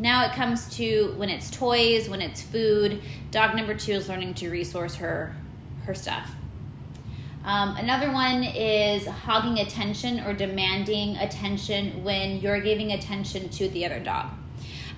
Now 0.00 0.24
it 0.24 0.32
comes 0.32 0.74
to 0.76 1.12
when 1.18 1.28
it's 1.28 1.50
toys, 1.50 2.08
when 2.08 2.22
it's 2.22 2.40
food, 2.40 3.02
dog 3.30 3.54
number 3.54 3.74
two 3.74 3.92
is 3.92 4.08
learning 4.08 4.32
to 4.34 4.48
resource 4.48 4.94
her 4.94 5.36
her 5.84 5.94
stuff. 5.94 6.30
Um, 7.44 7.76
another 7.76 8.10
one 8.10 8.42
is 8.42 9.06
hogging 9.06 9.58
attention 9.58 10.20
or 10.20 10.32
demanding 10.32 11.16
attention 11.18 12.02
when 12.02 12.40
you're 12.40 12.60
giving 12.60 12.92
attention 12.92 13.50
to 13.50 13.68
the 13.68 13.84
other 13.84 14.00
dog. 14.00 14.30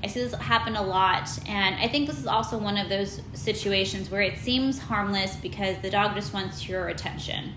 I 0.05 0.07
see 0.07 0.21
this 0.21 0.35
happen 0.35 0.77
a 0.77 0.83
lot, 0.83 1.29
and 1.49 1.75
I 1.77 1.89
think 1.89 2.09
this 2.09 2.19
is 2.19 2.27
also 2.27 2.57
one 2.57 2.77
of 2.77 2.89
those 2.89 3.23
situations 3.35 4.09
where 4.09 4.23
it 4.23 4.39
seems 4.39 4.79
harmless 4.79 5.35
because 5.37 5.79
the 5.83 5.91
dog 5.91 6.15
just 6.15 6.33
wants 6.33 6.69
your 6.69 6.89
attention. 6.89 7.53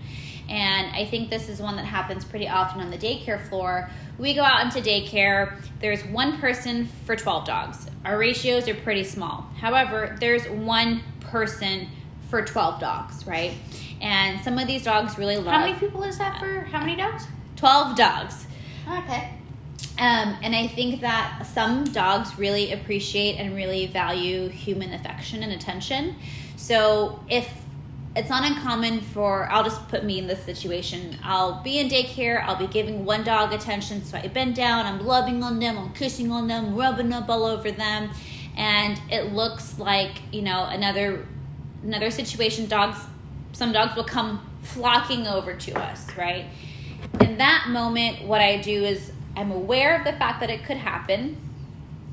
And 0.48 0.94
I 0.94 1.04
think 1.04 1.28
this 1.28 1.48
is 1.48 1.60
one 1.60 1.76
that 1.76 1.84
happens 1.84 2.24
pretty 2.24 2.48
often 2.48 2.80
on 2.80 2.90
the 2.90 2.98
daycare 2.98 3.48
floor. 3.48 3.90
We 4.18 4.34
go 4.34 4.42
out 4.42 4.64
into 4.64 4.88
daycare, 4.88 5.60
there's 5.80 6.04
one 6.04 6.38
person 6.38 6.88
for 7.04 7.16
12 7.16 7.44
dogs. 7.44 7.86
Our 8.04 8.16
ratios 8.16 8.68
are 8.68 8.74
pretty 8.74 9.04
small. 9.04 9.46
However, 9.58 10.16
there's 10.20 10.48
one 10.48 11.02
person 11.20 11.88
for 12.28 12.42
12 12.42 12.80
dogs, 12.80 13.26
right? 13.26 13.54
And 14.00 14.40
some 14.42 14.58
of 14.58 14.66
these 14.66 14.84
dogs 14.84 15.18
really 15.18 15.36
love. 15.36 15.46
How 15.46 15.60
many 15.60 15.78
people 15.78 16.02
is 16.04 16.18
that 16.18 16.38
for? 16.38 16.60
How 16.60 16.80
many 16.80 16.96
dogs? 16.96 17.26
12 17.56 17.96
dogs. 17.96 18.46
Okay. 18.88 19.32
Um, 19.98 20.36
and 20.42 20.54
I 20.54 20.66
think 20.68 21.00
that 21.00 21.46
some 21.46 21.84
dogs 21.84 22.38
really 22.38 22.72
appreciate 22.72 23.36
and 23.36 23.54
really 23.54 23.86
value 23.86 24.48
human 24.48 24.92
affection 24.92 25.42
and 25.42 25.52
attention. 25.52 26.16
So 26.56 27.20
if 27.28 27.50
it's 28.16 28.30
not 28.30 28.50
uncommon 28.50 29.02
for, 29.02 29.46
I'll 29.52 29.62
just 29.62 29.86
put 29.88 30.02
me 30.02 30.18
in 30.18 30.26
this 30.26 30.42
situation. 30.42 31.18
I'll 31.22 31.62
be 31.62 31.78
in 31.78 31.88
daycare, 31.88 32.42
I'll 32.42 32.56
be 32.56 32.66
giving 32.66 33.04
one 33.04 33.22
dog 33.22 33.52
attention. 33.52 34.02
So 34.04 34.16
I 34.16 34.26
bend 34.28 34.56
down, 34.56 34.86
I'm 34.86 35.04
loving 35.04 35.42
on 35.42 35.58
them, 35.58 35.76
I'm 35.76 35.92
kissing 35.92 36.32
on 36.32 36.48
them, 36.48 36.74
rubbing 36.74 37.12
up 37.12 37.28
all 37.28 37.44
over 37.44 37.70
them. 37.70 38.10
And 38.56 38.98
it 39.10 39.34
looks 39.34 39.78
like, 39.78 40.22
you 40.32 40.40
know, 40.40 40.64
another 40.64 41.26
another 41.82 42.10
situation, 42.10 42.66
dogs 42.66 42.98
some 43.52 43.72
dogs 43.72 43.94
will 43.94 44.04
come 44.04 44.44
flocking 44.62 45.26
over 45.26 45.54
to 45.54 45.78
us, 45.78 46.14
right? 46.16 46.46
In 47.20 47.38
that 47.38 47.68
moment, 47.68 48.24
what 48.24 48.40
I 48.40 48.60
do 48.60 48.84
is 48.84 49.12
I'm 49.36 49.50
aware 49.50 49.98
of 49.98 50.04
the 50.04 50.12
fact 50.12 50.40
that 50.40 50.50
it 50.50 50.64
could 50.64 50.78
happen. 50.78 51.36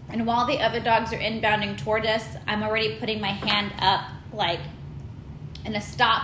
And 0.09 0.27
while 0.27 0.45
the 0.45 0.59
other 0.59 0.79
dogs 0.79 1.11
are 1.11 1.17
inbounding 1.17 1.77
toward 1.77 2.05
us, 2.05 2.25
I'm 2.45 2.61
already 2.61 2.97
putting 2.97 3.19
my 3.19 3.31
hand 3.31 3.73
up 3.79 4.05
like 4.31 4.59
in 5.65 5.75
a 5.75 5.81
stop 5.81 6.23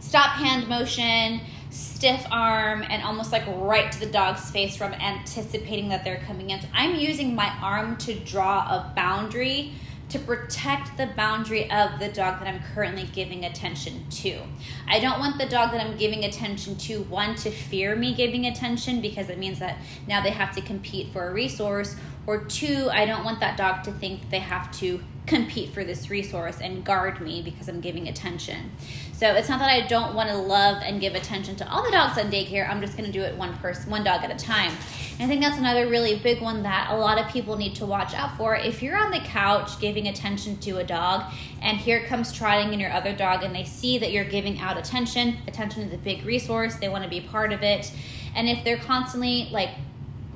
stop 0.00 0.30
hand 0.32 0.68
motion, 0.68 1.40
stiff 1.70 2.24
arm, 2.30 2.84
and 2.88 3.02
almost 3.02 3.32
like 3.32 3.44
right 3.46 3.90
to 3.92 4.00
the 4.00 4.06
dog's 4.06 4.50
face 4.50 4.76
from 4.76 4.92
anticipating 4.94 5.88
that 5.88 6.04
they're 6.04 6.22
coming 6.26 6.50
in. 6.50 6.60
So 6.60 6.68
I'm 6.72 6.94
using 6.96 7.34
my 7.34 7.52
arm 7.62 7.96
to 7.98 8.14
draw 8.14 8.60
a 8.60 8.92
boundary 8.94 9.72
to 10.08 10.18
protect 10.18 10.96
the 10.96 11.06
boundary 11.16 11.70
of 11.70 11.98
the 11.98 12.08
dog 12.08 12.40
that 12.40 12.48
I'm 12.48 12.62
currently 12.74 13.06
giving 13.12 13.44
attention 13.44 14.08
to. 14.08 14.40
I 14.88 15.00
don't 15.00 15.18
want 15.18 15.36
the 15.36 15.46
dog 15.46 15.72
that 15.72 15.84
I'm 15.84 15.98
giving 15.98 16.24
attention 16.24 16.76
to, 16.76 17.02
one, 17.02 17.34
to 17.36 17.50
fear 17.50 17.94
me 17.94 18.14
giving 18.14 18.46
attention 18.46 19.02
because 19.02 19.28
it 19.28 19.38
means 19.38 19.58
that 19.58 19.76
now 20.06 20.22
they 20.22 20.30
have 20.30 20.54
to 20.54 20.62
compete 20.62 21.12
for 21.12 21.28
a 21.28 21.32
resource, 21.32 21.94
or 22.26 22.44
two, 22.44 22.88
I 22.90 23.04
don't 23.04 23.24
want 23.24 23.40
that 23.40 23.58
dog 23.58 23.84
to 23.84 23.92
think 23.92 24.30
they 24.30 24.38
have 24.38 24.72
to 24.78 25.02
compete 25.28 25.70
for 25.70 25.84
this 25.84 26.10
resource 26.10 26.58
and 26.60 26.84
guard 26.84 27.20
me 27.20 27.42
because 27.42 27.68
I'm 27.68 27.80
giving 27.80 28.08
attention. 28.08 28.72
So 29.12 29.34
it's 29.34 29.48
not 29.48 29.58
that 29.58 29.70
I 29.70 29.86
don't 29.86 30.14
want 30.14 30.28
to 30.28 30.36
love 30.36 30.82
and 30.82 31.00
give 31.00 31.14
attention 31.14 31.56
to 31.56 31.70
all 31.70 31.84
the 31.84 31.90
dogs 31.90 32.18
on 32.18 32.30
daycare. 32.30 32.68
I'm 32.68 32.80
just 32.80 32.96
going 32.96 33.06
to 33.06 33.12
do 33.12 33.24
it 33.24 33.36
one 33.36 33.56
person, 33.58 33.90
one 33.90 34.04
dog 34.04 34.22
at 34.22 34.30
a 34.30 34.36
time. 34.36 34.72
And 35.18 35.22
I 35.22 35.26
think 35.26 35.42
that's 35.42 35.58
another 35.58 35.88
really 35.88 36.18
big 36.18 36.40
one 36.40 36.62
that 36.62 36.90
a 36.90 36.96
lot 36.96 37.18
of 37.18 37.28
people 37.28 37.56
need 37.56 37.74
to 37.76 37.86
watch 37.86 38.14
out 38.14 38.36
for. 38.36 38.54
If 38.54 38.82
you're 38.82 38.96
on 38.96 39.10
the 39.10 39.18
couch 39.18 39.80
giving 39.80 40.06
attention 40.06 40.56
to 40.58 40.78
a 40.78 40.84
dog, 40.84 41.24
and 41.60 41.76
here 41.76 42.04
comes 42.06 42.32
trotting 42.32 42.72
in 42.72 42.78
your 42.78 42.92
other 42.92 43.12
dog, 43.12 43.42
and 43.42 43.54
they 43.54 43.64
see 43.64 43.98
that 43.98 44.12
you're 44.12 44.24
giving 44.24 44.60
out 44.60 44.78
attention, 44.78 45.38
attention 45.48 45.82
is 45.82 45.92
a 45.92 45.98
big 45.98 46.24
resource. 46.24 46.76
They 46.76 46.88
want 46.88 47.02
to 47.02 47.10
be 47.10 47.20
part 47.20 47.52
of 47.52 47.62
it. 47.62 47.92
And 48.36 48.48
if 48.48 48.62
they're 48.62 48.78
constantly 48.78 49.48
like 49.50 49.70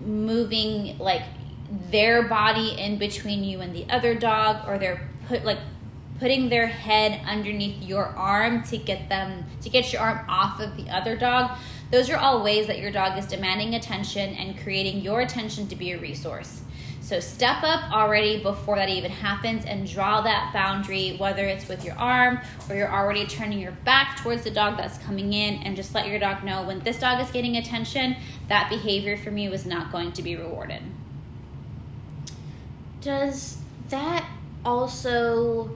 moving, 0.05 0.99
like 0.99 1.23
their 1.91 2.23
body 2.23 2.79
in 2.79 2.99
between 2.99 3.45
you 3.45 3.61
and 3.61 3.75
the 3.75 3.89
other 3.89 4.15
dog, 4.15 4.69
or 4.69 4.79
they're 4.79 5.09
put 5.27 5.45
like 5.45 5.59
putting 6.19 6.49
their 6.49 6.67
head 6.67 7.21
underneath 7.27 7.83
your 7.83 8.05
arm 8.05 8.63
to 8.63 8.77
get 8.77 9.09
them 9.09 9.45
to 9.61 9.69
get 9.69 9.93
your 9.93 10.03
arm 10.03 10.25
off 10.29 10.61
of 10.61 10.77
the 10.77 10.89
other 10.91 11.17
dog. 11.17 11.59
Those 11.91 12.11
are 12.11 12.17
all 12.17 12.45
ways 12.45 12.67
that 12.69 12.79
your 12.79 12.91
dog 12.91 13.19
is 13.19 13.27
demanding 13.27 13.75
attention 13.75 14.35
and 14.35 14.59
creating 14.59 15.01
your 15.01 15.23
attention 15.23 15.67
to 15.69 15.77
be 15.77 15.93
a 15.93 15.99
resource. 15.99 16.63
So 17.01 17.19
step 17.19 17.65
up 17.65 17.91
already 17.91 18.41
before 18.41 18.77
that 18.77 18.89
even 18.89 19.11
happens 19.11 19.65
and 19.65 19.87
draw 19.87 20.21
that 20.21 20.53
boundary 20.53 21.17
whether 21.19 21.45
it's 21.45 21.69
with 21.69 21.85
your 21.85 21.97
arm 21.97 22.39
or 22.71 22.77
you're 22.77 22.93
already 22.93 23.27
turning 23.27 23.59
your 23.59 23.73
back 23.85 24.23
towards 24.23 24.45
the 24.45 24.51
dog 24.51 24.77
that's 24.77 24.99
coming 24.99 25.33
in 25.33 25.57
and 25.65 25.75
just 25.75 25.95
let 25.95 26.07
your 26.07 26.19
dog 26.19 26.45
know 26.45 26.63
when 26.63 26.79
this 26.81 27.01
dog 27.01 27.21
is 27.21 27.31
getting 27.33 27.57
attention 27.57 28.17
that 28.49 28.71
behavior 28.71 29.17
from 29.17 29.37
you 29.37 29.53
is 29.53 29.67
not 29.67 29.91
going 29.91 30.13
to 30.13 30.23
be 30.23 30.37
rewarded 30.37 30.83
Does 33.03 33.59
that 33.91 34.27
also 34.65 35.71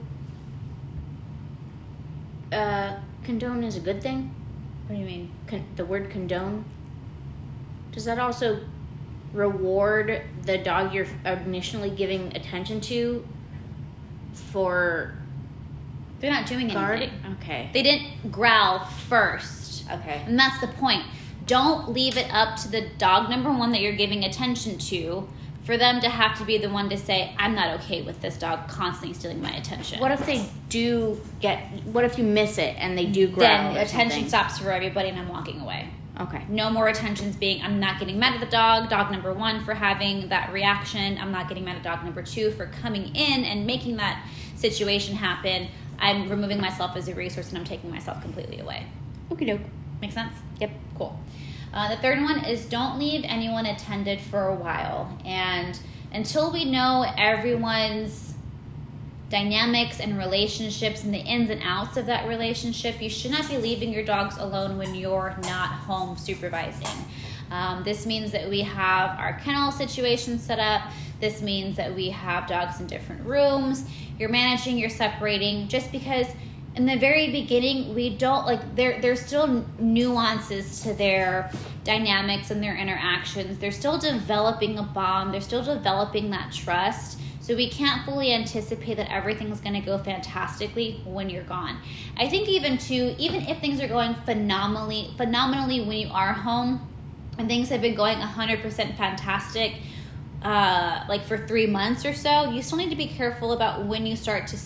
uh, 2.51 2.97
condone 3.23 3.63
is 3.63 3.75
a 3.75 3.81
good 3.81 4.01
thing? 4.01 4.33
what 4.87 4.95
do 4.95 5.01
you 5.01 5.05
mean 5.05 5.31
Con- 5.47 5.65
the 5.75 5.83
word 5.83 6.09
condone. 6.09 6.63
Does 7.91 8.05
that 8.05 8.19
also 8.19 8.61
reward 9.33 10.21
the 10.43 10.57
dog 10.57 10.93
you're 10.93 11.07
initially 11.25 11.89
giving 11.89 12.33
attention 12.37 12.79
to 12.79 13.27
for 14.31 15.13
they're 16.21 16.31
not 16.31 16.47
doing 16.47 16.69
guard? 16.69 17.01
anything 17.01 17.35
Okay. 17.41 17.69
they 17.73 17.83
didn't 17.83 18.31
growl 18.31 18.85
first 18.85 19.67
Okay. 19.91 20.21
And 20.25 20.37
that's 20.37 20.59
the 20.59 20.67
point. 20.67 21.03
Don't 21.45 21.89
leave 21.93 22.17
it 22.17 22.27
up 22.33 22.57
to 22.57 22.67
the 22.69 22.89
dog 22.97 23.29
number 23.29 23.51
one 23.51 23.71
that 23.71 23.81
you're 23.81 23.95
giving 23.95 24.23
attention 24.25 24.77
to 24.77 25.27
for 25.67 25.77
them 25.77 25.99
to 25.99 26.07
have 26.07 26.37
to 26.39 26.45
be 26.45 26.57
the 26.57 26.69
one 26.69 26.89
to 26.89 26.97
say, 26.97 27.35
I'm 27.37 27.53
not 27.53 27.81
okay 27.81 28.01
with 28.01 28.21
this 28.21 28.37
dog 28.37 28.69
constantly 28.69 29.13
stealing 29.13 29.41
my 29.41 29.51
attention. 29.51 29.99
What 29.99 30.13
if 30.13 30.25
they 30.25 30.49
do 30.69 31.21
get? 31.41 31.59
What 31.83 32.05
if 32.05 32.17
you 32.17 32.23
miss 32.23 32.57
it 32.57 32.77
and 32.79 32.97
they 32.97 33.05
do 33.05 33.27
growl? 33.27 33.39
then 33.39 33.71
attention 33.75 34.11
something? 34.11 34.29
stops 34.29 34.59
for 34.59 34.71
everybody 34.71 35.09
and 35.09 35.19
I'm 35.19 35.27
walking 35.27 35.59
away. 35.59 35.89
Okay. 36.21 36.41
No 36.47 36.69
more 36.69 36.87
attentions 36.87 37.35
being, 37.35 37.61
I'm 37.61 37.81
not 37.81 37.99
getting 37.99 38.17
mad 38.17 38.35
at 38.35 38.39
the 38.39 38.47
dog, 38.47 38.89
dog 38.89 39.11
number 39.11 39.33
one 39.33 39.63
for 39.65 39.73
having 39.73 40.29
that 40.29 40.53
reaction. 40.53 41.17
I'm 41.17 41.33
not 41.33 41.49
getting 41.49 41.65
mad 41.65 41.75
at 41.75 41.83
dog 41.83 42.01
number 42.01 42.23
two 42.23 42.49
for 42.51 42.67
coming 42.67 43.13
in 43.13 43.43
and 43.43 43.67
making 43.67 43.97
that 43.97 44.25
situation 44.55 45.15
happen. 45.17 45.67
I'm 45.99 46.29
removing 46.29 46.61
myself 46.61 46.95
as 46.95 47.09
a 47.09 47.13
resource 47.13 47.49
and 47.49 47.57
I'm 47.57 47.65
taking 47.65 47.91
myself 47.91 48.21
completely 48.21 48.59
away. 48.59 48.87
Okie 49.29 49.45
doke. 49.45 49.61
Make 50.01 50.13
sense? 50.13 50.33
Yep. 50.61 50.71
Cool. 50.97 51.19
Uh, 51.77 51.87
the 51.89 52.01
third 52.01 52.19
one 52.23 52.43
is 52.43 52.65
don't 52.65 52.97
leave 52.97 53.23
anyone 53.25 53.67
attended 53.67 54.19
for 54.19 54.47
a 54.47 54.55
while. 54.55 55.15
And 55.23 55.79
until 56.11 56.51
we 56.51 56.65
know 56.65 57.05
everyone's 57.15 58.33
dynamics 59.29 59.99
and 59.99 60.17
relationships 60.17 61.03
and 61.03 61.13
the 61.13 61.19
ins 61.19 61.51
and 61.51 61.61
outs 61.63 61.95
of 61.95 62.07
that 62.07 62.27
relationship, 62.27 62.99
you 62.99 63.11
should 63.11 63.29
not 63.29 63.47
be 63.47 63.59
leaving 63.59 63.93
your 63.93 64.03
dogs 64.03 64.39
alone 64.39 64.79
when 64.79 64.95
you're 64.95 65.37
not 65.43 65.69
home 65.69 66.17
supervising. 66.17 67.05
Um, 67.51 67.83
this 67.83 68.07
means 68.07 68.31
that 68.31 68.49
we 68.49 68.61
have 68.61 69.19
our 69.19 69.39
kennel 69.41 69.71
situation 69.71 70.39
set 70.39 70.57
up. 70.57 70.81
This 71.21 71.43
means 71.43 71.77
that 71.77 71.93
we 71.93 72.09
have 72.09 72.47
dogs 72.47 72.79
in 72.79 72.87
different 72.87 73.23
rooms. 73.23 73.87
You're 74.17 74.29
managing, 74.29 74.79
you're 74.79 74.89
separating, 74.89 75.67
just 75.67 75.91
because 75.91 76.25
in 76.77 76.85
the 76.85 76.95
very 76.95 77.31
beginning 77.31 77.95
we 77.95 78.15
don't 78.15 78.45
like 78.45 78.75
there 78.75 79.01
there's 79.01 79.19
still 79.19 79.65
nuances 79.79 80.81
to 80.81 80.93
their 80.93 81.51
dynamics 81.83 82.51
and 82.51 82.61
their 82.61 82.75
interactions. 82.75 83.57
They're 83.57 83.71
still 83.71 83.97
developing 83.97 84.77
a 84.77 84.83
bond. 84.83 85.33
They're 85.33 85.41
still 85.41 85.63
developing 85.63 86.29
that 86.31 86.51
trust. 86.51 87.19
So 87.39 87.55
we 87.55 87.69
can't 87.69 88.05
fully 88.05 88.33
anticipate 88.33 88.97
that 88.97 89.09
everything's 89.09 89.61
going 89.61 89.73
to 89.73 89.79
go 89.79 89.97
fantastically 89.97 91.01
when 91.05 91.29
you're 91.29 91.43
gone. 91.43 91.79
I 92.17 92.27
think 92.27 92.49
even 92.49 92.77
too 92.77 93.15
even 93.17 93.41
if 93.43 93.59
things 93.59 93.81
are 93.81 93.87
going 93.87 94.13
phenomenally 94.25 95.13
phenomenally 95.17 95.79
when 95.81 95.97
you 95.97 96.09
are 96.11 96.33
home 96.33 96.87
and 97.39 97.47
things 97.47 97.69
have 97.69 97.81
been 97.81 97.95
going 97.95 98.17
100% 98.17 98.97
fantastic 98.97 99.75
uh, 100.43 101.05
like 101.07 101.23
for 101.23 101.47
three 101.47 101.65
months 101.65 102.05
or 102.05 102.13
so 102.13 102.51
you 102.51 102.61
still 102.61 102.77
need 102.77 102.89
to 102.89 102.95
be 102.95 103.07
careful 103.07 103.53
about 103.53 103.85
when 103.85 104.05
you 104.05 104.15
start 104.15 104.45
to 104.47 104.57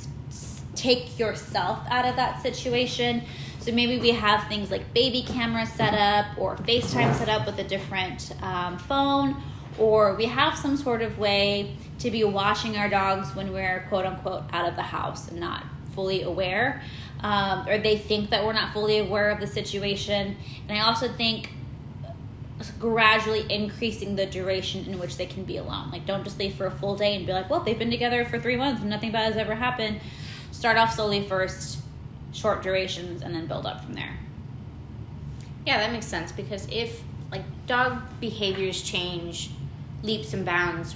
take 0.76 1.20
yourself 1.20 1.80
out 1.90 2.06
of 2.06 2.16
that 2.16 2.42
situation 2.42 3.24
so 3.60 3.72
maybe 3.72 4.00
we 4.00 4.10
have 4.10 4.48
things 4.48 4.72
like 4.72 4.94
baby 4.94 5.22
camera 5.22 5.66
set 5.66 5.94
up 5.94 6.38
or 6.38 6.56
facetime 6.58 7.14
set 7.16 7.30
up 7.30 7.46
with 7.46 7.60
a 7.60 7.64
different 7.64 8.34
um, 8.42 8.78
phone 8.78 9.36
or 9.78 10.16
we 10.16 10.26
have 10.26 10.58
some 10.58 10.78
sort 10.78 11.02
of 11.02 11.18
way 11.18 11.76
to 12.00 12.10
be 12.10 12.24
watching 12.24 12.78
our 12.78 12.90
dogs 12.90 13.36
when 13.36 13.52
we're 13.52 13.86
quote 13.90 14.06
unquote 14.06 14.44
out 14.54 14.68
of 14.68 14.76
the 14.76 14.82
house 14.82 15.30
and 15.30 15.40
not 15.40 15.64
fully 15.94 16.24
aware 16.24 16.82
um, 17.22 17.68
or 17.68 17.78
they 17.78 17.98
think 17.98 18.30
that 18.30 18.44
we're 18.44 18.54
not 18.54 18.74
fully 18.74 18.98
aware 19.00 19.30
of 19.30 19.40
the 19.40 19.48
situation 19.48 20.36
and 20.68 20.78
i 20.78 20.82
also 20.82 21.12
think 21.14 21.52
gradually 22.80 23.46
increasing 23.50 24.16
the 24.16 24.26
duration 24.26 24.86
in 24.86 25.00
which 25.00 25.18
they 25.18 25.26
can 25.26 25.44
be 25.44 25.58
alone. 25.58 25.90
Like, 25.92 26.06
don't 26.06 26.24
just 26.24 26.38
leave 26.38 26.56
for 26.56 26.66
a 26.68 26.72
full 26.72 26.96
day 26.96 27.16
and 27.16 27.26
be 27.26 27.34
like, 27.34 27.50
well, 27.50 27.62
they've 27.62 27.78
been 27.78 27.90
together 27.90 28.26
for 28.26 28.40
three 28.40 28.56
months 28.56 28.82
and 28.82 28.90
nothing 28.90 29.12
bad 29.12 29.34
has 29.34 29.38
ever 29.38 29.56
happened. 29.56 30.00
Start 30.62 30.78
off 30.78 30.94
slowly 30.94 31.24
first, 31.24 31.80
short 32.34 32.62
durations, 32.62 33.24
and 33.24 33.34
then 33.34 33.48
build 33.48 33.66
up 33.66 33.84
from 33.84 33.96
there. 33.96 34.16
Yeah, 35.66 35.80
that 35.80 35.92
makes 35.92 36.06
sense 36.06 36.32
because 36.32 36.68
if 36.72 37.02
like 37.32 37.42
dog 37.66 38.00
behaviors 38.20 38.84
change 38.84 39.50
leaps 40.04 40.36
and 40.36 40.46
bounds 40.46 40.96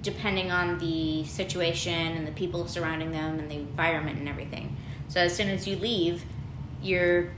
depending 0.00 0.50
on 0.50 0.78
the 0.78 1.26
situation 1.26 1.92
and 1.92 2.26
the 2.26 2.32
people 2.32 2.66
surrounding 2.66 3.12
them 3.12 3.38
and 3.38 3.50
the 3.50 3.56
environment 3.56 4.18
and 4.18 4.30
everything. 4.30 4.74
So 5.08 5.20
as 5.20 5.36
soon 5.36 5.50
as 5.50 5.68
you 5.68 5.76
leave, 5.76 6.24
you're 6.82 7.30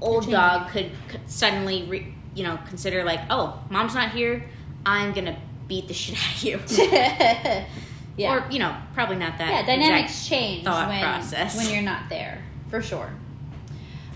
old 0.00 0.30
dog 0.30 0.70
could, 0.70 0.92
could 1.08 1.28
suddenly, 1.28 1.82
re, 1.88 2.14
you 2.36 2.44
know, 2.44 2.60
consider 2.68 3.02
like, 3.02 3.22
oh, 3.28 3.60
mom's 3.70 3.96
not 3.96 4.12
here, 4.12 4.44
I'm 4.86 5.12
gonna 5.12 5.36
beat 5.66 5.88
the 5.88 5.94
shit 5.94 6.16
out 6.16 6.36
of 6.36 6.44
you. 6.44 7.64
yeah. 8.18 8.34
Or 8.34 8.50
you 8.50 8.58
know, 8.58 8.76
probably 8.94 9.16
not 9.16 9.38
that. 9.38 9.50
yeah, 9.50 9.64
dynamics 9.64 10.28
change 10.28 10.64
thought 10.64 10.88
when, 10.88 11.00
process. 11.00 11.56
when 11.56 11.72
you're 11.72 11.82
not 11.82 12.08
there, 12.08 12.42
for 12.68 12.82
sure. 12.82 13.10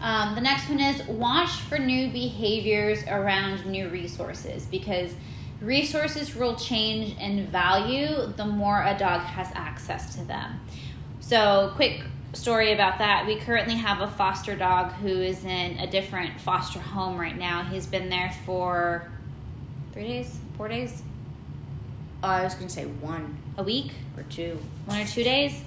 Um, 0.00 0.34
the 0.34 0.40
next 0.40 0.68
one 0.68 0.80
is 0.80 1.06
watch 1.06 1.50
for 1.50 1.78
new 1.78 2.10
behaviors 2.10 3.04
around 3.04 3.64
new 3.64 3.88
resources 3.88 4.66
because 4.66 5.14
resources 5.60 6.34
will 6.34 6.56
change 6.56 7.16
in 7.18 7.46
value 7.46 8.26
the 8.36 8.44
more 8.44 8.82
a 8.82 8.98
dog 8.98 9.20
has 9.20 9.46
access 9.54 10.16
to 10.16 10.24
them. 10.24 10.60
So, 11.20 11.72
quick 11.76 12.02
story 12.32 12.72
about 12.72 12.98
that. 12.98 13.26
We 13.26 13.36
currently 13.36 13.76
have 13.76 14.00
a 14.00 14.10
foster 14.10 14.56
dog 14.56 14.90
who 14.94 15.06
is 15.06 15.44
in 15.44 15.78
a 15.78 15.86
different 15.86 16.40
foster 16.40 16.80
home 16.80 17.16
right 17.16 17.38
now. 17.38 17.62
He's 17.62 17.86
been 17.86 18.08
there 18.08 18.34
for 18.44 19.08
three 19.92 20.08
days, 20.08 20.36
four 20.56 20.66
days, 20.66 21.02
Oh, 22.22 22.28
I 22.28 22.44
was 22.44 22.54
gonna 22.54 22.68
say 22.68 22.84
one 22.84 23.36
a 23.56 23.62
week, 23.62 23.92
or 24.16 24.22
two. 24.24 24.58
one 24.86 25.00
or 25.00 25.06
two 25.06 25.24
days. 25.24 25.60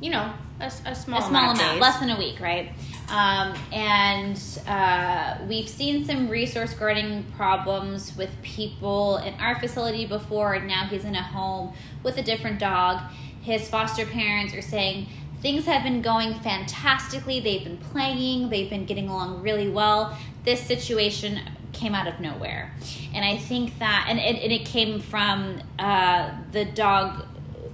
You 0.00 0.10
know, 0.10 0.32
a, 0.60 0.66
a 0.66 0.70
small 0.70 0.90
a 0.90 0.94
small 0.94 1.20
amount, 1.28 1.60
amount, 1.60 1.80
less 1.80 1.98
than 2.00 2.10
a 2.10 2.18
week, 2.18 2.40
right? 2.40 2.70
Um, 3.08 3.54
and 3.72 4.40
uh, 4.66 5.38
we've 5.48 5.68
seen 5.68 6.04
some 6.04 6.28
resource 6.28 6.74
guarding 6.74 7.24
problems 7.36 8.16
with 8.16 8.30
people 8.42 9.16
in 9.18 9.34
our 9.34 9.58
facility 9.58 10.04
before, 10.06 10.54
and 10.54 10.66
now 10.66 10.86
he's 10.86 11.04
in 11.04 11.14
a 11.14 11.22
home 11.22 11.72
with 12.02 12.18
a 12.18 12.22
different 12.22 12.58
dog. 12.58 13.00
His 13.40 13.68
foster 13.68 14.04
parents 14.04 14.52
are 14.54 14.62
saying 14.62 15.08
things 15.40 15.64
have 15.66 15.84
been 15.84 16.02
going 16.02 16.34
fantastically. 16.34 17.40
They've 17.40 17.64
been 17.64 17.78
playing, 17.78 18.50
they've 18.50 18.68
been 18.68 18.84
getting 18.84 19.08
along 19.08 19.42
really 19.42 19.68
well. 19.68 20.16
This 20.44 20.60
situation 20.60 21.40
came 21.72 21.94
out 21.94 22.06
of 22.06 22.20
nowhere. 22.20 22.74
And 23.14 23.24
I 23.24 23.36
think 23.36 23.78
that, 23.78 24.06
and 24.08 24.18
it, 24.18 24.42
and 24.42 24.52
it 24.52 24.64
came 24.64 25.00
from 25.00 25.60
uh, 25.78 26.30
the 26.52 26.64
dog 26.64 27.26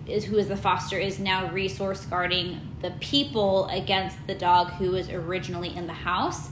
is 0.06 0.24
who 0.24 0.36
is 0.36 0.48
the 0.48 0.56
foster 0.56 0.98
is 0.98 1.18
now 1.18 1.50
resource 1.50 2.04
guarding 2.04 2.60
the 2.82 2.90
people 3.00 3.66
against 3.68 4.16
the 4.26 4.34
dog 4.34 4.70
who 4.72 4.90
was 4.90 5.08
originally 5.08 5.74
in 5.74 5.86
the 5.86 5.94
house. 5.94 6.50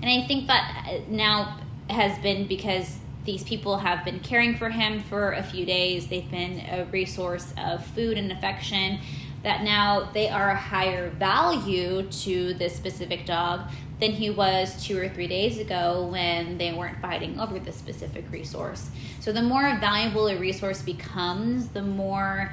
And 0.00 0.10
i 0.10 0.26
think 0.26 0.46
that 0.46 1.02
now 1.08 1.60
has 1.90 2.18
been 2.18 2.46
because 2.46 2.98
these 3.24 3.42
people 3.44 3.76
have 3.76 4.04
been 4.04 4.20
caring 4.20 4.56
for 4.56 4.70
him 4.70 5.00
for 5.00 5.32
a 5.32 5.42
few 5.42 5.66
days. 5.66 6.06
They've 6.06 6.30
been 6.30 6.60
a 6.70 6.86
resource 6.86 7.52
of 7.58 7.84
food 7.88 8.16
and 8.16 8.32
affection. 8.32 9.00
That 9.42 9.62
now 9.62 10.10
they 10.14 10.28
are 10.28 10.50
a 10.50 10.56
higher 10.56 11.10
value 11.10 12.02
to 12.02 12.54
this 12.54 12.74
specific 12.74 13.26
dog 13.26 13.60
than 14.00 14.12
he 14.12 14.30
was 14.30 14.84
two 14.84 14.98
or 14.98 15.08
three 15.08 15.26
days 15.26 15.58
ago 15.58 16.08
when 16.10 16.58
they 16.58 16.72
weren't 16.72 17.00
fighting 17.00 17.40
over 17.40 17.58
the 17.58 17.72
specific 17.72 18.24
resource. 18.30 18.90
So, 19.20 19.32
the 19.32 19.42
more 19.42 19.76
valuable 19.80 20.28
a 20.28 20.38
resource 20.38 20.82
becomes, 20.82 21.68
the 21.68 21.82
more 21.82 22.52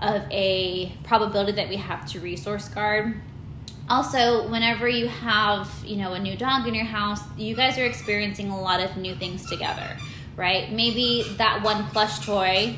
of 0.00 0.22
a 0.30 0.92
probability 1.04 1.52
that 1.52 1.68
we 1.68 1.76
have 1.76 2.06
to 2.12 2.20
resource 2.20 2.68
guard. 2.68 3.20
Also, 3.88 4.48
whenever 4.50 4.86
you 4.86 5.08
have, 5.08 5.70
you 5.84 5.96
know, 5.96 6.12
a 6.12 6.18
new 6.18 6.36
dog 6.36 6.68
in 6.68 6.74
your 6.74 6.84
house, 6.84 7.20
you 7.36 7.56
guys 7.56 7.78
are 7.78 7.84
experiencing 7.84 8.50
a 8.50 8.60
lot 8.60 8.80
of 8.80 8.96
new 8.96 9.14
things 9.14 9.48
together, 9.48 9.96
right? 10.36 10.70
Maybe 10.70 11.24
that 11.38 11.62
one 11.62 11.86
plush 11.86 12.24
toy, 12.24 12.76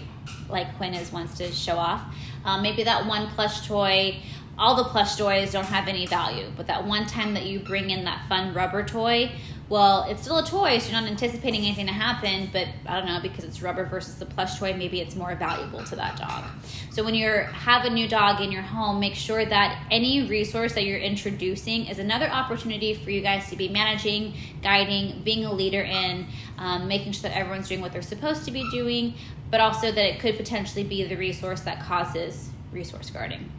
like 0.49 0.77
Quinn 0.77 0.95
is 0.95 1.13
wants 1.13 1.37
to 1.39 1.51
show 1.51 1.77
off, 1.77 2.03
um, 2.45 2.63
maybe 2.63 2.85
that 2.85 3.07
one 3.07 3.27
plush 3.31 3.67
toy, 3.67 4.21
all 4.61 4.77
the 4.77 4.85
plush 4.85 5.17
toys 5.17 5.53
don't 5.53 5.65
have 5.65 5.89
any 5.89 6.07
value, 6.07 6.47
but 6.55 6.67
that 6.67 6.87
one 6.87 7.07
time 7.07 7.33
that 7.33 7.47
you 7.47 7.59
bring 7.61 7.89
in 7.89 8.05
that 8.05 8.29
fun 8.29 8.53
rubber 8.53 8.85
toy, 8.85 9.33
well, 9.71 10.05
it's 10.11 10.21
still 10.21 10.37
a 10.37 10.45
toy, 10.45 10.79
so 10.79 10.91
you're 10.91 11.01
not 11.01 11.11
anticipating 11.11 11.63
anything 11.63 11.87
to 11.87 11.93
happen, 11.93 12.51
but 12.53 12.67
I 12.87 12.99
don't 12.99 13.09
know, 13.09 13.21
because 13.23 13.45
it's 13.45 13.63
rubber 13.63 13.87
versus 13.87 14.17
the 14.17 14.27
plush 14.27 14.59
toy, 14.59 14.75
maybe 14.75 15.01
it's 15.01 15.17
more 15.17 15.35
valuable 15.35 15.83
to 15.85 15.97
that 15.97 16.19
dog. 16.19 16.45
So 16.91 17.03
when 17.03 17.15
you 17.15 17.27
have 17.31 17.87
a 17.87 17.91
new 17.91 18.07
dog 18.07 18.43
in 18.43 18.53
your 18.53 18.61
home, 18.61 19.01
make 19.01 19.15
sure 19.15 19.47
that 19.47 19.83
any 19.91 20.29
resource 20.29 20.75
that 20.75 20.85
you're 20.85 20.99
introducing 20.99 21.87
is 21.87 21.99
another 21.99 22.29
opportunity 22.29 22.93
for 22.93 23.11
you 23.11 23.23
guys 23.23 23.49
to 23.49 23.57
be 23.57 23.69
managing, 23.69 24.35
guiding, 24.61 25.23
being 25.25 25.47
a 25.47 25.53
leader 25.55 25.83
in, 25.83 26.27
um, 26.59 26.87
making 26.87 27.13
sure 27.13 27.31
that 27.31 27.37
everyone's 27.37 27.69
doing 27.69 27.81
what 27.81 27.93
they're 27.93 28.03
supposed 28.03 28.45
to 28.45 28.51
be 28.51 28.69
doing, 28.71 29.15
but 29.51 29.61
also 29.61 29.91
that 29.91 30.05
it 30.05 30.21
could 30.21 30.37
potentially 30.37 30.85
be 30.85 31.03
the 31.05 31.17
resource 31.17 31.63
that 31.63 31.81
causes 31.83 32.51
resource 32.73 33.09
guarding. 33.09 33.51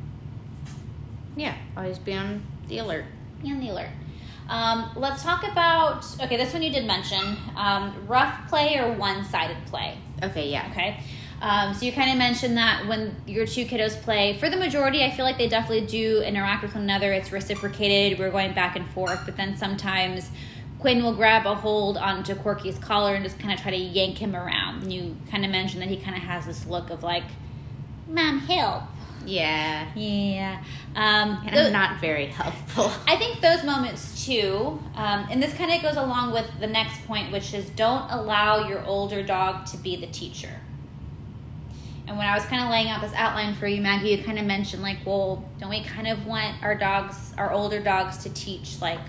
Yeah, 1.35 1.55
always 1.77 1.99
be 1.99 2.13
on 2.13 2.45
the 2.67 2.79
alert. 2.79 3.05
Be 3.41 3.51
on 3.51 3.59
the 3.59 3.69
alert. 3.69 3.89
Um, 4.49 4.91
let's 4.95 5.23
talk 5.23 5.49
about 5.49 6.05
okay. 6.21 6.35
This 6.35 6.51
one 6.53 6.61
you 6.61 6.71
did 6.71 6.85
mention 6.85 7.37
um, 7.55 8.05
rough 8.07 8.49
play 8.49 8.77
or 8.77 8.91
one-sided 8.93 9.57
play. 9.67 9.97
Okay, 10.21 10.49
yeah. 10.49 10.67
Okay. 10.71 10.99
Um, 11.41 11.73
so 11.73 11.85
you 11.85 11.91
kind 11.91 12.11
of 12.11 12.17
mentioned 12.17 12.55
that 12.57 12.85
when 12.87 13.15
your 13.25 13.47
two 13.47 13.65
kiddos 13.65 13.99
play, 14.01 14.37
for 14.37 14.49
the 14.49 14.57
majority, 14.57 15.03
I 15.03 15.09
feel 15.09 15.25
like 15.25 15.39
they 15.39 15.47
definitely 15.49 15.87
do 15.87 16.21
interact 16.21 16.61
with 16.61 16.75
one 16.75 16.83
another. 16.83 17.11
It's 17.13 17.31
reciprocated. 17.31 18.19
We're 18.19 18.29
going 18.29 18.53
back 18.53 18.75
and 18.75 18.87
forth, 18.91 19.21
but 19.25 19.37
then 19.37 19.57
sometimes 19.57 20.29
Quinn 20.77 21.01
will 21.01 21.15
grab 21.15 21.47
a 21.47 21.55
hold 21.55 21.97
onto 21.97 22.35
Corky's 22.35 22.77
collar 22.77 23.15
and 23.15 23.23
just 23.23 23.39
kind 23.39 23.53
of 23.53 23.59
try 23.59 23.71
to 23.71 23.77
yank 23.77 24.19
him 24.19 24.35
around. 24.35 24.83
And 24.83 24.93
you 24.93 25.15
kind 25.31 25.43
of 25.43 25.49
mentioned 25.49 25.81
that 25.81 25.89
he 25.89 25.97
kind 25.97 26.15
of 26.15 26.23
has 26.23 26.45
this 26.45 26.67
look 26.67 26.91
of 26.91 27.01
like, 27.01 27.23
"Mom, 28.07 28.39
help." 28.39 28.83
Yeah. 29.25 29.87
Yeah. 29.95 30.63
Um, 30.95 31.41
And 31.45 31.55
tho- 31.55 31.65
I'm 31.67 31.71
not 31.73 31.99
very 32.01 32.27
helpful. 32.27 32.91
I 33.07 33.15
think 33.17 33.41
those 33.41 33.63
moments 33.63 34.25
too, 34.25 34.79
um, 34.95 35.27
and 35.29 35.41
this 35.41 35.53
kind 35.53 35.71
of 35.71 35.81
goes 35.81 35.95
along 35.97 36.33
with 36.33 36.49
the 36.59 36.67
next 36.67 37.05
point, 37.05 37.31
which 37.31 37.53
is 37.53 37.69
don't 37.71 38.09
allow 38.11 38.67
your 38.67 38.83
older 38.85 39.21
dog 39.23 39.65
to 39.67 39.77
be 39.77 39.95
the 39.95 40.07
teacher. 40.07 40.59
And 42.07 42.17
when 42.17 42.27
I 42.27 42.33
was 42.35 42.43
kind 42.45 42.63
of 42.63 42.69
laying 42.69 42.89
out 42.89 43.01
this 43.01 43.13
outline 43.13 43.53
for 43.55 43.67
you, 43.67 43.81
Maggie, 43.81 44.09
you 44.09 44.23
kind 44.23 44.37
of 44.39 44.45
mentioned 44.45 44.81
like, 44.81 44.97
well, 45.05 45.47
don't 45.59 45.69
we 45.69 45.83
kind 45.83 46.07
of 46.07 46.25
want 46.25 46.61
our 46.63 46.75
dogs, 46.75 47.33
our 47.37 47.51
older 47.51 47.79
dogs, 47.79 48.17
to 48.23 48.29
teach 48.31 48.81
like 48.81 48.99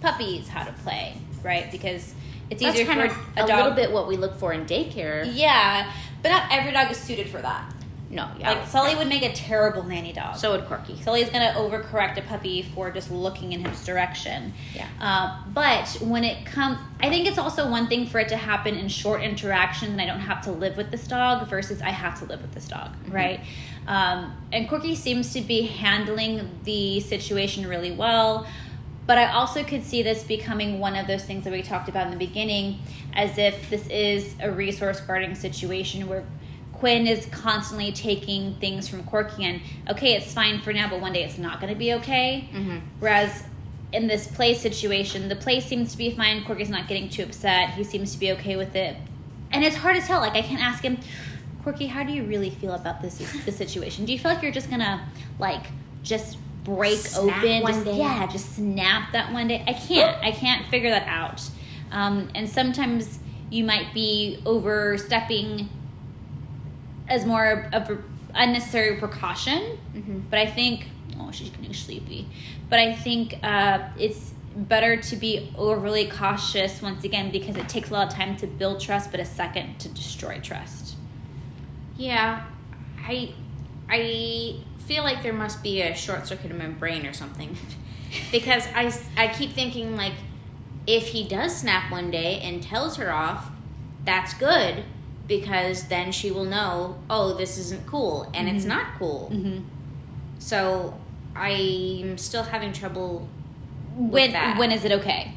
puppies 0.00 0.48
how 0.48 0.64
to 0.64 0.72
play, 0.72 1.14
right? 1.42 1.70
Because 1.70 2.12
it's 2.50 2.62
That's 2.62 2.74
easier 2.74 2.86
kind 2.86 3.10
for 3.10 3.16
of 3.16 3.26
a 3.38 3.44
a 3.44 3.46
dog. 3.46 3.56
little 3.58 3.72
bit 3.72 3.92
what 3.92 4.06
we 4.08 4.16
look 4.16 4.34
for 4.38 4.52
in 4.52 4.66
daycare. 4.66 5.28
Yeah, 5.32 5.90
but 6.22 6.28
not 6.30 6.42
every 6.50 6.72
dog 6.72 6.90
is 6.90 6.96
suited 6.98 7.28
for 7.28 7.40
that. 7.40 7.72
No, 8.12 8.28
yeah. 8.40 8.54
Like 8.54 8.66
Sully 8.66 8.96
would 8.96 9.06
make 9.06 9.22
a 9.22 9.32
terrible 9.32 9.84
nanny 9.84 10.12
dog. 10.12 10.36
So 10.36 10.50
would 10.50 10.66
Corky. 10.66 11.00
Sully's 11.00 11.30
gonna 11.30 11.54
overcorrect 11.56 12.16
a 12.16 12.22
puppy 12.22 12.62
for 12.74 12.90
just 12.90 13.08
looking 13.10 13.52
in 13.52 13.64
his 13.64 13.84
direction. 13.84 14.52
Yeah. 14.74 14.88
Uh, 15.00 15.38
but 15.54 15.86
when 16.00 16.24
it 16.24 16.44
comes, 16.44 16.78
I 17.00 17.08
think 17.08 17.28
it's 17.28 17.38
also 17.38 17.70
one 17.70 17.86
thing 17.86 18.06
for 18.06 18.18
it 18.18 18.28
to 18.30 18.36
happen 18.36 18.74
in 18.74 18.88
short 18.88 19.22
interactions, 19.22 19.92
and 19.92 20.00
I 20.00 20.06
don't 20.06 20.18
have 20.18 20.42
to 20.42 20.50
live 20.50 20.76
with 20.76 20.90
this 20.90 21.06
dog 21.06 21.48
versus 21.48 21.80
I 21.80 21.90
have 21.90 22.18
to 22.18 22.24
live 22.24 22.42
with 22.42 22.52
this 22.52 22.66
dog, 22.66 22.90
Mm-hmm. 23.04 23.12
right? 23.12 23.40
Um, 23.86 24.36
and 24.52 24.68
Corky 24.68 24.96
seems 24.96 25.32
to 25.34 25.40
be 25.40 25.62
handling 25.62 26.50
the 26.64 26.98
situation 27.00 27.66
really 27.66 27.92
well. 27.92 28.46
But 29.06 29.18
I 29.18 29.32
also 29.32 29.64
could 29.64 29.84
see 29.84 30.02
this 30.02 30.22
becoming 30.22 30.78
one 30.78 30.94
of 30.94 31.08
those 31.08 31.24
things 31.24 31.42
that 31.44 31.52
we 31.52 31.62
talked 31.62 31.88
about 31.88 32.06
in 32.06 32.12
the 32.12 32.18
beginning, 32.18 32.78
as 33.12 33.38
if 33.38 33.68
this 33.68 33.86
is 33.88 34.36
a 34.40 34.52
resource 34.52 35.00
guarding 35.00 35.34
situation 35.34 36.06
where 36.08 36.24
Quinn 36.80 37.06
is 37.06 37.26
constantly 37.26 37.92
taking 37.92 38.54
things 38.54 38.88
from 38.88 39.04
Corky 39.04 39.44
and 39.44 39.60
okay, 39.88 40.14
it's 40.14 40.32
fine 40.32 40.62
for 40.62 40.72
now, 40.72 40.88
but 40.88 40.98
one 40.98 41.12
day 41.12 41.22
it's 41.22 41.36
not 41.36 41.60
going 41.60 41.70
to 41.70 41.78
be 41.78 41.92
okay. 41.92 42.48
Mm-hmm. 42.54 42.78
Whereas 43.00 43.44
in 43.92 44.06
this 44.06 44.26
play 44.26 44.54
situation, 44.54 45.28
the 45.28 45.36
play 45.36 45.60
seems 45.60 45.92
to 45.92 45.98
be 45.98 46.10
fine. 46.10 46.42
Corky's 46.44 46.70
not 46.70 46.88
getting 46.88 47.10
too 47.10 47.22
upset. 47.22 47.74
He 47.74 47.84
seems 47.84 48.14
to 48.14 48.18
be 48.18 48.32
okay 48.32 48.56
with 48.56 48.74
it, 48.74 48.96
and 49.52 49.62
it's 49.62 49.76
hard 49.76 49.96
to 49.96 50.02
tell. 50.02 50.20
Like 50.20 50.32
I 50.32 50.40
can't 50.40 50.62
ask 50.62 50.82
him, 50.82 50.98
Corky, 51.62 51.86
how 51.86 52.02
do 52.02 52.12
you 52.14 52.24
really 52.24 52.50
feel 52.50 52.72
about 52.72 53.02
this 53.02 53.18
this 53.44 53.58
situation? 53.58 54.06
Do 54.06 54.12
you 54.12 54.18
feel 54.18 54.32
like 54.32 54.42
you're 54.42 54.50
just 54.50 54.70
gonna 54.70 55.06
like 55.38 55.66
just 56.02 56.38
break 56.64 56.98
Snap 56.98 57.36
open? 57.36 57.62
one 57.62 57.72
just, 57.74 57.84
day? 57.84 57.98
Yeah, 57.98 58.26
just 58.26 58.56
snap 58.56 59.12
that 59.12 59.34
one 59.34 59.48
day. 59.48 59.62
I 59.66 59.74
can't. 59.74 60.16
I 60.24 60.30
can't 60.30 60.66
figure 60.68 60.90
that 60.90 61.06
out. 61.06 61.42
Um, 61.92 62.30
and 62.34 62.48
sometimes 62.48 63.18
you 63.50 63.64
might 63.64 63.92
be 63.92 64.40
overstepping 64.46 65.68
as 67.10 67.26
more 67.26 67.68
of 67.72 67.90
a 67.90 67.98
unnecessary 68.34 68.96
precaution. 68.96 69.76
Mhm. 69.94 70.22
But 70.30 70.38
I 70.38 70.46
think, 70.46 70.86
oh, 71.18 71.30
she's 71.32 71.50
getting 71.50 71.74
sleepy. 71.74 72.26
But 72.70 72.78
I 72.78 72.94
think 72.94 73.34
uh, 73.42 73.80
it's 73.98 74.32
better 74.56 74.96
to 74.96 75.16
be 75.16 75.52
overly 75.58 76.06
cautious 76.08 76.80
once 76.80 77.04
again 77.04 77.30
because 77.30 77.56
it 77.56 77.68
takes 77.68 77.90
a 77.90 77.92
lot 77.92 78.08
of 78.08 78.14
time 78.14 78.36
to 78.36 78.46
build 78.46 78.80
trust, 78.80 79.10
but 79.10 79.20
a 79.20 79.24
second 79.24 79.78
to 79.80 79.88
destroy 79.88 80.38
trust. 80.40 80.96
Yeah, 81.96 82.44
I 83.06 83.34
I 83.88 84.56
feel 84.86 85.02
like 85.02 85.22
there 85.22 85.32
must 85.32 85.62
be 85.62 85.82
a 85.82 85.94
short 85.94 86.26
circuit 86.26 86.50
in 86.50 86.58
my 86.58 86.68
brain 86.68 87.04
or 87.06 87.12
something, 87.12 87.56
because 88.32 88.66
I 88.74 88.92
I 89.16 89.28
keep 89.28 89.52
thinking 89.52 89.96
like, 89.96 90.14
if 90.86 91.08
he 91.08 91.26
does 91.26 91.56
snap 91.56 91.90
one 91.90 92.10
day 92.10 92.40
and 92.40 92.62
tells 92.62 92.96
her 92.96 93.12
off, 93.12 93.50
that's 94.04 94.32
good 94.34 94.84
because 95.30 95.84
then 95.84 96.10
she 96.12 96.30
will 96.32 96.44
know, 96.44 96.96
oh, 97.08 97.32
this 97.34 97.56
isn't 97.56 97.86
cool, 97.86 98.28
and 98.34 98.48
it's 98.48 98.64
Mhm. 98.64 98.68
not 98.68 98.86
cool. 98.98 99.30
Mm-hmm. 99.32 99.60
So 100.40 100.98
I'm 101.36 102.18
still 102.18 102.42
having 102.42 102.72
trouble 102.72 103.28
when 103.96 104.32
that. 104.32 104.58
when 104.58 104.72
is 104.72 104.84
it 104.84 104.92
okay? 104.92 105.32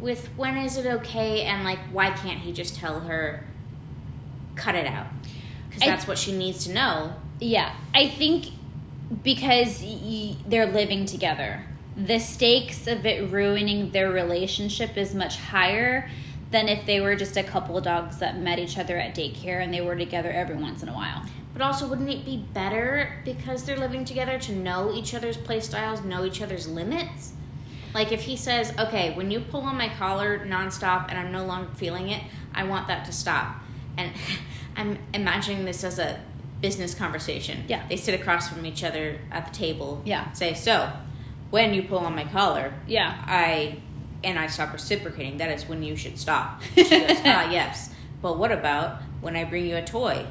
with 0.00 0.26
when 0.36 0.56
is 0.56 0.76
it 0.76 0.86
okay 0.86 1.42
and 1.42 1.64
like 1.64 1.80
why 1.90 2.08
can't 2.10 2.38
he 2.38 2.52
just 2.52 2.76
tell 2.76 3.00
her 3.00 3.42
cut 4.54 4.76
it 4.76 4.86
out 4.86 5.08
because 5.68 5.82
that's 5.82 6.06
what 6.06 6.16
she 6.16 6.30
needs 6.30 6.64
to 6.66 6.72
know 6.72 7.12
Yeah, 7.40 7.74
I 7.92 8.06
think 8.08 8.46
because 9.24 9.82
y- 9.82 10.36
they're 10.46 10.66
living 10.80 11.04
together, 11.04 11.64
the 11.96 12.20
stakes 12.20 12.86
of 12.86 13.04
it 13.06 13.28
ruining 13.32 13.90
their 13.90 14.08
relationship 14.12 14.96
is 14.96 15.16
much 15.16 15.36
higher 15.38 16.08
than 16.50 16.68
if 16.68 16.86
they 16.86 17.00
were 17.00 17.14
just 17.14 17.36
a 17.36 17.42
couple 17.42 17.76
of 17.76 17.84
dogs 17.84 18.18
that 18.18 18.38
met 18.38 18.58
each 18.58 18.78
other 18.78 18.96
at 18.96 19.14
daycare 19.14 19.62
and 19.62 19.72
they 19.72 19.80
were 19.80 19.96
together 19.96 20.30
every 20.30 20.56
once 20.56 20.82
in 20.82 20.88
a 20.88 20.92
while. 20.94 21.22
but 21.52 21.62
also 21.62 21.86
wouldn't 21.88 22.08
it 22.10 22.24
be 22.24 22.36
better 22.54 23.20
because 23.24 23.64
they're 23.64 23.76
living 23.78 24.04
together 24.04 24.38
to 24.38 24.52
know 24.52 24.92
each 24.94 25.12
other's 25.14 25.36
play 25.36 25.60
styles 25.60 26.02
know 26.04 26.24
each 26.24 26.40
other's 26.40 26.66
limits 26.68 27.32
like 27.94 28.12
if 28.12 28.22
he 28.22 28.36
says 28.36 28.72
okay 28.78 29.12
when 29.14 29.30
you 29.30 29.40
pull 29.40 29.62
on 29.62 29.76
my 29.76 29.88
collar 29.98 30.38
nonstop 30.46 31.06
and 31.08 31.18
i'm 31.18 31.32
no 31.32 31.44
longer 31.44 31.68
feeling 31.74 32.08
it 32.10 32.22
i 32.54 32.62
want 32.62 32.86
that 32.86 33.04
to 33.04 33.12
stop 33.12 33.56
and 33.96 34.12
i'm 34.76 34.98
imagining 35.14 35.64
this 35.64 35.82
as 35.84 35.98
a 35.98 36.20
business 36.60 36.94
conversation 36.94 37.64
Yeah. 37.68 37.86
they 37.88 37.96
sit 37.96 38.18
across 38.20 38.48
from 38.48 38.64
each 38.66 38.84
other 38.84 39.18
at 39.32 39.46
the 39.46 39.52
table 39.58 40.02
Yeah. 40.04 40.30
say 40.32 40.54
so 40.54 40.90
when 41.50 41.72
you 41.74 41.82
pull 41.82 42.00
on 42.00 42.14
my 42.14 42.24
collar 42.24 42.72
Yeah. 42.86 43.16
I 43.26 43.78
and 44.24 44.38
I 44.38 44.46
stop 44.48 44.72
reciprocating, 44.72 45.38
that 45.38 45.50
is 45.50 45.68
when 45.68 45.82
you 45.82 45.96
should 45.96 46.18
stop. 46.18 46.62
She 46.74 46.82
goes, 46.84 47.18
ah, 47.24 47.50
yes. 47.50 47.90
But 48.20 48.38
what 48.38 48.50
about 48.52 49.00
when 49.20 49.36
I 49.36 49.44
bring 49.44 49.66
you 49.66 49.76
a 49.76 49.84
toy? 49.84 50.26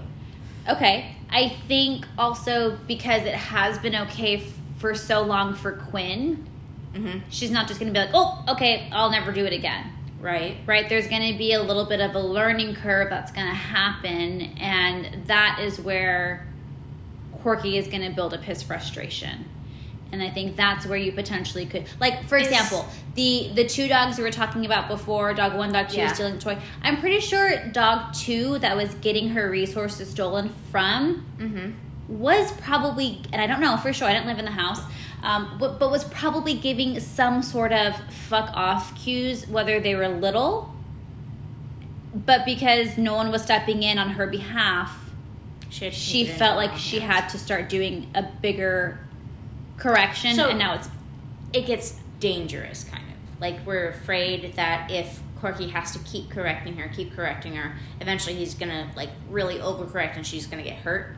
Okay. 0.67 1.15
I 1.29 1.49
think 1.67 2.05
also 2.17 2.77
because 2.87 3.23
it 3.23 3.33
has 3.35 3.77
been 3.79 3.95
okay 3.95 4.37
f- 4.37 4.53
for 4.77 4.93
so 4.95 5.21
long 5.23 5.55
for 5.55 5.71
Quinn, 5.73 6.45
Mm-hmm. 6.93 7.19
she's 7.29 7.51
not 7.51 7.67
just 7.67 7.79
going 7.79 7.93
to 7.93 7.99
be 7.99 8.03
like, 8.03 8.15
oh, 8.15 8.43
okay, 8.47 8.89
I'll 8.91 9.11
never 9.11 9.31
do 9.31 9.45
it 9.45 9.53
again. 9.53 9.91
Right? 10.19 10.57
right? 10.65 10.89
There's 10.89 11.07
going 11.07 11.31
to 11.31 11.37
be 11.37 11.53
a 11.53 11.61
little 11.61 11.85
bit 11.85 11.99
of 12.01 12.15
a 12.15 12.19
learning 12.19 12.73
curve 12.75 13.09
that's 13.11 13.31
going 13.31 13.45
to 13.45 13.53
happen, 13.53 14.41
and 14.59 15.25
that 15.27 15.59
is 15.61 15.79
where 15.79 16.47
Corky 17.43 17.77
is 17.77 17.87
going 17.87 18.01
to 18.01 18.15
build 18.15 18.33
up 18.33 18.41
his 18.41 18.63
frustration. 18.63 19.45
And 20.11 20.21
I 20.23 20.29
think 20.29 20.55
that's 20.55 20.85
where 20.85 20.97
you 20.97 21.11
potentially 21.11 21.65
could, 21.65 21.83
like, 21.99 22.27
for 22.27 22.37
Is- 22.37 22.47
example, 22.47 22.85
the 23.15 23.49
the 23.55 23.65
two 23.65 23.87
dogs 23.87 24.17
we 24.17 24.23
were 24.23 24.31
talking 24.31 24.65
about 24.65 24.87
before, 24.87 25.33
dog 25.33 25.55
one, 25.55 25.71
dog 25.73 25.89
two, 25.89 25.97
Yeah. 25.97 26.13
stealing 26.13 26.35
the 26.35 26.41
toy. 26.41 26.57
I'm 26.81 26.97
pretty 27.01 27.19
sure 27.19 27.67
dog 27.71 28.13
two 28.13 28.57
that 28.59 28.75
was 28.77 28.93
getting 28.95 29.29
her 29.29 29.49
resources 29.49 30.09
stolen 30.09 30.53
from 30.71 31.25
Mm-hmm. 31.39 31.71
was 32.21 32.51
probably, 32.53 33.21
and 33.33 33.41
I 33.41 33.47
don't 33.47 33.59
know 33.59 33.75
for 33.77 33.91
sure, 33.91 34.07
I 34.07 34.13
didn't 34.13 34.27
live 34.27 34.39
in 34.39 34.45
the 34.45 34.51
house, 34.51 34.79
um, 35.23 35.57
but, 35.59 35.77
but 35.79 35.91
was 35.91 36.05
probably 36.05 36.53
giving 36.53 36.99
some 37.01 37.41
sort 37.43 37.73
of 37.73 37.95
fuck 38.29 38.49
off 38.53 38.95
cues, 38.95 39.45
whether 39.47 39.79
they 39.81 39.93
were 39.95 40.07
little, 40.07 40.73
but 42.13 42.45
because 42.45 42.97
no 42.97 43.13
one 43.15 43.31
was 43.31 43.41
stepping 43.43 43.83
in 43.83 43.97
on 43.99 44.11
her 44.11 44.27
behalf, 44.27 44.97
She, 45.69 45.91
she 45.91 46.11
keep 46.11 46.27
it 46.29 46.31
in 46.33 46.37
felt 46.37 46.55
like 46.55 46.77
she 46.77 46.99
had 46.99 47.27
to 47.29 47.37
start 47.37 47.67
doing 47.67 48.07
a 48.15 48.23
bigger 48.23 48.99
correction, 49.77 50.35
So- 50.35 50.49
and 50.49 50.59
now 50.59 50.73
it's 50.75 50.89
It 51.53 51.65
gets 51.65 51.95
dangerous, 52.19 52.83
kind 52.83 53.03
of. 53.09 53.39
Like, 53.41 53.65
we're 53.65 53.87
afraid 53.87 54.53
that 54.57 54.91
if 54.91 55.21
Corky 55.39 55.69
has 55.69 55.93
to 55.93 55.99
keep 55.99 56.29
correcting 56.29 56.75
her, 56.77 56.89
keep 56.89 57.15
correcting 57.15 57.55
her, 57.55 57.77
eventually 58.01 58.35
he's 58.35 58.53
gonna, 58.53 58.89
like, 58.97 59.09
really 59.29 59.59
overcorrect 59.59 60.17
and 60.17 60.27
she's 60.27 60.45
gonna 60.45 60.63
get 60.63 60.75
hurt 60.79 61.15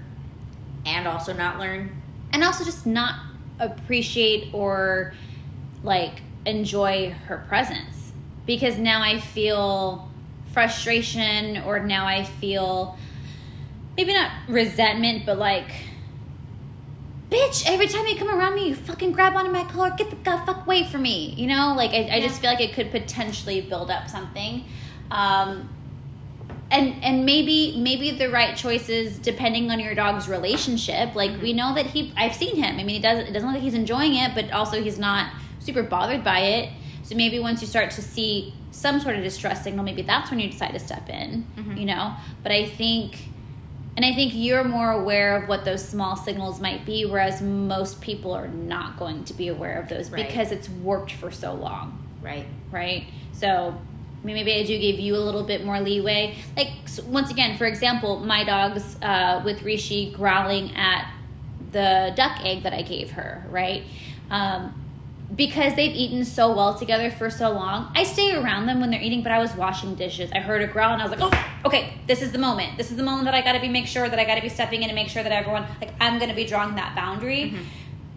and 0.86 1.08
also 1.08 1.34
not 1.34 1.58
learn. 1.60 2.00
and 2.32 2.44
also 2.44 2.64
just 2.64 2.86
not 2.86 3.16
appreciate 3.60 4.54
or 4.54 5.14
like 5.84 6.22
enjoy 6.46 7.10
her 7.26 7.44
presence 7.50 8.12
because 8.46 8.78
now 8.78 9.02
I 9.02 9.20
feel 9.20 10.08
frustration 10.54 11.58
or 11.66 11.80
now 11.80 12.06
I 12.06 12.24
feel 12.24 12.98
maybe 13.98 14.14
not 14.14 14.30
resentment 14.48 15.26
but 15.26 15.38
like 15.40 15.72
bitch 17.30 17.64
every 17.68 17.88
time 17.88 18.06
you 18.08 18.16
come 18.16 18.30
around 18.30 18.56
me 18.56 18.70
you 18.70 18.76
fucking 18.76 19.12
grab 19.12 19.36
onto 19.36 19.52
my 19.52 19.64
collar 19.66 19.92
get 19.98 20.10
the 20.10 20.16
god 20.18 20.44
fuck 20.46 20.66
away 20.66 20.84
from 20.90 21.02
me 21.04 21.34
you 21.38 21.48
know? 21.48 21.74
Like 21.78 21.92
I, 21.92 22.16
I 22.16 22.20
just 22.22 22.42
feel 22.42 22.50
like 22.50 22.62
it 22.62 22.74
could 22.74 22.90
potentially 22.92 23.62
build 23.62 23.92
up 23.92 24.10
something. 24.10 24.66
Um 25.12 25.70
and 26.72 27.04
and 27.04 27.26
maybe 27.26 27.76
maybe 27.80 28.12
the 28.12 28.30
right 28.30 28.56
choices 28.56 29.18
depending 29.18 29.72
on 29.72 29.80
your 29.80 29.96
dog's 29.96 30.28
relationship. 30.30 31.16
Like 31.16 31.42
we 31.42 31.54
know 31.54 31.74
that 31.76 31.88
he 31.88 32.14
i've 32.18 32.36
seen 32.36 32.56
him. 32.56 32.74
I 32.80 32.84
mean 32.84 32.90
he 32.96 33.00
doesn't 33.00 33.28
it 33.28 33.32
doesn't 33.34 33.48
look 33.48 33.56
like 33.56 33.64
he's 33.64 33.74
enjoying 33.74 34.16
it 34.16 34.34
but 34.36 34.52
also 34.52 34.82
he's 34.82 35.00
not 35.00 35.32
super 35.60 35.84
bothered 35.84 36.24
by 36.24 36.40
it. 36.40 36.70
So 37.04 37.16
maybe 37.16 37.40
once 37.40 37.62
you 37.62 37.68
start 37.68 37.90
to 37.92 38.02
see 38.02 38.54
some 38.72 39.00
sort 39.00 39.16
of 39.16 39.24
distress 39.24 39.64
signal 39.64 39.84
maybe 39.84 40.04
that's 40.04 40.30
when 40.30 40.40
you 40.40 40.50
decide 40.50 40.72
to 40.74 40.80
step 40.80 41.10
in 41.10 41.46
Mhm. 41.58 41.80
you 41.80 41.86
know? 41.86 42.14
But 42.44 42.52
i 42.52 42.66
think 42.68 43.18
and 44.00 44.06
i 44.06 44.16
think 44.16 44.32
you're 44.34 44.64
more 44.64 44.92
aware 44.92 45.36
of 45.36 45.50
what 45.50 45.66
those 45.66 45.86
small 45.86 46.16
signals 46.16 46.62
might 46.62 46.86
be 46.86 47.06
whereas 47.06 47.42
most 47.42 48.00
people 48.00 48.32
are 48.32 48.48
not 48.48 48.98
going 48.98 49.26
to 49.26 49.34
be 49.34 49.50
aware 49.50 49.78
of 49.78 49.90
those 49.90 50.10
Right. 50.10 50.26
because 50.26 50.54
it's 50.54 50.70
worked 50.70 51.12
for 51.12 51.30
so 51.32 51.54
long 51.54 52.02
Right? 52.22 52.46
right? 52.72 53.08
So 53.34 53.48
I 54.22 54.26
mean, 54.26 54.36
maybe 54.36 54.54
I 54.54 54.64
do 54.64 54.78
give 54.78 55.00
you 55.00 55.16
a 55.16 55.24
little 55.28 55.44
bit 55.44 55.64
more 55.64 55.80
leeway. 55.80 56.36
Like 56.58 56.72
once 57.06 57.32
again, 57.32 57.58
for 57.58 57.66
example, 57.66 58.20
my 58.20 58.44
dogs 58.44 58.98
uh, 59.02 59.42
with 59.46 59.64
Rishi 59.64 60.12
growling 60.12 60.76
at 60.76 61.10
the 61.72 62.12
duck 62.18 62.44
egg 62.44 62.64
that 62.64 62.74
I 62.74 62.82
gave 62.82 63.12
her, 63.12 63.46
right? 63.50 63.84
Um, 64.30 64.74
because 65.36 65.76
they've 65.76 65.96
eaten 65.96 66.26
so 66.26 66.56
well 66.56 66.74
together 66.78 67.12
for 67.12 67.30
so 67.30 67.52
long, 67.52 67.92
I 67.96 68.04
stay 68.04 68.34
around 68.34 68.66
them 68.66 68.82
when 68.82 68.90
they're 68.90 69.02
eating. 69.02 69.22
But 69.22 69.32
I 69.32 69.40
was 69.40 69.54
washing 69.56 69.96
dishes. 69.96 70.32
I 70.34 70.40
heard 70.40 70.62
a 70.62 70.68
growl, 70.68 70.94
and 70.94 71.02
I 71.02 71.08
was 71.08 71.18
like, 71.18 71.22
"Oh, 71.22 71.68
okay, 71.68 71.94
this 72.08 72.22
is 72.22 72.32
the 72.32 72.40
moment. 72.40 72.78
This 72.78 72.92
is 72.92 72.98
the 72.98 73.04
moment 73.04 73.26
that 73.26 73.34
I 73.34 73.42
got 73.42 73.54
to 73.54 73.60
be 73.60 73.70
make 73.70 73.88
sure 73.88 74.10
that 74.10 74.20
I 74.20 74.26
got 74.26 74.36
to 74.36 74.42
be 74.42 74.50
stepping 74.50 74.84
in 74.84 74.90
and 74.90 74.96
make 74.96 75.10
sure 75.10 75.24
that 75.24 75.32
everyone 75.32 75.66
like 75.82 75.94
I'm 76.00 76.18
going 76.18 76.30
to 76.30 76.36
be 76.36 76.46
drawing 76.46 76.76
that 76.76 76.96
boundary." 76.96 77.52
Mm-hmm. 77.52 77.64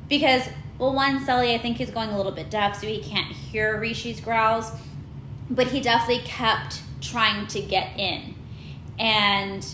because 0.09 0.43
well 0.79 0.95
one 0.95 1.25
sully 1.25 1.55
i 1.55 1.59
think 1.59 1.77
he's 1.77 1.91
going 1.91 2.11
a 2.11 2.17
little 2.17 2.33
bit 2.33 2.51
deaf 2.51 2.81
so 2.81 2.87
he 2.87 3.01
can't 3.01 3.31
hear 3.33 3.79
rishi's 3.79 4.21
growls 4.21 4.73
but 5.51 5.69
he 5.69 5.81
definitely 5.81 6.25
kept 6.25 6.81
trying 7.01 7.47
to 7.47 7.61
get 7.61 7.99
in 7.99 8.35
and 8.99 9.67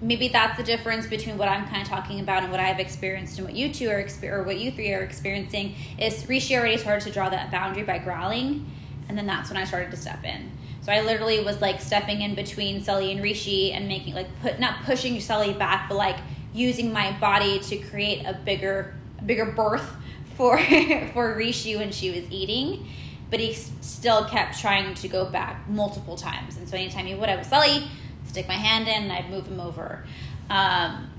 maybe 0.00 0.28
that's 0.28 0.56
the 0.56 0.62
difference 0.62 1.06
between 1.06 1.36
what 1.36 1.48
i'm 1.48 1.66
kind 1.68 1.82
of 1.82 1.88
talking 1.88 2.20
about 2.20 2.42
and 2.42 2.50
what 2.50 2.60
i've 2.60 2.78
experienced 2.78 3.38
and 3.38 3.46
what 3.46 3.56
you 3.56 3.72
two 3.72 3.88
are 3.88 4.02
exper- 4.02 4.30
or 4.30 4.42
what 4.42 4.58
you 4.58 4.70
three 4.70 4.92
are 4.92 5.02
experiencing 5.02 5.74
is 5.98 6.28
rishi 6.28 6.56
already 6.56 6.76
started 6.76 7.04
to 7.04 7.12
draw 7.12 7.28
that 7.28 7.50
boundary 7.50 7.82
by 7.82 7.98
growling 7.98 8.66
and 9.08 9.18
then 9.18 9.26
that's 9.26 9.50
when 9.50 9.56
i 9.56 9.64
started 9.64 9.90
to 9.90 9.96
step 9.96 10.24
in. 10.24 10.50
So 10.82 10.92
i 10.92 11.00
literally 11.02 11.42
was 11.44 11.60
like 11.60 11.80
stepping 11.80 12.22
in 12.22 12.34
between 12.34 12.82
sully 12.82 13.12
and 13.12 13.22
rishi 13.22 13.72
and 13.72 13.88
making 13.88 14.14
like 14.14 14.28
put 14.40 14.58
not 14.58 14.82
pushing 14.84 15.20
sully 15.20 15.52
back 15.52 15.88
but 15.88 15.96
like 15.96 16.16
using 16.52 16.92
my 16.92 17.16
body 17.18 17.58
to 17.60 17.76
create 17.76 18.24
a 18.24 18.34
bigger 18.34 18.94
bigger 19.26 19.46
berth 19.46 19.88
for 20.36 20.58
for 21.12 21.34
rishi 21.34 21.76
when 21.76 21.92
she 21.92 22.10
was 22.10 22.30
eating. 22.30 22.88
But 23.30 23.38
he 23.38 23.52
still 23.52 24.24
kept 24.24 24.58
trying 24.58 24.94
to 24.94 25.08
go 25.08 25.24
back 25.24 25.68
multiple 25.68 26.16
times. 26.16 26.56
And 26.56 26.68
so 26.68 26.76
anytime 26.76 27.06
he 27.06 27.14
would 27.14 27.28
i 27.28 27.36
would 27.36 27.46
sully 27.46 27.84
stick 28.30 28.46
my 28.48 28.54
hand 28.54 28.88
in 28.88 29.02
and 29.04 29.12
i'd 29.12 29.30
move 29.30 29.46
him 29.46 29.60
over. 29.60 30.04
Um, 30.48 31.10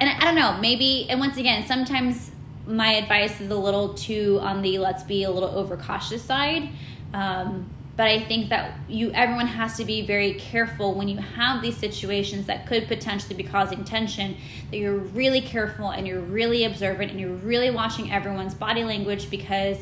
and 0.00 0.10
I, 0.10 0.16
I 0.18 0.24
don't 0.24 0.34
know 0.34 0.58
maybe 0.60 1.08
and 1.08 1.20
once 1.20 1.36
again 1.36 1.66
sometimes 1.66 2.30
my 2.66 2.94
advice 2.94 3.40
is 3.40 3.50
a 3.50 3.56
little 3.56 3.94
too 3.94 4.38
on 4.42 4.62
the 4.62 4.78
let's 4.78 5.04
be 5.04 5.24
a 5.24 5.30
little 5.30 5.50
overcautious 5.50 6.22
side. 6.22 6.68
Um, 7.14 7.70
but 7.96 8.08
i 8.08 8.20
think 8.20 8.50
that 8.50 8.78
you 8.88 9.10
everyone 9.12 9.46
has 9.46 9.76
to 9.76 9.84
be 9.84 10.06
very 10.06 10.34
careful 10.34 10.94
when 10.94 11.08
you 11.08 11.16
have 11.16 11.62
these 11.62 11.76
situations 11.76 12.46
that 12.46 12.66
could 12.66 12.86
potentially 12.88 13.34
be 13.34 13.42
causing 13.42 13.84
tension 13.84 14.36
that 14.70 14.76
you're 14.76 14.98
really 14.98 15.40
careful 15.40 15.90
and 15.90 16.06
you're 16.06 16.20
really 16.20 16.64
observant 16.64 17.10
and 17.10 17.18
you're 17.18 17.30
really 17.30 17.70
watching 17.70 18.12
everyone's 18.12 18.54
body 18.54 18.84
language 18.84 19.30
because 19.30 19.78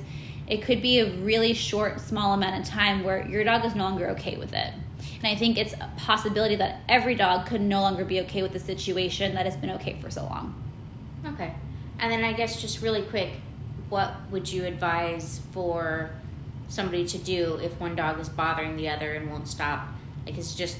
it 0.47 0.63
could 0.63 0.81
be 0.81 1.01
a 1.01 1.11
really 1.17 1.55
short 1.55 2.01
small 2.01 2.35
amount 2.35 2.61
of 2.61 2.67
time 2.67 3.03
where 3.03 3.27
your 3.29 3.43
dog 3.45 3.65
is 3.65 3.75
no 3.75 3.85
longer 3.85 4.11
okay 4.11 4.37
with 4.37 4.53
it 4.53 4.73
and 5.25 5.27
i 5.27 5.35
think 5.35 5.57
it's 5.57 5.73
a 5.73 5.91
possibility 5.97 6.57
that 6.57 6.81
every 6.89 7.15
dog 7.15 7.47
could 7.47 7.61
no 7.61 7.81
longer 7.81 8.05
be 8.05 8.21
okay 8.21 8.43
with 8.43 8.53
the 8.53 8.61
situation 8.61 9.35
that 9.35 9.47
has 9.47 9.57
been 9.57 9.71
okay 9.71 9.99
for 10.01 10.11
so 10.11 10.23
long 10.25 10.55
Okay. 11.27 11.55
And 11.99 12.13
then 12.13 12.25
I 12.25 12.33
guess 12.33 12.61
just 12.61 12.83
really 12.83 13.03
quick, 13.03 13.31
what 13.89 14.15
would 14.31 14.51
you 14.51 14.65
advise 14.65 15.41
for 15.53 16.11
somebody 16.69 17.07
to 17.07 17.19
do 17.19 17.59
if 17.63 17.79
one 17.81 17.95
dog 17.95 18.19
is 18.21 18.29
bothering 18.29 18.77
the 18.77 18.89
other 18.89 19.13
and 19.13 19.31
won't 19.31 19.49
stop? 19.49 19.89
Like, 20.27 20.37
it's 20.37 20.55
just 20.55 20.79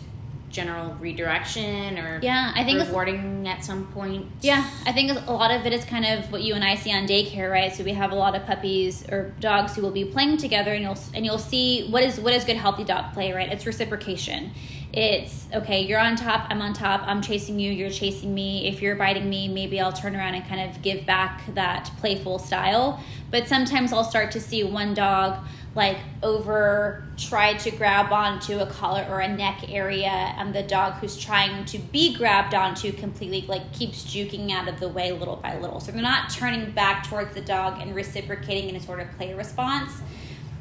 general 0.55 0.95
redirection 1.01 1.99
or 1.99 2.21
Yeah, 2.23 2.53
I 2.55 2.65
think 2.65 2.79
rewarding 2.81 3.47
at 3.49 3.65
some 3.65 3.87
point? 3.89 4.27
Yeah, 4.41 4.69
I 4.87 4.93
think 4.93 5.11
a 5.27 5.33
lot 5.33 5.51
of 5.51 5.67
it 5.67 5.73
is 5.73 5.85
kind 5.85 6.07
of 6.07 6.31
what 6.33 6.43
you 6.43 6.55
and 6.55 6.65
I 6.65 6.77
see 6.77 6.93
on 6.95 7.07
daycare, 7.07 7.51
right? 7.51 7.75
So 7.75 7.85
we 7.85 7.93
have 7.93 8.13
a 8.13 8.15
lot 8.15 8.35
of 8.35 8.47
puppies 8.47 9.05
or 9.11 9.35
dogs 9.41 9.75
who 9.75 9.83
will 9.83 9.91
be 9.91 10.05
playing 10.05 10.39
together, 10.39 10.73
and 10.73 10.83
you'll 10.83 10.99
and 11.13 11.27
you'll 11.27 11.39
see 11.39 11.89
what 11.91 12.03
is 12.03 12.19
what 12.21 12.33
is 12.33 12.45
good 12.45 12.57
healthy 12.57 12.85
dog 12.85 13.13
play, 13.13 13.33
right? 13.33 13.53
It's 13.53 13.67
reciprocation. 13.67 14.53
it's 14.97 15.47
okay, 15.53 15.81
you're 15.81 15.99
on 15.99 16.15
top, 16.15 16.47
I'm 16.51 16.63
on 16.63 16.73
top, 16.73 17.03
I'm 17.05 17.21
chasing 17.21 17.59
you, 17.59 17.73
you're 17.73 17.91
chasing 17.91 18.33
me. 18.33 18.69
If 18.69 18.81
you're 18.81 18.95
biting 18.95 19.29
me, 19.29 19.49
maybe 19.49 19.81
I'll 19.81 19.93
turn 19.93 20.15
around 20.15 20.35
and 20.37 20.47
kind 20.47 20.71
of 20.71 20.81
give 20.83 21.05
back 21.05 21.43
that 21.55 21.91
playful 21.99 22.39
style. 22.39 23.03
But 23.31 23.49
sometimes 23.49 23.93
I'll 23.93 24.05
start 24.05 24.31
to 24.33 24.41
see 24.41 24.63
one 24.63 24.95
dog 24.95 25.45
like 25.75 25.99
over 26.23 27.05
try 27.17 27.55
to 27.55 27.71
grab 27.71 28.13
onto 28.13 28.59
a 28.59 28.67
collar 28.67 29.05
or 29.11 29.21
a 29.21 29.29
neck 29.29 29.65
area 29.69 30.09
and 30.09 30.55
the 30.55 30.63
dog 30.63 30.95
who's 30.95 31.17
trying 31.17 31.65
to 31.65 31.79
be 31.79 32.15
grabbed 32.15 32.55
onto 32.55 32.93
completely 32.93 33.45
like 33.49 33.73
keeps 33.73 34.05
juking 34.05 34.53
out 34.53 34.69
of 34.69 34.79
the 34.79 34.89
way 34.89 35.11
little 35.11 35.37
by 35.37 35.59
little 35.59 35.81
so 35.81 35.91
they're 35.91 36.01
not 36.01 36.31
turning 36.31 36.71
back 36.71 37.07
towards 37.09 37.35
the 37.35 37.41
dog 37.41 37.81
and 37.81 37.95
reciprocating 37.95 38.69
in 38.69 38.77
a 38.77 38.81
sort 38.81 39.01
of 39.01 39.11
play 39.13 39.35
response 39.35 40.01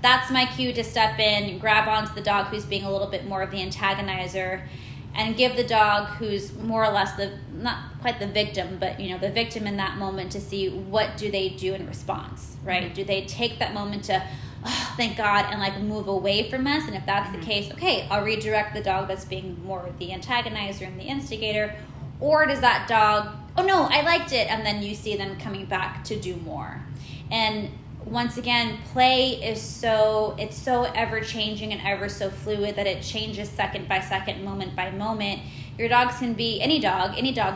that's 0.03 0.29
my 0.29 0.45
cue 0.45 0.73
to 0.73 0.83
step 0.83 1.17
in, 1.17 1.57
grab 1.59 1.87
onto 1.87 2.13
the 2.13 2.21
dog 2.21 2.47
who's 2.47 2.65
being 2.65 2.83
a 2.83 2.91
little 2.91 3.07
bit 3.07 3.25
more 3.25 3.41
of 3.41 3.51
the 3.51 3.57
antagonizer, 3.57 4.67
and 5.15 5.37
give 5.37 5.55
the 5.55 5.63
dog 5.63 6.07
who's 6.17 6.53
more 6.57 6.83
or 6.83 6.91
less 6.91 7.13
the 7.13 7.31
not 7.53 7.77
quite 8.01 8.19
the 8.19 8.27
victim, 8.27 8.77
but 8.79 8.99
you 8.99 9.11
know 9.11 9.17
the 9.17 9.31
victim 9.31 9.65
in 9.65 9.77
that 9.77 9.97
moment 9.97 10.31
to 10.33 10.41
see 10.41 10.69
what 10.69 11.15
do 11.15 11.31
they 11.31 11.49
do 11.49 11.73
in 11.73 11.87
response, 11.87 12.57
right? 12.65 12.83
Mm-hmm. 12.83 12.93
Do 12.93 13.03
they 13.05 13.25
take 13.25 13.59
that 13.59 13.73
moment 13.73 14.03
to 14.05 14.27
oh, 14.65 14.93
thank 14.97 15.17
God 15.17 15.45
and 15.49 15.59
like 15.59 15.79
move 15.81 16.07
away 16.07 16.49
from 16.49 16.67
us? 16.67 16.85
And 16.87 16.95
if 16.95 17.05
that's 17.05 17.29
mm-hmm. 17.29 17.39
the 17.39 17.45
case, 17.45 17.71
okay, 17.73 18.07
I'll 18.09 18.23
redirect 18.23 18.73
the 18.73 18.81
dog 18.81 19.07
that's 19.07 19.25
being 19.25 19.63
more 19.63 19.89
the 19.99 20.09
antagonizer 20.09 20.87
and 20.87 20.99
the 20.99 21.05
instigator, 21.05 21.75
or 22.19 22.45
does 22.45 22.61
that 22.61 22.87
dog? 22.87 23.35
Oh 23.55 23.63
no, 23.63 23.83
I 23.83 24.01
liked 24.01 24.31
it, 24.31 24.49
and 24.49 24.65
then 24.65 24.81
you 24.81 24.95
see 24.95 25.15
them 25.15 25.37
coming 25.37 25.65
back 25.65 26.03
to 26.05 26.19
do 26.19 26.35
more, 26.37 26.81
and 27.29 27.69
once 28.05 28.37
again 28.37 28.77
play 28.91 29.31
is 29.31 29.61
so 29.61 30.35
it's 30.37 30.57
so 30.57 30.83
ever 30.95 31.21
changing 31.21 31.71
and 31.71 31.81
ever 31.85 32.09
so 32.09 32.29
fluid 32.29 32.75
that 32.75 32.87
it 32.87 33.01
changes 33.01 33.49
second 33.49 33.87
by 33.87 33.99
second 33.99 34.43
moment 34.43 34.75
by 34.75 34.91
moment 34.91 35.39
your 35.77 35.87
dogs 35.87 36.17
can 36.17 36.33
be 36.33 36.61
any 36.61 36.79
dog 36.79 37.13
any 37.17 37.31
dog 37.31 37.55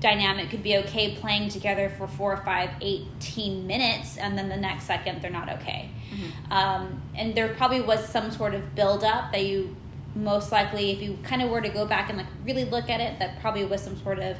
dynamic 0.00 0.50
could 0.50 0.62
be 0.62 0.76
okay 0.76 1.14
playing 1.16 1.48
together 1.48 1.88
for 1.90 2.06
four 2.06 2.36
five 2.38 2.70
18 2.80 3.66
minutes 3.66 4.16
and 4.16 4.38
then 4.38 4.48
the 4.48 4.56
next 4.56 4.84
second 4.84 5.20
they're 5.20 5.30
not 5.30 5.50
okay 5.50 5.90
mm-hmm. 6.14 6.52
um, 6.52 7.02
and 7.14 7.34
there 7.34 7.48
probably 7.54 7.80
was 7.80 8.08
some 8.08 8.30
sort 8.30 8.54
of 8.54 8.74
build 8.74 9.04
up 9.04 9.32
that 9.32 9.44
you 9.44 9.76
most 10.14 10.52
likely 10.52 10.92
if 10.92 11.02
you 11.02 11.18
kind 11.24 11.42
of 11.42 11.50
were 11.50 11.60
to 11.60 11.68
go 11.68 11.84
back 11.84 12.08
and 12.08 12.18
like 12.18 12.26
really 12.44 12.64
look 12.64 12.88
at 12.88 13.00
it 13.00 13.18
that 13.18 13.40
probably 13.40 13.64
was 13.64 13.82
some 13.82 13.96
sort 13.96 14.18
of 14.18 14.36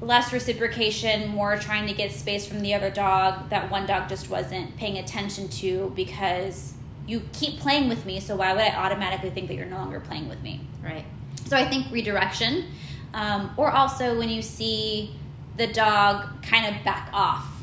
less 0.00 0.32
reciprocation, 0.32 1.28
more 1.28 1.56
trying 1.56 1.86
to 1.86 1.94
get 1.94 2.12
space 2.12 2.46
from 2.46 2.60
the 2.60 2.74
other 2.74 2.90
dog 2.90 3.48
that 3.50 3.70
one 3.70 3.86
dog 3.86 4.08
just 4.08 4.28
wasn't 4.28 4.76
paying 4.76 4.98
attention 4.98 5.48
to 5.48 5.92
because 5.96 6.74
you 7.06 7.22
keep 7.32 7.60
playing 7.60 7.88
with 7.88 8.06
me, 8.06 8.20
so 8.20 8.36
why 8.36 8.52
would 8.52 8.62
I 8.62 8.74
automatically 8.74 9.30
think 9.30 9.48
that 9.48 9.54
you're 9.54 9.66
no 9.66 9.76
longer 9.76 10.00
playing 10.00 10.28
with 10.28 10.42
me? 10.42 10.66
Right. 10.82 11.04
So 11.46 11.56
I 11.56 11.68
think 11.68 11.90
redirection, 11.92 12.66
um, 13.12 13.52
or 13.56 13.70
also 13.70 14.18
when 14.18 14.30
you 14.30 14.42
see 14.42 15.14
the 15.56 15.66
dog 15.66 16.42
kind 16.42 16.74
of 16.74 16.82
back 16.84 17.10
off, 17.12 17.53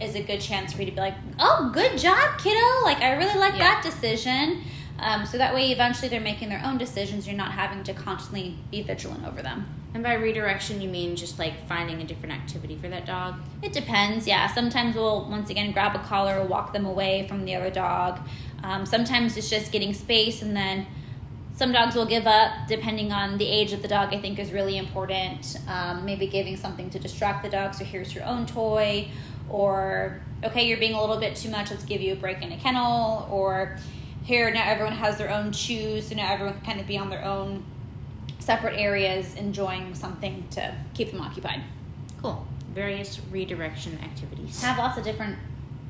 is 0.00 0.14
a 0.14 0.22
good 0.22 0.40
chance 0.40 0.72
for 0.72 0.80
you 0.80 0.86
to 0.86 0.92
be 0.92 1.00
like, 1.00 1.14
oh, 1.38 1.70
good 1.72 1.98
job, 1.98 2.38
kiddo. 2.38 2.84
Like, 2.84 2.98
I 2.98 3.16
really 3.16 3.38
like 3.38 3.54
yeah. 3.54 3.80
that 3.80 3.82
decision. 3.82 4.62
Um, 4.98 5.26
so 5.26 5.38
that 5.38 5.54
way, 5.54 5.72
eventually, 5.72 6.08
they're 6.08 6.20
making 6.20 6.48
their 6.48 6.62
own 6.64 6.78
decisions. 6.78 7.26
You're 7.26 7.36
not 7.36 7.52
having 7.52 7.82
to 7.84 7.94
constantly 7.94 8.56
be 8.70 8.82
vigilant 8.82 9.26
over 9.26 9.42
them. 9.42 9.66
And 9.94 10.02
by 10.02 10.14
redirection, 10.14 10.82
you 10.82 10.88
mean 10.88 11.16
just 11.16 11.38
like 11.38 11.66
finding 11.66 12.02
a 12.02 12.04
different 12.04 12.34
activity 12.34 12.76
for 12.76 12.88
that 12.88 13.06
dog? 13.06 13.36
It 13.62 13.72
depends, 13.72 14.26
yeah. 14.26 14.46
Sometimes 14.46 14.94
we'll, 14.94 15.28
once 15.28 15.48
again, 15.48 15.72
grab 15.72 15.94
a 15.94 16.00
collar, 16.00 16.44
walk 16.44 16.72
them 16.72 16.84
away 16.84 17.26
from 17.28 17.44
the 17.44 17.54
other 17.54 17.70
dog. 17.70 18.20
Um, 18.62 18.84
sometimes 18.84 19.36
it's 19.36 19.48
just 19.48 19.72
getting 19.72 19.94
space, 19.94 20.42
and 20.42 20.54
then 20.54 20.86
some 21.54 21.72
dogs 21.72 21.94
will 21.94 22.04
give 22.06 22.26
up 22.26 22.52
depending 22.68 23.12
on 23.12 23.38
the 23.38 23.46
age 23.46 23.72
of 23.72 23.80
the 23.80 23.88
dog, 23.88 24.12
I 24.12 24.20
think 24.20 24.38
is 24.38 24.52
really 24.52 24.76
important. 24.76 25.58
Um, 25.66 26.04
maybe 26.04 26.26
giving 26.26 26.56
something 26.56 26.90
to 26.90 26.98
distract 26.98 27.42
the 27.42 27.48
dog, 27.48 27.74
so 27.74 27.84
here's 27.84 28.14
your 28.14 28.24
own 28.24 28.44
toy, 28.44 29.08
or 29.48 30.20
okay, 30.44 30.66
you're 30.66 30.78
being 30.78 30.94
a 30.94 31.00
little 31.00 31.18
bit 31.18 31.36
too 31.36 31.48
much, 31.50 31.70
let's 31.70 31.84
give 31.84 32.00
you 32.00 32.12
a 32.12 32.16
break 32.16 32.42
in 32.42 32.52
a 32.52 32.56
kennel, 32.56 33.28
or 33.30 33.78
here 34.24 34.52
now 34.52 34.64
everyone 34.68 34.92
has 34.92 35.16
their 35.18 35.30
own 35.30 35.52
shoes, 35.52 36.08
so 36.08 36.14
now 36.14 36.32
everyone 36.32 36.54
can 36.54 36.64
kind 36.64 36.80
of 36.80 36.86
be 36.86 36.98
on 36.98 37.10
their 37.10 37.24
own 37.24 37.64
separate 38.38 38.76
areas 38.76 39.34
enjoying 39.34 39.94
something 39.94 40.46
to 40.50 40.74
keep 40.94 41.10
them 41.10 41.20
occupied. 41.20 41.62
Cool. 42.20 42.46
Various 42.74 43.20
redirection 43.30 43.98
activities. 44.02 44.62
Have 44.62 44.78
lots 44.78 44.98
of 44.98 45.04
different, 45.04 45.36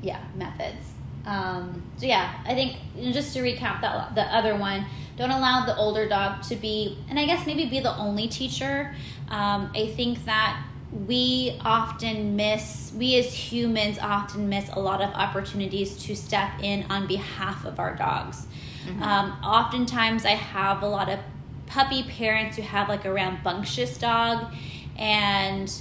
yeah, 0.01 0.23
methods. 0.35 0.85
Um, 1.25 1.83
so 1.97 2.05
yeah, 2.05 2.41
I 2.45 2.55
think 2.55 2.77
just 3.13 3.33
to 3.33 3.41
recap 3.41 3.81
that 3.81 4.15
the 4.15 4.21
other 4.21 4.55
one, 4.55 4.85
don't 5.17 5.31
allow 5.31 5.65
the 5.65 5.75
older 5.75 6.07
dog 6.07 6.41
to 6.43 6.55
be, 6.55 6.97
and 7.09 7.19
I 7.19 7.25
guess 7.25 7.45
maybe 7.45 7.65
be 7.65 7.79
the 7.79 7.95
only 7.97 8.27
teacher. 8.27 8.95
Um, 9.27 9.71
I 9.75 9.91
think 9.95 10.23
that 10.25 10.63
we 10.91 11.57
often 11.61 12.35
miss, 12.35 12.93
we 12.95 13.17
as 13.17 13.33
humans 13.33 13.97
often 13.99 14.47
miss 14.47 14.69
a 14.71 14.79
lot 14.79 15.01
of 15.01 15.13
opportunities 15.13 15.97
to 16.03 16.15
step 16.15 16.51
in 16.61 16.85
on 16.89 17.07
behalf 17.07 17.65
of 17.65 17.79
our 17.79 17.95
dogs. 17.95 18.47
Mm-hmm. 18.85 19.03
Um, 19.03 19.31
oftentimes, 19.43 20.25
I 20.25 20.31
have 20.31 20.81
a 20.81 20.87
lot 20.87 21.09
of 21.09 21.19
puppy 21.65 22.03
parents 22.03 22.55
who 22.55 22.61
have 22.61 22.87
like 22.87 23.03
a 23.03 23.11
rambunctious 23.11 23.97
dog, 23.97 24.53
and 24.97 25.71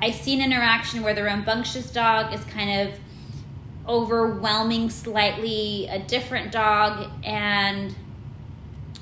I 0.00 0.10
see 0.10 0.34
an 0.34 0.42
interaction 0.42 1.02
where 1.02 1.14
the 1.14 1.22
rambunctious 1.22 1.92
dog 1.92 2.34
is 2.34 2.42
kind 2.44 2.88
of 2.88 2.98
overwhelming 3.88 4.90
slightly 4.90 5.86
a 5.86 6.00
different 6.00 6.50
dog 6.50 7.08
and 7.22 7.94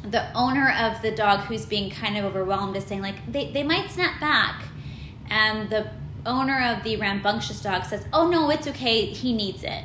the 0.02 0.30
owner 0.34 0.70
of 0.70 1.00
the 1.00 1.10
dog 1.10 1.40
who's 1.40 1.64
being 1.64 1.88
kind 1.90 2.18
of 2.18 2.24
overwhelmed 2.26 2.76
is 2.76 2.84
saying 2.84 3.00
like 3.00 3.14
they, 3.32 3.50
they 3.52 3.62
might 3.62 3.90
snap 3.90 4.20
back 4.20 4.62
and 5.28 5.70
the 5.70 5.88
owner 6.26 6.60
of 6.60 6.82
the 6.84 6.96
rambunctious 6.96 7.60
dog 7.60 7.84
says, 7.84 8.04
"Oh 8.12 8.28
no, 8.28 8.50
it's 8.50 8.66
okay. 8.68 9.06
He 9.06 9.32
needs 9.32 9.62
it." 9.62 9.84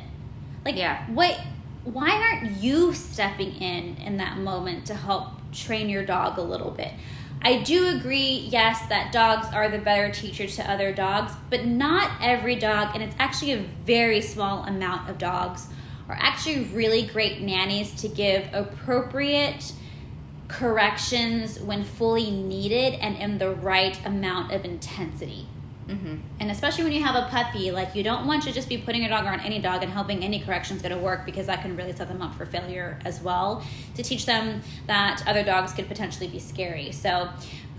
Like, 0.64 0.76
yeah, 0.76 1.06
what? 1.10 1.38
Why 1.84 2.10
aren't 2.10 2.62
you 2.62 2.92
stepping 2.92 3.54
in 3.56 3.96
in 3.96 4.18
that 4.18 4.36
moment 4.38 4.86
to 4.86 4.94
help 4.94 5.28
train 5.52 5.88
your 5.88 6.04
dog 6.04 6.38
a 6.38 6.42
little 6.42 6.70
bit? 6.70 6.92
I 7.42 7.62
do 7.62 7.96
agree, 7.96 8.48
yes, 8.50 8.86
that 8.90 9.12
dogs 9.12 9.46
are 9.54 9.70
the 9.70 9.78
better 9.78 10.10
teacher 10.10 10.46
to 10.46 10.70
other 10.70 10.92
dogs, 10.92 11.32
but 11.48 11.64
not 11.64 12.10
every 12.20 12.54
dog, 12.56 12.90
and 12.94 13.02
it's 13.02 13.16
actually 13.18 13.52
a 13.52 13.64
very 13.86 14.20
small 14.20 14.64
amount 14.64 15.08
of 15.08 15.16
dogs, 15.16 15.68
are 16.06 16.18
actually 16.20 16.64
really 16.64 17.06
great 17.06 17.40
nannies 17.40 17.94
to 18.02 18.08
give 18.08 18.46
appropriate 18.52 19.72
corrections 20.50 21.60
when 21.60 21.84
fully 21.84 22.30
needed 22.30 22.94
and 22.94 23.16
in 23.16 23.38
the 23.38 23.54
right 23.54 23.98
amount 24.04 24.52
of 24.52 24.64
intensity. 24.64 25.46
Mm-hmm. 25.86 26.16
And 26.38 26.50
especially 26.50 26.84
when 26.84 26.92
you 26.92 27.02
have 27.02 27.16
a 27.16 27.28
puppy, 27.28 27.70
like 27.70 27.94
you 27.94 28.04
don't 28.04 28.26
want 28.26 28.44
to 28.44 28.52
just 28.52 28.68
be 28.68 28.78
putting 28.78 29.00
your 29.00 29.10
dog 29.10 29.26
on 29.26 29.40
any 29.40 29.58
dog 29.58 29.82
and 29.82 29.92
hoping 29.92 30.22
any 30.22 30.38
correction's 30.38 30.82
going 30.82 30.94
to 30.94 31.00
work 31.00 31.26
because 31.26 31.46
that 31.46 31.62
can 31.62 31.76
really 31.76 31.92
set 31.92 32.08
them 32.08 32.22
up 32.22 32.34
for 32.34 32.46
failure 32.46 32.98
as 33.04 33.20
well. 33.20 33.64
To 33.96 34.02
teach 34.02 34.24
them 34.26 34.62
that 34.86 35.22
other 35.26 35.42
dogs 35.42 35.72
could 35.72 35.88
potentially 35.88 36.28
be 36.28 36.38
scary. 36.38 36.92
So 36.92 37.28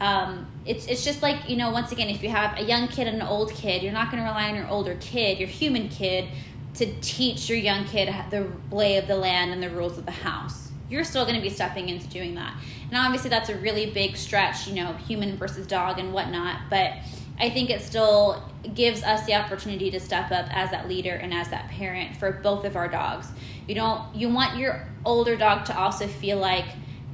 um, 0.02 0.48
it's 0.66 0.88
it's 0.88 1.06
just 1.06 1.22
like 1.22 1.50
you 1.50 1.56
know 1.56 1.72
once 1.72 1.92
again 1.92 2.10
if 2.10 2.22
you 2.22 2.30
have 2.30 2.58
a 2.58 2.64
young 2.64 2.88
kid 2.90 3.08
and 3.08 3.22
an 3.22 3.28
old 3.28 3.52
kid, 3.54 3.82
you're 3.82 3.94
not 3.94 4.12
going 4.12 4.22
to 4.22 4.28
rely 4.28 4.50
on 4.50 4.56
your 4.56 4.68
older 4.68 4.98
kid, 5.00 5.40
your 5.40 5.48
human 5.48 5.88
kid, 5.88 6.28
to 6.76 6.94
teach 7.00 7.48
your 7.48 7.60
young 7.60 7.86
kid 7.86 8.14
the 8.30 8.52
lay 8.72 8.98
of 8.98 9.08
the 9.08 9.16
land 9.16 9.52
and 9.52 9.64
the 9.64 9.70
rules 9.70 9.98
of 9.98 10.06
the 10.06 10.12
house 10.12 10.71
you're 10.92 11.06
still 11.06 11.24
going 11.24 11.38
to 11.38 11.42
be 11.42 11.50
stepping 11.50 11.88
into 11.88 12.06
doing 12.08 12.36
that. 12.36 12.54
And 12.90 12.98
obviously, 12.98 13.30
that's 13.30 13.50
a 13.50 13.56
really 13.56 13.90
big 13.90 14.18
stretch, 14.18 14.68
you 14.68 14.76
know, 14.76 14.92
human 14.94 15.38
versus 15.38 15.66
dog 15.66 15.98
and 15.98 16.14
whatnot. 16.14 16.60
But 16.70 16.96
I 17.40 17.50
think 17.50 17.70
it 17.70 17.82
still 17.82 18.44
gives 18.76 19.02
us 19.02 19.26
the 19.26 19.34
opportunity 19.34 19.90
to 19.90 20.00
step 20.00 20.32
up 20.32 20.46
as 20.52 20.70
that 20.72 20.90
leader 20.90 21.16
and 21.16 21.34
as 21.34 21.50
that 21.50 21.70
parent 21.70 22.18
for 22.18 22.34
both 22.34 22.66
of 22.66 22.76
our 22.76 22.90
dogs. 22.90 23.28
You 23.68 23.76
don't, 23.76 24.14
you 24.14 24.28
want 24.28 24.58
your 24.58 24.86
older 25.06 25.38
dog 25.38 25.66
to 25.66 25.78
also 25.78 26.08
feel 26.08 26.38
like 26.38 26.66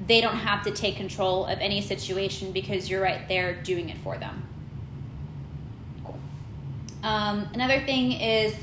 they 0.07 0.21
don't 0.21 0.36
have 0.36 0.63
to 0.63 0.71
take 0.71 0.95
control 0.95 1.45
of 1.45 1.59
any 1.59 1.82
situation 1.82 2.51
because 2.51 2.89
you're 2.89 3.01
right 3.01 3.28
there 3.28 3.61
doing 3.61 3.89
it 3.89 3.97
for 3.99 4.17
them. 4.17 4.43
Cool. 6.03 6.19
Um, 7.03 7.47
another 7.53 7.80
thing 7.82 8.13
is 8.13 8.55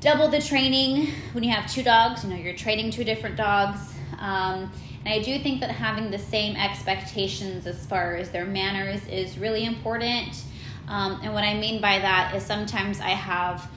double 0.00 0.28
the 0.28 0.42
training 0.42 1.08
when 1.32 1.42
you 1.42 1.50
have 1.50 1.70
two 1.72 1.82
dogs. 1.82 2.22
You 2.22 2.30
know, 2.30 2.36
you're 2.36 2.54
training 2.54 2.90
two 2.90 3.04
different 3.04 3.36
dogs 3.36 3.91
um, 4.22 4.70
and 5.04 5.12
I 5.12 5.18
do 5.18 5.38
think 5.40 5.60
that 5.60 5.70
having 5.70 6.12
the 6.12 6.18
same 6.18 6.54
expectations 6.54 7.66
as 7.66 7.84
far 7.84 8.14
as 8.14 8.30
their 8.30 8.46
manners 8.46 9.04
is 9.08 9.36
really 9.36 9.64
important. 9.64 10.44
Um, 10.86 11.20
and 11.24 11.34
what 11.34 11.42
I 11.42 11.54
mean 11.54 11.80
by 11.80 11.98
that 11.98 12.32
is 12.34 12.44
sometimes 12.44 13.00
I 13.00 13.10
have 13.10 13.68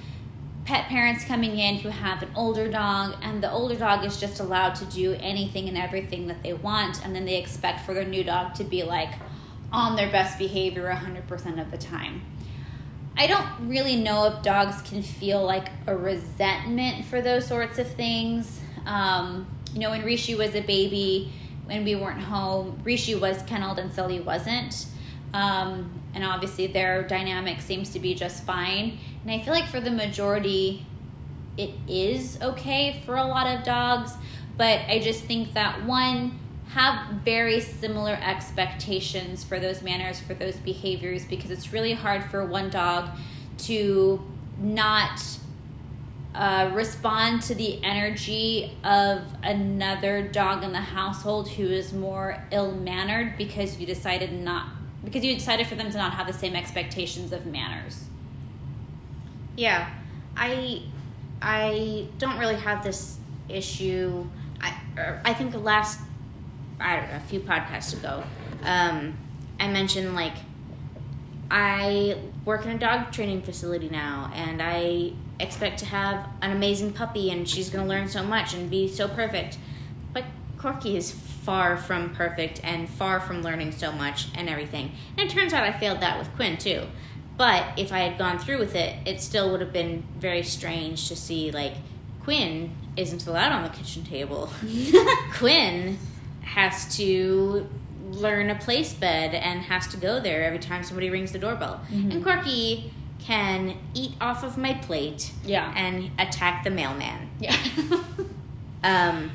pet 0.66 0.88
parents 0.88 1.26
coming 1.26 1.58
in 1.58 1.78
who 1.78 1.90
have 1.90 2.22
an 2.22 2.30
older 2.36 2.70
dog, 2.70 3.16
and 3.24 3.42
the 3.42 3.52
older 3.52 3.76
dog 3.76 4.06
is 4.06 4.20
just 4.20 4.40
allowed 4.40 4.76
to 4.76 4.86
do 4.86 5.14
anything 5.20 5.68
and 5.68 5.78
everything 5.78 6.28
that 6.28 6.44
they 6.44 6.54
want, 6.54 7.04
and 7.04 7.16
then 7.16 7.26
they 7.26 7.38
expect 7.38 7.84
for 7.84 7.96
their 7.96 8.06
new 8.06 8.24
dog 8.24 8.54
to 8.56 8.64
be 8.64 8.84
like 8.84 9.14
on 9.72 9.96
their 9.96 10.12
best 10.12 10.38
behavior 10.38 10.92
100% 10.92 11.60
of 11.60 11.72
the 11.72 11.78
time. 11.78 12.22
I 13.18 13.26
don't 13.26 13.48
really 13.68 13.96
know 13.96 14.26
if 14.26 14.44
dogs 14.44 14.82
can 14.84 15.02
feel 15.02 15.44
like 15.44 15.70
a 15.88 15.96
resentment 15.96 17.06
for 17.06 17.22
those 17.22 17.48
sorts 17.48 17.80
of 17.80 17.88
things. 17.88 18.60
Um, 18.86 19.48
you 19.76 19.82
know, 19.82 19.92
when 19.92 20.04
Rishi 20.04 20.34
was 20.34 20.56
a 20.56 20.62
baby 20.62 21.32
when 21.66 21.84
we 21.84 21.96
weren't 21.96 22.22
home, 22.22 22.80
Rishi 22.84 23.14
was 23.16 23.44
kenneled 23.44 23.78
and 23.78 23.94
Sully 23.94 24.20
wasn't. 24.20 24.88
Um, 25.34 26.02
and 26.14 26.24
obviously 26.24 26.68
their 26.68 27.04
dynamic 27.04 27.60
seems 27.60 27.90
to 27.92 28.00
be 28.00 28.16
just 28.16 28.44
fine. 28.44 28.98
And 29.22 29.32
I 29.32 29.44
feel 29.44 29.54
like 29.54 29.68
for 29.68 29.82
the 29.82 29.92
majority, 29.92 30.86
it 31.58 31.72
is 31.88 32.40
okay 32.42 33.02
for 33.06 33.18
a 33.18 33.26
lot 33.26 33.48
of 33.48 33.66
dogs. 33.66 34.14
But 34.58 34.82
I 34.88 35.00
just 35.00 35.26
think 35.26 35.54
that 35.54 35.86
one, 35.86 36.40
have 36.70 37.08
very 37.24 37.62
similar 37.62 38.18
expectations 38.22 39.44
for 39.44 39.60
those 39.60 39.82
manners, 39.82 40.20
for 40.20 40.34
those 40.34 40.56
behaviors, 40.58 41.24
because 41.26 41.52
it's 41.52 41.72
really 41.72 41.94
hard 41.94 42.24
for 42.26 42.46
one 42.46 42.70
dog 42.70 43.10
to 43.58 44.22
not 44.58 45.22
uh, 46.36 46.70
respond 46.74 47.42
to 47.42 47.56
the 47.56 47.82
energy 47.82 48.78
of 48.84 49.22
another 49.42 50.28
dog 50.28 50.64
in 50.64 50.74
the 50.74 50.82
household 50.82 51.48
who 51.48 51.64
is 51.64 51.94
more 51.94 52.44
ill 52.52 52.74
mannered 52.74 53.38
because 53.38 53.80
you 53.80 53.86
decided 53.86 54.34
not 54.34 54.68
because 55.06 55.24
you 55.24 55.34
decided 55.36 55.66
for 55.66 55.76
them 55.76 55.90
to 55.90 55.98
not 55.98 56.14
have 56.14 56.28
the 56.28 56.34
same 56.34 56.56
expectations 56.56 57.32
of 57.32 57.46
manners. 57.46 58.04
Yeah, 59.56 59.90
I 60.36 60.84
I 61.42 62.08
don't 62.18 62.38
really 62.38 62.56
have 62.58 62.84
this 62.84 63.18
issue. 63.48 64.28
I 64.60 64.78
er, 64.98 65.22
I 65.24 65.34
think 65.34 65.56
last 65.56 66.02
I 66.82 66.98
don't 66.98 67.10
know, 67.10 67.16
a 67.16 67.20
few 67.22 67.40
podcasts 67.40 67.94
ago, 67.94 68.24
um, 68.64 69.18
I 69.58 69.70
mentioned 69.70 70.16
like 70.16 70.36
I 71.50 72.18
work 72.44 72.66
in 72.66 72.72
a 72.72 72.78
dog 72.78 73.14
training 73.14 73.44
facility 73.44 73.88
now, 73.88 74.32
and 74.36 74.62
I 74.62 75.14
expect 75.40 75.80
to 75.80 75.86
have 75.86 76.28
an 76.42 76.52
amazing 76.52 76.94
puppy, 76.94 77.30
and 77.32 77.48
she's 77.48 77.70
going 77.70 77.84
to 77.86 77.90
learn 77.90 78.08
so 78.08 78.24
much 78.24 78.54
and 78.54 78.70
be 78.70 78.88
so 78.88 79.08
perfect. 79.08 79.58
But 80.14 80.24
Corky 80.58 80.96
is 80.98 81.12
far 81.12 81.78
from 81.78 82.14
perfect 82.16 82.60
and 82.64 82.90
far 82.90 83.20
from 83.20 83.44
learning 83.44 83.72
so 83.72 83.92
much 83.92 84.28
and 84.36 84.50
everything. 84.50 84.92
And 85.18 85.30
it 85.30 85.34
turns 85.34 85.54
out 85.54 85.64
I 85.64 85.72
failed 85.78 86.00
that 86.02 86.18
with 86.18 86.34
Quinn 86.36 86.58
too. 86.58 86.84
But 87.38 87.78
if 87.78 87.92
I 87.92 88.00
had 88.00 88.18
gone 88.18 88.40
through 88.40 88.60
with 88.60 88.76
it, 88.76 88.96
it 89.06 89.22
still 89.22 89.52
would 89.52 89.62
have 89.62 89.74
been 89.74 90.04
very 90.18 90.42
strange 90.42 91.08
to 91.10 91.16
see 91.16 91.52
like 91.52 91.74
Quinn 92.24 92.72
isn't 92.98 93.28
allowed 93.28 93.52
on 93.52 93.64
the 93.64 93.70
kitchen 93.70 94.04
table. 94.04 94.50
Quinn 95.34 95.98
has 96.42 96.96
to 96.98 97.68
learn 98.10 98.50
a 98.50 98.56
place 98.56 98.94
bed 98.94 99.34
and 99.36 99.62
has 99.64 99.88
to 99.88 99.98
go 99.98 100.20
there 100.20 100.44
every 100.44 100.60
time 100.60 100.84
somebody 100.84 101.10
rings 101.10 101.32
the 101.32 101.40
doorbell. 101.40 101.82
Mhm. 101.92 102.12
And 102.14 102.24
Corky 102.24 102.92
can 103.26 103.78
eat 103.94 104.12
off 104.22 104.44
of 104.44 104.58
my 104.58 104.74
plate 104.74 105.32
Yeah. 105.44 105.74
and 105.76 106.12
attack 106.20 106.64
the 106.64 106.70
mailman. 106.70 107.30
Yeah. 107.40 107.56
Um, 108.84 109.32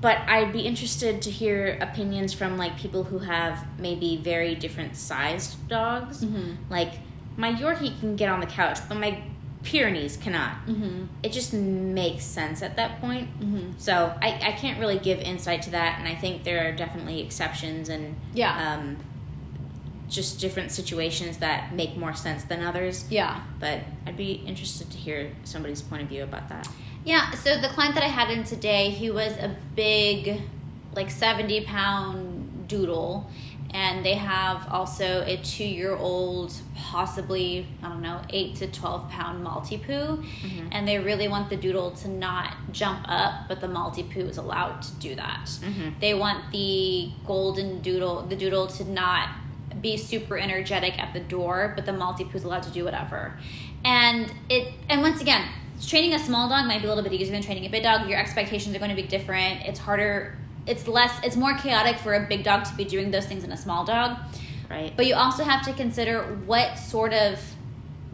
but 0.00 0.18
I'd 0.28 0.52
be 0.52 0.60
interested 0.60 1.22
to 1.22 1.30
hear 1.30 1.78
opinions 1.80 2.34
from 2.34 2.58
like 2.58 2.76
people 2.76 3.04
who 3.04 3.20
have 3.20 3.64
maybe 3.78 4.16
very 4.18 4.54
different 4.54 4.94
sized 4.94 5.66
dogs. 5.68 6.22
Mhm. 6.24 6.56
Like 6.68 6.92
my 7.38 7.50
Yorkie 7.52 7.98
can 7.98 8.14
get 8.16 8.28
on 8.28 8.40
the 8.40 8.46
couch, 8.46 8.78
but 8.88 8.96
my 8.98 9.22
Pyrenees 9.64 10.16
cannot. 10.18 10.66
mm-hmm. 10.66 11.06
It 11.22 11.32
just 11.32 11.52
makes 11.54 12.24
sense 12.24 12.62
at 12.62 12.76
that 12.76 13.00
point. 13.00 13.28
Mm-hmm. 13.40 13.72
So 13.78 14.14
I, 14.22 14.28
I 14.48 14.52
can't 14.52 14.78
really 14.78 14.98
give 14.98 15.18
insight 15.18 15.62
to 15.62 15.70
that, 15.70 15.98
and 15.98 16.06
I 16.06 16.14
think 16.14 16.44
there 16.44 16.68
are 16.68 16.72
definitely 16.72 17.20
exceptions 17.20 17.88
and 17.88 18.14
Yeah. 18.34 18.74
um, 18.74 18.98
just 20.08 20.40
different 20.40 20.70
situations 20.70 21.38
that 21.38 21.74
make 21.74 21.96
more 21.96 22.14
sense 22.14 22.44
than 22.44 22.62
others. 22.62 23.04
Yeah. 23.10 23.40
But 23.60 23.80
I'd 24.06 24.16
be 24.16 24.32
interested 24.32 24.90
to 24.90 24.96
hear 24.96 25.30
somebody's 25.44 25.82
point 25.82 26.02
of 26.02 26.08
view 26.08 26.22
about 26.22 26.48
that. 26.48 26.68
Yeah, 27.04 27.30
so 27.32 27.60
the 27.60 27.68
client 27.68 27.94
that 27.94 28.04
I 28.04 28.08
had 28.08 28.30
in 28.30 28.44
today, 28.44 28.90
he 28.90 29.10
was 29.10 29.32
a 29.32 29.56
big, 29.76 30.40
like 30.94 31.10
70 31.10 31.64
pound 31.64 32.68
doodle. 32.68 33.30
And 33.70 34.02
they 34.02 34.14
have 34.14 34.66
also 34.70 35.22
a 35.26 35.36
two 35.44 35.64
year 35.64 35.94
old, 35.94 36.54
possibly, 36.74 37.66
I 37.82 37.90
don't 37.90 38.00
know, 38.00 38.22
8 38.30 38.54
to 38.56 38.66
12 38.66 39.10
pound 39.10 39.46
Maltipoo. 39.46 40.24
And 40.72 40.88
they 40.88 40.98
really 40.98 41.28
want 41.28 41.50
the 41.50 41.56
doodle 41.56 41.90
to 41.90 42.08
not 42.08 42.54
jump 42.72 43.04
up, 43.06 43.46
but 43.46 43.60
the 43.60 43.66
Maltipoo 43.66 44.26
is 44.28 44.38
allowed 44.38 44.80
to 44.82 44.92
do 44.94 45.14
that. 45.16 45.50
Mhm. 45.60 46.00
They 46.00 46.14
want 46.14 46.50
the 46.50 47.10
golden 47.26 47.80
doodle, 47.82 48.22
the 48.22 48.36
doodle 48.36 48.68
to 48.68 48.84
not 48.84 49.28
be 49.80 49.96
super 49.96 50.38
energetic 50.38 50.98
at 50.98 51.12
the 51.12 51.20
door, 51.20 51.72
but 51.74 51.86
the 51.86 51.92
Maltipoo 51.92 52.34
is 52.34 52.44
allowed 52.44 52.62
to 52.64 52.70
do 52.70 52.84
whatever. 52.84 53.38
And 53.84 54.32
it, 54.48 54.72
and 54.88 55.02
once 55.02 55.20
again, 55.20 55.48
training 55.86 56.14
a 56.14 56.18
small 56.18 56.48
dog 56.48 56.66
might 56.66 56.80
be 56.80 56.86
a 56.86 56.88
little 56.88 57.04
bit 57.04 57.12
easier 57.12 57.32
than 57.32 57.42
training 57.42 57.66
a 57.66 57.68
big 57.68 57.82
dog. 57.82 58.08
Your 58.08 58.18
expectations 58.18 58.74
are 58.74 58.78
going 58.78 58.94
to 58.94 59.00
be 59.00 59.06
different. 59.06 59.62
It's 59.66 59.78
harder. 59.78 60.36
It's 60.66 60.86
less. 60.86 61.12
It's 61.24 61.36
more 61.36 61.54
chaotic 61.54 61.98
for 61.98 62.14
a 62.14 62.26
big 62.26 62.44
dog 62.44 62.64
to 62.64 62.74
be 62.74 62.84
doing 62.84 63.10
those 63.10 63.26
things 63.26 63.44
in 63.44 63.52
a 63.52 63.56
small 63.56 63.84
dog. 63.84 64.18
Right? 64.68 64.92
But 64.96 65.06
you 65.06 65.14
also 65.14 65.44
have 65.44 65.64
to 65.64 65.72
consider 65.72 66.22
what 66.44 66.78
sort 66.78 67.14
of 67.14 67.40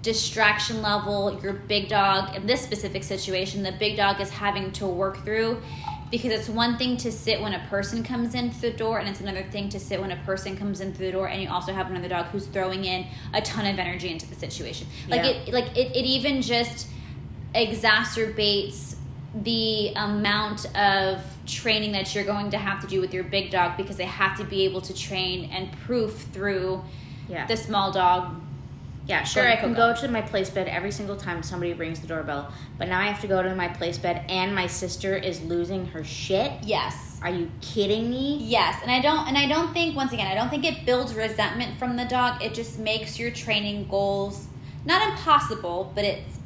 distraction 0.05 0.83
level 0.83 1.41
your 1.43 1.55
big 1.55 1.89
dog, 1.89 2.37
in 2.37 2.47
this 2.47 2.61
specific 2.61 3.03
situation, 3.03 3.63
the 3.63 3.73
big 3.73 3.97
dog 3.97 4.21
is 4.21 4.31
having 4.31 4.71
to 4.73 4.87
work 4.87 5.25
through. 5.25 5.61
Because 6.15 6.31
it's 6.31 6.49
one 6.49 6.79
thing 6.79 6.97
to 6.99 7.11
sit 7.11 7.41
when 7.41 7.55
a 7.55 7.67
person 7.69 8.05
comes 8.05 8.37
in 8.37 8.53
through 8.53 8.71
the 8.71 8.77
door, 8.77 9.01
and 9.01 9.09
it's 9.09 9.21
another 9.21 9.43
thing 9.43 9.69
to 9.71 9.81
sit 9.81 10.01
when 10.01 10.13
a 10.13 10.17
person 10.19 10.57
comes 10.57 10.81
in 10.81 10.95
through 10.95 11.07
the 11.07 11.13
door, 11.13 11.27
and 11.27 11.43
you 11.43 11.51
also 11.51 11.73
have 11.73 11.91
another 11.91 12.07
dog 12.07 12.27
who's 12.27 12.47
throwing 12.47 12.85
in 12.85 13.05
a 13.33 13.43
ton 13.43 13.67
of 13.67 13.81
energy 13.81 14.13
into 14.13 14.25
the 14.29 14.37
situation. 14.37 14.87
Like 15.09 15.25
Yeah. 15.25 15.31
it, 15.31 15.53
like 15.53 15.77
it, 15.77 15.91
it 15.97 16.05
even 16.07 16.41
just 16.41 16.87
exacerbates 17.53 18.95
the 19.43 19.93
amount 19.97 20.67
of 20.77 21.21
training 21.47 21.91
that 21.91 22.15
you're 22.15 22.23
going 22.23 22.49
to 22.53 22.59
have 22.59 22.81
to 22.83 22.87
do 22.87 23.01
with 23.01 23.13
your 23.13 23.25
big 23.25 23.51
dog 23.51 23.77
because 23.77 23.97
they 23.97 24.05
have 24.05 24.39
to 24.39 24.45
be 24.45 24.63
able 24.65 24.83
to 24.83 24.95
train 24.95 25.51
and 25.51 25.73
proof 25.81 26.29
through 26.33 26.81
Yeah. 27.29 27.45
the 27.49 27.57
small 27.57 27.91
dog. 27.91 28.41
Yeah, 29.07 29.23
sure. 29.23 29.47
I 29.47 29.57
can 29.57 29.75
go 29.75 29.95
to 29.95 30.09
my 30.09 30.23
place 30.23 30.49
bed 30.49 30.67
every 30.67 30.91
single 30.91 31.17
time 31.17 31.43
somebody 31.43 31.75
rings 31.75 32.01
the 32.01 32.07
doorbell, 32.07 32.51
but 32.79 32.89
now 32.89 33.01
I 33.01 33.07
have 33.07 33.21
to 33.21 33.27
go 33.27 33.43
to 33.43 33.55
my 33.55 33.69
place 33.69 33.99
bed, 33.99 34.25
and 34.31 34.55
my 34.55 34.67
sister 34.67 35.15
is 35.15 35.43
losing 35.43 35.87
her 35.89 36.03
shit. 36.03 36.53
Yes. 36.63 37.19
Are 37.23 37.31
you 37.31 37.51
kidding 37.61 38.11
me? 38.11 38.39
Yes, 38.41 38.81
and 38.83 38.91
I 38.91 39.01
don't 39.01 39.29
and 39.29 39.37
I 39.37 39.47
don't 39.47 39.73
think 39.73 39.95
once 39.97 40.13
again, 40.13 40.27
I 40.27 40.35
don't 40.35 40.49
think 40.49 40.65
it 40.65 40.87
builds 40.87 41.15
resentment 41.15 41.79
from 41.79 41.97
the 41.97 42.05
dog. 42.05 42.43
It 42.43 42.55
just 42.55 42.79
makes 42.79 43.19
your 43.19 43.31
training 43.31 43.89
goals 43.89 44.47
not 44.85 45.07
impossible, 45.09 45.93
but 45.95 46.05
it's 46.05 46.39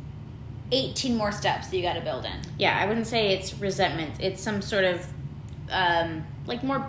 18 0.70 1.16
more 1.16 1.32
steps 1.32 1.68
that 1.68 1.76
you 1.76 1.82
got 1.82 1.94
to 1.94 2.00
build 2.00 2.24
in. 2.24 2.40
Yeah, 2.58 2.78
I 2.78 2.86
wouldn't 2.86 3.06
say 3.06 3.32
it's 3.34 3.54
resentment. 3.54 4.20
It's 4.20 4.40
some 4.40 4.62
sort 4.62 4.84
of 4.84 5.06
um, 5.70 6.24
like 6.46 6.62
more 6.62 6.86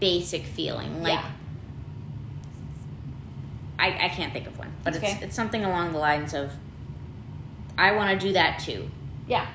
basic 0.00 0.44
feeling. 0.44 1.02
Like 1.02 1.14
Yeah. 1.14 1.30
I, 3.78 4.06
I 4.06 4.08
can't 4.08 4.32
think 4.32 4.46
of 4.46 4.58
one, 4.58 4.72
but 4.84 4.94
it's 4.94 5.04
okay. 5.04 5.18
it's 5.22 5.36
something 5.36 5.64
along 5.64 5.92
the 5.92 5.98
lines 5.98 6.34
of 6.34 6.52
I 7.76 7.92
want 7.92 8.18
to 8.18 8.26
do 8.26 8.32
that 8.32 8.58
too. 8.60 8.90
Yeah. 9.28 9.46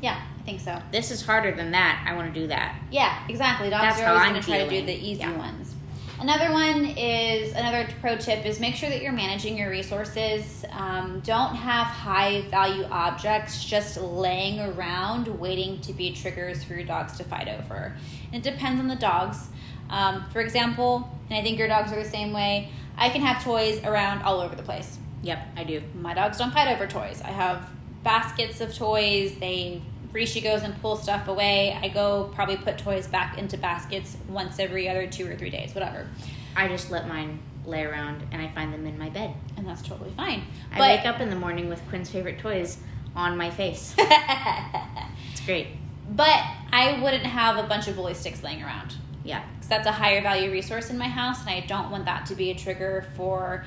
Yeah, 0.00 0.20
I 0.38 0.42
think 0.44 0.60
so. 0.60 0.80
This 0.90 1.10
is 1.10 1.22
harder 1.22 1.52
than 1.54 1.72
that. 1.72 2.04
I 2.08 2.14
want 2.14 2.32
to 2.32 2.40
do 2.40 2.46
that. 2.48 2.80
Yeah, 2.90 3.22
exactly. 3.28 3.68
Dogs 3.68 3.82
That's 3.82 4.00
are 4.00 4.04
how 4.04 4.12
always 4.12 4.24
I'm 4.26 4.32
going 4.32 4.42
to 4.42 4.48
try 4.48 4.64
to 4.64 4.70
do 4.70 4.86
the 4.86 4.94
easy 4.94 5.20
Yeah. 5.20 5.36
ones. 5.36 5.74
Another 6.18 6.52
one 6.52 6.84
is 6.84 7.54
another 7.54 7.88
pro 8.02 8.16
tip 8.16 8.44
is 8.44 8.60
make 8.60 8.74
sure 8.74 8.90
that 8.90 9.00
you're 9.00 9.12
managing 9.12 9.56
your 9.56 9.70
resources. 9.70 10.66
Um, 10.70 11.20
don't 11.24 11.54
have 11.54 11.86
high 11.86 12.42
value 12.50 12.84
objects 12.90 13.64
just 13.64 13.96
laying 13.98 14.60
around 14.60 15.28
waiting 15.38 15.80
to 15.80 15.94
be 15.94 16.12
triggers 16.12 16.62
for 16.62 16.74
your 16.74 16.84
dogs 16.84 17.16
to 17.18 17.24
fight 17.24 17.48
over. 17.48 17.96
And 18.32 18.46
it 18.46 18.50
depends 18.50 18.80
on 18.80 18.88
the 18.88 18.96
dogs. 18.96 19.48
Um, 19.88 20.26
for 20.30 20.40
example, 20.40 21.10
and 21.30 21.38
I 21.38 21.42
think 21.42 21.58
your 21.58 21.68
dogs 21.68 21.90
are 21.90 22.02
the 22.02 22.08
same 22.08 22.32
way. 22.34 22.70
I 23.00 23.08
can 23.10 23.22
have 23.22 23.42
toys 23.42 23.82
around 23.82 24.22
all 24.22 24.40
over 24.40 24.54
the 24.54 24.62
place 24.62 24.98
Yep, 25.22 25.38
I 25.56 25.64
do. 25.64 25.82
my 25.94 26.14
dogs 26.14 26.38
don't 26.38 26.52
fight 26.52 26.68
over 26.68 26.86
toys. 26.86 27.20
I 27.24 27.28
have 27.30 27.68
baskets 28.04 28.60
of 28.60 28.74
toys. 28.74 29.34
They 29.38 29.82
Rishi 30.12 30.40
goes 30.40 30.62
and 30.62 30.80
pulls 30.80 31.02
stuff 31.02 31.28
away. 31.28 31.78
I 31.82 31.88
go 31.88 32.30
probably 32.34 32.56
put 32.56 32.78
toys 32.78 33.06
back 33.06 33.38
into 33.38 33.56
baskets 33.58 34.16
once 34.28 34.58
every 34.58 34.88
other 34.88 35.06
two 35.06 35.28
or 35.30 35.36
three 35.36 35.50
days, 35.50 35.74
whatever. 35.74 36.06
I 36.56 36.68
just 36.68 36.90
let 36.90 37.06
mine 37.08 37.38
lay 37.66 37.84
around 37.84 38.22
and 38.32 38.40
I 38.42 38.48
find 38.52 38.72
them 38.72 38.86
in 38.86 38.98
my 38.98 39.08
bed. 39.10 39.34
And 39.56 39.66
that's 39.68 39.82
totally 39.82 40.10
fine. 40.16 40.42
I 40.72 40.78
But 40.78 40.88
wake 40.98 41.06
up 41.06 41.20
in 41.20 41.28
the 41.30 41.36
morning 41.36 41.68
with 41.68 41.80
Quinn's 41.90 42.10
favorite 42.10 42.38
toys 42.38 42.78
on 43.16 43.36
my 43.36 43.50
face. 43.50 43.94
It's 45.32 45.40
great. 45.46 45.68
but 46.10 46.42
I 46.72 47.00
wouldn't 47.02 47.24
have 47.24 47.56
a 47.62 47.68
bunch 47.68 47.88
of 47.88 47.96
bully 47.96 48.14
sticks 48.14 48.42
laying 48.42 48.62
around. 48.62 48.94
Yeah. 49.24 49.42
That's 49.70 49.86
a 49.86 49.92
higher 49.92 50.20
value 50.20 50.50
resource 50.50 50.90
in 50.90 50.98
my 50.98 51.08
house, 51.08 51.40
and 51.40 51.48
I 51.48 51.60
don't 51.60 51.90
want 51.90 52.04
that 52.04 52.26
to 52.26 52.34
be 52.34 52.50
a 52.50 52.54
trigger 52.54 53.06
for 53.16 53.64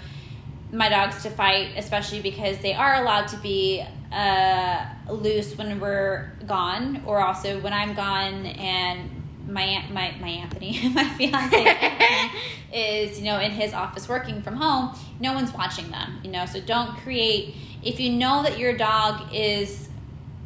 my 0.71 0.89
dogs 0.89 1.23
to 1.23 1.29
fight, 1.29 1.69
especially 1.77 2.21
because 2.21 2.59
they 2.59 2.73
are 2.73 2.95
allowed 2.95 3.27
to 3.29 3.37
be 3.37 3.83
uh, 4.11 4.85
loose 5.09 5.57
when 5.57 5.79
we're 5.79 6.31
gone, 6.45 7.01
or 7.05 7.19
also 7.19 7.59
when 7.61 7.73
I'm 7.73 7.95
gone 7.95 8.45
and 8.45 9.09
my 9.47 9.83
my 9.91 10.13
my 10.19 10.29
Anthony, 10.29 10.89
my 10.93 11.09
fiance 11.09 12.29
is 12.73 13.19
you 13.19 13.25
know 13.25 13.39
in 13.39 13.51
his 13.51 13.73
office 13.73 14.07
working 14.07 14.41
from 14.41 14.55
home. 14.55 14.95
No 15.19 15.33
one's 15.33 15.53
watching 15.53 15.89
them, 15.91 16.19
you 16.23 16.31
know. 16.31 16.45
So 16.45 16.59
don't 16.61 16.97
create 16.97 17.55
if 17.83 17.99
you 17.99 18.11
know 18.11 18.43
that 18.43 18.57
your 18.57 18.75
dog 18.77 19.33
is 19.33 19.89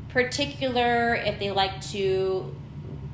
particular 0.09 1.15
if 1.15 1.39
they 1.39 1.51
like 1.51 1.79
to 1.91 2.55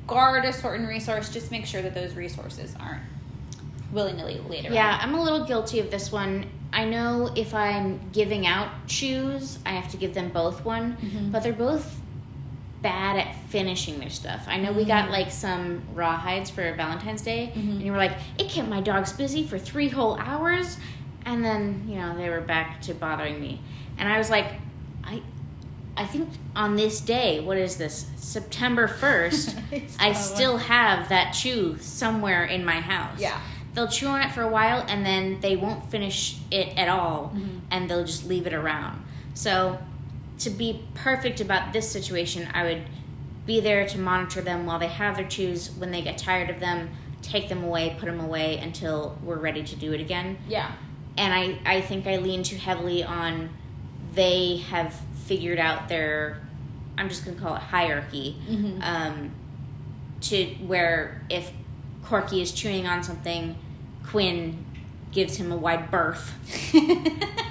guard 0.06 0.44
a 0.44 0.52
certain 0.52 0.86
resource, 0.86 1.30
just 1.32 1.50
make 1.50 1.66
sure 1.66 1.82
that 1.82 1.94
those 1.94 2.14
resources 2.14 2.74
aren't 2.80 3.02
willy 3.92 4.12
nilly 4.12 4.38
later. 4.48 4.72
Yeah, 4.72 4.98
I'm 5.00 5.14
a 5.14 5.22
little 5.22 5.44
guilty 5.44 5.80
of 5.80 5.90
this 5.90 6.10
one. 6.12 6.46
I 6.72 6.84
know 6.84 7.30
if 7.36 7.54
I'm 7.54 8.00
giving 8.12 8.46
out 8.46 8.68
shoes, 8.86 9.58
I 9.64 9.70
have 9.70 9.90
to 9.92 9.96
give 9.96 10.14
them 10.14 10.30
both 10.30 10.64
one, 10.64 10.96
Mhm. 11.00 11.30
but 11.32 11.42
they're 11.42 11.52
both 11.52 12.00
bad 12.82 13.16
at 13.18 13.34
finishing 13.48 13.98
their 14.00 14.10
stuff. 14.10 14.44
I 14.48 14.58
know 14.58 14.72
we 14.72 14.84
got 14.84 15.10
like 15.10 15.30
some 15.30 15.82
rawhides 15.94 16.50
for 16.50 16.74
Valentine's 16.74 17.22
Day, 17.22 17.52
Mhm. 17.54 17.56
and 17.76 17.82
you 17.82 17.92
were 17.92 17.96
like, 17.98 18.12
it 18.36 18.50
kept 18.50 18.68
my 18.68 18.80
dogs 18.80 19.12
busy 19.12 19.44
for 19.46 19.58
three 19.58 19.88
whole 19.88 20.18
hours, 20.18 20.76
and 21.24 21.42
then 21.44 21.84
you 21.88 21.96
know 21.96 22.14
they 22.16 22.28
were 22.28 22.40
back 22.42 22.82
to 22.82 22.92
bothering 22.94 23.40
me, 23.40 23.60
and 23.96 24.08
I 24.08 24.18
was 24.18 24.28
like, 24.28 24.46
I, 25.04 25.22
I 25.96 26.04
think 26.06 26.28
on 26.56 26.76
this 26.76 27.00
day, 27.00 27.40
what 27.40 27.56
is 27.56 27.76
this, 27.76 28.06
September 28.16 28.88
first, 28.88 29.56
I 30.00 30.12
still 30.12 30.56
have 30.58 31.08
that 31.08 31.32
chew 31.32 31.78
somewhere 31.78 32.44
in 32.44 32.64
my 32.64 32.80
house. 32.80 33.20
Yeah. 33.20 33.40
They'll 33.74 33.88
chew 33.88 34.06
on 34.08 34.20
it 34.22 34.32
for 34.32 34.42
a 34.42 34.48
while 34.48 34.84
and 34.88 35.04
then 35.04 35.40
they 35.40 35.56
won't 35.56 35.90
finish 35.90 36.36
it 36.50 36.76
at 36.76 36.88
all 36.88 37.32
Mhm. 37.34 37.60
and 37.70 37.88
they'll 37.90 38.04
just 38.04 38.26
leave 38.26 38.46
it 38.46 38.52
around. 38.54 39.04
So, 39.34 39.78
to 40.40 40.50
be 40.50 40.82
perfect 40.94 41.40
about 41.40 41.72
this 41.72 41.88
situation, 41.90 42.48
I 42.54 42.64
would 42.64 42.82
be 43.46 43.60
there 43.60 43.86
to 43.88 43.98
monitor 43.98 44.40
them 44.40 44.66
while 44.66 44.78
they 44.78 44.88
have 44.88 45.16
their 45.16 45.26
chews. 45.28 45.70
When 45.70 45.90
they 45.92 46.02
get 46.02 46.18
tired 46.18 46.50
of 46.50 46.58
them, 46.60 46.90
take 47.22 47.48
them 47.48 47.62
away, 47.62 47.96
put 47.98 48.06
them 48.06 48.20
away 48.20 48.58
until 48.58 49.16
we're 49.22 49.38
ready 49.38 49.62
to 49.62 49.76
do 49.76 49.92
it 49.92 50.00
again. 50.00 50.38
Yeah. 50.48 50.72
And 51.16 51.32
I, 51.32 51.58
I 51.64 51.80
think 51.80 52.06
I 52.06 52.16
lean 52.16 52.42
too 52.42 52.56
heavily 52.56 53.04
on 53.04 53.50
they 54.14 54.58
have 54.70 55.00
figured 55.26 55.58
out 55.58 55.88
their, 55.88 56.40
I'm 56.98 57.08
just 57.08 57.24
going 57.24 57.36
to 57.36 57.42
call 57.42 57.54
it 57.56 57.62
hierarchy 57.62 58.36
Mhm. 58.48 58.82
um, 58.82 59.30
to 60.22 60.46
where 60.66 61.22
if 61.28 61.50
Corky 62.04 62.40
is 62.40 62.52
chewing 62.52 62.86
on 62.86 63.02
something, 63.02 63.56
Quinn 64.06 64.64
gives 65.12 65.36
him 65.36 65.50
a 65.52 65.56
wide 65.56 65.90
berth, 65.90 66.32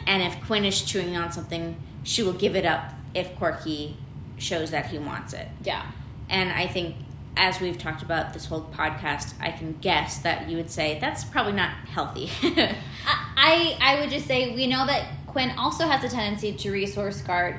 and 0.07 0.21
if 0.21 0.39
Quinn 0.45 0.65
is 0.65 0.81
chewing 0.81 1.15
on 1.15 1.31
something, 1.31 1.75
she 2.03 2.21
will 2.23 2.33
give 2.33 2.55
it 2.55 2.65
up 2.65 2.93
if 3.13 3.35
Corky 3.37 3.95
shows 4.37 4.71
that 4.71 4.87
he 4.87 4.97
wants 4.99 5.33
it. 5.33 5.47
yeah. 5.63 5.85
And 6.29 6.51
I 6.51 6.67
think, 6.67 6.95
as 7.37 7.59
we've 7.59 7.77
talked 7.77 8.01
about 8.01 8.33
this 8.33 8.45
whole 8.45 8.61
podcast, 8.75 9.33
I 9.39 9.51
can 9.51 9.73
guess 9.81 10.19
that 10.19 10.49
you 10.49 10.57
would 10.57 10.69
say 10.71 10.97
that's 10.99 11.23
probably 11.23 11.53
not 11.53 11.69
healthy. 11.87 12.29
I, 13.37 13.77
I 13.81 13.99
would 13.99 14.09
just 14.09 14.25
say 14.27 14.53
we 14.55 14.67
know 14.67 14.85
that 14.85 15.05
Quinn 15.33 15.51
also 15.57 15.87
has 15.87 16.03
a 16.03 16.09
tendency 16.09 16.53
to 16.53 16.71
resource 16.71 17.21
guard 17.21 17.55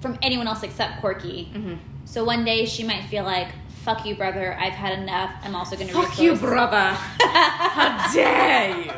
from 0.00 0.18
anyone 0.22 0.46
else 0.48 0.62
except 0.64 1.00
Corky. 1.00 1.48
Mhm. 1.54 1.78
So 2.04 2.24
one 2.24 2.44
day 2.44 2.66
she 2.66 2.82
might 2.82 3.04
feel 3.04 3.22
like, 3.24 3.48
"Fuck 3.84 4.04
you, 4.04 4.16
brother! 4.16 4.56
I've 4.60 4.72
had 4.74 4.98
enough. 4.98 5.30
I'm 5.44 5.54
also 5.54 5.76
going 5.76 5.88
to 5.88 5.94
Fuck 5.94 6.18
you, 6.18 6.34
brother! 6.34 6.96
How 7.20 8.10
dare 8.12 8.76
you! 8.80 8.92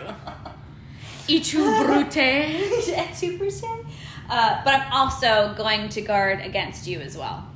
Et 1.28 1.44
tu, 1.44 1.58
brute? 1.84 2.16
Et 2.16 3.14
Super 3.14 3.50
sad. 3.50 3.80
Uh, 4.30 4.60
but 4.64 4.74
I'm 4.74 4.92
also 4.92 5.54
going 5.56 5.88
to 5.90 6.00
guard 6.00 6.40
against 6.40 6.86
you 6.86 7.00
as 7.00 7.16
well. 7.16 7.47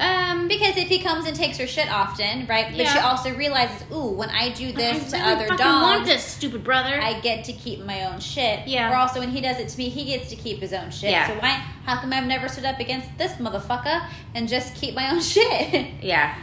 Um, 0.00 0.48
Because 0.48 0.76
if 0.76 0.88
he 0.88 0.98
comes 0.98 1.24
and 1.26 1.36
takes 1.36 1.56
her 1.58 1.66
shit 1.68 1.88
often, 1.90 2.46
right? 2.48 2.76
But 2.76 2.88
she 2.88 2.98
also 2.98 3.32
realizes, 3.34 3.84
ooh, 3.92 4.08
when 4.10 4.28
I 4.30 4.48
do 4.50 4.72
this 4.72 5.10
to 5.12 5.16
really 5.16 5.32
other 5.32 5.46
fucking 5.46 5.64
want 5.66 5.98
dogs, 6.00 6.08
this, 6.08 6.24
stupid 6.24 6.64
brother. 6.64 7.00
I 7.00 7.20
get 7.20 7.44
to 7.44 7.52
keep 7.52 7.84
my 7.84 8.04
own 8.12 8.18
shit. 8.18 8.66
Yeah. 8.66 8.90
Or 8.92 8.96
also 8.96 9.20
when 9.20 9.30
he 9.30 9.40
does 9.40 9.58
it 9.60 9.68
to 9.68 9.78
me, 9.78 9.88
he 9.90 10.04
gets 10.06 10.28
to 10.30 10.36
keep 10.36 10.58
his 10.58 10.72
own 10.72 10.90
shit. 10.90 11.10
Yeah. 11.12 11.28
So 11.28 11.34
why? 11.34 11.50
How 11.86 12.00
come 12.00 12.12
I've 12.12 12.26
never 12.26 12.48
stood 12.48 12.64
up 12.64 12.80
against 12.80 13.16
this 13.18 13.32
motherfucker 13.34 14.04
and 14.34 14.48
just 14.48 14.74
keep 14.74 14.94
my 14.96 15.10
own 15.12 15.20
shit? 15.34 15.90
yeah. 16.02 16.34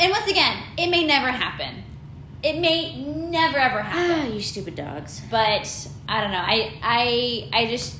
and 0.00 0.10
once 0.10 0.26
again, 0.28 0.56
it 0.76 0.88
may 0.88 1.04
never 1.06 1.28
happen. 1.28 1.84
It 2.42 2.58
may 2.60 2.96
never 3.04 3.58
ever 3.58 3.78
Ah, 3.80 3.82
happen. 3.84 4.32
you 4.34 4.40
stupid 4.40 4.74
dogs. 4.74 5.22
but 5.30 5.88
I 6.08 6.20
don't 6.20 6.30
know. 6.32 6.38
I 6.44 6.72
I 6.82 7.48
I 7.52 7.66
just 7.66 7.96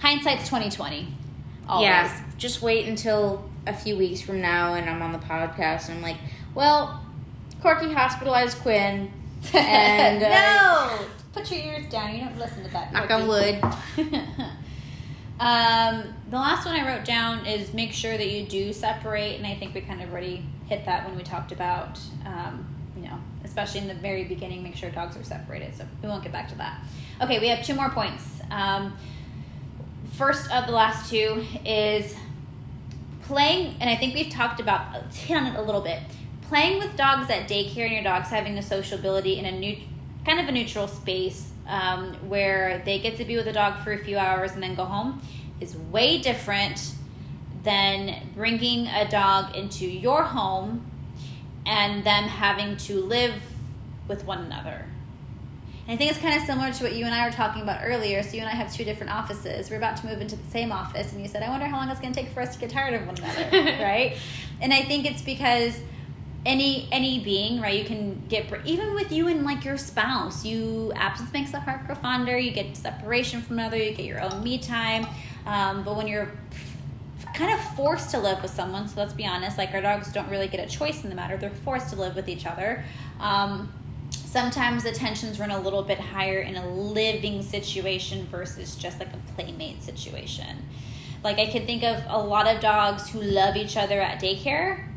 hindsight's 0.00 0.48
twenty 0.48 0.70
twenty. 0.70 1.08
Always. 1.68 1.84
Yeah, 1.86 2.22
just 2.38 2.60
wait 2.62 2.86
until 2.86 3.48
a 3.66 3.74
few 3.74 3.96
weeks 3.96 4.20
from 4.20 4.40
now 4.40 4.74
and 4.74 4.88
I'm 4.88 5.02
on 5.02 5.12
the 5.12 5.18
podcast 5.18 5.88
and 5.88 5.98
I'm 5.98 6.02
like, 6.02 6.18
well, 6.54 7.04
Corky 7.62 7.92
hospitalized 7.92 8.58
Quinn. 8.58 9.10
And, 9.52 10.22
uh, 10.22 10.98
no, 10.98 11.06
put 11.32 11.50
your 11.50 11.60
ears 11.60 11.90
down. 11.90 12.14
You 12.14 12.24
don't 12.24 12.38
listen 12.38 12.62
to 12.64 12.70
that. 12.70 12.92
Knock 12.92 13.10
on 13.10 13.26
wood. 13.26 13.62
um, 15.40 16.14
the 16.30 16.36
last 16.36 16.66
one 16.66 16.74
I 16.74 16.86
wrote 16.86 17.04
down 17.04 17.46
is 17.46 17.72
make 17.74 17.92
sure 17.92 18.16
that 18.16 18.28
you 18.28 18.46
do 18.46 18.72
separate, 18.72 19.36
and 19.36 19.46
I 19.46 19.54
think 19.56 19.74
we 19.74 19.80
kind 19.80 20.02
of 20.02 20.10
already 20.12 20.44
hit 20.66 20.84
that 20.86 21.06
when 21.06 21.16
we 21.16 21.22
talked 21.22 21.52
about, 21.52 21.98
um, 22.24 22.66
you 22.96 23.02
know, 23.02 23.18
especially 23.44 23.80
in 23.80 23.88
the 23.88 23.94
very 23.94 24.24
beginning, 24.24 24.62
make 24.62 24.76
sure 24.76 24.90
dogs 24.90 25.16
are 25.16 25.24
separated. 25.24 25.76
So 25.76 25.86
we 26.02 26.08
won't 26.08 26.22
get 26.22 26.32
back 26.32 26.48
to 26.48 26.54
that. 26.56 26.80
Okay, 27.22 27.38
we 27.38 27.48
have 27.48 27.64
two 27.64 27.74
more 27.74 27.90
points. 27.90 28.40
Um, 28.50 28.96
first 30.12 30.50
of 30.50 30.66
the 30.66 30.72
last 30.72 31.10
two 31.10 31.44
is 31.64 32.14
playing, 33.24 33.76
and 33.80 33.90
I 33.90 33.96
think 33.96 34.14
we've 34.14 34.30
talked 34.30 34.60
about 34.60 34.94
on 34.94 35.46
it 35.46 35.56
a 35.56 35.62
little 35.62 35.80
bit. 35.80 36.00
Playing 36.42 36.78
with 36.78 36.96
dogs 36.96 37.30
at 37.30 37.48
daycare 37.48 37.84
and 37.84 37.92
your 37.92 38.02
dog's 38.02 38.28
having 38.28 38.58
a 38.58 38.62
sociability 38.62 39.38
in 39.38 39.46
a 39.46 39.52
new, 39.52 39.76
kind 40.24 40.40
of 40.40 40.46
a 40.46 40.52
neutral 40.52 40.86
space 40.86 41.50
um, 41.66 42.14
where 42.28 42.82
they 42.84 42.98
get 42.98 43.16
to 43.16 43.24
be 43.24 43.36
with 43.36 43.46
the 43.46 43.52
dog 43.52 43.82
for 43.82 43.92
a 43.92 43.98
few 43.98 44.18
hours 44.18 44.52
and 44.52 44.62
then 44.62 44.74
go 44.74 44.84
home 44.84 45.22
is 45.60 45.76
way 45.76 46.18
different 46.18 46.94
than 47.62 48.28
bringing 48.34 48.86
a 48.88 49.08
dog 49.08 49.56
into 49.56 49.86
your 49.86 50.22
home 50.22 50.84
and 51.64 52.04
them 52.04 52.24
having 52.24 52.76
to 52.76 53.00
live 53.00 53.34
with 54.06 54.24
one 54.24 54.38
another. 54.38 54.86
And 55.86 55.94
I 55.94 55.96
think 55.96 56.10
it's 56.10 56.20
kind 56.20 56.38
of 56.40 56.46
similar 56.46 56.72
to 56.72 56.84
what 56.84 56.94
you 56.94 57.04
and 57.04 57.14
I 57.14 57.26
were 57.26 57.32
talking 57.32 57.62
about 57.62 57.80
earlier. 57.84 58.22
So 58.22 58.34
you 58.34 58.40
and 58.40 58.48
I 58.48 58.52
have 58.52 58.72
two 58.72 58.84
different 58.84 59.12
offices. 59.12 59.68
We're 59.68 59.76
about 59.76 59.98
to 59.98 60.06
move 60.06 60.20
into 60.20 60.36
the 60.36 60.50
same 60.50 60.72
office, 60.72 61.12
and 61.12 61.20
you 61.20 61.28
said, 61.28 61.42
"I 61.42 61.50
wonder 61.50 61.66
how 61.66 61.76
long 61.76 61.90
it's 61.90 62.00
going 62.00 62.12
to 62.14 62.20
take 62.20 62.32
for 62.32 62.40
us 62.40 62.54
to 62.54 62.60
get 62.60 62.70
tired 62.70 62.94
of 62.94 63.06
one 63.06 63.18
another." 63.18 63.50
right? 63.84 64.16
And 64.62 64.72
I 64.72 64.82
think 64.82 65.04
it's 65.04 65.20
because 65.20 65.78
any 66.46 66.88
any 66.92 67.20
being, 67.20 67.60
right? 67.60 67.78
You 67.78 67.84
can 67.84 68.22
get 68.28 68.46
even 68.64 68.94
with 68.94 69.12
you 69.12 69.28
and 69.28 69.44
like 69.44 69.64
your 69.64 69.76
spouse. 69.76 70.44
You 70.44 70.92
absence 70.96 71.32
makes 71.32 71.50
the 71.50 71.60
heart 71.60 71.86
grow 71.86 71.94
fonder. 71.94 72.38
You 72.38 72.50
get 72.50 72.76
separation 72.76 73.42
from 73.42 73.58
another. 73.58 73.76
You 73.76 73.92
get 73.92 74.06
your 74.06 74.20
own 74.20 74.42
me 74.42 74.58
time. 74.58 75.06
Um, 75.46 75.84
but 75.84 75.96
when 75.96 76.06
you're 76.06 76.30
kind 77.34 77.52
of 77.52 77.60
forced 77.74 78.10
to 78.12 78.18
live 78.18 78.40
with 78.42 78.50
someone, 78.50 78.88
so 78.88 79.00
let's 79.00 79.12
be 79.12 79.26
honest, 79.26 79.58
like 79.58 79.74
our 79.74 79.80
dogs 79.80 80.12
don't 80.12 80.28
really 80.28 80.48
get 80.48 80.60
a 80.60 80.70
choice 80.70 81.02
in 81.02 81.10
the 81.10 81.16
matter. 81.16 81.36
They're 81.36 81.50
forced 81.50 81.90
to 81.90 81.96
live 81.96 82.14
with 82.14 82.28
each 82.28 82.46
other. 82.46 82.84
Um, 83.20 83.72
sometimes 84.34 84.82
the 84.82 84.90
tensions 84.90 85.38
run 85.38 85.52
a 85.52 85.60
little 85.60 85.84
bit 85.84 86.00
higher 86.00 86.40
in 86.40 86.56
a 86.56 86.68
living 86.68 87.40
situation 87.40 88.26
versus 88.26 88.74
just 88.74 88.98
like 88.98 89.12
a 89.12 89.32
playmate 89.36 89.80
situation. 89.80 90.64
Like 91.22 91.38
I 91.38 91.46
can 91.46 91.64
think 91.66 91.84
of 91.84 92.02
a 92.08 92.18
lot 92.18 92.48
of 92.48 92.60
dogs 92.60 93.08
who 93.08 93.22
love 93.22 93.54
each 93.54 93.76
other 93.76 94.00
at 94.00 94.20
daycare, 94.20 94.88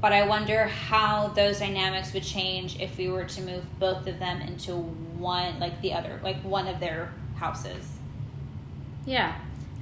but 0.00 0.12
I 0.12 0.24
wonder 0.24 0.66
how 0.66 1.26
those 1.34 1.58
dynamics 1.58 2.14
would 2.14 2.22
change 2.22 2.78
if 2.78 2.96
we 2.96 3.08
were 3.08 3.24
to 3.24 3.42
move 3.42 3.64
both 3.80 4.06
of 4.06 4.20
them 4.20 4.40
into 4.40 4.76
one, 4.76 5.58
like 5.58 5.82
the 5.82 5.92
other, 5.92 6.20
like 6.22 6.40
one 6.44 6.68
of 6.68 6.78
their 6.78 7.12
houses. 7.34 7.84
Yeah. 9.04 9.34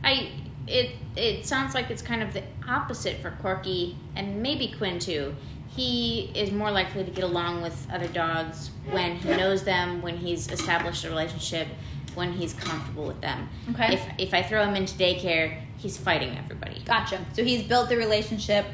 I 0.02 0.31
it 0.66 0.93
it 1.14 1.44
sounds 1.44 1.74
like 1.74 1.90
it's 1.90 2.01
kind 2.01 2.22
of 2.22 2.32
the 2.32 2.43
opposite 2.66 3.20
for 3.20 3.32
Corky 3.43 3.98
and 4.16 4.43
maybe 4.43 4.72
Quinn 4.78 4.98
too. 4.98 5.36
He 5.76 6.30
is 6.34 6.52
more 6.52 6.70
likely 6.70 7.05
to 7.05 7.10
get 7.10 7.24
along 7.24 7.62
with 7.62 7.86
other 7.92 8.06
dogs 8.09 8.70
when 8.90 9.16
he 9.16 9.28
knows 9.30 9.64
them, 9.64 10.02
when 10.02 10.16
he's 10.16 10.51
established 10.51 11.05
a 11.05 11.09
relationship, 11.09 11.66
when 12.14 12.32
he's 12.32 12.55
comfortable 12.55 13.06
with 13.06 13.20
them. 13.20 13.48
Okay. 13.70 13.94
If 13.94 14.02
if 14.18 14.34
I 14.34 14.42
throw 14.42 14.64
him 14.64 14.76
into 14.76 14.94
daycare, 14.94 15.60
he's 15.78 15.96
fighting 15.96 16.36
everybody. 16.38 16.80
Gotcha. 16.84 17.24
So 17.32 17.42
he's 17.42 17.62
built 17.64 17.88
the 17.88 17.96
relationship, 17.96 18.66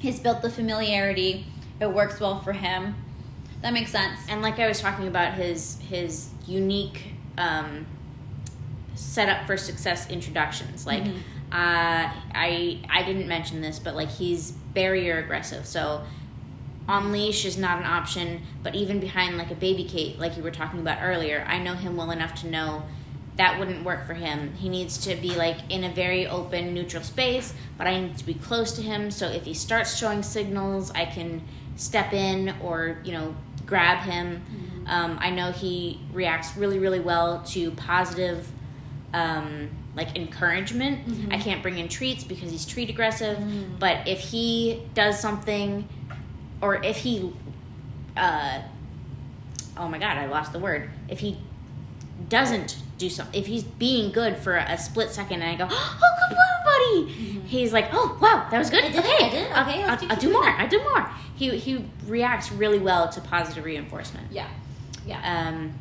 he's 0.00 0.20
built 0.20 0.42
the 0.42 0.50
familiarity. 0.50 1.46
It 1.80 1.90
works 1.92 2.20
well 2.20 2.40
for 2.40 2.52
him. 2.52 2.94
That 3.62 3.72
makes 3.72 3.90
sense. 3.90 4.20
And 4.28 4.42
like 4.42 4.58
I 4.58 4.68
was 4.68 4.80
talking 4.80 5.08
about 5.08 5.34
his 5.34 5.78
his 5.88 6.28
unique 6.46 7.14
um, 7.38 7.86
setup 8.94 9.46
for 9.46 9.56
success 9.56 10.08
introductions. 10.10 10.86
Like 10.86 11.04
Mhm. 11.04 11.16
uh, 11.52 12.12
I 12.34 12.80
I 12.90 13.02
didn't 13.02 13.28
mention 13.28 13.62
this, 13.62 13.78
but 13.78 13.94
like 13.96 14.10
he's 14.10 14.52
barrier 14.74 15.18
aggressive. 15.18 15.64
So 15.66 16.02
on 16.88 17.12
leash 17.12 17.44
is 17.44 17.56
not 17.56 17.78
an 17.78 17.84
option, 17.84 18.42
but 18.62 18.74
even 18.74 19.00
behind 19.00 19.38
like 19.38 19.50
a 19.50 19.54
baby 19.54 19.84
Kate, 19.84 20.18
like 20.18 20.36
you 20.36 20.42
were 20.42 20.50
talking 20.50 20.80
about 20.80 20.98
earlier, 21.02 21.44
I 21.48 21.58
know 21.58 21.74
him 21.74 21.96
well 21.96 22.10
enough 22.10 22.34
to 22.42 22.46
know 22.48 22.82
that 23.36 23.58
wouldn't 23.58 23.84
work 23.84 24.06
for 24.06 24.14
him. 24.14 24.52
He 24.54 24.68
needs 24.68 24.98
to 25.06 25.16
be 25.16 25.34
like 25.34 25.56
in 25.68 25.82
a 25.84 25.90
very 25.92 26.26
open, 26.26 26.72
neutral 26.72 27.02
space, 27.02 27.52
but 27.76 27.86
I 27.86 28.00
need 28.00 28.16
to 28.18 28.24
be 28.24 28.34
close 28.34 28.72
to 28.72 28.82
him. 28.82 29.10
So 29.10 29.28
if 29.28 29.44
he 29.44 29.54
starts 29.54 29.96
showing 29.96 30.22
signals, 30.22 30.90
I 30.92 31.04
can 31.04 31.42
step 31.76 32.12
in 32.12 32.54
or 32.62 32.98
you 33.04 33.12
know 33.12 33.34
grab 33.66 34.04
him. 34.04 34.42
Um, 34.86 35.18
I 35.20 35.30
know 35.30 35.50
he 35.50 36.00
reacts 36.12 36.56
really, 36.56 36.78
really 36.78 37.00
well 37.00 37.42
to 37.48 37.70
positive 37.72 38.46
um, 39.14 39.70
like 39.96 40.16
encouragement. 40.16 41.06
Mhm. 41.06 41.32
I 41.32 41.38
can't 41.38 41.62
bring 41.62 41.78
in 41.78 41.88
treats 41.88 42.24
because 42.24 42.50
he's 42.50 42.66
treat 42.66 42.90
aggressive. 42.90 43.38
Mm. 43.38 43.78
But 43.78 44.06
if 44.06 44.18
he 44.20 44.82
does 44.94 45.18
something, 45.18 45.88
or 46.64 46.82
if 46.82 46.96
he, 46.96 47.30
uh, 48.16 48.62
oh 49.76 49.88
my 49.88 49.98
god, 49.98 50.16
I 50.16 50.26
lost 50.26 50.52
the 50.52 50.58
word. 50.58 50.88
If 51.08 51.18
he 51.20 51.36
doesn't 52.28 52.78
do 52.96 53.10
something, 53.10 53.38
if 53.38 53.46
he's 53.46 53.62
being 53.64 54.12
good 54.12 54.36
for 54.38 54.56
a 54.56 54.78
split 54.78 55.10
second, 55.10 55.42
and 55.42 55.50
I 55.50 55.56
go, 55.56 55.68
oh, 55.70 55.98
good 56.28 56.36
job, 56.36 56.64
buddy. 56.64 57.40
He's 57.46 57.72
like, 57.72 57.88
oh 57.92 58.16
wow, 58.20 58.48
that 58.50 58.58
was 58.58 58.70
good. 58.70 58.84
I 58.84 58.88
did 58.88 58.96
it, 58.96 59.04
okay, 59.04 59.24
I 59.26 59.28
did 59.30 59.42
it. 59.42 59.50
I'll- 59.52 59.68
Okay, 59.68 59.82
I'll, 59.84 60.10
I'll, 60.12 60.16
do 60.16 60.32
more. 60.32 60.42
that." 60.44 60.58
I 60.60 60.66
do 60.66 60.78
more. 60.82 61.10
He 61.36 61.50
he 61.58 61.84
reacts 62.06 62.50
really 62.52 62.78
well 62.78 63.08
to 63.10 63.20
positive 63.20 63.64
reinforcement. 63.64 64.30
Yeah. 64.32 64.48
Yeah. 65.06 65.48
Um, 65.48 65.74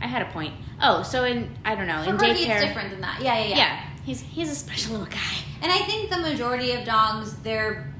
I 0.00 0.06
had 0.06 0.20
a 0.22 0.30
point. 0.32 0.52
Oh, 0.82 1.02
so 1.02 1.24
in 1.24 1.50
I 1.64 1.74
don't 1.76 1.86
know 1.86 2.02
For 2.04 2.10
in 2.10 2.18
Corky, 2.18 2.44
daycare. 2.44 2.56
it's 2.56 2.64
different 2.64 2.90
than 2.90 3.00
that. 3.00 3.22
Yeah, 3.22 3.38
yeah, 3.38 3.46
yeah. 3.46 3.56
Yeah, 3.56 3.80
he's 4.04 4.20
he's 4.20 4.50
a 4.50 4.54
special 4.54 4.92
little 4.98 5.06
guy. 5.06 5.36
And 5.62 5.70
I 5.72 5.78
think 5.78 6.10
the 6.10 6.18
majority 6.18 6.72
of 6.72 6.84
dogs, 6.84 7.36
their 7.38 7.93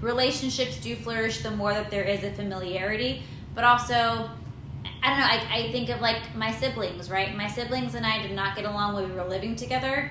relationships 0.00 0.78
do 0.78 0.96
flourish 0.96 1.42
the 1.42 1.50
more 1.50 1.72
that 1.72 1.90
there 1.90 2.04
is 2.04 2.24
a 2.24 2.30
familiarity. 2.32 3.22
But 3.54 3.64
also, 3.64 3.94
I 3.94 5.08
don't 5.08 5.18
know, 5.18 5.24
I, 5.24 5.48
I 5.50 5.72
think 5.72 5.88
of 5.90 6.00
like 6.00 6.34
my 6.34 6.52
siblings, 6.52 7.10
right? 7.10 7.34
My 7.36 7.48
siblings 7.48 7.94
and 7.94 8.06
I 8.06 8.22
did 8.22 8.32
not 8.32 8.56
get 8.56 8.64
along 8.64 8.94
when 8.94 9.08
we 9.08 9.14
were 9.14 9.24
living 9.24 9.56
together. 9.56 10.10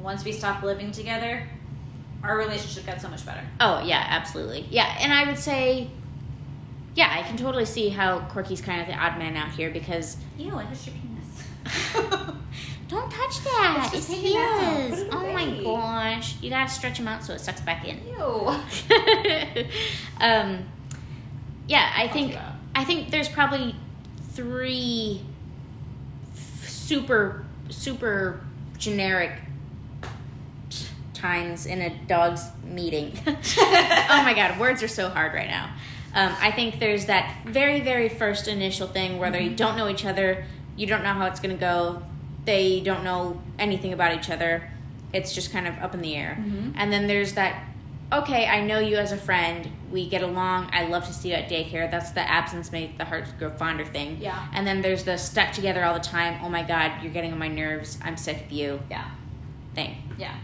Once 0.00 0.24
we 0.24 0.32
stopped 0.32 0.64
living 0.64 0.92
together, 0.92 1.46
our 2.22 2.36
relationship 2.36 2.86
got 2.86 3.00
so 3.00 3.08
much 3.08 3.24
better. 3.24 3.42
Oh 3.60 3.82
yeah, 3.84 4.04
absolutely. 4.08 4.66
Yeah, 4.70 4.96
and 4.98 5.12
I 5.12 5.26
would 5.26 5.38
say, 5.38 5.90
yeah, 6.94 7.08
I 7.10 7.22
can 7.22 7.36
totally 7.36 7.66
see 7.66 7.88
how 7.90 8.20
Corky's 8.28 8.60
kind 8.60 8.80
of 8.80 8.86
the 8.86 8.94
odd 8.94 9.18
man 9.18 9.36
out 9.36 9.50
here 9.50 9.70
because 9.70 10.16
Ew, 10.38 10.54
I 10.56 10.64
touched 10.64 10.86
your 10.86 10.96
penis. 10.96 12.34
don't 12.90 13.10
touch 13.10 13.38
that. 13.44 13.90
It's 13.94 14.08
It's, 14.10 14.20
his. 14.20 15.02
It 15.02 15.08
Oh 15.12 15.32
my 15.32 15.62
gosh, 15.62 16.34
you 16.42 16.50
gotta 16.50 16.70
stretch 16.70 16.98
him 16.98 17.08
out 17.08 17.22
so 17.24 17.32
it 17.32 17.40
sucks 17.40 17.60
back 17.60 17.86
in. 17.86 18.00
Ew. 18.08 18.18
um, 20.20 20.64
yeah, 21.68 21.92
I 21.96 22.08
think. 22.12 22.36
I 22.74 22.84
think 22.84 23.10
there's 23.10 23.28
probably 23.28 23.74
three 24.32 25.22
super 26.62 27.44
super 27.68 28.40
generic 28.78 29.32
times 31.14 31.66
in 31.66 31.82
a 31.82 31.90
dog's 32.06 32.44
meeting. 32.64 33.18
oh 33.26 34.22
my 34.24 34.32
god, 34.34 34.58
words 34.58 34.82
are 34.82 34.88
so 34.88 35.08
hard 35.08 35.34
right 35.34 35.48
now. 35.48 35.66
Um, 36.14 36.34
I 36.40 36.50
think 36.50 36.80
there's 36.80 37.06
that 37.06 37.36
very 37.46 37.80
very 37.80 38.08
first 38.08 38.48
initial 38.48 38.86
thing 38.88 39.18
where 39.18 39.30
Mm-hmm. 39.30 39.48
they 39.48 39.54
don't 39.54 39.76
know 39.76 39.88
each 39.88 40.04
other, 40.04 40.44
you 40.76 40.86
don't 40.86 41.02
know 41.04 41.12
how 41.12 41.26
it's 41.26 41.40
gonna 41.40 41.54
go, 41.54 42.02
they 42.44 42.80
don't 42.80 43.04
know 43.04 43.40
anything 43.58 43.92
about 43.92 44.14
each 44.14 44.30
other. 44.30 44.70
It's 45.12 45.34
just 45.34 45.52
kind 45.52 45.66
of 45.66 45.74
up 45.78 45.94
in 45.94 46.00
the 46.02 46.14
air. 46.16 46.36
Mhm. 46.40 46.72
And 46.76 46.92
then 46.92 47.06
there's 47.06 47.34
that 47.34 47.64
okay, 48.12 48.48
I 48.48 48.60
know 48.64 48.80
you 48.80 48.96
as 48.96 49.12
a 49.12 49.16
friend. 49.16 49.70
We 49.92 50.08
get 50.08 50.22
along. 50.22 50.70
I 50.72 50.86
love 50.86 51.06
to 51.06 51.12
see 51.12 51.28
you 51.28 51.34
at 51.36 51.48
daycare. 51.48 51.88
That's 51.88 52.10
the 52.10 52.28
absence 52.28 52.72
make 52.72 52.98
the 52.98 53.04
heart 53.04 53.24
grow 53.38 53.50
fonder 53.50 53.84
thing. 53.84 54.18
Yeah. 54.20 54.48
And 54.52 54.66
then 54.66 54.82
there's 54.82 55.04
the 55.04 55.16
stuck 55.16 55.52
together 55.52 55.84
all 55.84 55.94
the 55.94 56.00
time. 56.00 56.40
Oh 56.42 56.48
my 56.48 56.64
God, 56.64 56.90
you're 57.04 57.12
getting 57.12 57.32
on 57.32 57.38
my 57.38 57.46
nerves. 57.46 57.98
I'm 58.02 58.16
sick 58.16 58.46
of 58.46 58.50
you 58.50 58.80
Yeah. 58.90 59.04
thing. 59.76 59.96
Yeah. 60.18 60.34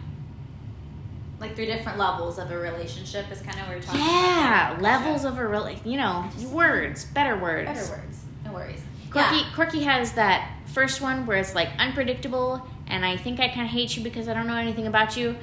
Like 1.41 1.57
three 1.57 1.67
different 1.67 1.99
levels 1.99 2.39
of 2.39 2.51
a 2.53 2.57
relationship 2.57 3.31
is 3.33 3.41
kind 3.41 3.59
of 3.59 3.67
what 3.67 3.73
you're 3.73 3.81
talking 3.83 4.01
Yeah, 4.01 4.71
about. 4.71 4.83
levels 4.83 5.25
of 5.25 5.37
a 5.39 5.47
really, 5.47 5.81
you 5.85 5.97
know, 5.99 6.25
words, 6.53 7.05
better 7.05 7.37
words. 7.37 7.67
Better 7.69 7.91
words. 8.01 8.19
No 8.45 8.53
worries. 8.53 8.83
Corky, 9.17 9.37
Yeah. 9.37 9.53
Corky 9.55 9.83
has 9.85 10.13
that 10.13 10.51
first 10.67 11.01
one 11.01 11.25
where 11.25 11.39
it's 11.39 11.55
like 11.55 11.71
unpredictable, 11.79 12.67
and 12.87 13.05
I 13.05 13.17
think 13.17 13.41
I 13.41 13.49
kind 13.49 13.63
of 13.63 13.69
hate 13.69 13.97
you 13.97 14.03
because 14.03 14.29
I 14.29 14.35
don't 14.35 14.47
know 14.47 14.57
anything 14.57 14.87
about 14.87 15.17
you. 15.17 15.37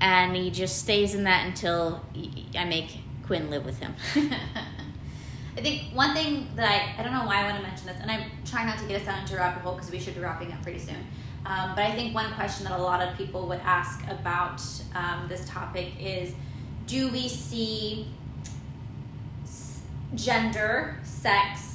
And 0.00 0.34
he 0.36 0.50
just 0.50 0.78
stays 0.78 1.14
in 1.14 1.24
that 1.24 1.46
until 1.46 2.04
I 2.56 2.64
make 2.64 2.98
Quinn 3.26 3.50
live 3.50 3.64
with 3.64 3.78
him. 3.78 3.94
I 5.56 5.60
think 5.60 5.82
one 5.92 6.14
thing 6.14 6.48
that 6.56 6.68
I, 6.70 7.00
I 7.00 7.04
don't 7.04 7.12
know 7.12 7.26
why 7.26 7.42
I 7.42 7.44
want 7.44 7.56
to 7.56 7.62
mention 7.62 7.86
this, 7.86 7.96
and 8.00 8.10
I'm 8.10 8.30
trying 8.44 8.66
not 8.66 8.78
to 8.78 8.84
get 8.86 9.02
us 9.02 9.08
out 9.08 9.20
into 9.20 9.34
a 9.34 9.38
rabbit 9.38 9.62
hole 9.62 9.74
because 9.74 9.90
we 9.90 9.98
should 9.98 10.14
be 10.14 10.20
wrapping 10.20 10.52
up 10.52 10.62
pretty 10.62 10.78
soon. 10.78 10.96
Um, 11.44 11.74
but 11.74 11.84
I 11.84 11.92
think 11.94 12.14
one 12.14 12.32
question 12.34 12.64
that 12.64 12.78
a 12.78 12.82
lot 12.82 13.06
of 13.06 13.16
people 13.18 13.48
would 13.48 13.60
ask 13.64 14.02
about 14.08 14.62
um, 14.94 15.26
this 15.28 15.44
topic 15.48 15.88
is 16.00 16.32
do 16.86 17.10
we 17.10 17.28
see 17.28 18.06
gender, 20.14 21.00
sex 21.02 21.71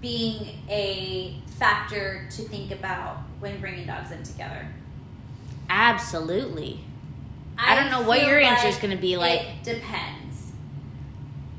being 0.00 0.58
a 0.68 1.36
factor 1.58 2.26
to 2.30 2.42
think 2.42 2.70
about 2.70 3.16
when 3.40 3.60
bringing 3.60 3.86
dogs 3.86 4.10
in 4.10 4.22
together? 4.22 4.66
Absolutely. 5.68 6.80
I 7.58 7.74
don't 7.74 7.90
know 7.90 8.02
what 8.08 8.24
your 8.24 8.38
answer 8.38 8.68
is 8.68 8.76
gonna 8.76 8.96
be, 8.96 9.16
like- 9.16 9.40
It 9.40 9.62
depends. 9.64 10.52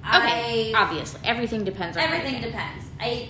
Okay, 0.07 0.73
I- 0.73 0.81
obviously, 0.81 1.19
everything 1.23 1.63
depends 1.63 1.95
on 1.97 2.03
everything 2.03 2.41
depends. 2.41 2.85
I, 2.99 3.29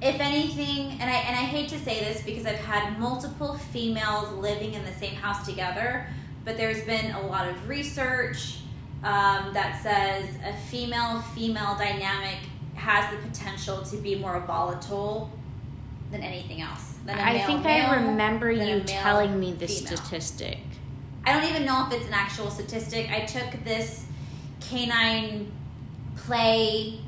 if 0.00 0.18
anything, 0.20 0.92
and 1.00 1.04
I 1.04 1.14
and 1.14 1.36
I 1.36 1.42
hate 1.42 1.68
to 1.68 1.78
say 1.78 2.00
this 2.00 2.22
because 2.22 2.46
I've 2.46 2.56
had 2.58 2.98
multiple 2.98 3.54
females 3.72 4.32
living 4.38 4.74
in 4.74 4.84
the 4.84 4.92
same 4.94 5.14
house 5.14 5.46
together, 5.46 6.06
but 6.44 6.56
there's 6.56 6.82
been 6.84 7.12
a 7.12 7.26
lot 7.26 7.46
of 7.48 7.68
research 7.68 8.58
um, 9.04 9.52
that 9.54 9.78
says 9.82 10.26
a 10.44 10.52
female 10.68 11.20
female 11.34 11.76
dynamic 11.78 12.38
has 12.76 13.10
the 13.10 13.16
potential 13.28 13.82
to 13.82 13.96
be 13.96 14.14
more 14.16 14.38
volatile 14.40 15.30
than 16.10 16.22
anything 16.22 16.60
else. 16.60 16.94
Than 17.04 17.18
a 17.18 17.22
I 17.22 17.32
male- 17.34 17.46
think 17.46 17.64
male 17.64 17.86
I 17.90 17.96
remember 17.96 18.50
you 18.50 18.80
telling 18.84 19.38
me 19.40 19.52
this 19.54 19.80
female. 19.80 19.96
statistic. 19.96 20.58
I 21.24 21.32
don't 21.32 21.48
even 21.50 21.64
know 21.64 21.86
if 21.86 21.92
it's 21.92 22.06
an 22.06 22.14
actual 22.14 22.50
statistic. 22.50 23.10
I 23.10 23.20
took 23.24 23.64
this 23.64 24.04
canine 24.60 25.50
play 26.16 27.00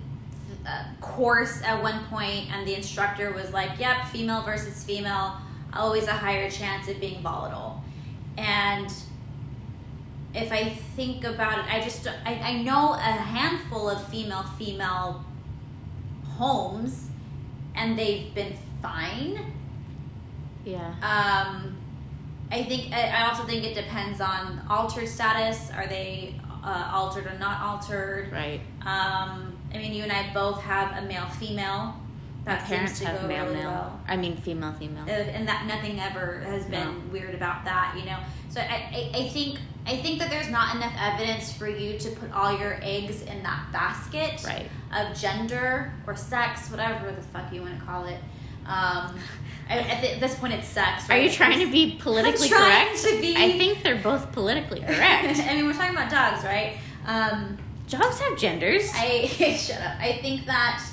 uh, 0.67 0.85
course 1.01 1.63
at 1.63 1.81
one 1.83 2.05
point, 2.07 2.51
and 2.53 2.67
the 2.67 2.75
instructor 2.75 3.33
was 3.33 3.53
like, 3.53 3.79
"Yep, 3.79 4.07
female 4.07 4.43
versus 4.43 4.83
female, 4.85 5.37
always 5.73 6.07
a 6.09 6.13
higher 6.13 6.51
chance 6.51 6.89
of 6.89 7.01
being 7.01 7.23
volatile." 7.23 7.83
And 8.37 8.93
if 10.35 10.53
I 10.53 10.71
think 10.97 11.25
about 11.25 11.59
it, 11.61 11.65
I 11.73 11.81
just 11.81 12.07
I, 12.07 12.35
I 12.35 12.63
know 12.63 12.93
a 12.95 12.99
handful 12.99 13.89
of 13.89 14.07
female 14.09 14.43
female 14.59 15.25
homes, 16.39 17.09
and 17.75 17.99
they've 17.99 18.33
been 18.35 18.55
fine. 18.81 19.53
Yeah. 20.65 20.89
Um, 21.03 21.77
I 22.51 22.63
think 22.65 22.93
I 22.95 23.29
also 23.29 23.45
think 23.45 23.65
it 23.65 23.75
depends 23.75 24.21
on 24.21 24.63
altered 24.71 25.09
status. 25.09 25.71
Are 25.77 25.87
they 25.87 26.35
uh, 26.65 26.91
altered 26.93 27.27
or 27.27 27.39
not 27.39 27.61
altered? 27.61 28.31
Right. 28.33 28.61
Um, 28.83 29.57
I 29.73 29.79
mean, 29.79 29.93
you 29.93 30.03
and 30.05 30.13
I 30.13 30.33
both 30.33 30.61
have 30.63 31.03
a 31.03 31.07
male 31.07 31.27
female. 31.27 31.95
My 32.47 32.57
parents 32.57 32.93
seems 32.95 33.01
to 33.01 33.07
have 33.09 33.21
go 33.23 33.29
male 33.29 33.45
really 33.45 33.57
male. 33.57 33.71
well. 33.71 34.01
I 34.09 34.17
mean 34.17 34.35
female 34.37 34.73
female. 34.73 35.05
Uh, 35.05 35.11
and 35.37 35.47
that 35.47 35.67
nothing 35.67 36.01
ever 36.01 36.41
has 36.47 36.65
been 36.65 36.87
No. 37.07 37.13
weird 37.13 37.35
about 37.35 37.65
that, 37.67 37.95
you 37.99 38.07
know. 38.07 38.17
So 38.49 38.61
I, 38.63 39.11
I, 39.15 39.19
I 39.25 39.29
think 39.29 39.59
I 39.89 39.97
think 39.97 40.19
that 40.19 40.29
there's 40.31 40.49
not 40.51 40.77
enough 40.77 40.93
evidence 41.01 41.51
for 41.53 41.67
you 41.69 41.99
to 41.99 42.11
put 42.11 42.31
all 42.33 42.57
your 42.59 42.79
eggs 42.83 43.23
in 43.23 43.43
that 43.43 43.73
basket 43.73 44.45
Right. 44.45 44.69
of 44.95 45.19
gender 45.19 45.93
or 46.07 46.15
sex, 46.15 46.71
whatever 46.71 47.11
the 47.11 47.23
fuck 47.23 47.53
you 47.53 47.63
want 47.63 47.79
to 47.81 47.85
call 47.87 48.05
it. 48.05 48.21
Um, 48.67 49.19
at 49.71 50.21
this 50.21 50.35
point, 50.35 50.53
it's 50.53 50.69
sex. 50.69 51.09
Are 51.09 51.17
you 51.19 51.31
trying 51.31 51.59
to 51.61 51.71
be 51.73 51.99
politically 52.01 52.51
correct? 52.51 53.03
be- 53.21 53.35
I 53.37 53.57
think 53.57 53.83
they're 53.83 53.97
both 53.97 54.31
politically 54.33 54.81
correct. 54.87 55.39
I 55.41 55.55
mean, 55.55 55.65
we're 55.67 55.73
talking 55.73 55.97
about 55.97 56.11
dogs, 56.11 56.45
right? 56.45 56.77
Um, 57.07 57.57
Dogs 57.89 58.21
have 58.21 58.37
genders. 58.39 58.91
I 58.95 59.27
shut 59.59 59.81
up. 59.81 59.95
I 59.99 60.19
think 60.21 60.45
that 60.45 60.85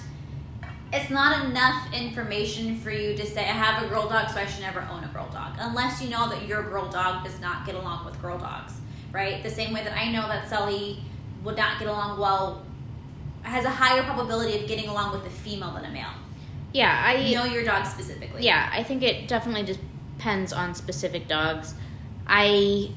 it's 0.93 1.09
not 1.09 1.43
enough 1.45 1.93
information 1.93 2.79
for 2.79 2.89
you 2.91 3.17
to 3.17 3.25
say 3.25 3.41
I 3.41 3.51
have 3.51 3.83
a 3.83 3.87
girl 3.89 4.07
dog, 4.07 4.29
so 4.29 4.39
I 4.39 4.45
should 4.45 4.61
never 4.61 4.79
own 4.89 5.03
a 5.03 5.07
girl 5.07 5.27
dog, 5.33 5.55
unless 5.59 6.01
you 6.01 6.09
know 6.09 6.29
that 6.29 6.47
your 6.47 6.63
girl 6.63 6.87
dog 6.89 7.25
does 7.25 7.37
not 7.41 7.65
get 7.65 7.75
along 7.75 8.05
with 8.05 8.21
girl 8.21 8.37
dogs, 8.37 8.75
right? 9.15 9.41
The 9.41 9.49
same 9.49 9.73
way 9.73 9.83
that 9.83 9.97
I 9.97 10.11
know 10.11 10.27
that 10.27 10.49
Sully 10.49 10.99
would 11.43 11.55
not 11.55 11.79
get 11.79 11.87
along 11.87 12.19
well, 12.19 12.63
has 13.43 13.63
a 13.63 13.69
higher 13.69 14.03
probability 14.03 14.61
of 14.61 14.67
getting 14.67 14.89
along 14.89 15.13
with 15.13 15.25
a 15.25 15.29
female 15.29 15.71
than 15.71 15.85
a 15.85 15.91
male. 15.91 16.13
yeah, 16.73 17.01
I 17.05 17.31
know 17.33 17.45
your 17.45 17.63
dog 17.63 17.85
specifically. 17.85 18.43
Yeah, 18.43 18.69
I 18.73 18.83
think 18.83 19.01
it 19.01 19.29
definitely 19.29 19.63
depends 20.17 20.51
on 20.51 20.75
specific 20.75 21.27
dogs. 21.29 21.73
I 22.27 22.91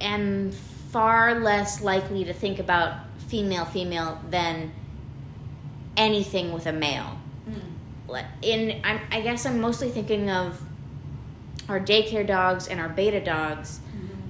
am 0.00 0.50
far 0.90 1.40
less 1.40 1.80
likely 1.80 2.24
to 2.24 2.34
think 2.34 2.58
about 2.58 2.96
female 3.28 3.64
female 3.64 4.20
than 4.28 4.72
anything 5.96 6.52
with 6.52 6.66
a 6.66 6.72
male. 6.72 7.18
Mm. 7.48 8.24
In 8.42 8.80
I'm, 8.84 9.00
I 9.10 9.22
guess 9.22 9.46
I'm 9.46 9.60
mostly 9.60 9.88
thinking 9.88 10.28
of 10.28 10.60
our 11.66 11.80
daycare 11.80 12.26
dogs 12.26 12.68
and 12.68 12.78
our 12.78 12.90
beta 12.90 13.24
dogs. 13.24 13.80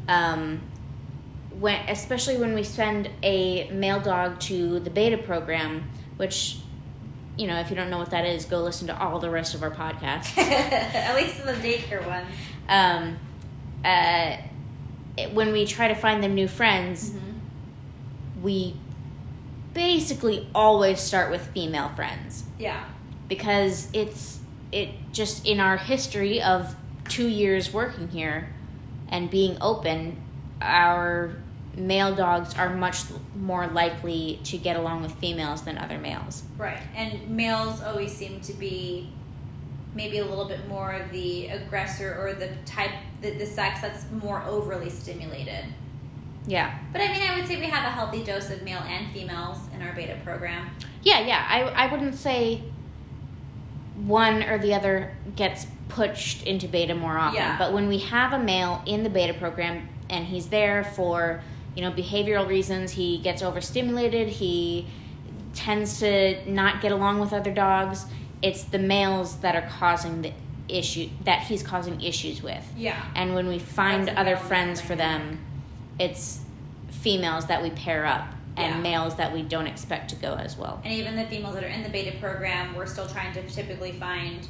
Um, 0.08 0.60
when 1.62 1.80
especially 1.88 2.36
when 2.36 2.54
we 2.54 2.62
send 2.64 3.08
a 3.22 3.70
male 3.70 4.00
dog 4.00 4.38
to 4.40 4.80
the 4.80 4.90
beta 4.90 5.16
program, 5.16 5.84
which 6.16 6.58
you 7.38 7.46
know, 7.46 7.58
if 7.60 7.70
you 7.70 7.76
don't 7.76 7.88
know 7.88 7.96
what 7.98 8.10
that 8.10 8.26
is, 8.26 8.44
go 8.44 8.58
listen 8.62 8.86
to 8.88 8.98
all 9.02 9.18
the 9.18 9.30
rest 9.30 9.54
of 9.54 9.62
our 9.62 9.70
podcasts. 9.70 10.36
At 10.38 11.14
least 11.16 11.42
the 11.42 11.52
daycare 11.54 12.06
ones. 12.06 12.26
um, 12.68 13.16
uh, 13.84 14.36
it- 15.16 15.32
when 15.32 15.50
we 15.52 15.64
try 15.64 15.88
to 15.88 15.94
find 15.94 16.22
them 16.22 16.34
new 16.34 16.46
friends, 16.48 17.10
Mm-hmm. 17.10 18.42
we 18.42 18.76
basically 19.72 20.46
always 20.54 21.00
start 21.00 21.30
with 21.30 21.46
female 21.48 21.88
friends 21.96 22.44
Yeah. 22.58 22.84
because 23.28 23.88
it's 23.94 24.40
it 24.70 24.90
just 25.12 25.46
in 25.46 25.60
our 25.60 25.76
history 25.78 26.42
of 26.42 26.76
two 27.08 27.28
years 27.28 27.72
working 27.72 28.08
here 28.08 28.48
and 29.08 29.30
being 29.30 29.56
open, 29.60 30.16
our 30.60 31.36
male 31.74 32.14
dogs 32.14 32.54
are 32.54 32.74
much 32.74 33.02
more 33.36 33.66
likely 33.68 34.40
to 34.44 34.58
get 34.58 34.76
along 34.76 35.02
with 35.02 35.12
females 35.16 35.62
than 35.62 35.78
other 35.78 35.98
males. 35.98 36.42
Right. 36.58 36.78
And 36.94 37.28
males 37.30 37.82
always 37.82 38.12
seem 38.12 38.40
to 38.42 38.52
be 38.52 39.10
maybe 39.94 40.18
a 40.18 40.24
little 40.24 40.46
bit 40.46 40.66
more 40.68 40.92
of 40.92 41.10
the 41.10 41.48
aggressor 41.48 42.16
or 42.18 42.34
the 42.34 42.50
type, 42.64 42.92
the, 43.20 43.30
the 43.30 43.46
sex 43.46 43.80
that's 43.80 44.04
more 44.10 44.42
overly 44.44 44.90
stimulated. 44.90 45.64
Yeah. 46.46 46.76
But 46.92 47.02
I 47.02 47.08
mean, 47.12 47.22
I 47.22 47.36
would 47.36 47.46
say 47.46 47.56
we 47.56 47.66
have 47.66 47.84
a 47.84 47.90
healthy 47.90 48.24
dose 48.24 48.50
of 48.50 48.62
male 48.62 48.80
and 48.80 49.12
females 49.12 49.58
in 49.74 49.82
our 49.82 49.92
beta 49.92 50.16
program. 50.24 50.70
Yeah, 51.02 51.20
yeah. 51.20 51.46
I 51.48 51.86
I 51.86 51.90
wouldn't 51.90 52.16
say 52.16 52.62
one 53.96 54.42
or 54.42 54.58
the 54.58 54.74
other 54.74 55.14
gets 55.36 55.66
pushed 55.88 56.42
into 56.44 56.66
beta 56.66 56.94
more 56.94 57.18
often. 57.18 57.36
Yeah. 57.36 57.58
But 57.58 57.72
when 57.72 57.88
we 57.88 57.98
have 57.98 58.32
a 58.32 58.38
male 58.38 58.82
in 58.86 59.02
the 59.02 59.10
beta 59.10 59.34
program 59.34 59.88
and 60.10 60.26
he's 60.26 60.48
there 60.48 60.82
for, 60.82 61.42
you 61.74 61.82
know, 61.82 61.90
behavioral 61.90 62.46
reasons, 62.46 62.92
he 62.92 63.18
gets 63.18 63.42
overstimulated, 63.42 64.28
he 64.28 64.86
tends 65.54 65.98
to 66.00 66.50
not 66.50 66.80
get 66.80 66.92
along 66.92 67.20
with 67.20 67.32
other 67.32 67.52
dogs, 67.52 68.06
it's 68.42 68.64
the 68.64 68.78
males 68.78 69.36
that 69.38 69.54
are 69.54 69.68
causing 69.68 70.22
the 70.22 70.32
issue 70.68 71.08
that 71.24 71.42
he's 71.42 71.62
causing 71.62 72.00
issues 72.00 72.42
with. 72.42 72.64
Yeah. 72.76 73.02
And 73.14 73.34
when 73.34 73.48
we 73.48 73.58
find 73.58 74.08
That's 74.08 74.18
other 74.18 74.36
friends 74.36 74.80
for 74.80 74.96
them, 74.96 75.38
it's 75.98 76.40
females 76.90 77.46
that 77.46 77.62
we 77.62 77.70
pair 77.70 78.06
up 78.06 78.26
and 78.56 78.76
Yeah. 78.76 78.80
males 78.80 79.16
that 79.16 79.32
we 79.32 79.42
don't 79.42 79.66
expect 79.66 80.10
to 80.10 80.16
go 80.16 80.34
as 80.34 80.56
well. 80.56 80.80
And 80.84 80.92
even 80.92 81.16
the 81.16 81.24
females 81.24 81.54
that 81.54 81.64
are 81.64 81.68
in 81.68 81.82
the 81.82 81.88
beta 81.88 82.16
program, 82.18 82.74
we're 82.74 82.86
still 82.86 83.06
trying 83.06 83.32
to 83.34 83.42
typically 83.48 83.92
find. 83.92 84.46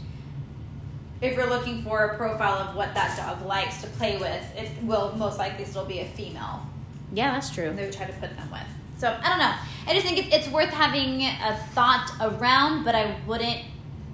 If 1.21 1.37
we're 1.37 1.49
looking 1.49 1.83
for 1.85 2.05
a 2.07 2.17
profile 2.17 2.69
of 2.69 2.75
what 2.75 2.95
that 2.95 3.17
dog 3.17 3.47
likes 3.47 3.81
to 3.83 3.87
play 3.89 4.17
with, 4.17 4.43
it 4.57 4.71
will 4.83 5.15
most 5.17 5.39
likely 5.39 5.65
still 5.65 5.85
be 5.85 6.01
a 6.01 6.05
female. 6.05 6.67
Yeah, 7.13 7.33
that's 7.33 7.51
true. 7.51 7.73
They 7.73 7.85
would 7.85 7.93
try 7.93 8.07
to 8.07 8.13
put 8.15 8.37
them 8.37 8.51
with. 8.51 8.63
So 8.99 9.09
I 9.09 9.29
don't 9.29 9.39
know. 9.39 9.55
I 9.87 9.95
just 9.95 10.07
think 10.07 10.33
it's 10.33 10.49
worth 10.49 10.71
having 10.71 11.23
a 11.23 11.57
thought 11.73 12.11
around, 12.21 12.85
but 12.85 12.95
I 12.95 13.17
wouldn't, 13.27 13.59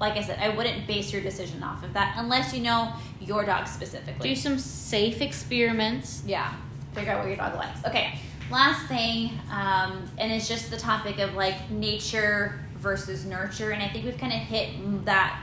like 0.00 0.16
I 0.16 0.22
said, 0.22 0.38
I 0.40 0.48
wouldn't 0.48 0.86
base 0.86 1.12
your 1.12 1.22
decision 1.22 1.62
off 1.62 1.84
of 1.84 1.92
that 1.92 2.14
unless 2.16 2.54
you 2.54 2.62
know 2.62 2.94
your 3.20 3.44
dog 3.44 3.66
specifically. 3.66 4.30
Do 4.30 4.34
some 4.34 4.58
safe 4.58 5.20
experiments. 5.20 6.22
Yeah, 6.26 6.54
figure 6.94 7.12
out 7.12 7.18
what 7.18 7.28
your 7.28 7.36
dog 7.36 7.54
likes. 7.54 7.84
Okay, 7.84 8.18
last 8.50 8.86
thing, 8.86 9.32
um, 9.50 10.10
and 10.16 10.32
it's 10.32 10.48
just 10.48 10.70
the 10.70 10.78
topic 10.78 11.18
of 11.18 11.34
like 11.34 11.70
nature 11.70 12.58
versus 12.76 13.26
nurture, 13.26 13.72
and 13.72 13.82
I 13.82 13.88
think 13.88 14.06
we've 14.06 14.18
kind 14.18 14.32
of 14.32 14.38
hit 14.38 14.70
that 15.04 15.42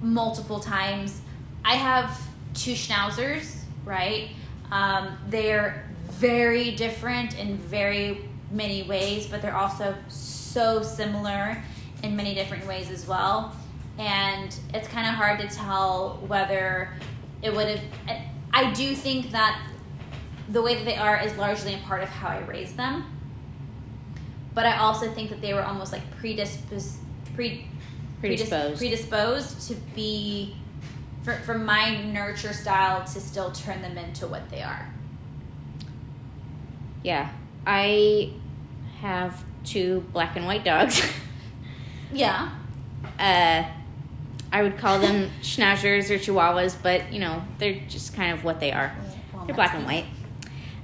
multiple 0.00 0.60
times. 0.60 1.20
I 1.64 1.74
have 1.74 2.20
two 2.52 2.74
schnauzers, 2.74 3.62
right? 3.84 4.28
Um, 4.70 5.16
they're 5.28 5.88
very 6.18 6.72
different 6.72 7.38
in 7.38 7.56
very 7.58 8.28
many 8.50 8.82
ways, 8.82 9.26
but 9.26 9.42
they're 9.42 9.56
also 9.56 9.94
so 10.08 10.82
similar 10.82 11.62
in 12.02 12.14
many 12.14 12.34
different 12.34 12.66
ways 12.66 12.90
as 12.90 13.06
well. 13.06 13.54
And 13.98 14.56
it's 14.72 14.88
kind 14.88 15.06
of 15.06 15.14
hard 15.14 15.40
to 15.40 15.48
tell 15.48 16.20
whether 16.26 16.90
it 17.42 17.52
would 17.54 17.68
have. 17.68 18.20
I 18.52 18.72
do 18.72 18.94
think 18.94 19.32
that 19.32 19.60
the 20.48 20.62
way 20.62 20.74
that 20.76 20.84
they 20.84 20.96
are 20.96 21.18
is 21.20 21.36
largely 21.36 21.74
a 21.74 21.78
part 21.78 22.02
of 22.02 22.08
how 22.08 22.28
I 22.28 22.40
raised 22.40 22.76
them. 22.76 23.04
But 24.54 24.66
I 24.66 24.76
also 24.78 25.10
think 25.10 25.30
that 25.30 25.40
they 25.40 25.52
were 25.54 25.64
almost 25.64 25.92
like 25.92 26.08
predisposed, 26.18 26.98
pre, 27.34 27.66
Predisposed. 28.20 28.78
predisposed 28.78 29.68
to 29.68 29.74
be 29.94 30.56
for, 31.22 31.34
for 31.38 31.58
my 31.58 32.04
nurture 32.04 32.52
style 32.52 33.04
to 33.04 33.20
still 33.20 33.50
turn 33.50 33.82
them 33.82 33.98
into 33.98 34.28
what 34.28 34.48
they 34.50 34.62
are. 34.62 34.93
Yeah. 37.04 37.30
I 37.64 38.32
have 39.00 39.44
two 39.62 40.04
black 40.12 40.34
and 40.36 40.46
white 40.46 40.64
dogs. 40.64 41.00
Yeah. 42.12 42.50
uh, 43.18 43.64
I 44.52 44.62
would 44.62 44.78
call 44.78 45.00
them 45.00 45.30
schnauzers 45.42 46.10
or 46.10 46.18
chihuahuas, 46.18 46.76
but 46.80 47.12
you 47.12 47.18
know, 47.18 47.42
they're 47.58 47.80
just 47.88 48.14
kind 48.14 48.32
of 48.32 48.44
what 48.44 48.60
they 48.60 48.70
are. 48.70 48.94
Well, 49.32 49.46
They're 49.46 49.54
black 49.56 49.74
and 49.74 49.84
white. 49.84 50.06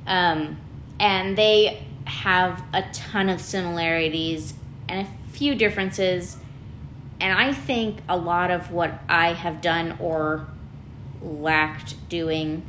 Um, 0.09 0.59
and 0.99 1.39
they 1.39 1.87
have 2.05 2.65
a 2.73 2.83
ton 2.93 3.29
of 3.29 3.41
similarities 3.41 4.55
and 4.89 5.07
a 5.07 5.31
few 5.31 5.55
differences. 5.55 6.37
And 7.21 7.33
I 7.39 7.53
think 7.53 8.01
a 8.09 8.17
lot 8.17 8.51
of 8.51 8.73
what 8.73 9.01
I 9.09 9.35
have 9.35 9.61
done 9.61 9.99
or 10.01 10.49
lacked 11.23 12.09
doing, 12.09 12.67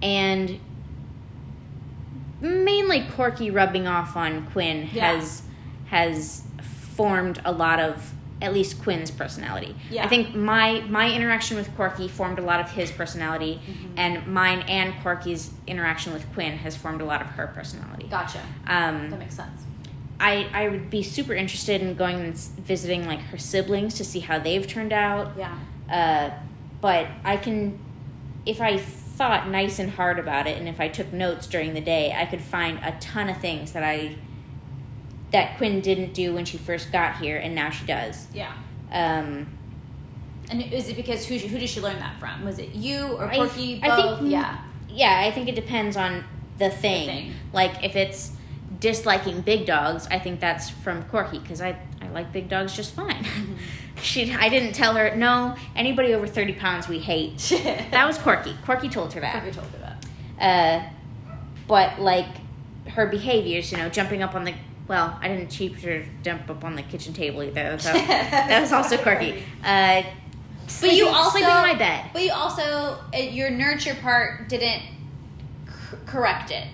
and 0.00 0.60
mainly 2.40 3.06
Corky 3.16 3.50
rubbing 3.50 3.86
off 3.86 4.16
on 4.16 4.46
Quinn 4.52 4.88
Yeah. 4.92 5.12
has 5.12 5.42
has 5.86 6.42
formed 6.94 7.40
a 7.44 7.52
lot 7.52 7.78
of 7.80 8.12
at 8.42 8.52
least 8.52 8.82
Quinn's 8.82 9.10
personality. 9.10 9.74
Yeah. 9.90 10.04
I 10.04 10.08
think 10.08 10.34
my 10.34 10.80
my 10.88 11.10
interaction 11.10 11.56
with 11.56 11.74
Corky 11.76 12.06
formed 12.08 12.38
a 12.38 12.42
lot 12.42 12.60
of 12.60 12.70
his 12.72 12.90
personality, 12.90 13.60
Mm-hmm. 13.66 13.98
and 13.98 14.26
mine 14.26 14.60
and 14.68 14.92
Corky's 15.02 15.50
interaction 15.66 16.12
with 16.12 16.30
Quinn 16.34 16.58
has 16.58 16.76
formed 16.76 17.00
a 17.00 17.04
lot 17.04 17.22
of 17.22 17.28
her 17.28 17.46
personality. 17.48 18.06
Gotcha. 18.10 18.40
Um, 18.66 19.10
That 19.10 19.18
makes 19.18 19.34
sense. 19.36 19.62
I 20.20 20.48
I 20.52 20.68
would 20.68 20.90
be 20.90 21.02
super 21.02 21.32
interested 21.34 21.80
in 21.80 21.94
going 21.94 22.16
and 22.20 22.36
visiting 22.36 23.06
like 23.06 23.20
her 23.30 23.38
siblings 23.38 23.94
to 23.94 24.04
see 24.04 24.20
how 24.20 24.38
they've 24.38 24.66
turned 24.66 24.92
out. 24.92 25.32
Yeah. 25.38 25.56
Uh, 25.90 26.30
but 26.80 27.06
I 27.24 27.36
can, 27.38 27.78
if 28.44 28.60
I 28.60 28.76
thought 29.16 29.48
nice 29.48 29.78
and 29.78 29.90
hard 29.90 30.18
about 30.18 30.46
it, 30.46 30.58
and 30.58 30.68
if 30.68 30.80
I 30.80 30.88
took 30.88 31.12
notes 31.12 31.46
during 31.46 31.74
the 31.74 31.80
day, 31.80 32.12
I 32.16 32.26
could 32.26 32.40
find 32.40 32.78
a 32.82 32.92
ton 33.00 33.28
of 33.28 33.38
things 33.38 33.72
that 33.72 33.82
I 33.82 34.16
that 35.32 35.56
Quinn 35.58 35.80
didn't 35.80 36.14
do 36.14 36.32
when 36.34 36.44
she 36.44 36.56
first 36.58 36.92
got 36.92 37.16
here, 37.18 37.36
and 37.36 37.54
now 37.54 37.70
she 37.70 37.84
does. 37.86 38.26
Yeah. 38.32 38.52
Um, 38.92 39.48
And 40.50 40.62
is 40.72 40.88
it 40.88 40.96
because 40.96 41.26
who 41.26 41.36
who 41.38 41.58
did 41.58 41.68
she 41.68 41.80
learn 41.80 41.98
that 41.98 42.18
from? 42.20 42.44
Was 42.44 42.58
it 42.58 42.74
you 42.74 43.06
or 43.18 43.24
I- 43.30 43.36
Porky? 43.36 43.80
I 43.82 43.88
both? 43.88 44.18
think- 44.20 44.30
yeah. 44.30 44.58
yeah, 44.88 45.20
I 45.26 45.30
think 45.32 45.48
it 45.48 45.54
depends 45.56 45.96
on 45.96 46.24
the 46.58 46.70
thing. 46.70 47.06
thing. 47.08 47.32
Like 47.52 47.82
if 47.84 47.96
it's 47.96 48.32
disliking 48.78 49.40
big 49.40 49.66
dogs, 49.66 50.06
I 50.10 50.18
think 50.18 50.38
that's 50.40 50.70
from 50.70 51.02
Corky 51.04 51.38
because 51.40 51.60
I 51.60 51.76
I 52.00 52.08
like 52.08 52.32
big 52.32 52.48
dogs 52.48 52.76
just 52.76 52.94
fine. 52.94 53.24
Mm-hmm. 53.24 53.54
she 54.02 54.32
I 54.34 54.48
didn't 54.48 54.72
tell 54.74 54.94
her 54.94 55.14
no 55.16 55.56
anybody 55.74 56.14
over 56.14 56.26
thirty 56.26 56.52
pounds 56.52 56.88
we 56.88 56.98
hate. 56.98 57.38
that 57.90 58.06
was 58.06 58.18
Quirky. 58.18 58.54
Quirky 58.64 58.88
told 58.88 59.12
her 59.14 59.20
that. 59.20 59.34
Porky 59.42 59.50
told 59.56 59.66
her 59.68 59.78
that. 59.78 60.04
Uh, 60.84 60.88
but 61.66 62.00
like 62.00 62.26
her 62.88 63.06
behaviors, 63.06 63.72
you 63.72 63.78
know, 63.78 63.88
jumping 63.88 64.22
up 64.22 64.34
on 64.34 64.44
the 64.44 64.54
well, 64.88 65.18
I 65.20 65.28
didn't 65.28 65.48
teach 65.48 65.72
her 65.82 66.02
to 66.02 66.06
jump 66.22 66.48
up 66.48 66.62
on 66.64 66.76
the 66.76 66.82
kitchen 66.82 67.12
table 67.12 67.42
either. 67.42 67.78
So 67.78 67.92
that 67.94 68.60
was 68.60 68.72
also 68.72 68.96
quirky. 68.98 69.42
Uh, 69.64 70.02
But 70.02 70.70
sleeping, 70.70 70.98
you 70.98 71.08
also 71.08 71.30
sleeping 71.38 71.48
in 71.50 71.54
my 71.62 71.74
bed. 71.74 72.10
But 72.12 72.22
you 72.22 72.32
also 72.32 72.98
uh, 73.14 73.18
your 73.18 73.50
nurture 73.50 73.94
part 73.96 74.48
didn't 74.48 74.82
c- 75.66 75.96
correct 76.06 76.50
it. 76.50 76.66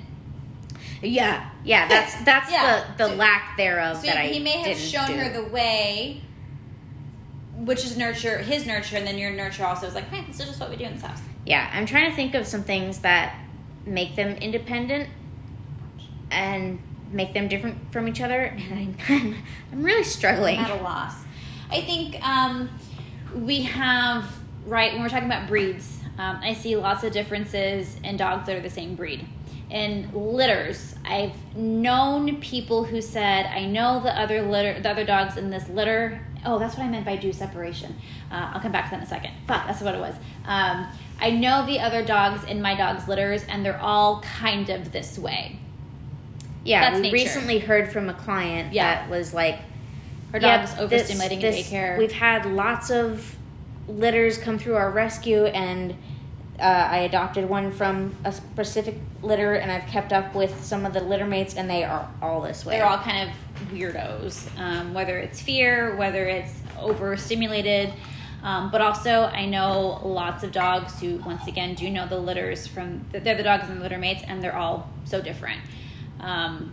Yeah, 1.03 1.51
yeah, 1.65 1.89
that's 1.89 2.23
that's 2.25 2.51
Yeah. 2.51 2.85
the 2.97 3.05
the 3.05 3.09
So- 3.11 3.15
lack 3.17 3.57
thereof 3.57 3.97
So 3.99 4.07
that 4.07 4.17
I 4.19 4.27
he 4.29 4.39
may 4.41 4.59
have 4.59 4.77
shown 4.79 5.07
do. 5.09 5.15
her 5.15 5.33
the 5.33 5.49
way, 5.49 6.21
which 7.65 7.85
is 7.85 7.97
nurture 7.97 8.39
his 8.39 8.67
nurture, 8.67 8.97
and 8.97 9.07
then 9.07 9.19
your 9.19 9.31
nurture 9.31 9.65
also 9.65 9.87
is 9.87 9.95
like, 9.95 10.09
hey, 10.09 10.25
this 10.27 10.41
is 10.41 10.47
just 10.47 10.61
what 10.61 10.71
we 10.71 10.77
do 10.77 10.85
in 10.85 10.95
this 10.95 11.03
house. 11.03 11.21
Yeah, 11.47 11.71
I'm 11.73 11.87
trying 11.87 12.11
to 12.11 12.17
think 12.17 12.35
of 12.35 12.47
some 12.47 12.63
things 12.63 13.01
that 13.01 13.37
make 13.87 14.17
them 14.17 14.37
independent 14.37 15.09
and 16.31 16.81
make 17.13 17.35
them 17.35 17.49
different 17.49 17.93
from 17.93 18.09
each 18.09 18.21
other, 18.21 18.43
and 18.43 18.97
I'm, 19.09 19.37
I'm 19.71 19.83
really 19.83 20.05
struggling. 20.05 20.59
I'm 20.59 20.65
at 20.65 20.81
a 20.81 20.83
loss. 20.83 21.15
I 21.71 21.81
think 21.83 22.21
um, 22.27 22.69
we 23.35 23.63
have 23.63 24.25
right 24.67 24.93
when 24.93 25.03
we're 25.03 25.09
talking 25.09 25.27
about 25.27 25.49
breeds. 25.49 25.99
Um, 26.19 26.41
I 26.43 26.55
see 26.55 26.77
lots 26.77 27.05
of 27.05 27.13
differences 27.13 27.97
in 28.05 28.17
dogs 28.17 28.47
that 28.47 28.57
are 28.57 28.61
the 28.61 28.71
same 28.71 28.95
breed. 28.95 29.27
In 29.71 30.11
litters, 30.13 30.95
I've 31.05 31.33
known 31.57 32.41
people 32.41 32.85
who 32.85 33.01
said, 33.01 33.47
"I 33.47 33.65
know 33.65 34.01
the 34.01 34.19
other 34.19 34.43
litter, 34.43 34.81
the 34.81 34.91
other 34.91 35.05
dogs 35.05 35.37
in 35.37 35.51
this 35.51 35.69
litter." 35.69 36.21
Oh, 36.45 36.59
that's 36.59 36.77
what 36.77 36.85
I 36.85 36.89
meant 36.89 37.05
by 37.05 37.17
do 37.17 37.33
separation. 37.33 37.95
Uh, 38.31 38.51
I'll 38.55 38.61
come 38.61 38.73
back 38.73 38.87
to 38.87 38.91
that 38.93 38.97
in 38.99 39.03
a 39.03 39.09
second. 39.09 39.33
Fuck, 39.47 39.67
that's 39.67 39.81
what 39.81 39.95
it 39.95 40.01
was. 40.01 40.15
Um, 40.45 40.87
I 41.21 41.31
know 41.31 41.65
the 41.67 41.79
other 41.81 42.05
dogs 42.05 42.45
in 42.45 42.61
my 42.61 42.75
dog's 42.75 43.07
litters, 43.07 43.45
and 43.45 43.65
they're 43.65 43.81
all 43.81 44.21
kind 44.23 44.69
of 44.71 44.91
this 44.93 45.19
way. 45.19 45.59
Yeah, 46.65 46.81
That's 46.91 46.97
we 46.97 47.03
nature. 47.03 47.15
recently 47.15 47.59
heard 47.59 47.93
from 47.93 48.09
a 48.09 48.15
client 48.15 48.73
Yeah. 48.73 48.95
that 48.95 49.11
was 49.11 49.33
like, 49.35 49.59
Yeah, 50.33 50.39
dogs 50.59 50.75
this- 50.75 51.11
overstimulating 51.11 51.33
in 51.33 51.41
this- 51.41 51.71
daycare. 51.71 51.99
We've 51.99 52.13
had 52.13 52.47
lots 52.47 52.91
of 52.91 53.37
litters 53.89 54.39
come 54.39 54.59
through 54.59 54.77
our 54.77 54.91
rescue, 54.91 55.45
and 55.47 55.95
uh, 56.59 56.63
I 56.65 56.99
adopted 56.99 57.49
one 57.49 57.73
from 57.73 58.15
a 58.25 58.33
specific 58.33 58.97
litter, 59.23 59.55
and 59.55 59.71
I've 59.73 59.87
kept 59.87 60.13
up 60.13 60.35
with 60.35 60.65
some 60.65 60.87
of 60.87 60.93
the 60.93 61.01
litter 61.01 61.25
mates, 61.25 61.55
and 61.55 61.69
they 61.69 61.83
are 61.85 62.09
all 62.21 62.41
this 62.41 62.65
way. 62.65 62.77
They're 62.77 62.87
all 62.87 62.99
kind 62.99 63.29
of 63.29 63.35
weirdos, 63.67 64.49
um, 64.59 64.95
whether 64.95 65.19
it's 65.19 65.41
fear, 65.41 65.97
whether 65.97 66.27
it's 66.27 66.53
overstimulated. 66.79 67.93
Um, 68.43 68.71
but 68.71 68.81
also, 68.81 69.25
I 69.25 69.47
know 69.47 70.01
lots 70.03 70.43
of 70.43 70.51
dogs 70.51 71.01
who, 71.01 71.19
once 71.19 71.47
again, 71.47 71.75
do 71.75 71.89
know 71.89 72.07
the 72.09 72.19
litters 72.19 72.67
from 72.67 73.05
they're 73.13 73.37
the 73.37 73.43
dogs 73.43 73.69
and 73.69 73.79
the 73.79 73.83
litter 73.83 73.99
mates, 73.99 74.23
and 74.27 74.43
they're 74.43 74.57
all 74.57 74.89
so 75.05 75.21
different. 75.21 75.61
Um, 76.19 76.73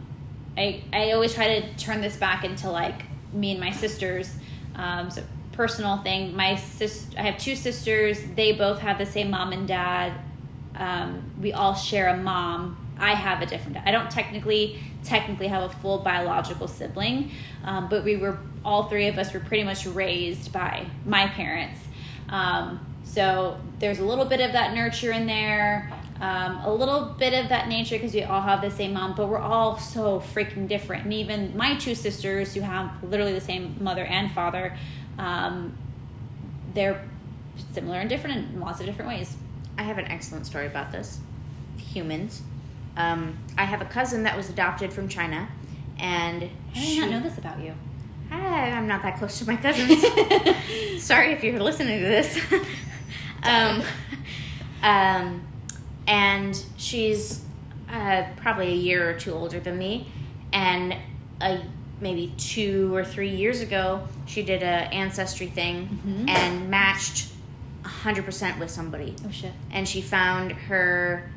I 0.58 0.84
I 0.92 1.12
always 1.12 1.34
try 1.34 1.60
to 1.60 1.76
turn 1.76 2.02
this 2.02 2.18
back 2.18 2.44
into 2.44 2.72
like 2.72 3.04
me 3.34 3.52
and 3.52 3.60
my 3.60 3.72
sisters. 3.72 4.34
Um, 4.76 5.12
so 5.12 5.24
personal 5.52 5.98
thing. 5.98 6.34
My 6.36 6.56
sis, 6.56 7.08
I 7.18 7.24
have 7.24 7.38
two 7.38 7.54
sisters. 7.56 8.20
They 8.36 8.54
both 8.54 8.80
have 8.80 8.98
the 8.98 9.06
same 9.06 9.30
mom 9.30 9.52
and 9.52 9.68
dad. 9.68 10.14
Um, 10.76 11.32
we 11.42 11.52
all 11.52 11.76
share 11.76 12.08
a 12.08 12.18
mom. 12.18 12.79
I 13.00 13.14
have 13.14 13.42
a 13.42 13.46
different. 13.46 13.78
I 13.86 13.92
don't 13.92 14.10
technically 14.12 14.80
technically 15.04 15.48
have 15.48 15.64
a 15.64 15.74
full 15.78 16.00
biological 16.00 16.68
sibling, 16.68 17.32
um, 17.64 17.88
but 17.90 18.04
we 18.04 18.18
were 18.18 18.38
all 18.64 18.90
three 18.90 19.08
of 19.08 19.18
us 19.18 19.34
were 19.34 19.40
pretty 19.40 19.64
much 19.64 19.86
raised 19.86 20.52
by 20.52 20.86
my 21.06 21.28
parents. 21.28 21.80
Um, 22.28 22.86
so 23.04 23.60
there's 23.80 24.00
a 24.00 24.06
little 24.06 24.26
bit 24.26 24.40
of 24.42 24.52
that 24.52 24.76
nurture 24.76 25.12
in 25.12 25.26
there, 25.26 25.92
um, 26.22 26.58
a 26.64 26.74
little 26.74 27.16
bit 27.18 27.34
of 27.34 27.50
that 27.50 27.68
nature 27.68 27.96
because 27.96 28.14
we 28.14 28.24
all 28.24 28.42
have 28.42 28.62
the 28.62 28.70
same 28.70 28.94
mom, 28.94 29.16
but 29.16 29.30
we're 29.30 29.40
all 29.40 29.80
so 29.80 30.20
freaking 30.20 30.68
different. 30.68 31.06
And 31.06 31.14
even 31.14 31.56
my 31.58 31.76
two 31.76 31.96
sisters, 31.96 32.54
who 32.54 32.62
have 32.62 32.92
literally 33.04 33.34
the 33.34 33.42
same 33.42 33.78
mother 33.80 34.04
and 34.06 34.32
father, 34.32 34.78
um, 35.18 35.76
they're 36.74 37.04
similar 37.74 38.00
and 38.00 38.10
different 38.10 38.54
in 38.54 38.60
lots 38.60 38.80
of 38.80 38.86
different 38.86 39.10
ways. 39.10 39.36
I 39.78 39.84
have 39.84 39.98
an 39.98 40.06
excellent 40.06 40.46
story 40.46 40.68
about 40.68 40.92
this. 40.92 41.20
Humans. 41.78 42.42
Um, 43.00 43.38
I 43.58 43.64
have 43.64 43.82
a 43.82 43.86
cousin 43.86 44.24
that 44.24 44.36
was 44.36 44.50
adopted 44.50 44.92
from 44.92 45.08
China, 45.08 45.48
and 45.98 46.44
I 46.44 46.50
did 46.74 46.84
she- 46.84 47.00
not 47.00 47.10
know 47.12 47.20
this 47.22 47.38
about 47.38 47.60
you. 47.62 47.74
I, 48.30 48.38
I'm 48.72 48.88
not 48.88 49.02
that 49.04 49.18
close 49.18 49.40
to 49.40 49.48
my 49.48 49.56
cousins. 49.56 50.04
Sorry 51.04 51.32
if 51.32 51.44
you're 51.44 51.60
listening 51.60 52.00
to 52.00 52.06
this. 52.06 52.40
um, 53.44 53.82
um, 54.84 55.48
and 56.06 56.64
she's 56.78 57.44
uh, 57.90 58.24
probably 58.36 58.68
a 58.68 58.76
year 58.76 59.10
or 59.10 59.14
two 59.14 59.32
older 59.34 59.60
than 59.62 59.78
me, 59.80 60.12
and 60.52 60.94
a, 61.42 61.62
maybe 62.02 62.34
two 62.38 62.94
or 62.94 63.04
three 63.06 63.30
years 63.34 63.62
ago, 63.62 64.06
she 64.28 64.44
did 64.44 64.62
a 64.62 64.66
ancestry 64.94 65.48
thing 65.48 65.88
Mhm. 66.06 66.30
and 66.30 66.70
matched 66.70 67.30
100% 67.84 68.60
with 68.60 68.70
somebody 68.70 69.16
Oh 69.26 69.32
shit. 69.32 69.54
and 69.72 69.88
she 69.88 70.02
found 70.02 70.52
her 70.52 71.30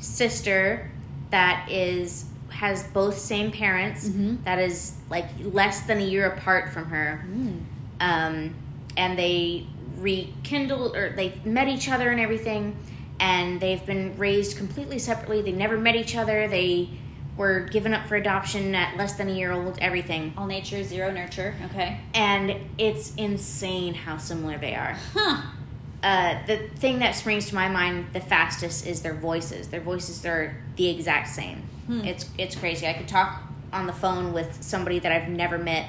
sister 0.00 0.90
that 1.30 1.68
is 1.70 2.26
has 2.50 2.84
both 2.94 3.18
same 3.18 3.50
parents 3.50 4.08
Mhm. 4.08 4.42
that 4.44 4.58
is 4.58 4.94
like 5.10 5.26
less 5.42 5.80
than 5.82 5.98
a 5.98 6.04
year 6.04 6.26
apart 6.26 6.72
from 6.72 6.86
her 6.86 7.24
Mm. 7.28 7.60
um, 8.00 8.54
and 8.96 9.18
they 9.18 9.66
rekindled 9.98 10.96
or 10.96 11.10
they 11.10 11.34
met 11.44 11.68
each 11.68 11.88
other 11.88 12.10
and 12.10 12.20
everything 12.20 12.74
and 13.20 13.60
they've 13.60 13.84
been 13.84 14.16
raised 14.16 14.56
completely 14.56 14.98
separately 14.98 15.42
they 15.42 15.52
never 15.52 15.76
met 15.76 15.96
each 15.96 16.16
other 16.16 16.48
they 16.48 16.88
were 17.36 17.60
given 17.60 17.92
up 17.92 18.06
for 18.06 18.16
adoption 18.16 18.74
at 18.74 18.96
less 18.96 19.14
than 19.14 19.28
a 19.28 19.32
year 19.32 19.52
old 19.52 19.76
everything 19.80 20.32
All 20.38 20.46
nature, 20.46 20.82
zero 20.82 21.10
nurture. 21.12 21.54
Okay. 21.66 21.98
and 22.14 22.54
it's 22.78 23.14
insane 23.16 23.92
how 23.92 24.16
similar 24.16 24.56
they 24.56 24.74
are 24.74 24.96
Huh. 25.12 25.42
uh, 26.02 26.34
the 26.46 26.56
thing 26.76 27.00
that 27.00 27.14
springs 27.14 27.48
to 27.50 27.54
my 27.54 27.68
mind 27.68 28.06
the 28.14 28.20
fastest 28.20 28.86
is 28.86 29.02
their 29.02 29.14
voices. 29.14 29.68
Their 29.68 29.80
voices 29.80 30.24
are 30.24 30.56
the 30.76 30.88
exact 30.88 31.28
same. 31.28 31.62
Hmm. 31.86 32.04
It's 32.04 32.28
it's 32.38 32.54
crazy. 32.54 32.86
I 32.86 32.92
could 32.92 33.08
talk 33.08 33.42
on 33.72 33.86
the 33.86 33.92
phone 33.92 34.32
with 34.32 34.62
somebody 34.62 34.98
that 35.00 35.12
I've 35.12 35.28
never 35.28 35.58
met 35.58 35.88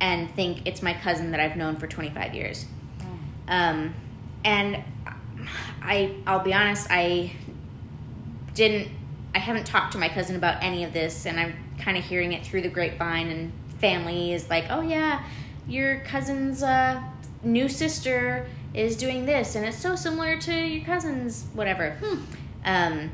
and 0.00 0.30
think 0.34 0.66
it's 0.66 0.82
my 0.82 0.94
cousin 0.94 1.30
that 1.32 1.40
I've 1.40 1.56
known 1.56 1.76
for 1.76 1.86
25 1.86 2.34
years. 2.34 2.66
Um, 3.48 3.94
and 4.44 4.82
I 5.82 6.14
I'll 6.26 6.44
be 6.44 6.52
honest, 6.52 6.86
I 6.90 7.32
didn't 8.54 8.88
I 9.34 9.38
haven't 9.38 9.66
talked 9.66 9.92
to 9.92 9.98
my 9.98 10.08
cousin 10.08 10.36
about 10.36 10.62
any 10.62 10.84
of 10.84 10.92
this 10.92 11.26
and 11.26 11.38
I'm 11.38 11.54
kind 11.78 11.96
of 11.96 12.04
hearing 12.04 12.32
it 12.32 12.44
through 12.44 12.62
the 12.62 12.68
grapevine 12.68 13.28
and 13.28 13.52
family 13.78 14.32
is 14.32 14.50
like, 14.50 14.66
"Oh 14.70 14.82
yeah, 14.82 15.24
your 15.66 16.00
cousin's 16.00 16.62
uh, 16.62 17.00
new 17.42 17.68
sister 17.68 18.46
is 18.74 18.96
doing 18.96 19.26
this 19.26 19.54
and 19.54 19.64
it's 19.64 19.78
so 19.78 19.96
similar 19.96 20.38
to 20.40 20.54
your 20.54 20.84
cousin's 20.84 21.46
whatever." 21.54 21.92
Hmm. 22.02 22.22
Um 22.64 23.10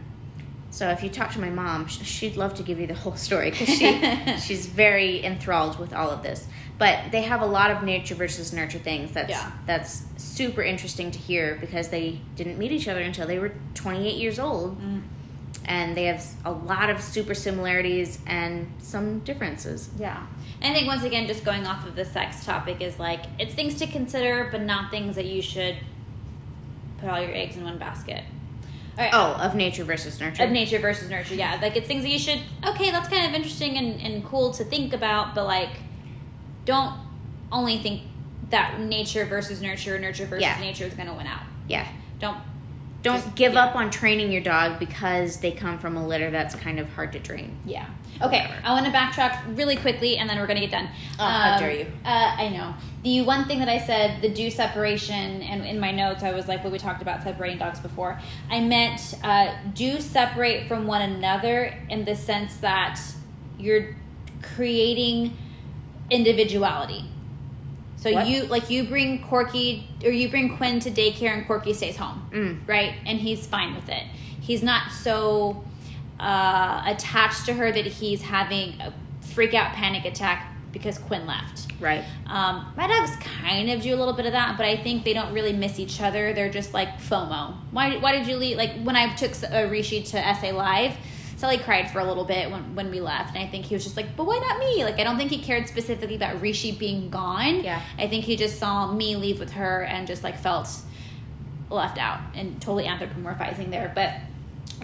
so 0.74 0.88
if 0.88 1.04
you 1.04 1.08
talk 1.08 1.30
to 1.34 1.40
my 1.40 1.50
mom, 1.50 1.86
she'd 1.86 2.36
love 2.36 2.54
to 2.54 2.64
give 2.64 2.80
you 2.80 2.88
the 2.88 2.94
whole 2.94 3.14
story 3.14 3.50
because 3.52 3.68
she 3.68 4.36
she's 4.44 4.66
very 4.66 5.24
enthralled 5.24 5.78
with 5.78 5.92
all 5.94 6.10
of 6.10 6.24
this. 6.24 6.46
But 6.78 7.12
they 7.12 7.22
have 7.22 7.42
a 7.42 7.46
lot 7.46 7.70
of 7.70 7.84
nature 7.84 8.16
versus 8.16 8.52
nurture 8.52 8.80
things. 8.80 9.12
That's 9.12 9.30
Yeah. 9.30 9.52
that's 9.66 10.02
super 10.16 10.62
interesting 10.62 11.12
to 11.12 11.18
hear 11.20 11.56
because 11.60 11.90
they 11.90 12.20
didn't 12.34 12.58
meet 12.58 12.72
each 12.72 12.88
other 12.88 13.00
until 13.02 13.24
they 13.28 13.38
were 13.38 13.52
28 13.74 14.16
years 14.16 14.40
old, 14.40 14.80
Mm. 14.82 15.02
and 15.66 15.96
they 15.96 16.06
have 16.06 16.26
a 16.44 16.50
lot 16.50 16.90
of 16.90 17.00
super 17.00 17.34
similarities 17.34 18.18
and 18.26 18.66
some 18.80 19.20
differences. 19.20 19.90
Yeah. 19.96 20.26
And 20.60 20.72
I 20.72 20.74
think 20.76 20.88
once 20.88 21.04
again, 21.04 21.28
just 21.28 21.44
going 21.44 21.68
off 21.68 21.86
of 21.86 21.94
the 21.94 22.04
sex 22.04 22.44
topic 22.44 22.80
is 22.80 22.98
like 22.98 23.20
it's 23.38 23.54
things 23.54 23.74
to 23.78 23.86
consider, 23.86 24.48
but 24.50 24.62
not 24.62 24.90
things 24.90 25.14
that 25.14 25.26
you 25.26 25.40
should 25.40 25.76
put 26.98 27.08
all 27.08 27.20
your 27.20 27.32
eggs 27.32 27.56
in 27.56 27.62
one 27.62 27.78
basket. 27.78 28.24
Right. 28.96 29.10
Oh, 29.12 29.32
of 29.40 29.54
nature 29.54 29.82
versus 29.84 30.20
nurture. 30.20 30.44
Of 30.44 30.50
nature 30.50 30.78
versus 30.78 31.10
nurture, 31.10 31.34
yeah. 31.34 31.58
Like 31.60 31.76
it's 31.76 31.86
things 31.88 32.02
that 32.04 32.10
you 32.10 32.18
should 32.18 32.40
okay, 32.66 32.90
that's 32.90 33.08
kind 33.08 33.26
of 33.26 33.34
interesting 33.34 33.76
and, 33.76 34.00
and 34.00 34.24
cool 34.24 34.52
to 34.52 34.64
think 34.64 34.92
about, 34.92 35.34
but 35.34 35.46
like 35.46 35.70
don't 36.64 36.94
only 37.52 37.78
think 37.78 38.02
that 38.50 38.78
nature 38.80 39.24
versus 39.24 39.60
nurture, 39.60 39.98
nurture 39.98 40.26
versus 40.26 40.42
Yeah. 40.42 40.58
nature 40.60 40.84
is 40.84 40.94
gonna 40.94 41.14
win 41.14 41.26
out. 41.26 41.42
yeah. 41.68 41.86
Don't 42.20 42.36
Don't 43.02 43.16
Just- 43.22 43.34
give 43.34 43.52
yeah. 43.54 43.64
up 43.66 43.76
on 43.76 43.90
training 43.90 44.30
your 44.32 44.40
dog 44.42 44.78
because 44.78 45.38
they 45.38 45.50
come 45.50 45.78
from 45.78 45.96
a 45.96 46.06
litter 46.06 46.30
that's 46.30 46.54
kind 46.54 46.78
of 46.78 46.88
hard 46.94 47.12
to 47.12 47.18
train. 47.20 47.56
Yeah. 47.66 47.86
Okay, 48.22 48.48
I 48.62 48.72
want 48.72 48.86
to 48.86 48.92
backtrack 48.92 49.56
really 49.56 49.76
quickly, 49.76 50.18
and 50.18 50.28
then 50.30 50.38
we're 50.38 50.46
gonna 50.46 50.60
get 50.60 50.70
done. 50.70 50.88
Oh, 51.18 51.24
how 51.24 51.58
dare 51.58 51.72
you. 51.72 51.86
Uh, 52.04 52.08
I 52.38 52.48
know 52.48 52.74
the 53.02 53.20
one 53.22 53.44
thing 53.46 53.58
that 53.58 53.68
I 53.68 53.78
said, 53.78 54.22
the 54.22 54.28
do 54.28 54.50
separation, 54.50 55.42
and 55.42 55.64
in 55.66 55.78
my 55.78 55.90
notes 55.90 56.22
I 56.22 56.32
was 56.32 56.48
like, 56.48 56.62
what 56.64 56.72
we 56.72 56.78
talked 56.78 57.02
about 57.02 57.22
separating 57.22 57.58
dogs 57.58 57.80
before. 57.80 58.18
I 58.50 58.60
meant 58.60 59.14
uh, 59.22 59.54
do 59.74 60.00
separate 60.00 60.68
from 60.68 60.86
one 60.86 61.02
another 61.02 61.74
in 61.90 62.04
the 62.04 62.14
sense 62.16 62.56
that 62.58 63.00
you're 63.58 63.94
creating 64.42 65.36
individuality. 66.10 67.04
So 67.96 68.12
What? 68.12 68.26
you 68.28 68.44
like 68.44 68.68
you 68.70 68.84
bring 68.84 69.22
Corky 69.24 69.88
or 70.04 70.10
you 70.10 70.28
bring 70.28 70.56
Quinn 70.56 70.78
to 70.80 70.90
daycare, 70.90 71.30
and 71.36 71.46
Corky 71.46 71.72
stays 71.72 71.96
home 71.96 72.28
Mm. 72.32 72.68
right? 72.68 72.94
And 73.06 73.18
he's 73.18 73.46
fine 73.46 73.74
with 73.74 73.88
it. 73.88 74.04
He's 74.40 74.62
not 74.62 74.92
so 74.92 75.64
uh, 76.24 76.82
attached 76.86 77.44
to 77.46 77.52
her 77.52 77.70
that 77.70 77.84
he's 77.84 78.22
having 78.22 78.80
a 78.80 78.92
freak 79.20 79.52
out 79.52 79.74
panic 79.74 80.04
attack 80.06 80.50
because 80.72 80.98
Quinn 80.98 81.26
left. 81.26 81.70
Right. 81.78 82.02
Um, 82.26 82.72
my 82.76 82.86
dogs 82.86 83.14
kind 83.40 83.70
of 83.70 83.82
do 83.82 83.94
a 83.94 83.96
little 83.96 84.14
bit 84.14 84.26
of 84.26 84.32
that, 84.32 84.56
but 84.56 84.64
I 84.66 84.76
think 84.76 85.04
they 85.04 85.12
don't 85.12 85.32
really 85.34 85.52
miss 85.52 85.78
each 85.78 86.00
other. 86.00 86.32
They're 86.32 86.50
just 86.50 86.72
like 86.72 86.98
FOMO. 86.98 87.54
Why, 87.70 87.98
why 87.98 88.12
did 88.12 88.26
you 88.26 88.36
leave? 88.36 88.56
Like 88.56 88.72
when 88.82 88.96
I 88.96 89.14
took 89.14 89.32
uh, 89.52 89.68
Rishi 89.70 90.02
to 90.02 90.34
SA 90.40 90.48
Live, 90.48 90.96
Sally 91.36 91.58
cried 91.58 91.90
for 91.90 91.98
a 91.98 92.04
little 92.04 92.24
bit 92.24 92.50
when, 92.50 92.74
when 92.74 92.90
we 92.90 93.00
left, 93.00 93.34
and 93.34 93.44
I 93.44 93.48
think 93.48 93.66
he 93.66 93.74
was 93.74 93.84
just 93.84 93.96
like, 93.96 94.16
"But 94.16 94.24
why 94.24 94.38
not 94.38 94.58
me?" 94.58 94.84
Like 94.84 94.98
I 94.98 95.04
don't 95.04 95.18
think 95.18 95.30
he 95.30 95.42
cared 95.42 95.68
specifically 95.68 96.16
about 96.16 96.40
Rishi 96.40 96.72
being 96.72 97.10
gone. 97.10 97.62
Yeah. 97.62 97.82
I 97.98 98.08
think 98.08 98.24
he 98.24 98.36
just 98.36 98.58
saw 98.58 98.90
me 98.90 99.16
leave 99.16 99.40
with 99.40 99.50
her 99.52 99.82
and 99.82 100.06
just 100.06 100.22
like 100.24 100.38
felt 100.38 100.68
left 101.70 101.98
out 101.98 102.20
and 102.34 102.60
totally 102.62 102.84
anthropomorphizing 102.84 103.70
there. 103.70 103.92
But 103.94 104.14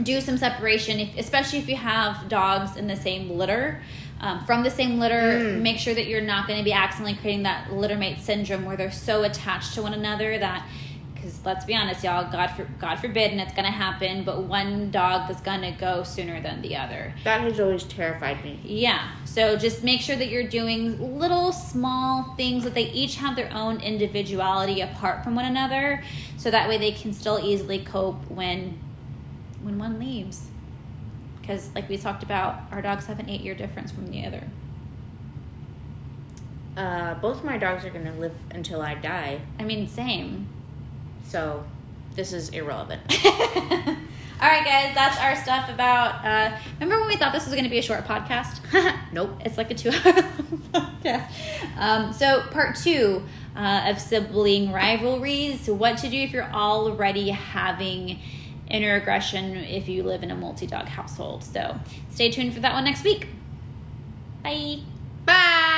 do 0.02 0.20
some 0.20 0.36
separation, 0.38 0.98
if, 1.00 1.16
especially 1.18 1.58
if 1.58 1.68
you 1.68 1.76
have 1.76 2.28
dogs 2.28 2.76
in 2.76 2.86
the 2.86 2.96
same 2.96 3.30
litter. 3.30 3.80
Um, 4.22 4.44
from 4.44 4.62
the 4.62 4.70
same 4.70 4.98
litter, 4.98 5.40
Mm. 5.40 5.62
make 5.62 5.78
sure 5.78 5.94
that 5.94 6.06
you're 6.06 6.20
not 6.20 6.46
going 6.46 6.58
to 6.58 6.64
be 6.64 6.74
accidentally 6.74 7.14
creating 7.18 7.44
that 7.44 7.72
litter 7.72 7.96
mate 7.96 8.18
syndrome 8.20 8.66
where 8.66 8.76
they're 8.76 8.92
so 8.92 9.22
attached 9.22 9.72
to 9.74 9.82
one 9.82 9.94
another 9.94 10.38
that, 10.38 10.66
because 11.14 11.40
let's 11.46 11.64
be 11.64 11.74
honest, 11.74 12.04
y'all, 12.04 12.30
God, 12.30 12.48
for, 12.48 12.64
God 12.78 12.96
forbid, 12.96 13.30
and 13.32 13.40
it's 13.40 13.52
going 13.54 13.64
to 13.64 13.70
happen, 13.70 14.22
but 14.24 14.42
one 14.42 14.90
dog 14.90 15.30
is 15.30 15.38
going 15.38 15.62
to 15.62 15.70
go 15.70 16.02
sooner 16.02 16.38
than 16.42 16.60
the 16.60 16.76
other. 16.76 17.14
That 17.24 17.40
has 17.40 17.58
always 17.60 17.84
terrified 17.84 18.44
me. 18.44 18.60
Yeah. 18.62 19.08
So 19.24 19.56
just 19.56 19.82
make 19.82 20.02
sure 20.02 20.16
that 20.16 20.28
you're 20.28 20.48
doing 20.48 21.18
little 21.18 21.50
small 21.52 22.34
things 22.36 22.62
that 22.64 22.74
they 22.74 22.90
each 22.90 23.16
have 23.16 23.36
their 23.36 23.50
own 23.54 23.80
individuality 23.80 24.82
apart 24.82 25.24
from 25.24 25.34
one 25.34 25.46
another 25.46 26.02
so 26.36 26.50
that 26.50 26.68
way 26.68 26.76
they 26.76 26.92
can 26.92 27.14
still 27.14 27.40
easily 27.42 27.78
cope 27.84 28.22
when 28.30 28.78
when 29.62 29.78
one 29.78 29.98
leaves. 29.98 30.48
Cuz 31.46 31.70
like 31.74 31.88
we 31.88 31.96
talked 31.96 32.22
about, 32.22 32.60
our 32.70 32.82
dogs 32.82 33.06
have 33.06 33.18
an 33.18 33.26
8-year 33.26 33.54
difference 33.54 33.90
from 33.90 34.06
the 34.08 34.24
other. 34.26 34.44
Uh, 36.76 37.14
both 37.14 37.44
my 37.44 37.58
dogs 37.58 37.84
are 37.84 37.90
gonna 37.90 38.14
live 38.14 38.34
until 38.52 38.80
I 38.80 38.94
die, 38.94 39.40
I 39.58 39.64
mean, 39.64 39.88
same. 39.88 40.48
so 41.26 41.64
this 42.14 42.32
is 42.32 42.48
irrelevant. 42.50 43.02
All 44.42 44.48
right, 44.48 44.64
guys, 44.64 44.94
that's 44.94 45.18
our 45.18 45.36
stuff 45.36 45.68
about. 45.68 46.24
Uh, 46.24 46.56
remember 46.80 46.98
when 47.00 47.08
we 47.08 47.16
thought 47.16 47.32
this 47.32 47.44
was 47.44 47.52
going 47.52 47.64
to 47.64 47.70
be 47.70 47.78
a 47.78 47.82
short 47.82 48.06
podcast? 48.06 48.60
nope. 49.12 49.38
It's 49.44 49.58
like 49.58 49.70
a 49.70 49.74
two-hour 49.74 50.00
podcast. 50.72 51.28
Um, 51.76 52.12
so, 52.14 52.42
part 52.50 52.76
two 52.76 53.22
uh, 53.54 53.84
of 53.88 54.00
sibling 54.00 54.72
rivalries: 54.72 55.68
what 55.68 55.98
to 55.98 56.08
do 56.08 56.16
if 56.16 56.32
you're 56.32 56.50
already 56.50 57.28
having 57.28 58.18
inner 58.70 58.94
aggression 58.96 59.56
if 59.56 59.88
you 59.88 60.02
live 60.02 60.22
in 60.22 60.30
a 60.30 60.36
multi-dog 60.36 60.86
household. 60.86 61.44
So, 61.44 61.78
stay 62.10 62.30
tuned 62.30 62.54
for 62.54 62.60
that 62.60 62.72
one 62.72 62.84
next 62.84 63.04
week. 63.04 63.28
Bye. 64.42 64.80
Bye. 65.26 65.70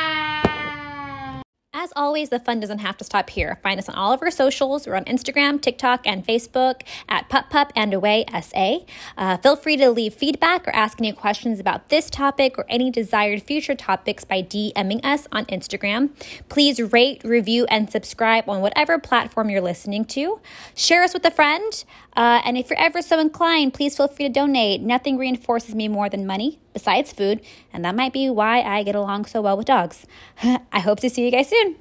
As 1.75 1.91
always, 1.97 2.29
the 2.29 2.39
fun 2.39 2.61
doesn't 2.61 2.79
have 2.79 2.99
to 2.99 3.05
stop 3.05 3.31
here. 3.31 3.59
Find 3.63 3.77
us 3.77 3.89
on 3.89 3.95
all 3.95 4.13
of 4.13 4.23
our 4.23 4.31
socials. 4.31 4.87
We're 4.87 4.95
on 4.95 5.05
Instagram, 5.07 5.61
TikTok, 5.61 6.07
and 6.07 6.25
Facebook 6.25 6.83
at 7.09 7.29
Pup 7.29 7.51
Pup 7.51 7.73
and 7.75 7.95
Away 7.95 8.25
SA. 8.41 8.81
Uh, 9.17 9.39
feel 9.39 9.57
free 9.57 9.77
to 9.79 9.91
leave 9.91 10.13
feedback 10.15 10.69
or 10.69 10.77
ask 10.77 11.01
any 11.01 11.13
questions 11.13 11.59
about 11.59 11.89
this 11.89 12.09
topic 12.09 12.57
or 12.57 12.67
any 12.69 12.91
desired 12.91 13.43
future 13.43 13.75
topics 13.75 14.23
by 14.23 14.43
DMing 14.43 15.03
us 15.03 15.27
on 15.33 15.45
Instagram. 15.47 16.11
Please 16.49 16.81
rate, 16.81 17.23
review, 17.25 17.65
and 17.71 17.91
subscribe 17.91 18.49
on 18.49 18.61
whatever 18.61 18.99
platform 18.99 19.49
you're 19.49 19.61
listening 19.61 20.05
to. 20.05 20.41
Share 20.77 21.03
us 21.03 21.15
with 21.15 21.25
a 21.25 21.31
friend. 21.33 21.85
Uh, 22.15 22.43
and 22.45 22.59
if 22.59 22.69
you're 22.69 22.79
ever 22.79 23.01
so 23.01 23.19
inclined, 23.19 23.75
please 23.75 23.97
feel 23.97 24.09
free 24.09 24.27
to 24.27 24.33
donate. 24.33 24.81
Nothing 24.81 25.17
reinforces 25.17 25.75
me 25.75 25.89
more 25.89 26.09
than 26.09 26.27
money, 26.27 26.59
besides 26.73 27.13
food, 27.13 27.41
and 27.73 27.85
that 27.85 27.95
might 27.95 28.13
be 28.13 28.29
why 28.29 28.61
I 28.63 28.83
get 28.83 28.95
along 28.95 29.27
so 29.27 29.41
well 29.41 29.57
with 29.57 29.67
dogs. 29.67 30.07
I 30.73 30.81
hope 30.81 31.01
to 31.01 31.11
see 31.11 31.25
you 31.25 31.31
guys 31.31 31.49
soon. 31.49 31.77